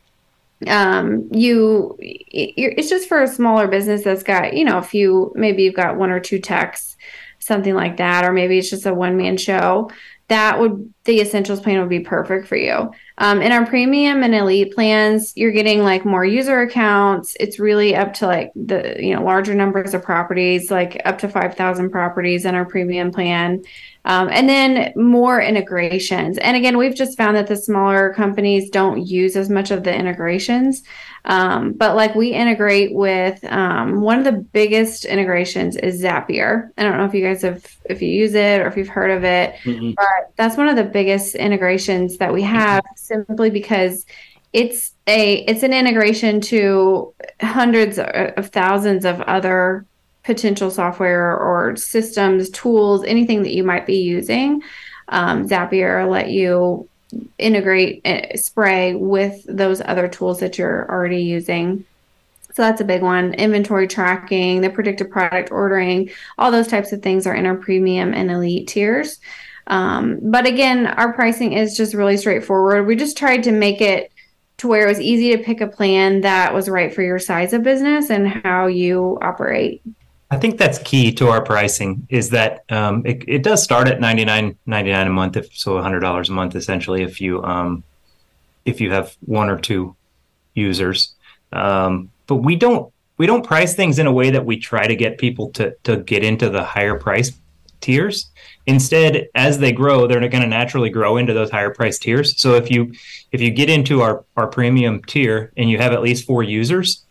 um 0.69 1.29
you 1.33 1.97
it's 2.01 2.89
just 2.89 3.09
for 3.09 3.21
a 3.21 3.27
smaller 3.27 3.67
business 3.67 4.05
that's 4.05 4.23
got 4.23 4.55
you 4.55 4.65
know 4.65 4.79
a 4.79 4.83
few 4.83 5.33
maybe 5.35 5.65
you've 5.65 5.75
got 5.75 5.97
one 5.97 6.11
or 6.11 6.21
two 6.21 6.39
techs 6.39 6.92
something 7.43 7.75
like 7.75 7.97
that 7.97 8.25
or 8.25 8.33
maybe 8.33 8.59
it's 8.59 8.71
just 8.71 8.87
a 8.87 8.95
one 8.95 9.17
man 9.17 9.37
show 9.37 9.91
that 10.29 10.59
would 10.59 10.93
the 11.05 11.21
essentials 11.21 11.61
plan 11.61 11.79
would 11.81 11.89
be 11.89 12.01
perfect 12.01 12.47
for 12.47 12.57
you. 12.57 12.91
Um, 13.19 13.43
in 13.43 13.53
our 13.53 13.67
premium 13.67 14.23
and 14.23 14.35
elite 14.35 14.75
plans 14.75 15.33
you're 15.37 15.53
getting 15.53 15.83
like 15.83 16.07
more 16.07 16.25
user 16.25 16.61
accounts. 16.61 17.37
It's 17.39 17.59
really 17.59 17.95
up 17.95 18.15
to 18.15 18.27
like 18.27 18.51
the 18.55 18.97
you 18.99 19.15
know 19.15 19.23
larger 19.23 19.55
numbers 19.55 19.93
of 19.93 20.03
properties 20.03 20.71
like 20.71 21.03
up 21.05 21.19
to 21.19 21.29
5000 21.29 21.91
properties 21.91 22.47
in 22.47 22.55
our 22.55 22.65
premium 22.65 23.13
plan 23.13 23.63
um, 24.05 24.29
and 24.31 24.49
then 24.49 24.93
more 24.97 25.41
integrations. 25.41 26.39
And 26.39 26.57
again, 26.57 26.77
we've 26.77 26.95
just 26.95 27.17
found 27.17 27.37
that 27.37 27.47
the 27.47 27.57
smaller 27.57 28.13
companies 28.15 28.71
don't 28.71 29.07
use 29.07 29.37
as 29.37 29.49
much 29.49 29.71
of 29.71 29.85
the 29.85 29.95
integrations. 29.95 30.83
Um, 31.25 31.73
but 31.75 31.95
like 31.95 32.17
we 32.17 32.33
integrate 32.33 32.95
with 32.95 33.45
um, 33.45 34.01
one 34.01 34.19
of 34.19 34.25
the 34.25 34.33
biggest 34.33 35.05
integrations 35.05 35.77
is 35.77 36.03
Zapier. 36.03 36.71
I 36.77 36.83
don't 36.83 36.99
know 36.99 37.05
if 37.05 37.15
you 37.15 37.23
guys 37.23 37.43
have, 37.43 37.65
if 37.85 38.03
you 38.03 38.09
use 38.09 38.35
it 38.35 38.61
or 38.61 38.67
if 38.67 38.77
you've 38.77 38.89
heard 38.89 39.13
of 39.13 39.23
it, 39.23 39.55
mm-hmm. 39.63 39.93
but 39.93 40.33
that's 40.37 40.57
one 40.57 40.69
of 40.69 40.75
the 40.75 40.85
biggest 40.85 41.37
integrations 41.37 42.19
that 42.19 42.33
we 42.33 42.43
have 42.43 42.83
simply 42.97 43.51
because 43.51 44.05
it's 44.53 44.93
a 45.07 45.37
it's 45.45 45.63
an 45.63 45.73
integration 45.73 46.41
to 46.41 47.15
hundreds 47.41 47.99
of 47.99 48.49
thousands 48.49 49.05
of 49.05 49.21
other 49.23 49.87
potential 50.25 50.71
software 50.71 51.37
or 51.37 51.77
systems, 51.77 52.51
tools, 52.51 53.05
anything 53.05 53.43
that 53.43 53.55
you 53.55 53.65
might 53.65 53.87
be 53.87 53.99
using. 53.99 54.63
Um, 55.09 55.49
Zapier 55.49 56.09
let 56.09 56.31
you 56.31 56.89
integrate 57.39 58.01
uh, 58.05 58.35
Spraye 58.35 58.99
with 58.99 59.45
those 59.49 59.83
other 59.85 60.09
tools 60.09 60.41
that 60.41 60.59
you're 60.59 60.91
already 60.91 61.23
using. 61.23 61.85
So 62.55 62.63
that's 62.63 62.81
a 62.81 62.85
big 62.85 63.03
one. 63.03 63.35
Inventory 63.35 63.89
tracking, 63.89 64.61
the 64.61 64.71
predictive 64.71 65.11
product 65.11 65.51
ordering, 65.51 66.11
all 66.39 66.51
those 66.51 66.69
types 66.69 66.93
of 66.93 67.03
things 67.03 67.27
are 67.27 67.35
in 67.35 67.47
our 67.47 67.57
premium 67.57 68.13
and 68.13 68.31
elite 68.31 68.69
tiers. 68.69 69.21
Um, 69.67 70.19
but 70.23 70.47
again, 70.47 70.87
our 70.87 71.13
pricing 71.13 71.53
is 71.55 71.77
just 71.77 71.95
really 71.95 72.17
straightforward. 72.17 72.87
We 72.87 72.97
just 72.97 73.17
tried 73.17 73.45
to 73.45 73.53
make 73.53 73.81
it 73.81 74.13
to 74.59 74.69
where 74.69 74.85
it 74.85 74.89
was 74.89 75.01
easy 75.01 75.35
to 75.35 75.43
pick 75.43 75.61
a 75.61 75.67
plan 75.67 76.21
that 76.23 76.53
was 76.53 76.69
right 76.69 76.95
for 76.95 77.03
your 77.03 77.19
size 77.19 77.53
of 77.53 77.63
business 77.63 78.11
and 78.11 78.29
how 78.29 78.67
you 78.67 79.19
operate. 79.23 79.83
I 80.33 80.39
think 80.39 80.57
that's 80.57 80.79
key 80.79 81.13
to 81.13 81.29
our 81.29 81.45
pricing 81.45 82.07
is 82.09 82.31
that 82.31 82.65
um, 82.71 83.05
it, 83.05 83.23
it, 83.29 83.43
does 83.43 83.63
start 83.63 83.87
at 83.87 84.01
99 84.01 84.57
99 84.65 85.07
a 85.07 85.11
month 85.11 85.37
if 85.37 85.55
so 85.55 85.73
$100 85.73 86.29
a 86.29 86.33
month 86.33 86.57
essentially 86.57 87.03
if 87.03 87.21
you 87.21 87.45
um, 87.45 87.85
if 88.65 88.81
you 88.81 88.91
have 88.91 89.15
one 89.27 89.51
or 89.51 89.59
two 89.59 89.95
users 90.55 91.13
um, 91.53 92.11
but 92.27 92.37
we 92.37 92.57
don't 92.57 92.91
we 93.19 93.27
don't 93.27 93.45
price 93.45 93.75
things 93.75 93.99
in 93.99 94.07
a 94.07 94.13
way 94.13 94.31
that 94.31 94.47
we 94.47 94.57
try 94.57 94.87
to 94.87 94.97
get 94.97 95.19
people 95.19 95.51
to 95.51 95.77
to 95.85 95.99
get 95.99 96.25
into 96.25 96.49
the 96.49 96.65
higher 96.65 96.99
price 96.99 97.33
tiers. 97.83 98.31
Instead, 98.67 99.29
as 99.35 99.59
they 99.59 99.73
grow, 99.73 100.07
they're 100.07 100.21
going 100.21 100.43
to 100.43 100.49
naturally 100.49 100.89
grow 100.89 101.19
into 101.19 101.35
those 101.35 101.51
higher 101.51 101.75
price 101.75 101.99
tiers. 101.99 102.41
So 102.41 102.55
if 102.55 102.71
you 102.71 102.95
if 103.33 103.43
you 103.43 103.51
get 103.51 103.69
into 103.69 104.01
our 104.01 104.25
our 104.39 104.47
premium 104.47 105.03
tier 105.03 105.53
and 105.59 105.69
you 105.69 105.77
have 105.77 105.93
at 105.93 106.01
least 106.01 106.27
four 106.27 106.43
users, 106.43 107.05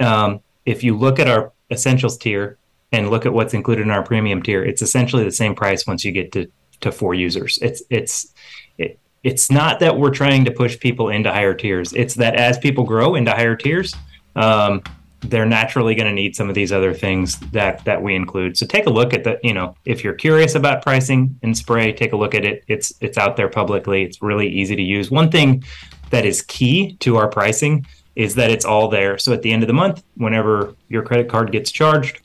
um, 0.00 0.40
if 0.64 0.82
you 0.82 0.96
look 0.96 1.18
at 1.18 1.28
our 1.28 1.52
essentials 1.70 2.16
tier 2.16 2.56
and 2.92 3.10
look 3.10 3.26
at 3.26 3.32
what's 3.32 3.54
included 3.54 3.82
in 3.82 3.90
our 3.90 4.02
premium 4.02 4.42
tier, 4.42 4.62
it's 4.62 4.82
essentially 4.82 5.24
the 5.24 5.32
same 5.32 5.54
price 5.54 5.86
once 5.86 6.04
you 6.04 6.12
get 6.12 6.32
to 6.32 6.46
to 6.82 6.92
four 6.92 7.14
users. 7.14 7.58
It's 7.62 7.82
it's 7.90 8.32
it, 8.78 8.98
it's 9.22 9.50
not 9.50 9.80
that 9.80 9.98
we're 9.98 10.10
trying 10.10 10.44
to 10.44 10.50
push 10.50 10.78
people 10.78 11.08
into 11.08 11.32
higher 11.32 11.54
tiers. 11.54 11.92
It's 11.92 12.14
that 12.14 12.36
as 12.36 12.58
people 12.58 12.84
grow 12.84 13.14
into 13.14 13.30
higher 13.30 13.56
tiers, 13.56 13.94
um, 14.36 14.82
they're 15.20 15.46
naturally 15.46 15.94
going 15.94 16.08
to 16.08 16.12
need 16.12 16.34
some 16.34 16.48
of 16.48 16.54
these 16.54 16.72
other 16.72 16.92
things 16.92 17.38
that 17.52 17.84
that 17.84 18.02
we 18.02 18.14
include. 18.14 18.56
So 18.56 18.66
take 18.66 18.86
a 18.86 18.90
look 18.90 19.14
at 19.14 19.24
the, 19.24 19.38
you 19.42 19.54
know, 19.54 19.76
if 19.84 20.04
you're 20.04 20.14
curious 20.14 20.54
about 20.54 20.82
pricing 20.82 21.38
in 21.42 21.52
Spraye, 21.52 21.96
take 21.96 22.12
a 22.12 22.16
look 22.16 22.34
at 22.34 22.44
it. 22.44 22.64
It's 22.68 22.92
it's 23.00 23.16
out 23.16 23.36
there 23.36 23.48
publicly. 23.48 24.02
It's 24.02 24.20
really 24.20 24.48
easy 24.48 24.76
to 24.76 24.82
use. 24.82 25.10
One 25.10 25.30
thing 25.30 25.64
that 26.10 26.26
is 26.26 26.42
key 26.42 26.96
to 27.00 27.16
our 27.16 27.28
pricing 27.28 27.86
is 28.16 28.34
that 28.34 28.50
it's 28.50 28.66
all 28.66 28.88
there. 28.88 29.16
So 29.16 29.32
at 29.32 29.40
the 29.42 29.52
end 29.52 29.62
of 29.62 29.68
the 29.68 29.72
month, 29.72 30.02
whenever 30.16 30.74
your 30.88 31.02
credit 31.02 31.30
card 31.30 31.50
gets 31.50 31.70
charged, 31.70 32.20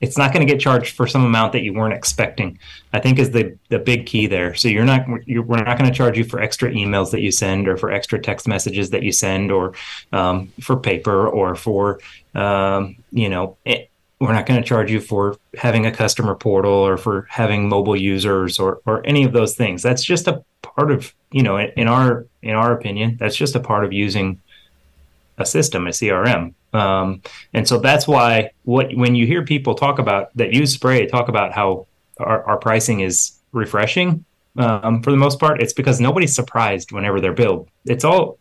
it's 0.00 0.18
not 0.18 0.32
going 0.32 0.46
to 0.46 0.52
get 0.52 0.60
charged 0.60 0.94
for 0.94 1.06
some 1.06 1.24
amount 1.24 1.52
that 1.52 1.62
you 1.62 1.72
weren't 1.72 1.94
expecting. 1.94 2.58
I 2.92 3.00
think 3.00 3.18
is 3.18 3.30
the 3.30 3.56
the 3.68 3.78
big 3.78 4.06
key 4.06 4.26
there. 4.26 4.54
So 4.54 4.68
you're 4.68 4.84
not 4.84 5.06
you're, 5.26 5.42
we're 5.42 5.62
not 5.62 5.78
going 5.78 5.90
to 5.90 5.96
charge 5.96 6.18
you 6.18 6.24
for 6.24 6.40
extra 6.40 6.70
emails 6.70 7.10
that 7.12 7.20
you 7.20 7.32
send 7.32 7.68
or 7.68 7.76
for 7.76 7.90
extra 7.90 8.20
text 8.20 8.46
messages 8.46 8.90
that 8.90 9.02
you 9.02 9.12
send 9.12 9.50
or 9.50 9.74
um, 10.12 10.48
for 10.60 10.76
paper 10.76 11.28
or 11.28 11.54
for 11.54 12.00
um, 12.34 12.96
you 13.12 13.28
know. 13.28 13.56
It, 13.64 13.90
we're 14.18 14.32
not 14.32 14.46
going 14.46 14.60
to 14.60 14.66
charge 14.66 14.90
you 14.90 14.98
for 14.98 15.36
having 15.58 15.84
a 15.84 15.92
customer 15.92 16.34
portal 16.34 16.72
or 16.72 16.96
for 16.96 17.26
having 17.28 17.68
mobile 17.68 17.96
users 17.96 18.58
or 18.58 18.80
or 18.86 19.06
any 19.06 19.24
of 19.24 19.32
those 19.32 19.56
things. 19.56 19.82
That's 19.82 20.02
just 20.02 20.26
a 20.26 20.42
part 20.62 20.90
of 20.90 21.14
you 21.30 21.42
know 21.42 21.58
in 21.58 21.88
our 21.88 22.26
in 22.42 22.54
our 22.54 22.72
opinion 22.72 23.16
that's 23.18 23.36
just 23.36 23.54
a 23.54 23.60
part 23.60 23.84
of 23.84 23.92
using 23.92 24.40
a 25.38 25.46
system, 25.46 25.86
a 25.86 25.90
CRM. 25.90 26.54
Um, 26.76 27.22
and 27.54 27.66
so 27.66 27.78
that's 27.78 28.06
why 28.06 28.50
what 28.64 28.94
when 28.94 29.14
you 29.14 29.26
hear 29.26 29.44
people 29.44 29.74
talk 29.74 29.98
about 29.98 30.36
that 30.36 30.52
use 30.52 30.76
Spraye 30.76 31.08
talk 31.08 31.28
about 31.28 31.52
how 31.52 31.86
our, 32.18 32.42
our 32.44 32.58
pricing 32.58 33.00
is 33.00 33.38
refreshing 33.52 34.24
um, 34.58 35.02
for 35.02 35.10
the 35.10 35.16
most 35.16 35.38
part, 35.38 35.60
it's 35.60 35.72
because 35.72 36.00
nobody's 36.00 36.34
surprised 36.34 36.92
whenever 36.92 37.20
they're 37.20 37.32
billed. 37.32 37.68
It's 37.84 38.04
all 38.04 38.38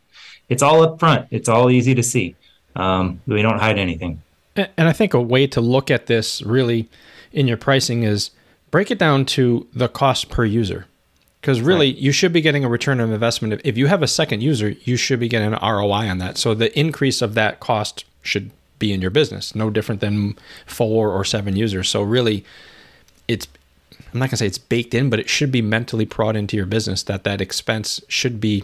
it's 0.47 0.61
all 0.61 0.83
up 0.83 0.99
front. 0.99 1.27
It's 1.31 1.49
all 1.49 1.69
easy 1.69 1.95
to 1.95 2.03
see. 2.03 2.35
Um, 2.75 3.21
we 3.25 3.41
don't 3.41 3.59
hide 3.59 3.79
anything. 3.79 4.21
And 4.55 4.87
I 4.87 4.93
think 4.93 5.13
a 5.13 5.21
way 5.21 5.47
to 5.47 5.59
look 5.59 5.91
at 5.91 6.05
this 6.05 6.41
really 6.41 6.87
in 7.33 7.47
your 7.47 7.57
pricing 7.57 8.03
is 8.03 8.31
break 8.71 8.91
it 8.91 8.99
down 8.99 9.25
to 9.25 9.67
the 9.73 9.89
cost 9.89 10.29
per 10.29 10.45
user. 10.45 10.85
Because 11.41 11.61
really, 11.61 11.91
right. 11.91 11.97
you 11.97 12.11
should 12.11 12.33
be 12.33 12.41
getting 12.41 12.63
a 12.63 12.69
return 12.69 12.99
on 12.99 13.11
investment. 13.11 13.61
If 13.63 13.77
you 13.77 13.87
have 13.87 14.01
a 14.01 14.07
second 14.07 14.41
user, 14.41 14.69
you 14.83 14.97
should 14.97 15.19
be 15.19 15.27
getting 15.27 15.53
an 15.53 15.59
ROI 15.61 16.09
on 16.09 16.17
that. 16.17 16.37
So 16.37 16.55
the 16.55 16.77
increase 16.79 17.21
of 17.21 17.35
that 17.35 17.59
cost 17.59 18.05
should 18.25 18.51
be 18.79 18.91
in 18.91 19.01
your 19.01 19.11
business, 19.11 19.55
no 19.55 19.69
different 19.69 20.01
than 20.01 20.37
four 20.65 21.11
or 21.11 21.23
seven 21.23 21.55
users. 21.55 21.89
So 21.89 22.01
really, 22.01 22.43
it's 23.27 23.47
I'm 24.13 24.19
not 24.19 24.29
gonna 24.29 24.37
say 24.37 24.47
it's 24.47 24.57
baked 24.57 24.93
in, 24.93 25.09
but 25.09 25.19
it 25.19 25.29
should 25.29 25.51
be 25.51 25.61
mentally 25.61 26.05
brought 26.05 26.35
into 26.35 26.57
your 26.57 26.65
business 26.65 27.03
that 27.03 27.23
that 27.23 27.41
expense 27.41 28.01
should 28.07 28.39
be 28.39 28.63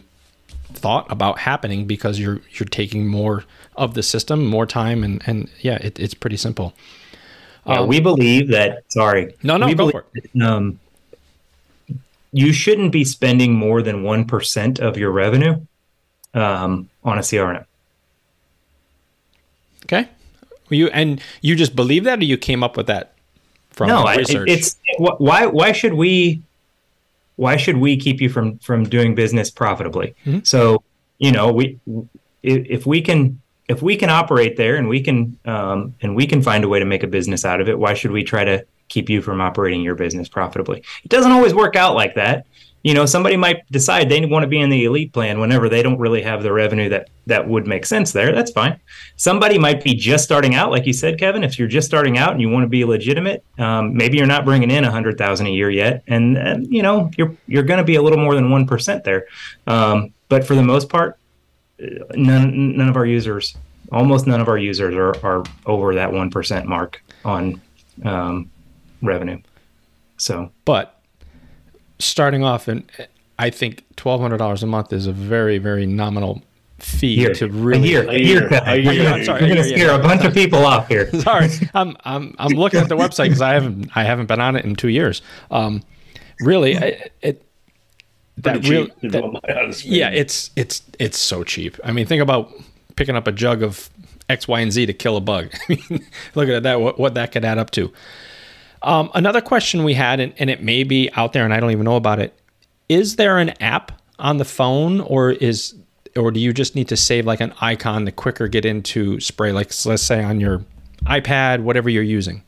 thought 0.73 1.09
about 1.11 1.39
happening 1.39 1.85
because 1.85 2.19
you're 2.19 2.41
you're 2.51 2.67
taking 2.67 3.07
more 3.07 3.45
of 3.75 3.93
the 3.93 4.03
system, 4.03 4.45
more 4.45 4.65
time, 4.65 5.03
and 5.03 5.21
and 5.25 5.49
yeah, 5.61 5.75
it, 5.75 5.99
it's 5.99 6.13
pretty 6.13 6.37
simple. 6.37 6.73
Yeah, 7.65 7.81
um, 7.81 7.87
we 7.87 7.99
believe 7.99 8.49
that. 8.49 8.83
Sorry, 8.89 9.35
no, 9.43 9.57
no, 9.57 9.67
we 9.67 9.75
go 9.75 9.89
for 9.91 10.05
it. 10.13 10.41
Um, 10.41 10.79
you 12.31 12.53
shouldn't 12.53 12.91
be 12.91 13.03
spending 13.03 13.53
more 13.53 13.81
than 13.81 14.03
1% 14.03 14.79
of 14.79 14.97
your 14.97 15.11
revenue 15.11 15.59
um, 16.33 16.89
on 17.03 17.17
a 17.17 17.21
CRM. 17.21 17.65
Okay. 19.91 20.09
You 20.69 20.87
and 20.87 21.21
you 21.41 21.55
just 21.55 21.75
believe 21.75 22.05
that, 22.05 22.19
or 22.19 22.23
you 22.23 22.37
came 22.37 22.63
up 22.63 22.77
with 22.77 22.87
that 22.87 23.13
from 23.71 23.89
no, 23.89 24.05
research? 24.05 24.49
it's 24.49 24.77
why 24.97 25.45
why 25.45 25.73
should 25.73 25.93
we 25.93 26.41
why 27.35 27.57
should 27.57 27.77
we 27.77 27.97
keep 27.97 28.21
you 28.21 28.29
from 28.29 28.57
from 28.59 28.85
doing 28.85 29.15
business 29.15 29.49
profitably? 29.51 30.15
Mm-hmm. 30.25 30.39
So 30.43 30.83
you 31.17 31.31
know 31.31 31.51
we 31.51 31.79
if 32.41 32.85
we 32.85 33.01
can 33.01 33.41
if 33.67 33.81
we 33.81 33.97
can 33.97 34.09
operate 34.09 34.55
there 34.55 34.77
and 34.77 34.87
we 34.87 35.01
can 35.01 35.37
um, 35.45 35.93
and 36.01 36.15
we 36.15 36.25
can 36.25 36.41
find 36.41 36.63
a 36.63 36.69
way 36.69 36.79
to 36.79 36.85
make 36.85 37.03
a 37.03 37.07
business 37.07 37.43
out 37.43 37.59
of 37.59 37.67
it, 37.67 37.77
why 37.77 37.93
should 37.93 38.11
we 38.11 38.23
try 38.23 38.45
to 38.45 38.65
keep 38.91 39.09
you 39.09 39.21
from 39.21 39.39
operating 39.39 39.81
your 39.81 39.95
business 39.95 40.27
profitably. 40.27 40.83
It 41.03 41.07
doesn't 41.09 41.31
always 41.31 41.53
work 41.53 41.77
out 41.77 41.95
like 41.95 42.15
that. 42.15 42.45
You 42.83 42.95
know, 42.95 43.05
somebody 43.05 43.37
might 43.37 43.69
decide 43.71 44.09
they 44.09 44.25
want 44.25 44.43
to 44.43 44.47
be 44.47 44.59
in 44.59 44.69
the 44.69 44.85
elite 44.85 45.13
plan 45.13 45.39
whenever 45.39 45.69
they 45.69 45.83
don't 45.83 45.99
really 45.99 46.21
have 46.23 46.41
the 46.41 46.51
revenue 46.51 46.89
that 46.89 47.09
that 47.27 47.47
would 47.47 47.67
make 47.67 47.85
sense 47.85 48.11
there. 48.11 48.33
That's 48.33 48.51
fine. 48.51 48.79
Somebody 49.17 49.59
might 49.59 49.83
be 49.83 49.93
just 49.93 50.23
starting 50.23 50.55
out, 50.55 50.71
like 50.71 50.87
you 50.87 50.93
said, 50.93 51.19
Kevin. 51.19 51.43
If 51.43 51.59
you're 51.59 51.67
just 51.67 51.87
starting 51.87 52.17
out 52.17 52.31
and 52.31 52.41
you 52.41 52.49
want 52.49 52.63
to 52.63 52.67
be 52.69 52.83
legitimate, 52.83 53.43
um, 53.59 53.95
maybe 53.95 54.17
you're 54.17 54.25
not 54.25 54.45
bringing 54.45 54.71
in 54.71 54.83
a 54.83 54.91
hundred 54.91 55.17
thousand 55.17 55.47
a 55.47 55.51
year 55.51 55.69
yet, 55.69 56.03
and, 56.07 56.37
and 56.37 56.67
you 56.73 56.81
know 56.81 57.11
you're 57.17 57.35
you're 57.47 57.63
going 57.63 57.77
to 57.77 57.83
be 57.83 57.95
a 57.95 58.01
little 58.01 58.19
more 58.19 58.33
than 58.35 58.49
one 58.49 58.65
percent 58.65 59.03
there. 59.03 59.27
Um, 59.67 60.13
but 60.29 60.45
for 60.45 60.55
the 60.55 60.63
most 60.63 60.89
part, 60.89 61.17
uh, 61.81 61.87
none 62.15 62.77
none 62.77 62.89
of 62.89 62.95
our 62.95 63.05
users, 63.05 63.55
almost 63.91 64.25
none 64.25 64.41
of 64.41 64.47
our 64.47 64.57
users 64.57 64.95
are 64.95 65.15
are 65.23 65.43
over 65.65 65.93
that 65.95 66.11
one 66.11 66.31
percent 66.31 66.65
mark 66.65 67.03
on 67.23 67.61
um, 68.03 68.49
revenue. 69.03 69.39
So, 70.17 70.51
but 70.65 71.00
starting 72.03 72.43
off, 72.43 72.67
and 72.67 72.83
I 73.39 73.49
think 73.49 73.83
twelve 73.95 74.21
hundred 74.21 74.37
dollars 74.37 74.63
a 74.63 74.67
month 74.67 74.93
is 74.93 75.07
a 75.07 75.11
very, 75.11 75.57
very 75.57 75.85
nominal 75.85 76.41
fee 76.79 77.15
here, 77.15 77.33
to 77.35 77.47
really. 77.47 77.83
A 77.83 77.91
year, 77.91 78.09
a 78.09 78.17
year, 78.17 78.47
a 78.47 78.75
year. 78.75 78.91
A 78.91 78.93
year. 78.93 79.07
I'm 79.09 79.23
sorry, 79.23 79.41
You're 79.41 79.55
going 79.55 79.69
to 79.69 79.75
scare 79.75 79.99
a 79.99 80.01
bunch 80.01 80.23
of 80.23 80.33
people 80.33 80.65
off 80.65 80.87
here. 80.87 81.11
sorry, 81.21 81.49
I'm 81.73 81.95
I'm 82.03 82.35
I'm 82.39 82.51
looking 82.51 82.79
at 82.79 82.89
the 82.89 82.97
website 82.97 83.25
because 83.25 83.41
I 83.41 83.53
haven't 83.53 83.95
I 83.95 84.03
haven't 84.03 84.27
been 84.27 84.41
on 84.41 84.55
it 84.55 84.65
in 84.65 84.75
two 84.75 84.89
years. 84.89 85.21
Um, 85.49 85.83
really, 86.39 86.73
it, 86.73 87.13
it 87.21 87.45
that 88.37 88.67
real 88.67 88.87
that, 89.03 89.83
yeah, 89.85 90.09
it's 90.09 90.51
it's 90.55 90.83
it's 90.99 91.17
so 91.17 91.43
cheap. 91.43 91.79
I 91.83 91.91
mean, 91.91 92.05
think 92.05 92.21
about 92.21 92.51
picking 92.95 93.15
up 93.15 93.27
a 93.27 93.31
jug 93.31 93.63
of 93.63 93.89
X, 94.29 94.47
Y, 94.47 94.59
and 94.59 94.71
Z 94.71 94.85
to 94.87 94.93
kill 94.93 95.17
a 95.17 95.21
bug. 95.21 95.49
I 95.69 95.77
mean, 95.89 96.05
look 96.35 96.49
at 96.49 96.63
that, 96.63 96.79
what, 96.79 96.99
what 96.99 97.13
that 97.15 97.31
could 97.31 97.45
add 97.45 97.57
up 97.57 97.71
to. 97.71 97.91
Um, 98.83 99.11
another 99.13 99.41
question 99.41 99.83
we 99.83 99.93
had, 99.93 100.19
and, 100.19 100.33
and 100.37 100.49
it 100.49 100.63
may 100.63 100.83
be 100.83 101.09
out 101.15 101.33
there, 101.33 101.45
and 101.45 101.53
I 101.53 101.59
don't 101.59 101.71
even 101.71 101.85
know 101.85 101.95
about 101.95 102.19
it. 102.19 102.33
Is 102.89 103.15
there 103.15 103.37
an 103.37 103.49
app 103.61 103.91
on 104.19 104.37
the 104.37 104.45
phone, 104.45 105.01
or 105.01 105.31
is 105.31 105.75
or 106.15 106.31
do 106.31 106.39
you 106.39 106.53
just 106.53 106.75
need 106.75 106.89
to 106.89 106.97
save 106.97 107.25
like 107.25 107.39
an 107.39 107.53
icon 107.61 108.05
to 108.05 108.11
quicker 108.11 108.47
get 108.47 108.65
into 108.65 109.17
Spraye? 109.17 109.53
Like 109.53 109.71
let's 109.85 110.03
say 110.03 110.23
on 110.23 110.39
your 110.39 110.63
ipad 111.05 111.61
whatever 111.63 111.89
you're 111.89 112.03
using. 112.03 112.43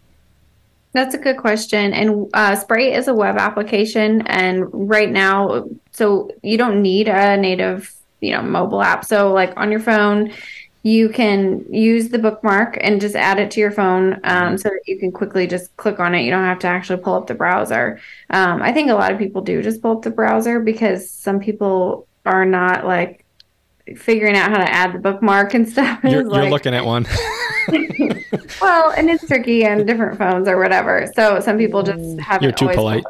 That's 0.91 1.15
a 1.15 1.17
good 1.17 1.37
question. 1.37 1.91
And 1.93 2.29
uh, 2.33 2.55
Spraye 2.55 2.95
is 2.95 3.07
a 3.07 3.13
web 3.15 3.37
application 3.37 4.21
and 4.27 4.65
right 4.71 5.09
now 5.09 5.67
so 5.91 6.29
you 6.43 6.57
don't 6.57 6.81
need 6.81 7.07
a 7.07 7.37
native 7.37 7.93
you 8.21 8.31
know 8.31 8.41
mobile 8.41 8.81
app. 8.81 9.05
So 9.05 9.33
like 9.33 9.53
on 9.57 9.71
your 9.71 9.79
phone 9.79 10.33
you 10.83 11.07
can 11.07 11.65
use 11.73 12.09
the 12.09 12.19
bookmark 12.19 12.77
and 12.81 12.99
just 12.99 13.15
add 13.15 13.39
it 13.39 13.49
to 13.51 13.61
your 13.61 13.71
phone 13.71 14.15
um, 14.15 14.19
mm-hmm. 14.23 14.57
so 14.57 14.69
that 14.69 14.81
you 14.85 14.99
can 14.99 15.13
quickly 15.13 15.47
just 15.47 15.75
click 15.77 15.99
on 15.99 16.13
it. 16.13 16.23
You 16.23 16.31
don't 16.31 16.43
have 16.43 16.59
to 16.59 16.67
actually 16.67 17.01
pull 17.01 17.15
up 17.15 17.27
the 17.27 17.33
browser. 17.33 18.01
Um, 18.29 18.61
I 18.61 18.73
think 18.73 18.89
a 18.89 18.93
lot 18.93 19.11
of 19.11 19.17
people 19.17 19.41
do 19.41 19.61
just 19.61 19.81
pull 19.81 19.97
up 19.97 20.01
the 20.01 20.09
browser 20.09 20.59
because 20.59 21.09
some 21.09 21.39
people 21.39 22.05
are 22.25 22.45
not 22.45 22.85
like 22.85 23.25
figuring 23.95 24.35
out 24.35 24.51
how 24.51 24.57
to 24.57 24.69
add 24.69 24.93
the 24.93 24.99
bookmark 24.99 25.53
and 25.53 25.67
stuff. 25.67 25.99
You're, 26.03 26.25
like, 26.25 26.43
you're 26.43 26.51
looking 26.51 26.73
at 26.73 26.85
one. 26.85 27.05
well, 28.61 28.91
and 28.91 29.09
it's 29.09 29.25
tricky 29.25 29.65
on 29.65 29.85
different 29.85 30.17
phones 30.17 30.49
or 30.49 30.57
whatever. 30.57 31.09
So 31.15 31.39
some 31.39 31.57
people 31.57 31.83
just 31.83 32.19
haven't. 32.19 32.43
You're 32.43 32.51
too 32.51 32.69
polite. 32.69 33.05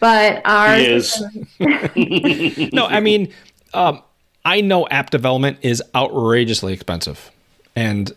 But 0.00 0.42
ours 0.44 0.80
is. 0.80 1.22
no, 2.72 2.86
I 2.86 3.00
mean, 3.00 3.32
um, 3.74 4.02
I 4.48 4.62
know 4.62 4.88
app 4.88 5.10
development 5.10 5.58
is 5.60 5.82
outrageously 5.94 6.72
expensive, 6.72 7.30
and 7.76 8.10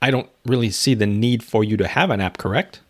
I 0.00 0.10
don't 0.10 0.30
really 0.46 0.70
see 0.70 0.94
the 0.94 1.04
need 1.04 1.44
for 1.44 1.62
you 1.62 1.76
to 1.76 1.86
have 1.86 2.08
an 2.08 2.22
app. 2.22 2.38
Correct? 2.38 2.80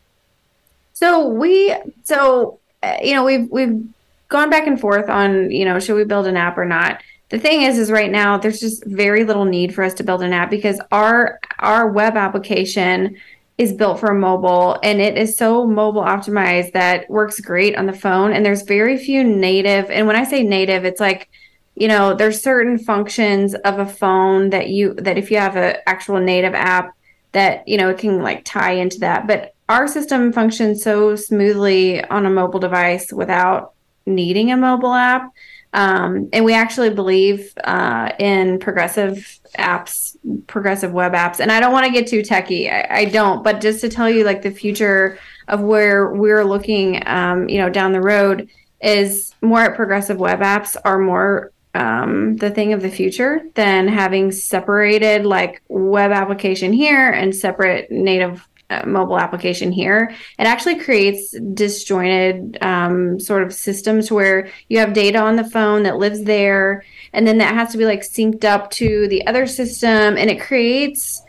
So 0.92 1.26
we, 1.26 1.74
so 2.04 2.60
uh, 2.84 2.98
you 3.02 3.12
know, 3.12 3.24
we've 3.24 3.50
we've 3.50 3.84
gone 4.28 4.50
back 4.50 4.68
and 4.68 4.80
forth 4.80 5.10
on 5.10 5.50
you 5.50 5.64
know 5.64 5.80
should 5.80 5.96
we 5.96 6.04
build 6.04 6.28
an 6.28 6.36
app 6.36 6.56
or 6.56 6.64
not. 6.64 7.02
The 7.30 7.40
thing 7.40 7.62
is, 7.62 7.76
is 7.76 7.90
right 7.90 8.10
now 8.10 8.38
there's 8.38 8.60
just 8.60 8.84
very 8.84 9.24
little 9.24 9.46
need 9.46 9.74
for 9.74 9.82
us 9.82 9.94
to 9.94 10.04
build 10.04 10.22
an 10.22 10.32
app 10.32 10.48
because 10.48 10.80
our 10.92 11.40
our 11.58 11.88
web 11.88 12.16
application 12.16 13.16
is 13.58 13.72
built 13.72 13.98
for 13.98 14.14
mobile 14.14 14.78
and 14.84 15.00
it 15.00 15.18
is 15.18 15.36
so 15.36 15.66
mobile 15.66 16.02
optimized 16.02 16.70
that 16.74 17.10
works 17.10 17.40
great 17.40 17.74
on 17.74 17.86
the 17.86 17.92
phone 17.92 18.32
and 18.32 18.46
there's 18.46 18.62
very 18.62 18.98
few 18.98 19.24
native 19.24 19.90
and 19.90 20.06
when 20.06 20.14
i 20.14 20.22
say 20.24 20.42
native 20.42 20.84
it's 20.84 21.00
like 21.00 21.30
you 21.76 21.88
know 21.88 22.14
there's 22.14 22.42
certain 22.42 22.78
functions 22.78 23.54
of 23.54 23.78
a 23.78 23.86
phone 23.86 24.50
that 24.50 24.68
you 24.68 24.94
that 24.94 25.18
if 25.18 25.30
you 25.30 25.36
have 25.36 25.56
an 25.56 25.76
actual 25.86 26.18
native 26.18 26.54
app 26.54 26.96
that 27.32 27.66
you 27.68 27.76
know 27.76 27.90
it 27.90 27.98
can 27.98 28.22
like 28.22 28.44
tie 28.44 28.72
into 28.72 28.98
that 28.98 29.26
but 29.26 29.54
our 29.68 29.88
system 29.88 30.32
functions 30.32 30.82
so 30.82 31.16
smoothly 31.16 32.02
on 32.04 32.26
a 32.26 32.30
mobile 32.30 32.60
device 32.60 33.12
without 33.12 33.74
needing 34.06 34.52
a 34.52 34.56
mobile 34.56 34.94
app. 34.94 35.32
Um, 35.72 36.28
and 36.32 36.44
we 36.44 36.54
actually 36.54 36.90
believe 36.90 37.52
uh, 37.64 38.12
in 38.18 38.58
progressive 38.60 39.38
apps, 39.58 40.16
progressive 40.46 40.92
web 40.92 41.12
apps. 41.12 41.40
And 41.40 41.50
I 41.52 41.60
don't 41.60 41.72
want 41.72 41.86
to 41.86 41.92
get 41.92 42.06
too 42.06 42.22
techy. 42.22 42.70
I, 42.70 42.86
I, 43.00 43.04
don't, 43.06 43.42
but 43.42 43.60
just 43.60 43.80
to 43.80 43.88
tell 43.88 44.08
you, 44.08 44.24
like 44.24 44.42
the 44.42 44.50
future 44.50 45.18
of 45.48 45.60
where 45.60 46.12
we're 46.14 46.44
looking, 46.44 47.02
um, 47.06 47.48
you 47.48 47.58
know, 47.58 47.68
down 47.68 47.92
the 47.92 48.00
road 48.00 48.48
is 48.80 49.34
more 49.42 49.60
at 49.60 49.76
progressive 49.76 50.18
web 50.18 50.40
apps 50.40 50.76
are 50.84 50.98
more 50.98 51.52
um, 51.76 52.36
the 52.36 52.50
thing 52.50 52.72
of 52.72 52.82
the 52.82 52.90
future 52.90 53.42
than 53.54 53.86
having 53.86 54.32
separated 54.32 55.26
like 55.26 55.62
web 55.68 56.10
application 56.10 56.72
here 56.72 57.10
and 57.10 57.34
separate 57.34 57.90
native 57.90 58.48
uh, 58.68 58.84
mobile 58.84 59.18
application 59.18 59.70
here. 59.70 60.12
It 60.38 60.46
actually 60.46 60.80
creates 60.80 61.38
disjointed 61.54 62.58
um, 62.62 63.20
sort 63.20 63.44
of 63.44 63.52
systems 63.52 64.10
where 64.10 64.48
you 64.68 64.78
have 64.78 64.92
data 64.92 65.18
on 65.18 65.36
the 65.36 65.48
phone 65.48 65.84
that 65.84 65.98
lives 65.98 66.24
there, 66.24 66.84
and 67.12 67.26
then 67.26 67.38
that 67.38 67.54
has 67.54 67.70
to 67.72 67.78
be 67.78 67.84
like 67.84 68.00
synced 68.00 68.44
up 68.44 68.70
to 68.72 69.06
the 69.08 69.24
other 69.26 69.46
system, 69.46 70.16
and 70.16 70.30
it 70.30 70.40
creates 70.40 71.22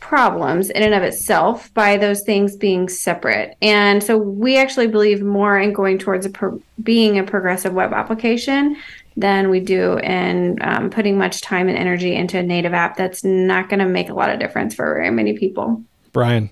problems 0.00 0.70
in 0.70 0.82
and 0.82 0.92
of 0.92 1.04
itself 1.04 1.72
by 1.72 1.96
those 1.96 2.22
things 2.22 2.56
being 2.56 2.88
separate. 2.88 3.56
And 3.62 4.02
so 4.02 4.18
we 4.18 4.58
actually 4.58 4.88
believe 4.88 5.22
more 5.22 5.56
in 5.56 5.72
going 5.72 5.98
towards 5.98 6.26
a 6.26 6.30
pro- 6.30 6.60
being 6.82 7.20
a 7.20 7.22
progressive 7.22 7.72
web 7.72 7.92
application 7.92 8.76
than 9.20 9.50
we 9.50 9.60
do 9.60 9.98
in 9.98 10.58
um, 10.62 10.90
putting 10.90 11.18
much 11.18 11.40
time 11.40 11.68
and 11.68 11.76
energy 11.76 12.14
into 12.14 12.38
a 12.38 12.42
native 12.42 12.72
app 12.72 12.96
that's 12.96 13.22
not 13.22 13.68
going 13.68 13.80
to 13.80 13.86
make 13.86 14.08
a 14.08 14.14
lot 14.14 14.30
of 14.30 14.38
difference 14.38 14.74
for 14.74 14.94
very 14.94 15.10
many 15.10 15.36
people. 15.36 15.82
Brian, 16.12 16.50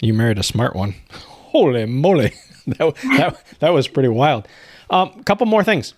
you 0.00 0.12
married 0.12 0.38
a 0.38 0.42
smart 0.42 0.74
one. 0.74 0.94
Holy 1.10 1.86
moly. 1.86 2.34
that, 2.66 2.94
that, 3.16 3.44
that 3.60 3.72
was 3.72 3.88
pretty 3.88 4.08
wild. 4.08 4.48
A 4.90 4.94
um, 4.94 5.22
couple 5.24 5.46
more 5.46 5.64
things. 5.64 5.94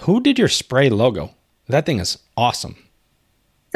Who 0.00 0.20
did 0.20 0.38
your 0.38 0.48
Spraye 0.48 0.90
logo? 0.90 1.34
That 1.68 1.86
thing 1.86 1.98
is 1.98 2.18
awesome. 2.36 2.76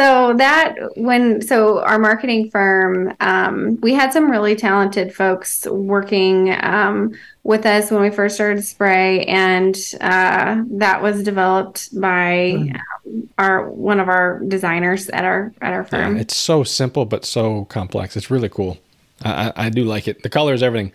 So 0.03 0.35
that 0.35 0.75
when 0.97 1.43
so 1.43 1.81
our 1.81 1.97
marketing 1.97 2.51
firm, 2.51 3.15
um, 3.21 3.79
we 3.83 3.95
had 3.95 4.13
some 4.13 4.29
really 4.33 4.57
talented 4.57 5.15
folks 5.15 5.65
working 5.65 6.53
um, 6.61 7.13
with 7.45 7.65
us 7.67 7.89
when 7.89 8.03
we 8.03 8.11
first 8.11 8.35
started 8.35 8.65
Spraye, 8.65 9.25
and 9.29 9.77
uh, 10.01 10.65
that 10.79 11.03
was 11.03 11.23
developed 11.23 12.01
by 12.01 12.57
mm. 12.57 12.81
our 13.39 13.71
one 13.71 14.01
of 14.01 14.09
our 14.09 14.41
designers 14.41 15.09
at 15.11 15.25
our 15.25 15.55
at 15.63 15.73
our 15.73 15.85
firm. 15.85 16.17
Yeah, 16.17 16.23
it's 16.23 16.37
so 16.37 16.65
simple 16.65 17.05
but 17.05 17.25
so 17.25 17.67
complex. 17.67 18.17
It's 18.17 18.29
really 18.29 18.49
cool. 18.49 18.79
I, 19.25 19.53
I 19.55 19.71
do 19.71 19.85
like 19.85 20.09
it. 20.09 20.25
The 20.25 20.31
colors, 20.31 20.65
everything. 20.65 20.91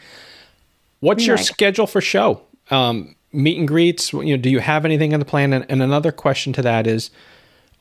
What's 0.99 1.21
we 1.21 1.27
your 1.27 1.37
like 1.37 1.45
schedule 1.45 1.85
it. 1.85 1.91
for 1.91 2.01
show? 2.01 2.41
Um, 2.69 3.15
meet 3.31 3.57
and 3.57 3.69
greets. 3.69 4.11
You 4.11 4.35
know, 4.35 4.37
do 4.37 4.49
you 4.49 4.59
have 4.59 4.83
anything 4.83 5.13
in 5.13 5.21
the 5.21 5.25
plan? 5.25 5.53
And, 5.53 5.65
and 5.69 5.81
another 5.81 6.11
question 6.11 6.51
to 6.53 6.61
that 6.63 6.87
is, 6.87 7.09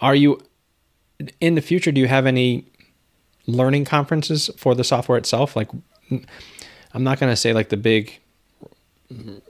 are 0.00 0.14
you 0.14 0.40
in 1.40 1.54
the 1.54 1.60
future, 1.60 1.92
do 1.92 2.00
you 2.00 2.08
have 2.08 2.26
any 2.26 2.66
learning 3.46 3.84
conferences 3.84 4.50
for 4.56 4.74
the 4.74 4.84
software 4.84 5.18
itself? 5.18 5.56
Like, 5.56 5.70
I'm 6.10 7.04
not 7.04 7.18
going 7.18 7.32
to 7.32 7.36
say 7.36 7.52
like 7.52 7.68
the 7.68 7.76
big 7.76 8.18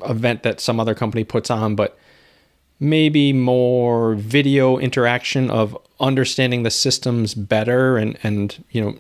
event 0.05 0.43
that 0.43 0.61
some 0.61 0.79
other 0.81 0.95
company 0.95 1.25
puts 1.25 1.51
on, 1.51 1.75
but 1.77 1.99
maybe 2.79 3.33
more 3.33 4.15
video 4.17 4.79
interaction 4.79 5.51
of 5.51 5.77
understanding 5.99 6.63
the 6.63 6.71
systems 6.71 7.35
better 7.35 7.97
and 7.97 8.19
and 8.23 8.63
you 8.71 8.83
know 8.83 8.95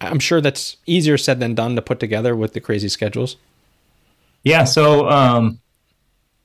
i'm 0.00 0.18
sure 0.18 0.40
that's 0.40 0.78
easier 0.86 1.18
said 1.18 1.38
than 1.38 1.54
done 1.54 1.76
to 1.76 1.82
put 1.82 2.00
together 2.00 2.34
with 2.34 2.54
the 2.54 2.60
crazy 2.60 2.88
schedules 2.88 3.36
yeah 4.42 4.64
so 4.64 5.06
um 5.10 5.60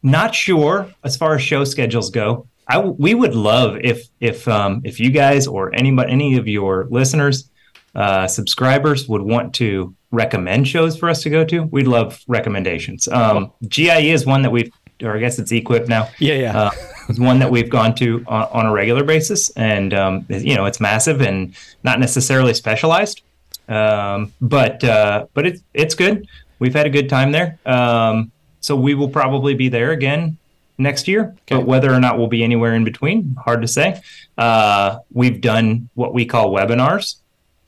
not 0.04 0.36
sure 0.36 0.92
as 1.06 1.16
far 1.16 1.36
as 1.36 1.42
show 1.42 1.64
schedules 1.64 2.10
go 2.10 2.46
I 2.68 2.80
we 2.80 3.14
would 3.14 3.36
love 3.36 3.78
if 3.82 4.08
if 4.20 4.48
um, 4.48 4.82
if 4.84 5.00
you 5.00 5.12
guys 5.12 5.48
or 5.48 5.74
anybody 5.76 6.12
any 6.12 6.38
of 6.38 6.48
your 6.48 6.88
listeners 6.90 7.50
uh, 7.96 8.28
subscribers 8.28 9.08
would 9.08 9.22
want 9.22 9.54
to 9.56 9.96
recommend 10.12 10.68
shows 10.68 10.98
for 10.98 11.10
us 11.10 11.24
to 11.24 11.30
go 11.30 11.46
to. 11.46 11.64
We'd 11.64 11.88
love 11.88 12.22
recommendations. 12.28 13.08
Um, 13.08 13.54
GIE 13.68 14.12
is 14.12 14.26
one 14.26 14.42
that 14.42 14.52
we've 14.52 14.72
or 15.04 15.16
I 15.16 15.20
guess 15.20 15.40
it's 15.40 15.52
equipped 15.52 15.90
now. 15.90 16.10
Yeah, 16.20 16.36
yeah. 16.36 16.58
Uh, 16.58 16.72
one 17.18 17.40
that 17.40 17.52
we've 17.52 17.70
gone 17.70 17.96
to 17.96 18.24
on, 18.28 18.44
on 18.52 18.66
a 18.66 18.72
regular 18.72 19.04
basis, 19.04 19.50
and 19.52 19.94
um, 19.94 20.26
you 20.30 20.56
know 20.56 20.66
it's 20.66 20.80
massive 20.80 21.22
and 21.22 21.56
not 21.84 22.00
necessarily 22.00 22.54
specialized, 22.54 23.22
um, 23.68 24.34
but 24.42 24.84
uh, 24.84 25.28
but 25.34 25.46
it's 25.46 25.62
it's 25.74 25.96
good. 25.96 26.28
We've 26.60 26.74
had 26.74 26.86
a 26.86 26.90
good 26.90 27.10
time 27.10 27.32
there, 27.34 27.60
um, 27.66 28.32
so 28.62 28.76
we 28.76 28.96
will 28.96 29.10
probably 29.10 29.54
be 29.54 29.68
there 29.68 29.92
again 29.92 30.38
next 30.78 31.08
year. 31.08 31.24
Okay. 31.24 31.56
But 31.58 31.66
whether 31.66 31.94
or 31.94 32.00
not 32.00 32.18
we'll 32.18 32.28
be 32.28 32.44
anywhere 32.44 32.74
in 32.74 32.84
between, 32.84 33.36
hard 33.36 33.62
to 33.62 33.68
say. 33.68 34.02
Uh, 34.38 35.00
we've 35.12 35.42
done 35.42 35.90
what 35.94 36.14
we 36.14 36.26
call 36.26 36.52
webinars 36.52 37.16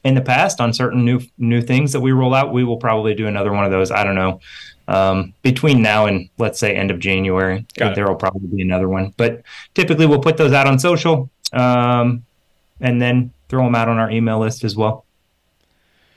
in 0.03 0.15
the 0.15 0.21
past 0.21 0.61
on 0.61 0.73
certain 0.73 1.03
new 1.03 1.19
new 1.37 1.61
things 1.61 1.91
that 1.93 1.99
we 1.99 2.11
roll 2.11 2.33
out. 2.33 2.53
We 2.53 2.63
will 2.63 2.77
probably 2.77 3.13
do 3.13 3.27
another 3.27 3.51
one 3.51 3.65
of 3.65 3.71
those. 3.71 3.91
I 3.91 4.03
don't 4.03 4.15
know. 4.15 4.39
Um, 4.89 5.33
between 5.41 5.81
now 5.81 6.05
and 6.05 6.29
let's 6.37 6.59
say 6.59 6.73
end 6.73 6.91
of 6.91 6.99
January, 6.99 7.65
there 7.75 8.07
will 8.07 8.15
probably 8.15 8.47
be 8.47 8.61
another 8.61 8.87
one. 8.87 9.13
But 9.17 9.41
typically, 9.73 10.05
we'll 10.05 10.21
put 10.21 10.37
those 10.37 10.53
out 10.53 10.65
on 10.65 10.79
social 10.79 11.29
um, 11.51 12.25
and 12.79 13.01
then 13.01 13.33
throw 13.49 13.63
them 13.63 13.75
out 13.75 13.89
on 13.89 13.97
our 13.97 14.09
email 14.09 14.39
list 14.39 14.63
as 14.63 14.75
well. 14.75 15.05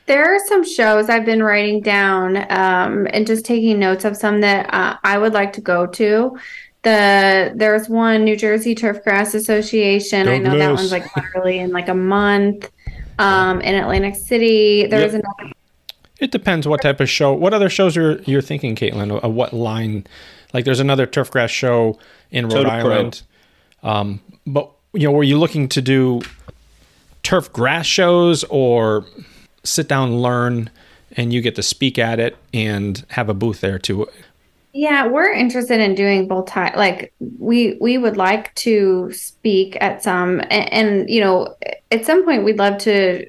There 0.07 0.34
are 0.34 0.41
some 0.47 0.64
shows 0.64 1.09
I've 1.09 1.24
been 1.24 1.43
writing 1.43 1.82
down 1.82 2.36
um, 2.51 3.07
and 3.12 3.26
just 3.26 3.45
taking 3.45 3.78
notes 3.78 4.05
of 4.05 4.16
some 4.16 4.41
that 4.41 4.72
uh, 4.74 4.97
I 5.05 5.18
would 5.18 5.32
like 5.32 5.53
to 5.53 5.61
go 5.61 5.86
to 5.86 6.36
the 6.83 7.53
there's 7.55 7.89
one 7.89 8.24
New 8.24 8.37
Jersey 8.37 8.74
Turfgrass 8.74 9.35
Association. 9.35 10.26
Douglas. 10.26 10.41
I 10.41 10.43
know 10.43 10.59
that 10.59 10.72
one's 10.72 10.93
like 10.93 11.16
literally 11.16 11.59
in 11.59 11.70
like 11.72 11.89
a 11.89 11.95
month. 11.95 12.70
Um, 13.18 13.61
in 13.61 13.74
Atlantic 13.74 14.14
City, 14.14 14.87
there's 14.87 15.12
yep. 15.12 15.22
another. 15.22 15.53
It 16.20 16.31
depends 16.31 16.66
what 16.66 16.81
type 16.81 17.01
of 17.01 17.09
show. 17.09 17.35
What 17.35 17.53
other 17.53 17.68
shows 17.68 17.97
are 17.97 18.14
you're 18.22 18.41
thinking, 18.41 18.74
Caitlin? 18.76 19.18
Of 19.20 19.33
what 19.33 19.53
line? 19.53 20.07
Like, 20.55 20.64
there's 20.64 20.81
another 20.81 21.07
turfgrass 21.07 21.51
show 21.51 21.99
in 22.31 22.47
Rhode 22.47 22.64
Total 22.64 22.70
Island. 22.70 23.22
Um, 23.83 24.20
but 24.47 24.70
you 24.93 25.07
know, 25.07 25.12
were 25.12 25.22
you 25.22 25.39
looking 25.39 25.68
to 25.68 25.83
do 25.83 26.22
turf 27.22 27.53
grass 27.53 27.87
shows 27.87 28.45
or 28.45 29.05
sit 29.64 29.89
down, 29.89 30.18
learn, 30.18 30.70
and 31.16 31.33
you 31.33 31.41
get 31.41 31.57
to 31.57 31.62
speak 31.62 31.99
at 31.99 32.18
it 32.18 32.37
and 32.53 33.05
have 33.11 33.28
a 33.28 33.35
booth 33.35 33.61
there 33.61 33.78
too? 33.78 34.09
Yeah, 34.72 35.08
we're 35.08 35.32
interested 35.32 35.80
in 35.80 35.94
doing 35.94 36.28
both. 36.28 36.54
Like 36.54 37.12
we 37.18 37.76
we 37.80 37.98
would 37.98 38.16
like 38.16 38.54
to 38.56 39.12
speak 39.12 39.76
at 39.80 40.02
some, 40.02 40.40
and, 40.40 40.72
and, 40.72 41.10
you 41.10 41.20
know, 41.20 41.56
at 41.90 42.06
some 42.06 42.24
point 42.24 42.44
we'd 42.44 42.58
love 42.58 42.78
to 42.78 43.28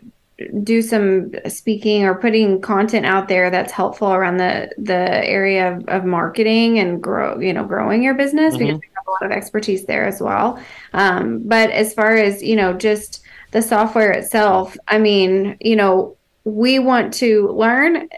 do 0.64 0.82
some 0.82 1.32
speaking 1.48 2.04
or 2.04 2.16
putting 2.16 2.62
content 2.62 3.06
out 3.06 3.28
there 3.28 3.50
that's 3.50 3.72
helpful 3.72 4.14
around 4.14 4.38
the 4.38 4.72
the 4.78 5.28
area 5.28 5.76
of, 5.76 5.88
of 5.88 6.06
marketing 6.06 6.80
and 6.80 7.02
grow, 7.02 7.40
you 7.40 7.54
know, 7.54 7.64
growing 7.64 8.04
your 8.04 8.14
business 8.14 8.54
mm-hmm. 8.54 8.66
because 8.66 8.80
we 8.80 8.88
have 8.96 9.08
a 9.08 9.12
lot 9.12 9.24
of 9.24 9.32
expertise 9.32 9.86
there 9.86 10.06
as 10.06 10.22
well. 10.22 10.62
Um, 10.94 11.42
but 11.46 11.72
as 11.72 11.94
far 11.94 12.16
as 12.16 12.44
you 12.44 12.56
know, 12.56 12.74
just 12.74 13.24
the 13.52 13.62
software 13.62 14.12
itself, 14.12 14.78
I 14.88 15.00
mean, 15.00 15.58
you 15.60 15.76
know, 15.76 16.18
we 16.44 16.80
want 16.80 17.14
to 17.16 17.50
learn 17.50 18.10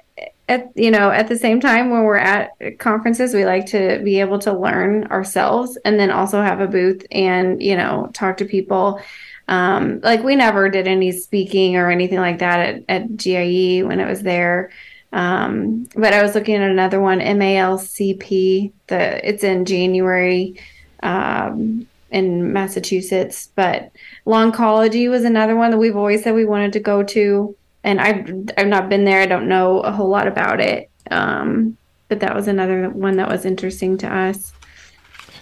at 0.50 0.72
you 0.76 0.92
know 0.92 1.10
at 1.10 1.28
the 1.28 1.38
same 1.38 1.62
time 1.62 1.90
when 1.90 2.04
we're 2.04 2.18
at 2.18 2.52
conferences 2.78 3.34
we 3.34 3.46
like 3.46 3.66
to 3.66 4.02
be 4.04 4.20
able 4.20 4.40
to 4.40 4.52
learn 4.52 5.06
ourselves 5.06 5.78
and 5.86 6.00
then 6.00 6.12
also 6.12 6.42
have 6.42 6.60
a 6.60 6.68
booth 6.68 7.06
and 7.12 7.62
you 7.62 7.76
know 7.76 8.10
talk 8.14 8.38
to 8.38 8.46
people. 8.46 9.02
Um, 9.48 10.00
like 10.02 10.24
we 10.24 10.38
never 10.38 10.70
did 10.70 10.88
any 10.88 11.12
speaking 11.12 11.76
or 11.76 11.92
anything 11.92 12.20
like 12.20 12.40
that 12.40 12.60
at, 12.60 12.84
at 12.88 13.18
GIE 13.18 13.84
when 13.84 14.00
it 14.00 14.08
was 14.08 14.22
there. 14.22 14.72
Um, 15.12 15.88
but 15.96 16.14
I 16.14 16.24
was 16.24 16.34
looking 16.34 16.56
at 16.56 16.70
another 16.70 17.00
one 17.00 17.20
MALCP 17.20 18.72
the 18.88 19.30
it's 19.30 19.44
in 19.44 19.66
January 19.66 20.60
um, 21.04 21.88
in 22.10 22.52
Massachusetts. 22.54 23.50
But 23.56 23.92
Longology 24.26 25.10
was 25.10 25.24
another 25.24 25.56
one 25.56 25.72
that 25.72 25.78
we've 25.78 25.98
always 25.98 26.24
said 26.24 26.34
we 26.34 26.46
wanted 26.46 26.74
to 26.74 26.80
go 26.80 27.04
to 27.04 27.56
and 27.84 28.00
I've 28.02 28.50
I've 28.58 28.68
not 28.68 28.90
been 28.90 29.06
there. 29.06 29.22
I 29.22 29.26
don't 29.26 29.48
know 29.48 29.82
a 29.82 29.92
whole 29.92 30.10
lot 30.10 30.28
about 30.28 30.60
it. 30.60 30.90
Um, 31.12 31.78
but 32.14 32.20
that 32.20 32.36
was 32.36 32.48
another 32.48 32.90
one 32.90 33.18
that 33.18 33.28
was 33.28 33.46
interesting 33.46 33.98
to 33.98 34.08
us. 34.08 34.54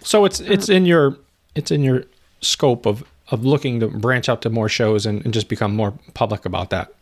So 0.01 0.26
it's 0.26 0.39
it's 0.39 0.69
in 0.69 0.85
your 0.85 1.18
it's 1.55 1.72
in 1.72 1.84
your 1.84 2.05
scope 2.39 2.85
of 2.85 3.03
of 3.30 3.43
looking 3.45 3.80
to 3.80 3.88
branch 3.88 4.30
out 4.30 4.41
to 4.43 4.49
more 4.49 4.69
shows 4.69 5.05
and, 5.05 5.23
and 5.23 5.34
just 5.34 5.47
become 5.47 5.76
more 5.76 5.93
public 6.13 6.45
about 6.45 6.69
that. 6.69 6.93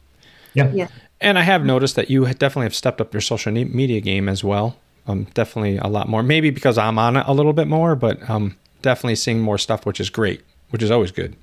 Yeah. 0.53 0.72
Yeah. 0.72 0.88
And 1.22 1.38
I 1.38 1.41
have 1.41 1.66
noticed 1.66 1.95
that 1.95 2.10
you 2.10 2.26
definitely 2.26 2.66
have 2.66 2.76
stepped 2.76 3.02
up 3.02 3.14
your 3.14 3.22
social 3.22 3.52
media 3.52 3.99
game 3.99 4.30
as 4.30 4.44
well. 4.44 4.78
Um, 5.07 5.26
definitely 5.34 5.78
a 5.78 5.88
lot 5.88 6.07
more. 6.07 6.24
Maybe 6.24 6.49
because 6.49 6.78
I'm 6.78 6.98
on 6.98 7.18
it 7.18 7.26
a 7.28 7.34
little 7.34 7.53
bit 7.53 7.68
more, 7.68 7.95
but 7.95 8.28
um, 8.30 8.56
definitely 8.82 9.16
seeing 9.16 9.40
more 9.40 9.57
stuff, 9.57 9.86
which 9.86 9.99
is 9.99 10.10
great, 10.10 10.41
which 10.70 10.82
is 10.82 10.91
always 10.91 11.11
good. 11.11 11.36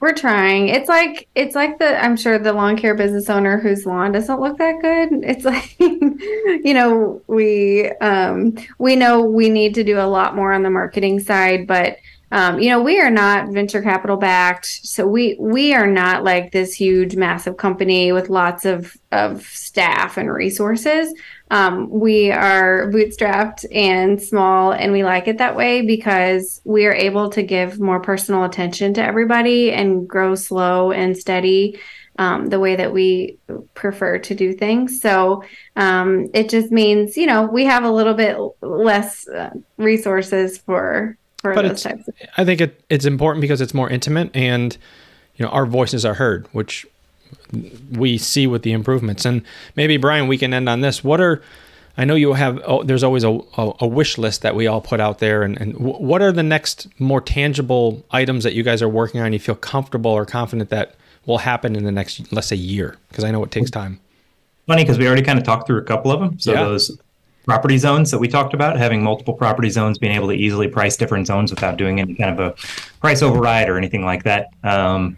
We're 0.00 0.12
trying. 0.12 0.68
It's 0.68 0.88
like 0.88 1.28
it's 1.34 1.56
like 1.56 1.78
the 1.78 2.02
I'm 2.02 2.16
sure 2.16 2.38
the 2.38 2.52
lawn 2.52 2.76
care 2.76 2.94
business 2.94 3.28
owner 3.28 3.58
whose 3.58 3.84
lawn 3.84 4.12
doesn't 4.12 4.40
look 4.40 4.58
that 4.58 4.80
good. 4.80 5.08
It's 5.24 5.44
like 5.44 5.78
you 5.80 6.74
know, 6.74 7.20
we 7.26 7.90
um 8.00 8.56
we 8.78 8.96
know 8.96 9.22
we 9.22 9.48
need 9.48 9.74
to 9.74 9.84
do 9.84 9.98
a 9.98 10.06
lot 10.06 10.36
more 10.36 10.52
on 10.52 10.62
the 10.62 10.70
marketing 10.70 11.20
side, 11.20 11.66
but 11.66 11.98
um, 12.30 12.60
you 12.60 12.68
know, 12.68 12.82
we 12.82 13.00
are 13.00 13.10
not 13.10 13.48
venture 13.48 13.80
capital 13.80 14.18
backed, 14.18 14.66
so 14.66 15.06
we 15.06 15.36
we 15.40 15.72
are 15.74 15.86
not 15.86 16.24
like 16.24 16.52
this 16.52 16.74
huge, 16.74 17.16
massive 17.16 17.56
company 17.56 18.12
with 18.12 18.28
lots 18.28 18.66
of 18.66 18.96
of 19.12 19.42
staff 19.46 20.18
and 20.18 20.30
resources. 20.30 21.14
Um, 21.50 21.88
we 21.90 22.30
are 22.30 22.90
bootstrapped 22.90 23.64
and 23.74 24.20
small, 24.22 24.72
and 24.72 24.92
we 24.92 25.04
like 25.04 25.28
it 25.28 25.38
that 25.38 25.56
way 25.56 25.82
because 25.82 26.60
we 26.64 26.86
are 26.86 26.92
able 26.92 27.30
to 27.30 27.42
give 27.42 27.80
more 27.80 28.00
personal 28.00 28.44
attention 28.44 28.94
to 28.94 29.02
everybody 29.02 29.72
and 29.72 30.08
grow 30.08 30.34
slow 30.34 30.92
and 30.92 31.16
steady. 31.16 31.78
Um, 32.20 32.46
the 32.46 32.58
way 32.58 32.74
that 32.74 32.92
we 32.92 33.38
prefer 33.74 34.18
to 34.18 34.34
do 34.34 34.52
things. 34.52 35.00
So 35.00 35.44
um, 35.76 36.26
it 36.34 36.48
just 36.48 36.72
means, 36.72 37.16
you 37.16 37.26
know, 37.26 37.44
we 37.44 37.64
have 37.66 37.84
a 37.84 37.90
little 37.92 38.14
bit 38.14 38.36
less 38.60 39.28
uh, 39.28 39.50
resources 39.76 40.58
for 40.58 41.16
for 41.40 41.54
but 41.54 41.62
those 41.62 41.82
types. 41.82 42.08
Of- 42.08 42.14
I 42.36 42.44
think 42.44 42.60
it, 42.60 42.82
it's 42.90 43.04
important 43.04 43.40
because 43.40 43.60
it's 43.60 43.74
more 43.74 43.88
intimate 43.88 44.30
and 44.34 44.76
you 45.36 45.44
know 45.44 45.50
our 45.52 45.66
voices 45.66 46.04
are 46.04 46.14
heard, 46.14 46.48
which 46.52 46.86
we 47.92 48.18
see 48.18 48.46
with 48.46 48.62
the 48.62 48.72
improvements. 48.72 49.24
And 49.24 49.42
maybe 49.76 49.96
Brian, 49.96 50.28
we 50.28 50.38
can 50.38 50.52
end 50.52 50.68
on 50.68 50.80
this. 50.80 51.02
What 51.02 51.20
are 51.20 51.42
I 51.98 52.04
know 52.04 52.14
you 52.14 52.32
have. 52.34 52.60
Oh, 52.64 52.84
there's 52.84 53.02
always 53.02 53.24
a, 53.24 53.40
a, 53.58 53.86
wish 53.86 54.18
list 54.18 54.42
that 54.42 54.54
we 54.54 54.68
all 54.68 54.80
put 54.80 55.00
out 55.00 55.18
there, 55.18 55.42
and, 55.42 55.60
and 55.60 55.72
w- 55.72 55.96
what 55.96 56.22
are 56.22 56.30
the 56.30 56.44
next 56.44 56.86
more 57.00 57.20
tangible 57.20 58.04
items 58.12 58.44
that 58.44 58.54
you 58.54 58.62
guys 58.62 58.80
are 58.82 58.88
working 58.88 59.20
on? 59.20 59.32
You 59.32 59.40
feel 59.40 59.56
comfortable 59.56 60.12
or 60.12 60.24
confident 60.24 60.70
that 60.70 60.94
will 61.26 61.38
happen 61.38 61.74
in 61.74 61.82
the 61.82 61.90
next, 61.90 62.32
let's 62.32 62.46
say, 62.46 62.54
year? 62.54 62.96
Because 63.08 63.24
I 63.24 63.32
know 63.32 63.42
it 63.42 63.50
takes 63.50 63.68
time. 63.68 63.98
Funny 64.68 64.84
because 64.84 64.96
we 64.96 65.08
already 65.08 65.22
kind 65.22 65.40
of 65.40 65.44
talked 65.44 65.66
through 65.66 65.78
a 65.78 65.84
couple 65.84 66.12
of 66.12 66.20
them. 66.20 66.38
So 66.38 66.52
yeah. 66.52 66.62
those 66.62 66.96
property 67.44 67.78
zones 67.78 68.12
that 68.12 68.18
we 68.18 68.28
talked 68.28 68.54
about, 68.54 68.76
having 68.76 69.02
multiple 69.02 69.34
property 69.34 69.68
zones, 69.68 69.98
being 69.98 70.14
able 70.14 70.28
to 70.28 70.34
easily 70.34 70.68
price 70.68 70.96
different 70.96 71.26
zones 71.26 71.50
without 71.50 71.78
doing 71.78 71.98
any 71.98 72.14
kind 72.14 72.38
of 72.38 72.38
a 72.38 72.54
price 73.00 73.22
override 73.22 73.68
or 73.68 73.76
anything 73.76 74.04
like 74.04 74.22
that. 74.22 74.50
Um, 74.62 75.16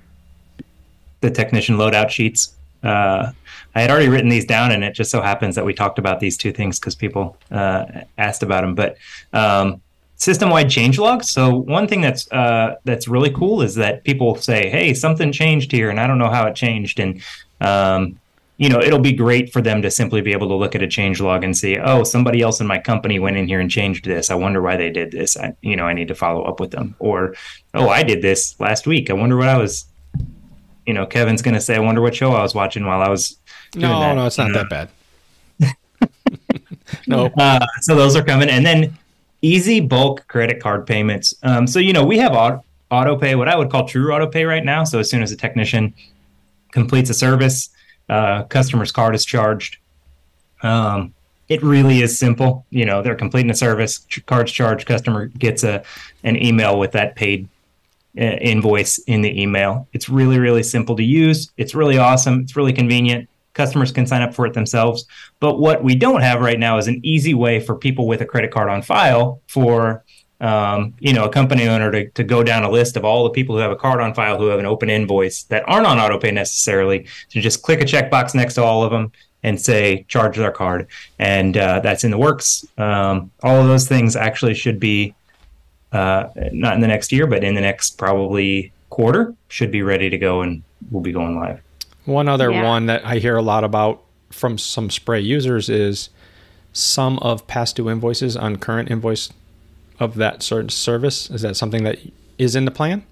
the 1.21 1.31
technician 1.31 1.77
loadout 1.77 2.11
sheets. 2.11 2.55
Uh, 2.83 3.33
I 3.75 3.83
had 3.83 3.91
already 3.91 4.09
written 4.09 4.29
these 4.29 4.45
down, 4.45 4.73
and 4.73 4.83
it 4.83 4.95
just 4.95 5.11
so 5.11 5.21
happens 5.21 5.55
that 5.55 5.65
we 5.65 5.75
talked 5.75 5.99
about 5.99 6.19
these 6.21 6.37
two 6.37 6.53
things 6.53 6.79
because 6.79 6.95
people 6.95 7.37
uh, 7.51 7.85
asked 8.19 8.43
about 8.43 8.63
them. 8.63 8.75
But 8.75 8.97
um, 9.33 9.81
system-wide 10.17 10.69
change 10.69 10.99
logs. 10.99 11.31
So 11.31 11.55
one 11.55 11.89
thing 11.89 12.01
that's 12.01 12.31
uh, 12.31 12.77
that's 12.85 13.09
really 13.09 13.31
cool 13.31 13.63
is 13.63 13.75
that 13.77 14.05
people 14.05 14.37
say, 14.37 14.71
"Hey, 14.71 14.95
something 14.95 15.33
changed 15.33 15.73
here, 15.73 15.91
and 15.91 16.01
I 16.01 16.07
don't 16.07 16.19
know 16.19 16.31
how 16.31 16.47
it 16.47 16.55
changed." 16.55 17.01
And 17.01 17.23
um, 17.61 18.19
you 18.57 18.69
know, 18.69 18.81
it'll 18.81 18.99
be 18.99 19.13
great 19.13 19.53
for 19.53 19.63
them 19.63 19.81
to 19.83 19.91
simply 19.91 20.21
be 20.21 20.33
able 20.33 20.49
to 20.49 20.55
look 20.55 20.75
at 20.75 20.83
a 20.83 20.89
change 20.89 21.21
log 21.21 21.45
and 21.45 21.57
see, 21.57 21.79
"Oh, 21.79 22.05
somebody 22.05 22.43
else 22.43 22.61
in 22.61 22.67
my 22.67 22.79
company 22.79 23.19
went 23.19 23.37
in 23.37 23.49
here 23.49 23.61
and 23.61 23.71
changed 23.71 24.05
this. 24.05 24.31
I 24.31 24.35
wonder 24.35 24.61
why 24.61 24.77
they 24.77 24.91
did 24.91 25.11
this. 25.13 25.37
I, 25.37 25.55
you 25.63 25.77
know, 25.77 25.87
I 25.87 25.95
need 25.95 26.09
to 26.09 26.15
follow 26.15 26.43
up 26.43 26.61
with 26.61 26.71
them." 26.71 26.95
Or, 26.99 27.35
"Oh, 27.73 27.89
I 27.89 28.03
did 28.03 28.21
this 28.21 28.59
last 28.61 28.87
week. 28.87 29.11
I 29.11 29.15
wonder 29.15 29.37
what 29.37 29.49
I 29.49 29.59
was." 29.59 29.87
You 30.91 30.95
know, 30.95 31.07
Kevin's 31.07 31.41
going 31.41 31.55
to 31.55 31.61
say, 31.61 31.77
"I 31.77 31.79
wonder 31.79 32.01
what 32.01 32.17
show 32.17 32.33
I 32.33 32.43
was 32.43 32.53
watching 32.53 32.85
while 32.85 33.01
I 33.01 33.09
was." 33.09 33.39
No, 33.77 34.01
that. 34.01 34.15
no, 34.17 34.27
it's 34.27 34.39
not 34.39 34.53
that 34.55 34.69
bad. 34.69 34.89
no. 37.07 37.27
Uh, 37.27 37.65
so 37.83 37.95
those 37.95 38.17
are 38.17 38.25
coming, 38.25 38.51
and 38.51 38.67
then 38.67 38.99
easy 39.41 39.79
bulk 39.79 40.27
credit 40.27 40.61
card 40.61 40.89
payments. 40.89 41.33
Um, 41.45 41.69
so 41.69 41.79
you 41.79 41.93
know, 41.93 42.05
we 42.05 42.19
have 42.19 42.33
auto, 42.33 42.65
auto 42.91 43.17
pay, 43.17 43.37
what 43.37 43.47
I 43.47 43.55
would 43.55 43.71
call 43.71 43.87
true 43.87 44.13
auto 44.13 44.27
pay 44.27 44.45
right 44.45 44.65
now. 44.65 44.83
So 44.83 44.99
as 44.99 45.09
soon 45.09 45.23
as 45.23 45.31
a 45.31 45.37
technician 45.37 45.95
completes 46.73 47.09
a 47.09 47.15
service, 47.15 47.69
uh, 48.09 48.43
customer's 48.43 48.91
card 48.91 49.15
is 49.15 49.25
charged. 49.25 49.77
Um, 50.65 51.15
it 51.49 51.63
really 51.63 52.03
is 52.03 52.19
simple. 52.19 52.67
You 52.71 52.85
know, 52.85 53.01
they're 53.01 53.15
completing 53.15 53.53
a 53.53 53.55
service, 53.55 54.05
card's 54.27 54.51
charged, 54.51 54.89
customer 54.89 55.27
gets 55.27 55.63
a 55.63 55.85
an 56.25 56.35
email 56.45 56.81
with 56.81 56.91
that 56.93 57.15
paid 57.15 57.47
invoice 58.17 58.99
in 58.99 59.23
the 59.23 59.41
email. 59.41 59.89
It's 59.93 60.09
really, 60.09 60.39
really 60.39 60.63
simple 60.63 60.97
to 60.97 61.05
use. 61.05 61.51
It's 61.57 61.75
really 61.75 61.99
awesome. 61.99 62.41
It's 62.41 62.57
really 62.57 62.73
convenient. 62.73 63.29
Customers 63.55 63.93
can 63.93 64.07
sign 64.07 64.23
up 64.23 64.35
for 64.35 64.47
it 64.47 64.55
themselves. 64.55 65.07
But 65.39 65.59
what 65.59 65.83
we 65.83 65.95
don't 65.95 66.21
have 66.21 66.41
right 66.41 66.59
now 66.59 66.79
is 66.79 66.89
an 66.89 67.01
easy 67.05 67.35
way 67.35 67.61
for 67.61 67.75
people 67.75 68.07
with 68.07 68.21
a 68.21 68.27
credit 68.27 68.51
card 68.51 68.69
on 68.69 68.83
file 68.83 69.43
for 69.49 70.05
um, 70.41 70.95
you 71.01 71.13
know, 71.13 71.25
a 71.25 71.29
company 71.29 71.69
owner 71.69 71.91
to, 71.91 72.11
to 72.11 72.25
go 72.25 72.43
down 72.43 72.65
a 72.65 72.71
list 72.71 72.97
of 72.97 73.05
all 73.05 73.25
the 73.25 73.31
people 73.31 73.55
who 73.55 73.61
have 73.61 73.71
a 73.71 73.77
card 73.77 74.01
on 74.01 74.15
file 74.15 74.39
who 74.39 74.47
have 74.47 74.59
an 74.59 74.67
open 74.67 74.89
invoice 74.89 75.43
that 75.45 75.69
aren't 75.69 75.87
on 75.87 75.99
autopay 75.99 76.33
necessarily 76.33 77.07
to 77.29 77.41
just 77.41 77.63
click 77.63 77.81
a 77.81 77.85
checkbox 77.85 78.35
next 78.35 78.55
to 78.55 78.63
all 78.63 78.83
of 78.83 78.91
them 78.91 79.13
and 79.43 79.61
say 79.61 80.05
charge 80.09 80.37
their 80.37 80.51
card. 80.51 80.87
And 81.19 81.57
uh, 81.57 81.81
that's 81.81 82.05
in 82.05 82.11
the 82.11 82.19
works. 82.19 82.65
Um, 82.79 83.31
all 83.43 83.61
of 83.61 83.67
those 83.67 83.87
things 83.87 84.17
actually 84.17 84.55
should 84.55 84.81
be 84.81 85.15
uh, 85.93 86.29
not 86.53 86.75
in 86.75 86.81
the 86.81 86.89
next 86.89 87.13
year, 87.13 87.27
but 87.27 87.43
in 87.45 87.55
the 87.55 87.61
next 87.61 87.99
probably 87.99 88.73
quarter 88.91 89.35
should 89.49 89.71
be 89.71 89.83
ready 89.83 90.11
to 90.11 90.19
go 90.19 90.43
and 90.43 90.63
we'll 90.91 91.03
be 91.03 91.13
going 91.13 91.37
live. 91.37 91.61
One 92.05 92.29
other 92.29 92.51
yeah. 92.51 92.63
one 92.63 92.87
that 92.87 93.05
I 93.05 93.17
hear 93.17 93.37
a 93.37 93.43
lot 93.43 93.65
about 93.65 94.03
from 94.31 94.59
some 94.59 94.89
Spraye 94.89 95.25
users 95.25 95.69
is 95.69 96.11
some 96.73 97.19
of 97.19 97.47
past 97.47 97.77
due 97.77 97.91
invoices 97.91 98.37
on 98.37 98.57
current 98.57 98.91
invoice 98.91 99.31
of 99.99 100.15
that 100.17 100.43
certain 100.43 100.71
service? 100.71 101.31
Is 101.31 101.43
that 101.43 101.57
something 101.57 101.85
that 101.85 101.99
is 102.39 102.57
in 102.57 102.65
the 102.65 102.71
plan? 102.71 103.05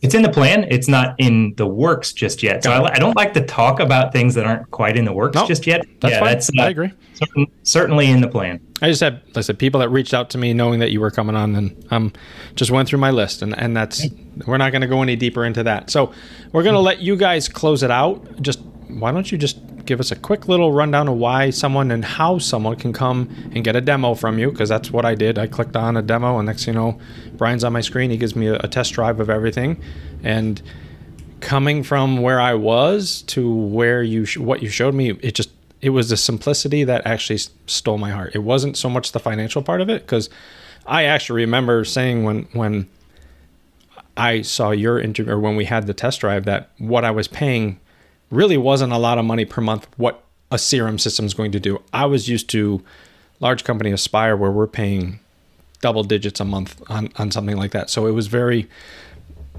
It's 0.00 0.14
in 0.14 0.22
the 0.22 0.28
plan. 0.28 0.64
It's 0.70 0.86
not 0.86 1.16
in 1.18 1.54
the 1.56 1.66
works 1.66 2.12
just 2.12 2.42
yet. 2.42 2.62
So 2.62 2.70
I, 2.70 2.94
I, 2.94 2.98
don't 2.98 3.16
like 3.16 3.34
to 3.34 3.44
talk 3.44 3.80
about 3.80 4.12
things 4.12 4.34
that 4.34 4.46
aren't 4.46 4.70
quite 4.70 4.96
in 4.96 5.04
the 5.04 5.12
works 5.12 5.34
nope, 5.34 5.48
just 5.48 5.66
yet. 5.66 5.84
That's 6.00 6.12
yeah, 6.12 6.20
fine. 6.20 6.28
that's 6.28 6.50
uh, 6.56 6.62
I 6.62 6.68
agree. 6.68 6.92
Certain, 7.14 7.46
certainly 7.64 8.06
in 8.08 8.20
the 8.20 8.28
plan. 8.28 8.60
I 8.80 8.90
just 8.90 9.00
had, 9.00 9.22
I 9.34 9.40
said, 9.40 9.58
people 9.58 9.80
that 9.80 9.88
reached 9.88 10.14
out 10.14 10.30
to 10.30 10.38
me 10.38 10.54
knowing 10.54 10.78
that 10.78 10.92
you 10.92 11.00
were 11.00 11.10
coming 11.10 11.34
on, 11.34 11.56
and 11.56 11.86
um, 11.90 12.12
just 12.54 12.70
went 12.70 12.88
through 12.88 13.00
my 13.00 13.10
list, 13.10 13.42
and 13.42 13.58
and 13.58 13.76
that's 13.76 14.06
we're 14.46 14.56
not 14.56 14.70
going 14.70 14.82
to 14.82 14.88
go 14.88 15.02
any 15.02 15.16
deeper 15.16 15.44
into 15.44 15.64
that. 15.64 15.90
So 15.90 16.12
we're 16.52 16.62
going 16.62 16.76
to 16.76 16.80
let 16.80 17.00
you 17.00 17.16
guys 17.16 17.48
close 17.48 17.82
it 17.82 17.90
out. 17.90 18.40
Just 18.40 18.60
why 18.88 19.12
don't 19.12 19.30
you 19.30 19.38
just 19.38 19.58
give 19.84 20.00
us 20.00 20.10
a 20.10 20.16
quick 20.16 20.48
little 20.48 20.72
rundown 20.72 21.08
of 21.08 21.16
why 21.16 21.50
someone 21.50 21.90
and 21.90 22.04
how 22.04 22.38
someone 22.38 22.76
can 22.76 22.92
come 22.92 23.28
and 23.54 23.64
get 23.64 23.74
a 23.74 23.80
demo 23.80 24.14
from 24.14 24.38
you 24.38 24.50
because 24.50 24.68
that's 24.68 24.90
what 24.90 25.04
I 25.04 25.14
did. 25.14 25.38
I 25.38 25.46
clicked 25.46 25.76
on 25.76 25.96
a 25.96 26.02
demo, 26.02 26.38
and 26.38 26.46
next 26.46 26.66
you 26.66 26.72
know, 26.72 26.98
Brian's 27.34 27.64
on 27.64 27.72
my 27.72 27.80
screen. 27.80 28.10
He 28.10 28.16
gives 28.16 28.36
me 28.36 28.48
a, 28.48 28.56
a 28.60 28.68
test 28.68 28.92
drive 28.92 29.20
of 29.20 29.30
everything, 29.30 29.80
and 30.22 30.60
coming 31.40 31.82
from 31.82 32.18
where 32.18 32.40
I 32.40 32.54
was 32.54 33.22
to 33.28 33.52
where 33.54 34.02
you 34.02 34.24
sh- 34.24 34.38
what 34.38 34.62
you 34.62 34.68
showed 34.68 34.94
me, 34.94 35.10
it 35.22 35.34
just 35.34 35.50
it 35.80 35.90
was 35.90 36.08
the 36.08 36.16
simplicity 36.16 36.84
that 36.84 37.06
actually 37.06 37.38
stole 37.66 37.98
my 37.98 38.10
heart. 38.10 38.32
It 38.34 38.40
wasn't 38.40 38.76
so 38.76 38.88
much 38.88 39.12
the 39.12 39.20
financial 39.20 39.62
part 39.62 39.80
of 39.80 39.88
it 39.88 40.02
because 40.02 40.28
I 40.86 41.04
actually 41.04 41.42
remember 41.42 41.84
saying 41.84 42.24
when 42.24 42.48
when 42.52 42.88
I 44.16 44.42
saw 44.42 44.72
your 44.72 44.98
interview 44.98 45.32
or 45.32 45.38
when 45.38 45.54
we 45.56 45.66
had 45.66 45.86
the 45.86 45.94
test 45.94 46.20
drive 46.20 46.44
that 46.46 46.70
what 46.78 47.04
I 47.04 47.10
was 47.12 47.28
paying 47.28 47.78
really 48.30 48.56
wasn't 48.56 48.92
a 48.92 48.98
lot 48.98 49.18
of 49.18 49.24
money 49.24 49.44
per 49.44 49.60
month 49.60 49.86
what 49.96 50.22
a 50.50 50.56
CRM 50.56 51.00
system 51.00 51.26
is 51.26 51.34
going 51.34 51.52
to 51.52 51.60
do. 51.60 51.82
I 51.92 52.06
was 52.06 52.28
used 52.28 52.48
to 52.50 52.82
large 53.40 53.64
company 53.64 53.92
Aspire 53.92 54.36
where 54.36 54.50
we're 54.50 54.66
paying 54.66 55.20
double 55.80 56.02
digits 56.02 56.40
a 56.40 56.44
month 56.44 56.82
on, 56.90 57.10
on 57.16 57.30
something 57.30 57.56
like 57.56 57.70
that. 57.72 57.90
So 57.90 58.06
it 58.06 58.12
was 58.12 58.26
very 58.26 58.68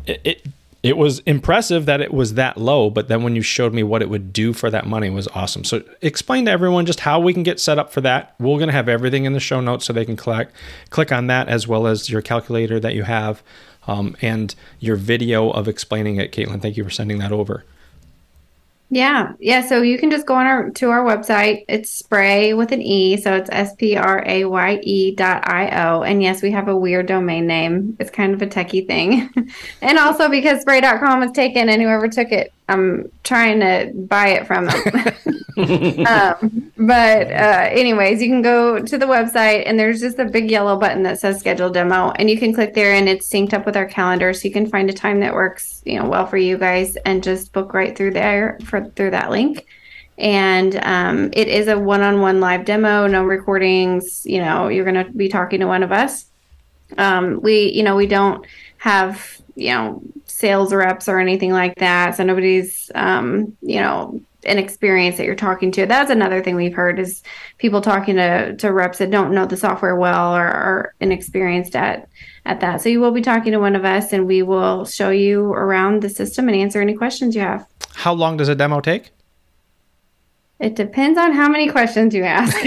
it, 0.06 0.22
it 0.24 0.46
it 0.82 0.96
was 0.96 1.20
impressive 1.20 1.86
that 1.88 2.00
it 2.00 2.14
was 2.14 2.36
that 2.36 2.58
low, 2.58 2.90
but 2.90 3.10
then 3.10 3.22
when 3.22 3.36
you 3.36 3.41
showed 3.41 3.74
me 3.74 3.84
what 3.84 4.02
it 4.02 4.10
would 4.10 4.32
do 4.32 4.54
for 4.54 4.70
that 4.70 4.88
money 4.88 5.10
was 5.10 5.28
awesome. 5.30 5.66
So 5.66 5.84
explain 6.02 6.46
to 6.46 6.52
everyone 6.52 6.86
just 6.86 7.02
how 7.02 7.20
we 7.20 7.34
can 7.34 7.44
get 7.44 7.60
set 7.60 7.78
up 7.78 7.91
for 7.91 8.00
that. 8.02 8.34
We're 8.40 8.56
going 8.56 8.68
to 8.68 8.74
have 8.74 8.88
everything 8.88 9.26
in 9.26 9.34
the 9.34 9.41
show 9.41 9.60
notes 9.60 9.86
so 9.86 9.91
they 9.91 10.06
can 10.06 10.16
click 10.16 10.50
click 10.90 11.12
on 11.12 11.28
that 11.28 11.50
as 11.50 11.68
well 11.68 11.86
as 11.86 12.10
your 12.10 12.22
calculator 12.22 12.80
that 12.80 12.96
you 12.96 13.04
have 13.04 13.44
um, 13.88 14.16
and 14.22 14.56
your 14.80 14.96
video 14.96 15.50
of 15.50 15.68
explaining 15.68 16.16
it. 16.16 16.32
Caitlin, 16.32 16.62
thank 16.62 16.78
you 16.78 16.84
for 16.86 16.90
sending 16.90 17.18
that 17.18 17.34
over. 17.34 17.66
Yeah. 18.91 19.34
Yeah. 19.40 19.61
So 19.61 19.84
you 19.84 19.99
can 19.99 20.10
just 20.10 20.26
go 20.26 20.34
on 20.34 20.48
our 20.48 20.70
to 20.72 20.90
our 20.90 21.03
website. 21.03 21.64
It's 21.68 21.91
spray 21.91 22.53
with 22.56 22.72
an 22.72 22.82
E. 22.82 23.18
So 23.18 23.36
it's 23.36 23.49
S 23.52 23.76
P 23.76 23.95
R 23.95 24.24
A 24.26 24.45
Y 24.45 24.80
E 24.82 25.16
dot 25.16 25.48
I 25.48 25.86
O. 25.86 26.02
And 26.02 26.24
yes, 26.24 26.41
we 26.41 26.52
have 26.52 26.68
a 26.68 26.76
weird 26.76 27.06
domain 27.06 27.45
name. 27.45 27.95
It's 27.99 28.10
kind 28.10 28.34
of 28.34 28.41
a 28.41 28.48
techie 28.48 28.88
thing. 28.88 29.30
and 29.82 29.99
also 29.99 30.28
because 30.28 30.61
spray.com 30.61 31.20
was 31.20 31.32
taken 31.32 31.70
and 31.70 31.82
whoever 31.82 32.07
took 32.07 32.32
it 32.32 32.52
I'm 32.70 33.12
trying 33.24 33.60
to 33.62 33.91
buy 33.96 34.30
it 34.30 34.48
from 34.48 34.66
them. 34.66 36.06
um, 36.08 36.72
but 36.78 37.28
uh, 37.32 37.70
anyways, 37.72 38.22
you 38.22 38.30
can 38.30 38.41
go 38.41 38.80
to 38.80 38.98
the 38.98 39.06
website 39.06 39.64
and 39.66 39.80
there's 39.80 40.00
just 40.00 40.20
a 40.20 40.26
big 40.26 40.52
yellow 40.52 40.78
button 40.78 41.04
that 41.04 41.20
says 41.20 41.40
schedule 41.40 41.70
demo 41.70 42.12
and 42.12 42.30
you 42.30 42.38
can 42.38 42.54
click 42.54 42.74
there 42.74 42.94
and 42.94 43.10
it's 43.10 43.28
synced 43.28 43.54
up 43.54 43.66
with 43.66 43.76
our 43.76 43.88
calendar 43.88 44.34
so 44.34 44.48
you 44.48 44.54
can 44.54 44.70
find 44.70 44.90
a 44.90 44.94
time 44.94 45.20
that 45.20 45.34
works, 45.34 45.82
you 45.86 46.00
know, 46.00 46.08
well 46.08 46.28
for 46.28 46.38
you 46.38 46.58
guys 46.58 46.96
and 46.98 47.24
just 47.24 47.52
book 47.52 47.74
right 47.74 47.98
through 47.98 48.12
there 48.12 48.60
for 48.66 48.86
through 48.91 49.12
that 49.12 49.32
link. 49.32 49.66
And 50.18 50.76
um, 50.84 51.30
it 51.34 51.48
is 51.48 51.68
a 51.68 51.80
one-on-one 51.80 52.40
live 52.40 52.66
demo, 52.66 53.08
no 53.08 53.24
recordings. 53.24 54.26
You 54.26 54.40
know, 54.40 54.68
you're 54.68 54.86
going 54.86 55.06
to 55.06 55.12
be 55.12 55.30
talking 55.30 55.62
to 55.62 55.66
one 55.66 55.82
of 55.82 55.91
us. 55.91 56.26
Um, 56.98 57.40
we, 57.41 57.72
you 57.72 57.84
know, 57.84 57.96
we 57.96 58.06
don't 58.06 58.46
have 58.78 59.40
you 59.60 59.74
know 59.74 60.02
sales 60.40 60.74
reps 60.74 61.10
or 61.10 61.20
anything 61.20 61.52
like 61.52 61.76
that. 61.76 62.16
So 62.16 62.24
nobody's, 62.24 62.90
um, 62.95 63.57
you 63.61 63.82
know, 63.82 64.22
inexperienced 64.44 65.18
that 65.18 65.26
you're 65.26 65.36
talking 65.36 65.70
to. 65.74 65.86
That's 65.86 66.10
another 66.10 66.41
thing 66.41 66.56
we've 66.56 66.74
heard 66.74 66.98
is 66.98 67.22
people 67.57 67.82
talking 67.82 68.16
to, 68.16 68.56
to 68.56 68.72
reps 68.72 68.99
that 68.99 69.11
don't 69.11 69.34
know 69.34 69.45
the 69.45 69.57
software 69.57 69.98
well 69.98 70.34
or 70.34 70.45
are 70.45 70.95
inexperienced 71.02 71.76
at 71.76 72.07
at 72.45 72.61
that. 72.61 72.82
So 72.82 72.88
you 72.88 73.02
will 73.02 73.11
be 73.11 73.22
talking 73.22 73.52
to 73.52 73.60
one 73.60 73.76
of 73.76 73.84
us 73.84 74.14
and 74.14 74.26
we 74.26 74.41
will 74.41 74.86
show 74.86 75.10
you 75.10 75.52
around 75.52 76.02
the 76.02 76.10
system 76.10 76.48
and 76.48 76.56
answer 76.56 76.80
any 76.82 76.94
questions 76.94 77.36
you 77.36 77.41
have. 77.41 77.68
How 77.95 78.14
long 78.14 78.38
does 78.38 78.48
a 78.48 78.56
demo 78.56 78.80
take? 78.80 79.10
It 80.61 80.76
depends 80.76 81.20
on 81.20 81.34
how 81.34 81.49
many 81.49 81.70
questions 81.70 82.16
you 82.16 82.24
ask. 82.24 82.57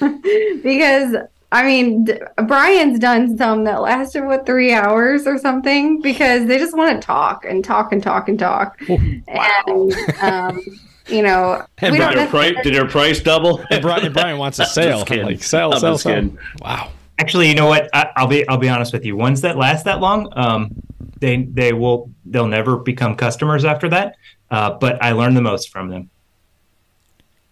because 0.62 1.16
I 1.52 1.64
mean, 1.64 2.04
D- 2.04 2.14
Brian's 2.46 2.98
done 3.00 3.36
some 3.36 3.64
that 3.64 3.80
lasted 3.82 4.24
what 4.24 4.46
three 4.46 4.72
hours 4.72 5.26
or 5.26 5.36
something 5.38 6.00
because 6.00 6.46
they 6.46 6.58
just 6.58 6.76
want 6.76 7.00
to 7.00 7.04
talk 7.06 7.44
and 7.44 7.64
talk 7.64 7.92
and 7.92 8.02
talk 8.02 8.28
and 8.28 8.38
talk. 8.38 8.80
And 8.88 9.94
um, 10.22 10.60
you 11.08 11.22
know, 11.22 11.64
And 11.78 11.96
Brian- 11.96 11.96
Did 11.96 11.98
your, 11.98 12.14
necessarily- 12.14 12.28
price, 12.54 12.64
did 12.64 12.74
your 12.74 12.88
price 12.88 13.20
double? 13.20 13.64
And 13.70 13.82
Brian, 13.82 14.04
and 14.04 14.14
Brian 14.14 14.38
wants 14.38 14.58
a 14.60 14.64
sale. 14.66 14.98
just 14.98 15.06
kidding. 15.08 15.26
like 15.26 15.42
sell, 15.42 15.72
I'm 15.74 15.80
sell, 15.80 15.98
sell. 15.98 16.28
Wow. 16.60 16.90
Actually, 17.18 17.48
you 17.48 17.54
know 17.54 17.66
what? 17.66 17.88
I, 17.92 18.10
I'll 18.16 18.26
be 18.28 18.46
I'll 18.48 18.56
be 18.56 18.68
honest 18.68 18.92
with 18.92 19.04
you. 19.04 19.16
Ones 19.16 19.40
that 19.42 19.56
last 19.58 19.84
that 19.86 20.00
long, 20.00 20.32
um, 20.36 20.70
they 21.18 21.42
they 21.42 21.72
will 21.72 22.10
they'll 22.24 22.46
never 22.46 22.76
become 22.78 23.14
customers 23.16 23.64
after 23.64 23.88
that. 23.90 24.16
Uh, 24.50 24.70
but 24.78 25.02
I 25.02 25.12
learned 25.12 25.36
the 25.36 25.42
most 25.42 25.68
from 25.70 25.88
them. 25.90 26.10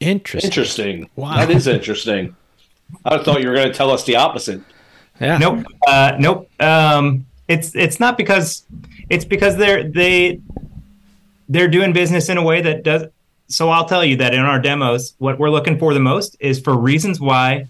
Interesting. 0.00 0.48
Interesting. 0.48 1.10
Wow. 1.16 1.36
That 1.36 1.50
is 1.50 1.66
interesting. 1.66 2.34
I 3.04 3.18
thought 3.18 3.42
you 3.42 3.48
were 3.48 3.54
going 3.54 3.68
to 3.68 3.74
tell 3.74 3.90
us 3.90 4.04
the 4.04 4.16
opposite. 4.16 4.60
Yeah. 5.20 5.38
Nope. 5.38 5.66
Uh, 5.86 6.16
nope. 6.18 6.50
Um, 6.60 7.26
it's 7.48 7.74
it's 7.74 7.98
not 7.98 8.16
because 8.16 8.64
it's 9.10 9.24
because 9.24 9.56
they're 9.56 9.84
they 9.84 10.40
they're 11.48 11.68
doing 11.68 11.92
business 11.92 12.28
in 12.28 12.36
a 12.36 12.42
way 12.42 12.60
that 12.62 12.82
does. 12.82 13.04
So 13.48 13.70
I'll 13.70 13.86
tell 13.86 14.04
you 14.04 14.16
that 14.16 14.34
in 14.34 14.40
our 14.40 14.60
demos, 14.60 15.14
what 15.18 15.38
we're 15.38 15.50
looking 15.50 15.78
for 15.78 15.94
the 15.94 16.00
most 16.00 16.36
is 16.38 16.60
for 16.60 16.76
reasons 16.76 17.18
why 17.18 17.68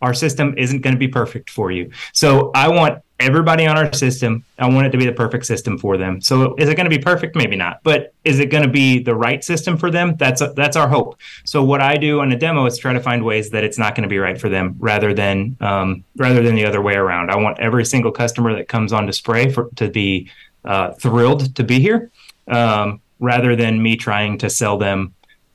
our 0.00 0.12
system 0.12 0.54
isn't 0.58 0.80
going 0.80 0.94
to 0.94 0.98
be 0.98 1.06
perfect 1.06 1.48
for 1.48 1.70
you. 1.70 1.92
So 2.12 2.50
I 2.54 2.68
want 2.68 3.02
everybody 3.22 3.66
on 3.66 3.78
our 3.78 3.92
system. 3.92 4.44
I 4.58 4.68
want 4.68 4.86
it 4.86 4.90
to 4.90 4.98
be 4.98 5.06
the 5.06 5.12
perfect 5.12 5.46
system 5.46 5.78
for 5.78 5.96
them. 5.96 6.20
So 6.20 6.54
is 6.56 6.68
it 6.68 6.74
going 6.74 6.90
to 6.90 6.96
be 6.96 7.02
perfect? 7.02 7.36
Maybe 7.36 7.56
not. 7.56 7.80
But 7.82 8.12
is 8.24 8.38
it 8.40 8.46
going 8.46 8.64
to 8.64 8.68
be 8.68 9.02
the 9.02 9.14
right 9.14 9.42
system 9.42 9.76
for 9.76 9.90
them? 9.90 10.16
That's 10.16 10.42
that's 10.54 10.76
our 10.76 10.88
hope. 10.88 11.18
So 11.44 11.62
what 11.62 11.80
I 11.80 11.96
do 11.96 12.20
on 12.20 12.32
a 12.32 12.36
demo 12.36 12.66
is 12.66 12.78
try 12.78 12.92
to 12.92 13.00
find 13.00 13.24
ways 13.24 13.50
that 13.50 13.64
it's 13.64 13.78
not 13.78 13.94
going 13.94 14.02
to 14.02 14.08
be 14.08 14.18
right 14.18 14.40
for 14.40 14.48
them, 14.48 14.76
rather 14.78 15.14
than 15.14 15.56
um, 15.60 16.04
rather 16.16 16.42
than 16.42 16.54
the 16.54 16.66
other 16.66 16.82
way 16.82 16.94
around. 16.94 17.30
I 17.30 17.36
want 17.36 17.58
every 17.60 17.84
single 17.84 18.12
customer 18.12 18.54
that 18.56 18.68
comes 18.68 18.92
on 18.92 19.06
display 19.06 19.50
for 19.50 19.70
to 19.76 19.88
be 19.88 20.30
uh, 20.64 20.92
thrilled 20.92 21.56
to 21.56 21.64
be 21.64 21.80
here, 21.80 22.10
um, 22.48 23.00
rather 23.20 23.56
than 23.56 23.82
me 23.82 23.96
trying 23.96 24.38
to 24.38 24.50
sell 24.50 24.78
them 24.78 25.14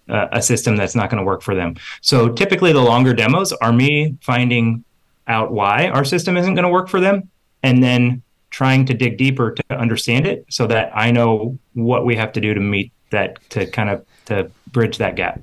uh, 0.09 0.27
a 0.31 0.41
system 0.41 0.75
that's 0.75 0.95
not 0.95 1.09
going 1.09 1.19
to 1.19 1.25
work 1.25 1.41
for 1.41 1.55
them. 1.55 1.75
So 2.01 2.29
typically, 2.29 2.73
the 2.73 2.81
longer 2.81 3.13
demos 3.13 3.51
are 3.53 3.73
me 3.73 4.17
finding 4.21 4.83
out 5.27 5.51
why 5.51 5.89
our 5.89 6.05
system 6.05 6.37
isn't 6.37 6.55
going 6.55 6.63
to 6.63 6.69
work 6.69 6.87
for 6.87 7.01
them, 7.01 7.29
and 7.63 7.83
then 7.83 8.21
trying 8.49 8.85
to 8.85 8.93
dig 8.93 9.17
deeper 9.17 9.51
to 9.51 9.63
understand 9.77 10.25
it, 10.25 10.45
so 10.49 10.67
that 10.67 10.91
I 10.95 11.11
know 11.11 11.57
what 11.73 12.05
we 12.05 12.15
have 12.15 12.31
to 12.33 12.41
do 12.41 12.53
to 12.53 12.59
meet 12.59 12.91
that 13.11 13.37
to 13.51 13.65
kind 13.67 13.89
of 13.89 14.05
to 14.25 14.49
bridge 14.71 14.97
that 14.97 15.15
gap. 15.15 15.41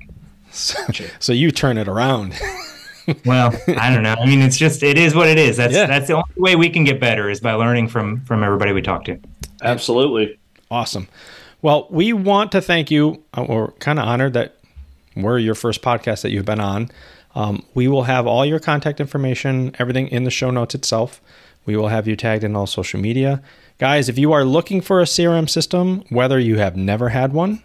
So, 0.51 0.79
so 1.19 1.33
you 1.33 1.51
turn 1.51 1.77
it 1.77 1.87
around. 1.87 2.33
Well, 3.23 3.53
I 3.77 3.93
don't 3.93 4.01
know. 4.01 4.15
I 4.19 4.25
mean, 4.25 4.41
it's 4.41 4.57
just 4.57 4.81
it 4.81 4.97
is 4.97 5.13
what 5.13 5.27
it 5.27 5.37
is. 5.37 5.57
That's 5.57 5.75
Yeah. 5.75 5.85
that's 5.85 6.07
the 6.07 6.13
only 6.15 6.25
way 6.37 6.55
we 6.55 6.71
can 6.71 6.83
get 6.83 6.99
better 6.99 7.29
is 7.29 7.39
by 7.39 7.53
learning 7.53 7.89
from 7.89 8.21
from 8.21 8.43
everybody 8.43 8.71
we 8.71 8.81
talk 8.81 9.05
to. 9.05 9.19
Absolutely. 9.61 10.39
Awesome. 10.71 11.07
Well, 11.61 11.85
we 11.91 12.13
want 12.13 12.51
to 12.53 12.61
thank 12.61 12.89
you. 12.89 13.21
uh, 13.35 13.45
We're 13.47 13.67
kind 13.73 13.99
of 13.99 14.07
honored 14.07 14.33
that 14.33 14.55
we're 15.15 15.37
your 15.37 15.53
first 15.53 15.83
podcast 15.83 16.23
that 16.23 16.31
you've 16.31 16.45
been 16.45 16.59
on. 16.59 16.89
Um, 17.35 17.63
we 17.75 17.87
will 17.87 18.03
have 18.05 18.25
all 18.25 18.43
your 18.43 18.59
contact 18.59 18.99
information, 18.99 19.75
everything 19.77 20.07
in 20.07 20.23
the 20.23 20.31
show 20.31 20.49
notes 20.49 20.73
itself. 20.73 21.21
We 21.65 21.75
will 21.75 21.87
have 21.87 22.07
you 22.07 22.15
tagged 22.15 22.43
in 22.43 22.55
all 22.55 22.67
social 22.67 22.99
media. 22.99 23.41
Guys, 23.77 24.07
if 24.07 24.17
you 24.17 24.31
are 24.31 24.45
looking 24.45 24.81
for 24.81 25.01
a 25.01 25.05
CRM 25.05 25.49
system, 25.49 26.03
whether 26.09 26.39
you 26.39 26.57
have 26.57 26.75
never 26.75 27.09
had 27.09 27.33
one, 27.33 27.63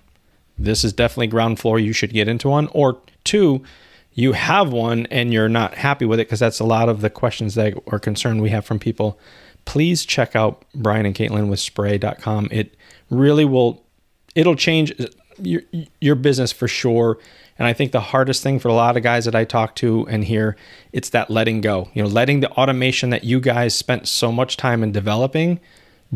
this 0.59 0.85
is 0.85 0.93
definitely 0.93 1.29
ground 1.29 1.59
floor. 1.59 1.79
You 1.79 1.93
should 1.93 2.13
get 2.13 2.29
into 2.29 2.49
one. 2.49 2.69
Or 2.69 2.99
two, 3.25 3.63
you 4.13 4.33
have 4.33 4.73
one 4.73 5.07
and 5.07 5.33
you're 5.33 5.49
not 5.49 5.75
happy 5.75 6.05
with 6.05 6.21
it 6.21 6.27
because 6.27 6.41
that's 6.41 6.61
a 6.61 6.65
lot 6.65 6.89
of 6.89 7.01
the 7.01 7.11
questions 7.11 7.55
that 7.55 7.75
are 7.89 7.99
concern 7.99 8.41
we 8.41 8.51
have 8.51 8.65
from 8.65 8.79
people. 8.79 9.19
Please 9.65 10.05
check 10.05 10.35
out 10.35 10.65
Brian 10.75 11.07
and 11.07 11.15
Caitlin 11.15 11.49
with 11.49 11.61
spray.com. 11.61 12.49
It 12.51 12.77
really 13.09 13.45
will, 13.45 13.85
it'll 14.35 14.57
change 14.57 14.93
your, 15.39 15.63
your 16.01 16.15
business 16.15 16.53
for 16.53 16.69
sure. 16.69 17.19
And 17.61 17.69
I 17.69 17.75
think 17.75 17.93
the 17.93 18.01
hardest 18.01 18.43
thing 18.43 18.59
for 18.59 18.69
a 18.69 18.73
lot 18.73 18.97
of 18.97 19.03
guys 19.03 19.27
that 19.27 19.35
I 19.35 19.45
talk 19.45 19.75
to 19.77 20.07
and 20.09 20.25
hear, 20.25 20.57
it's 20.95 21.11
that 21.11 21.29
letting 21.29 21.61
go. 21.61 21.91
You 21.93 22.03
know, 22.03 22.09
letting 22.09 22.41
the 22.41 22.51
automation 22.53 23.11
that 23.11 23.23
you 23.23 23.39
guys 23.39 23.75
spent 23.75 24.09
so 24.09 24.33
much 24.33 24.57
time 24.57 24.83
in 24.83 24.93
developing 24.93 25.61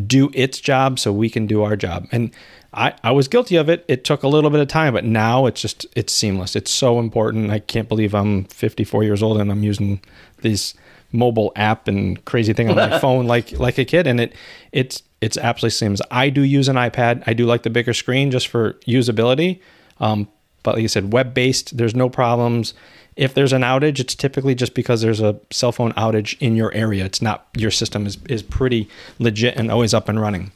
do 0.07 0.31
its 0.33 0.59
job 0.59 0.97
so 0.97 1.13
we 1.13 1.29
can 1.29 1.45
do 1.45 1.61
our 1.61 1.75
job. 1.75 2.07
And 2.11 2.31
I, 2.73 2.93
I 3.03 3.11
was 3.11 3.27
guilty 3.27 3.57
of 3.57 3.69
it. 3.69 3.85
It 3.87 4.03
took 4.03 4.23
a 4.23 4.27
little 4.27 4.49
bit 4.49 4.59
of 4.59 4.67
time, 4.67 4.93
but 4.93 5.05
now 5.05 5.45
it's 5.45 5.61
just 5.61 5.85
it's 5.95 6.11
seamless. 6.11 6.55
It's 6.55 6.71
so 6.71 6.99
important. 6.99 7.51
I 7.51 7.59
can't 7.59 7.87
believe 7.87 8.15
I'm 8.15 8.45
54 8.45 9.03
years 9.03 9.21
old 9.21 9.39
and 9.39 9.51
I'm 9.51 9.63
using 9.63 10.01
these 10.41 10.73
mobile 11.11 11.53
app 11.55 11.87
and 11.87 12.25
crazy 12.25 12.53
thing 12.53 12.69
on 12.69 12.75
my 12.75 12.99
phone 13.05 13.25
like 13.27 13.51
like 13.57 13.77
a 13.77 13.85
kid 13.85 14.05
and 14.05 14.19
it 14.19 14.33
it's 14.73 15.03
it's 15.21 15.37
absolutely 15.37 15.69
seamless. 15.69 16.01
I 16.09 16.29
do 16.29 16.41
use 16.41 16.67
an 16.69 16.75
iPad. 16.75 17.23
I 17.27 17.33
do 17.33 17.45
like 17.45 17.61
the 17.61 17.69
bigger 17.69 17.93
screen 17.93 18.31
just 18.31 18.47
for 18.47 18.73
usability. 18.87 19.61
Um, 19.99 20.27
but 20.65 20.73
like 20.75 20.81
you 20.81 20.87
said, 20.89 21.13
web 21.13 21.33
based, 21.33 21.77
there's 21.77 21.95
no 21.95 22.09
problems. 22.09 22.73
If 23.15 23.33
there's 23.33 23.53
an 23.53 23.61
outage, 23.61 23.99
it's 23.99 24.15
typically 24.15 24.55
just 24.55 24.73
because 24.73 25.01
there's 25.01 25.21
a 25.21 25.39
cell 25.51 25.71
phone 25.71 25.93
outage 25.93 26.35
in 26.41 26.57
your 26.57 26.73
area. 26.73 27.05
It's 27.05 27.21
not 27.21 27.47
your 27.55 27.71
system 27.71 28.05
is, 28.05 28.17
is 28.27 28.43
pretty 28.43 28.89
legit 29.19 29.55
and 29.55 29.71
always 29.71 29.93
up 29.93 30.09
and 30.09 30.19
running. 30.19 30.51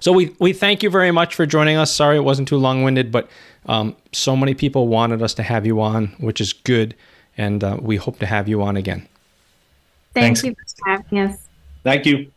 So 0.00 0.12
we, 0.12 0.34
we 0.38 0.52
thank 0.52 0.82
you 0.82 0.88
very 0.88 1.10
much 1.10 1.34
for 1.34 1.44
joining 1.44 1.76
us. 1.76 1.92
Sorry 1.92 2.16
it 2.16 2.20
wasn't 2.20 2.48
too 2.48 2.56
long 2.56 2.84
winded, 2.84 3.10
but 3.10 3.28
um, 3.66 3.96
so 4.12 4.36
many 4.36 4.54
people 4.54 4.86
wanted 4.86 5.20
us 5.20 5.34
to 5.34 5.42
have 5.42 5.66
you 5.66 5.80
on, 5.80 6.06
which 6.20 6.40
is 6.40 6.52
good. 6.52 6.94
And 7.36 7.62
uh, 7.62 7.78
we 7.80 7.96
hope 7.96 8.20
to 8.20 8.26
have 8.26 8.48
you 8.48 8.62
on 8.62 8.76
again. 8.76 9.06
Thank 10.14 10.38
Thanks. 10.38 10.44
you 10.44 10.54
for 10.54 10.90
having 10.90 11.18
us. 11.18 11.38
Thank 11.82 12.06
you. 12.06 12.30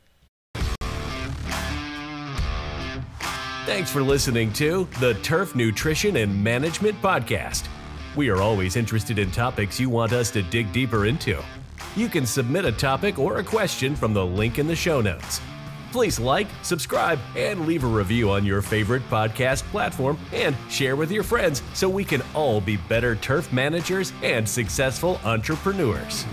Thanks 3.73 3.89
for 3.89 4.03
listening 4.03 4.51
to 4.53 4.85
the 4.99 5.13
Turf 5.23 5.55
Nutrition 5.55 6.17
and 6.17 6.43
Management 6.43 7.01
Podcast. 7.01 7.69
We 8.17 8.27
are 8.27 8.41
always 8.41 8.75
interested 8.75 9.17
in 9.17 9.31
topics 9.31 9.79
you 9.79 9.89
want 9.89 10.11
us 10.11 10.29
to 10.31 10.43
dig 10.43 10.73
deeper 10.73 11.05
into. 11.05 11.41
You 11.95 12.09
can 12.09 12.25
submit 12.25 12.65
a 12.65 12.73
topic 12.73 13.17
or 13.17 13.37
a 13.37 13.43
question 13.45 13.95
from 13.95 14.13
the 14.13 14.25
link 14.25 14.59
in 14.59 14.67
the 14.67 14.75
show 14.75 14.99
notes. 14.99 15.39
Please 15.93 16.19
like, 16.19 16.47
subscribe, 16.63 17.17
and 17.37 17.65
leave 17.65 17.85
a 17.85 17.87
review 17.87 18.29
on 18.29 18.45
your 18.45 18.61
favorite 18.61 19.03
podcast 19.09 19.63
platform 19.71 20.19
and 20.33 20.53
share 20.69 20.97
with 20.97 21.09
your 21.09 21.23
friends 21.23 21.63
so 21.73 21.87
we 21.87 22.03
can 22.03 22.21
all 22.33 22.59
be 22.59 22.75
better 22.75 23.15
turf 23.15 23.53
managers 23.53 24.11
and 24.21 24.47
successful 24.47 25.17
entrepreneurs. 25.23 26.25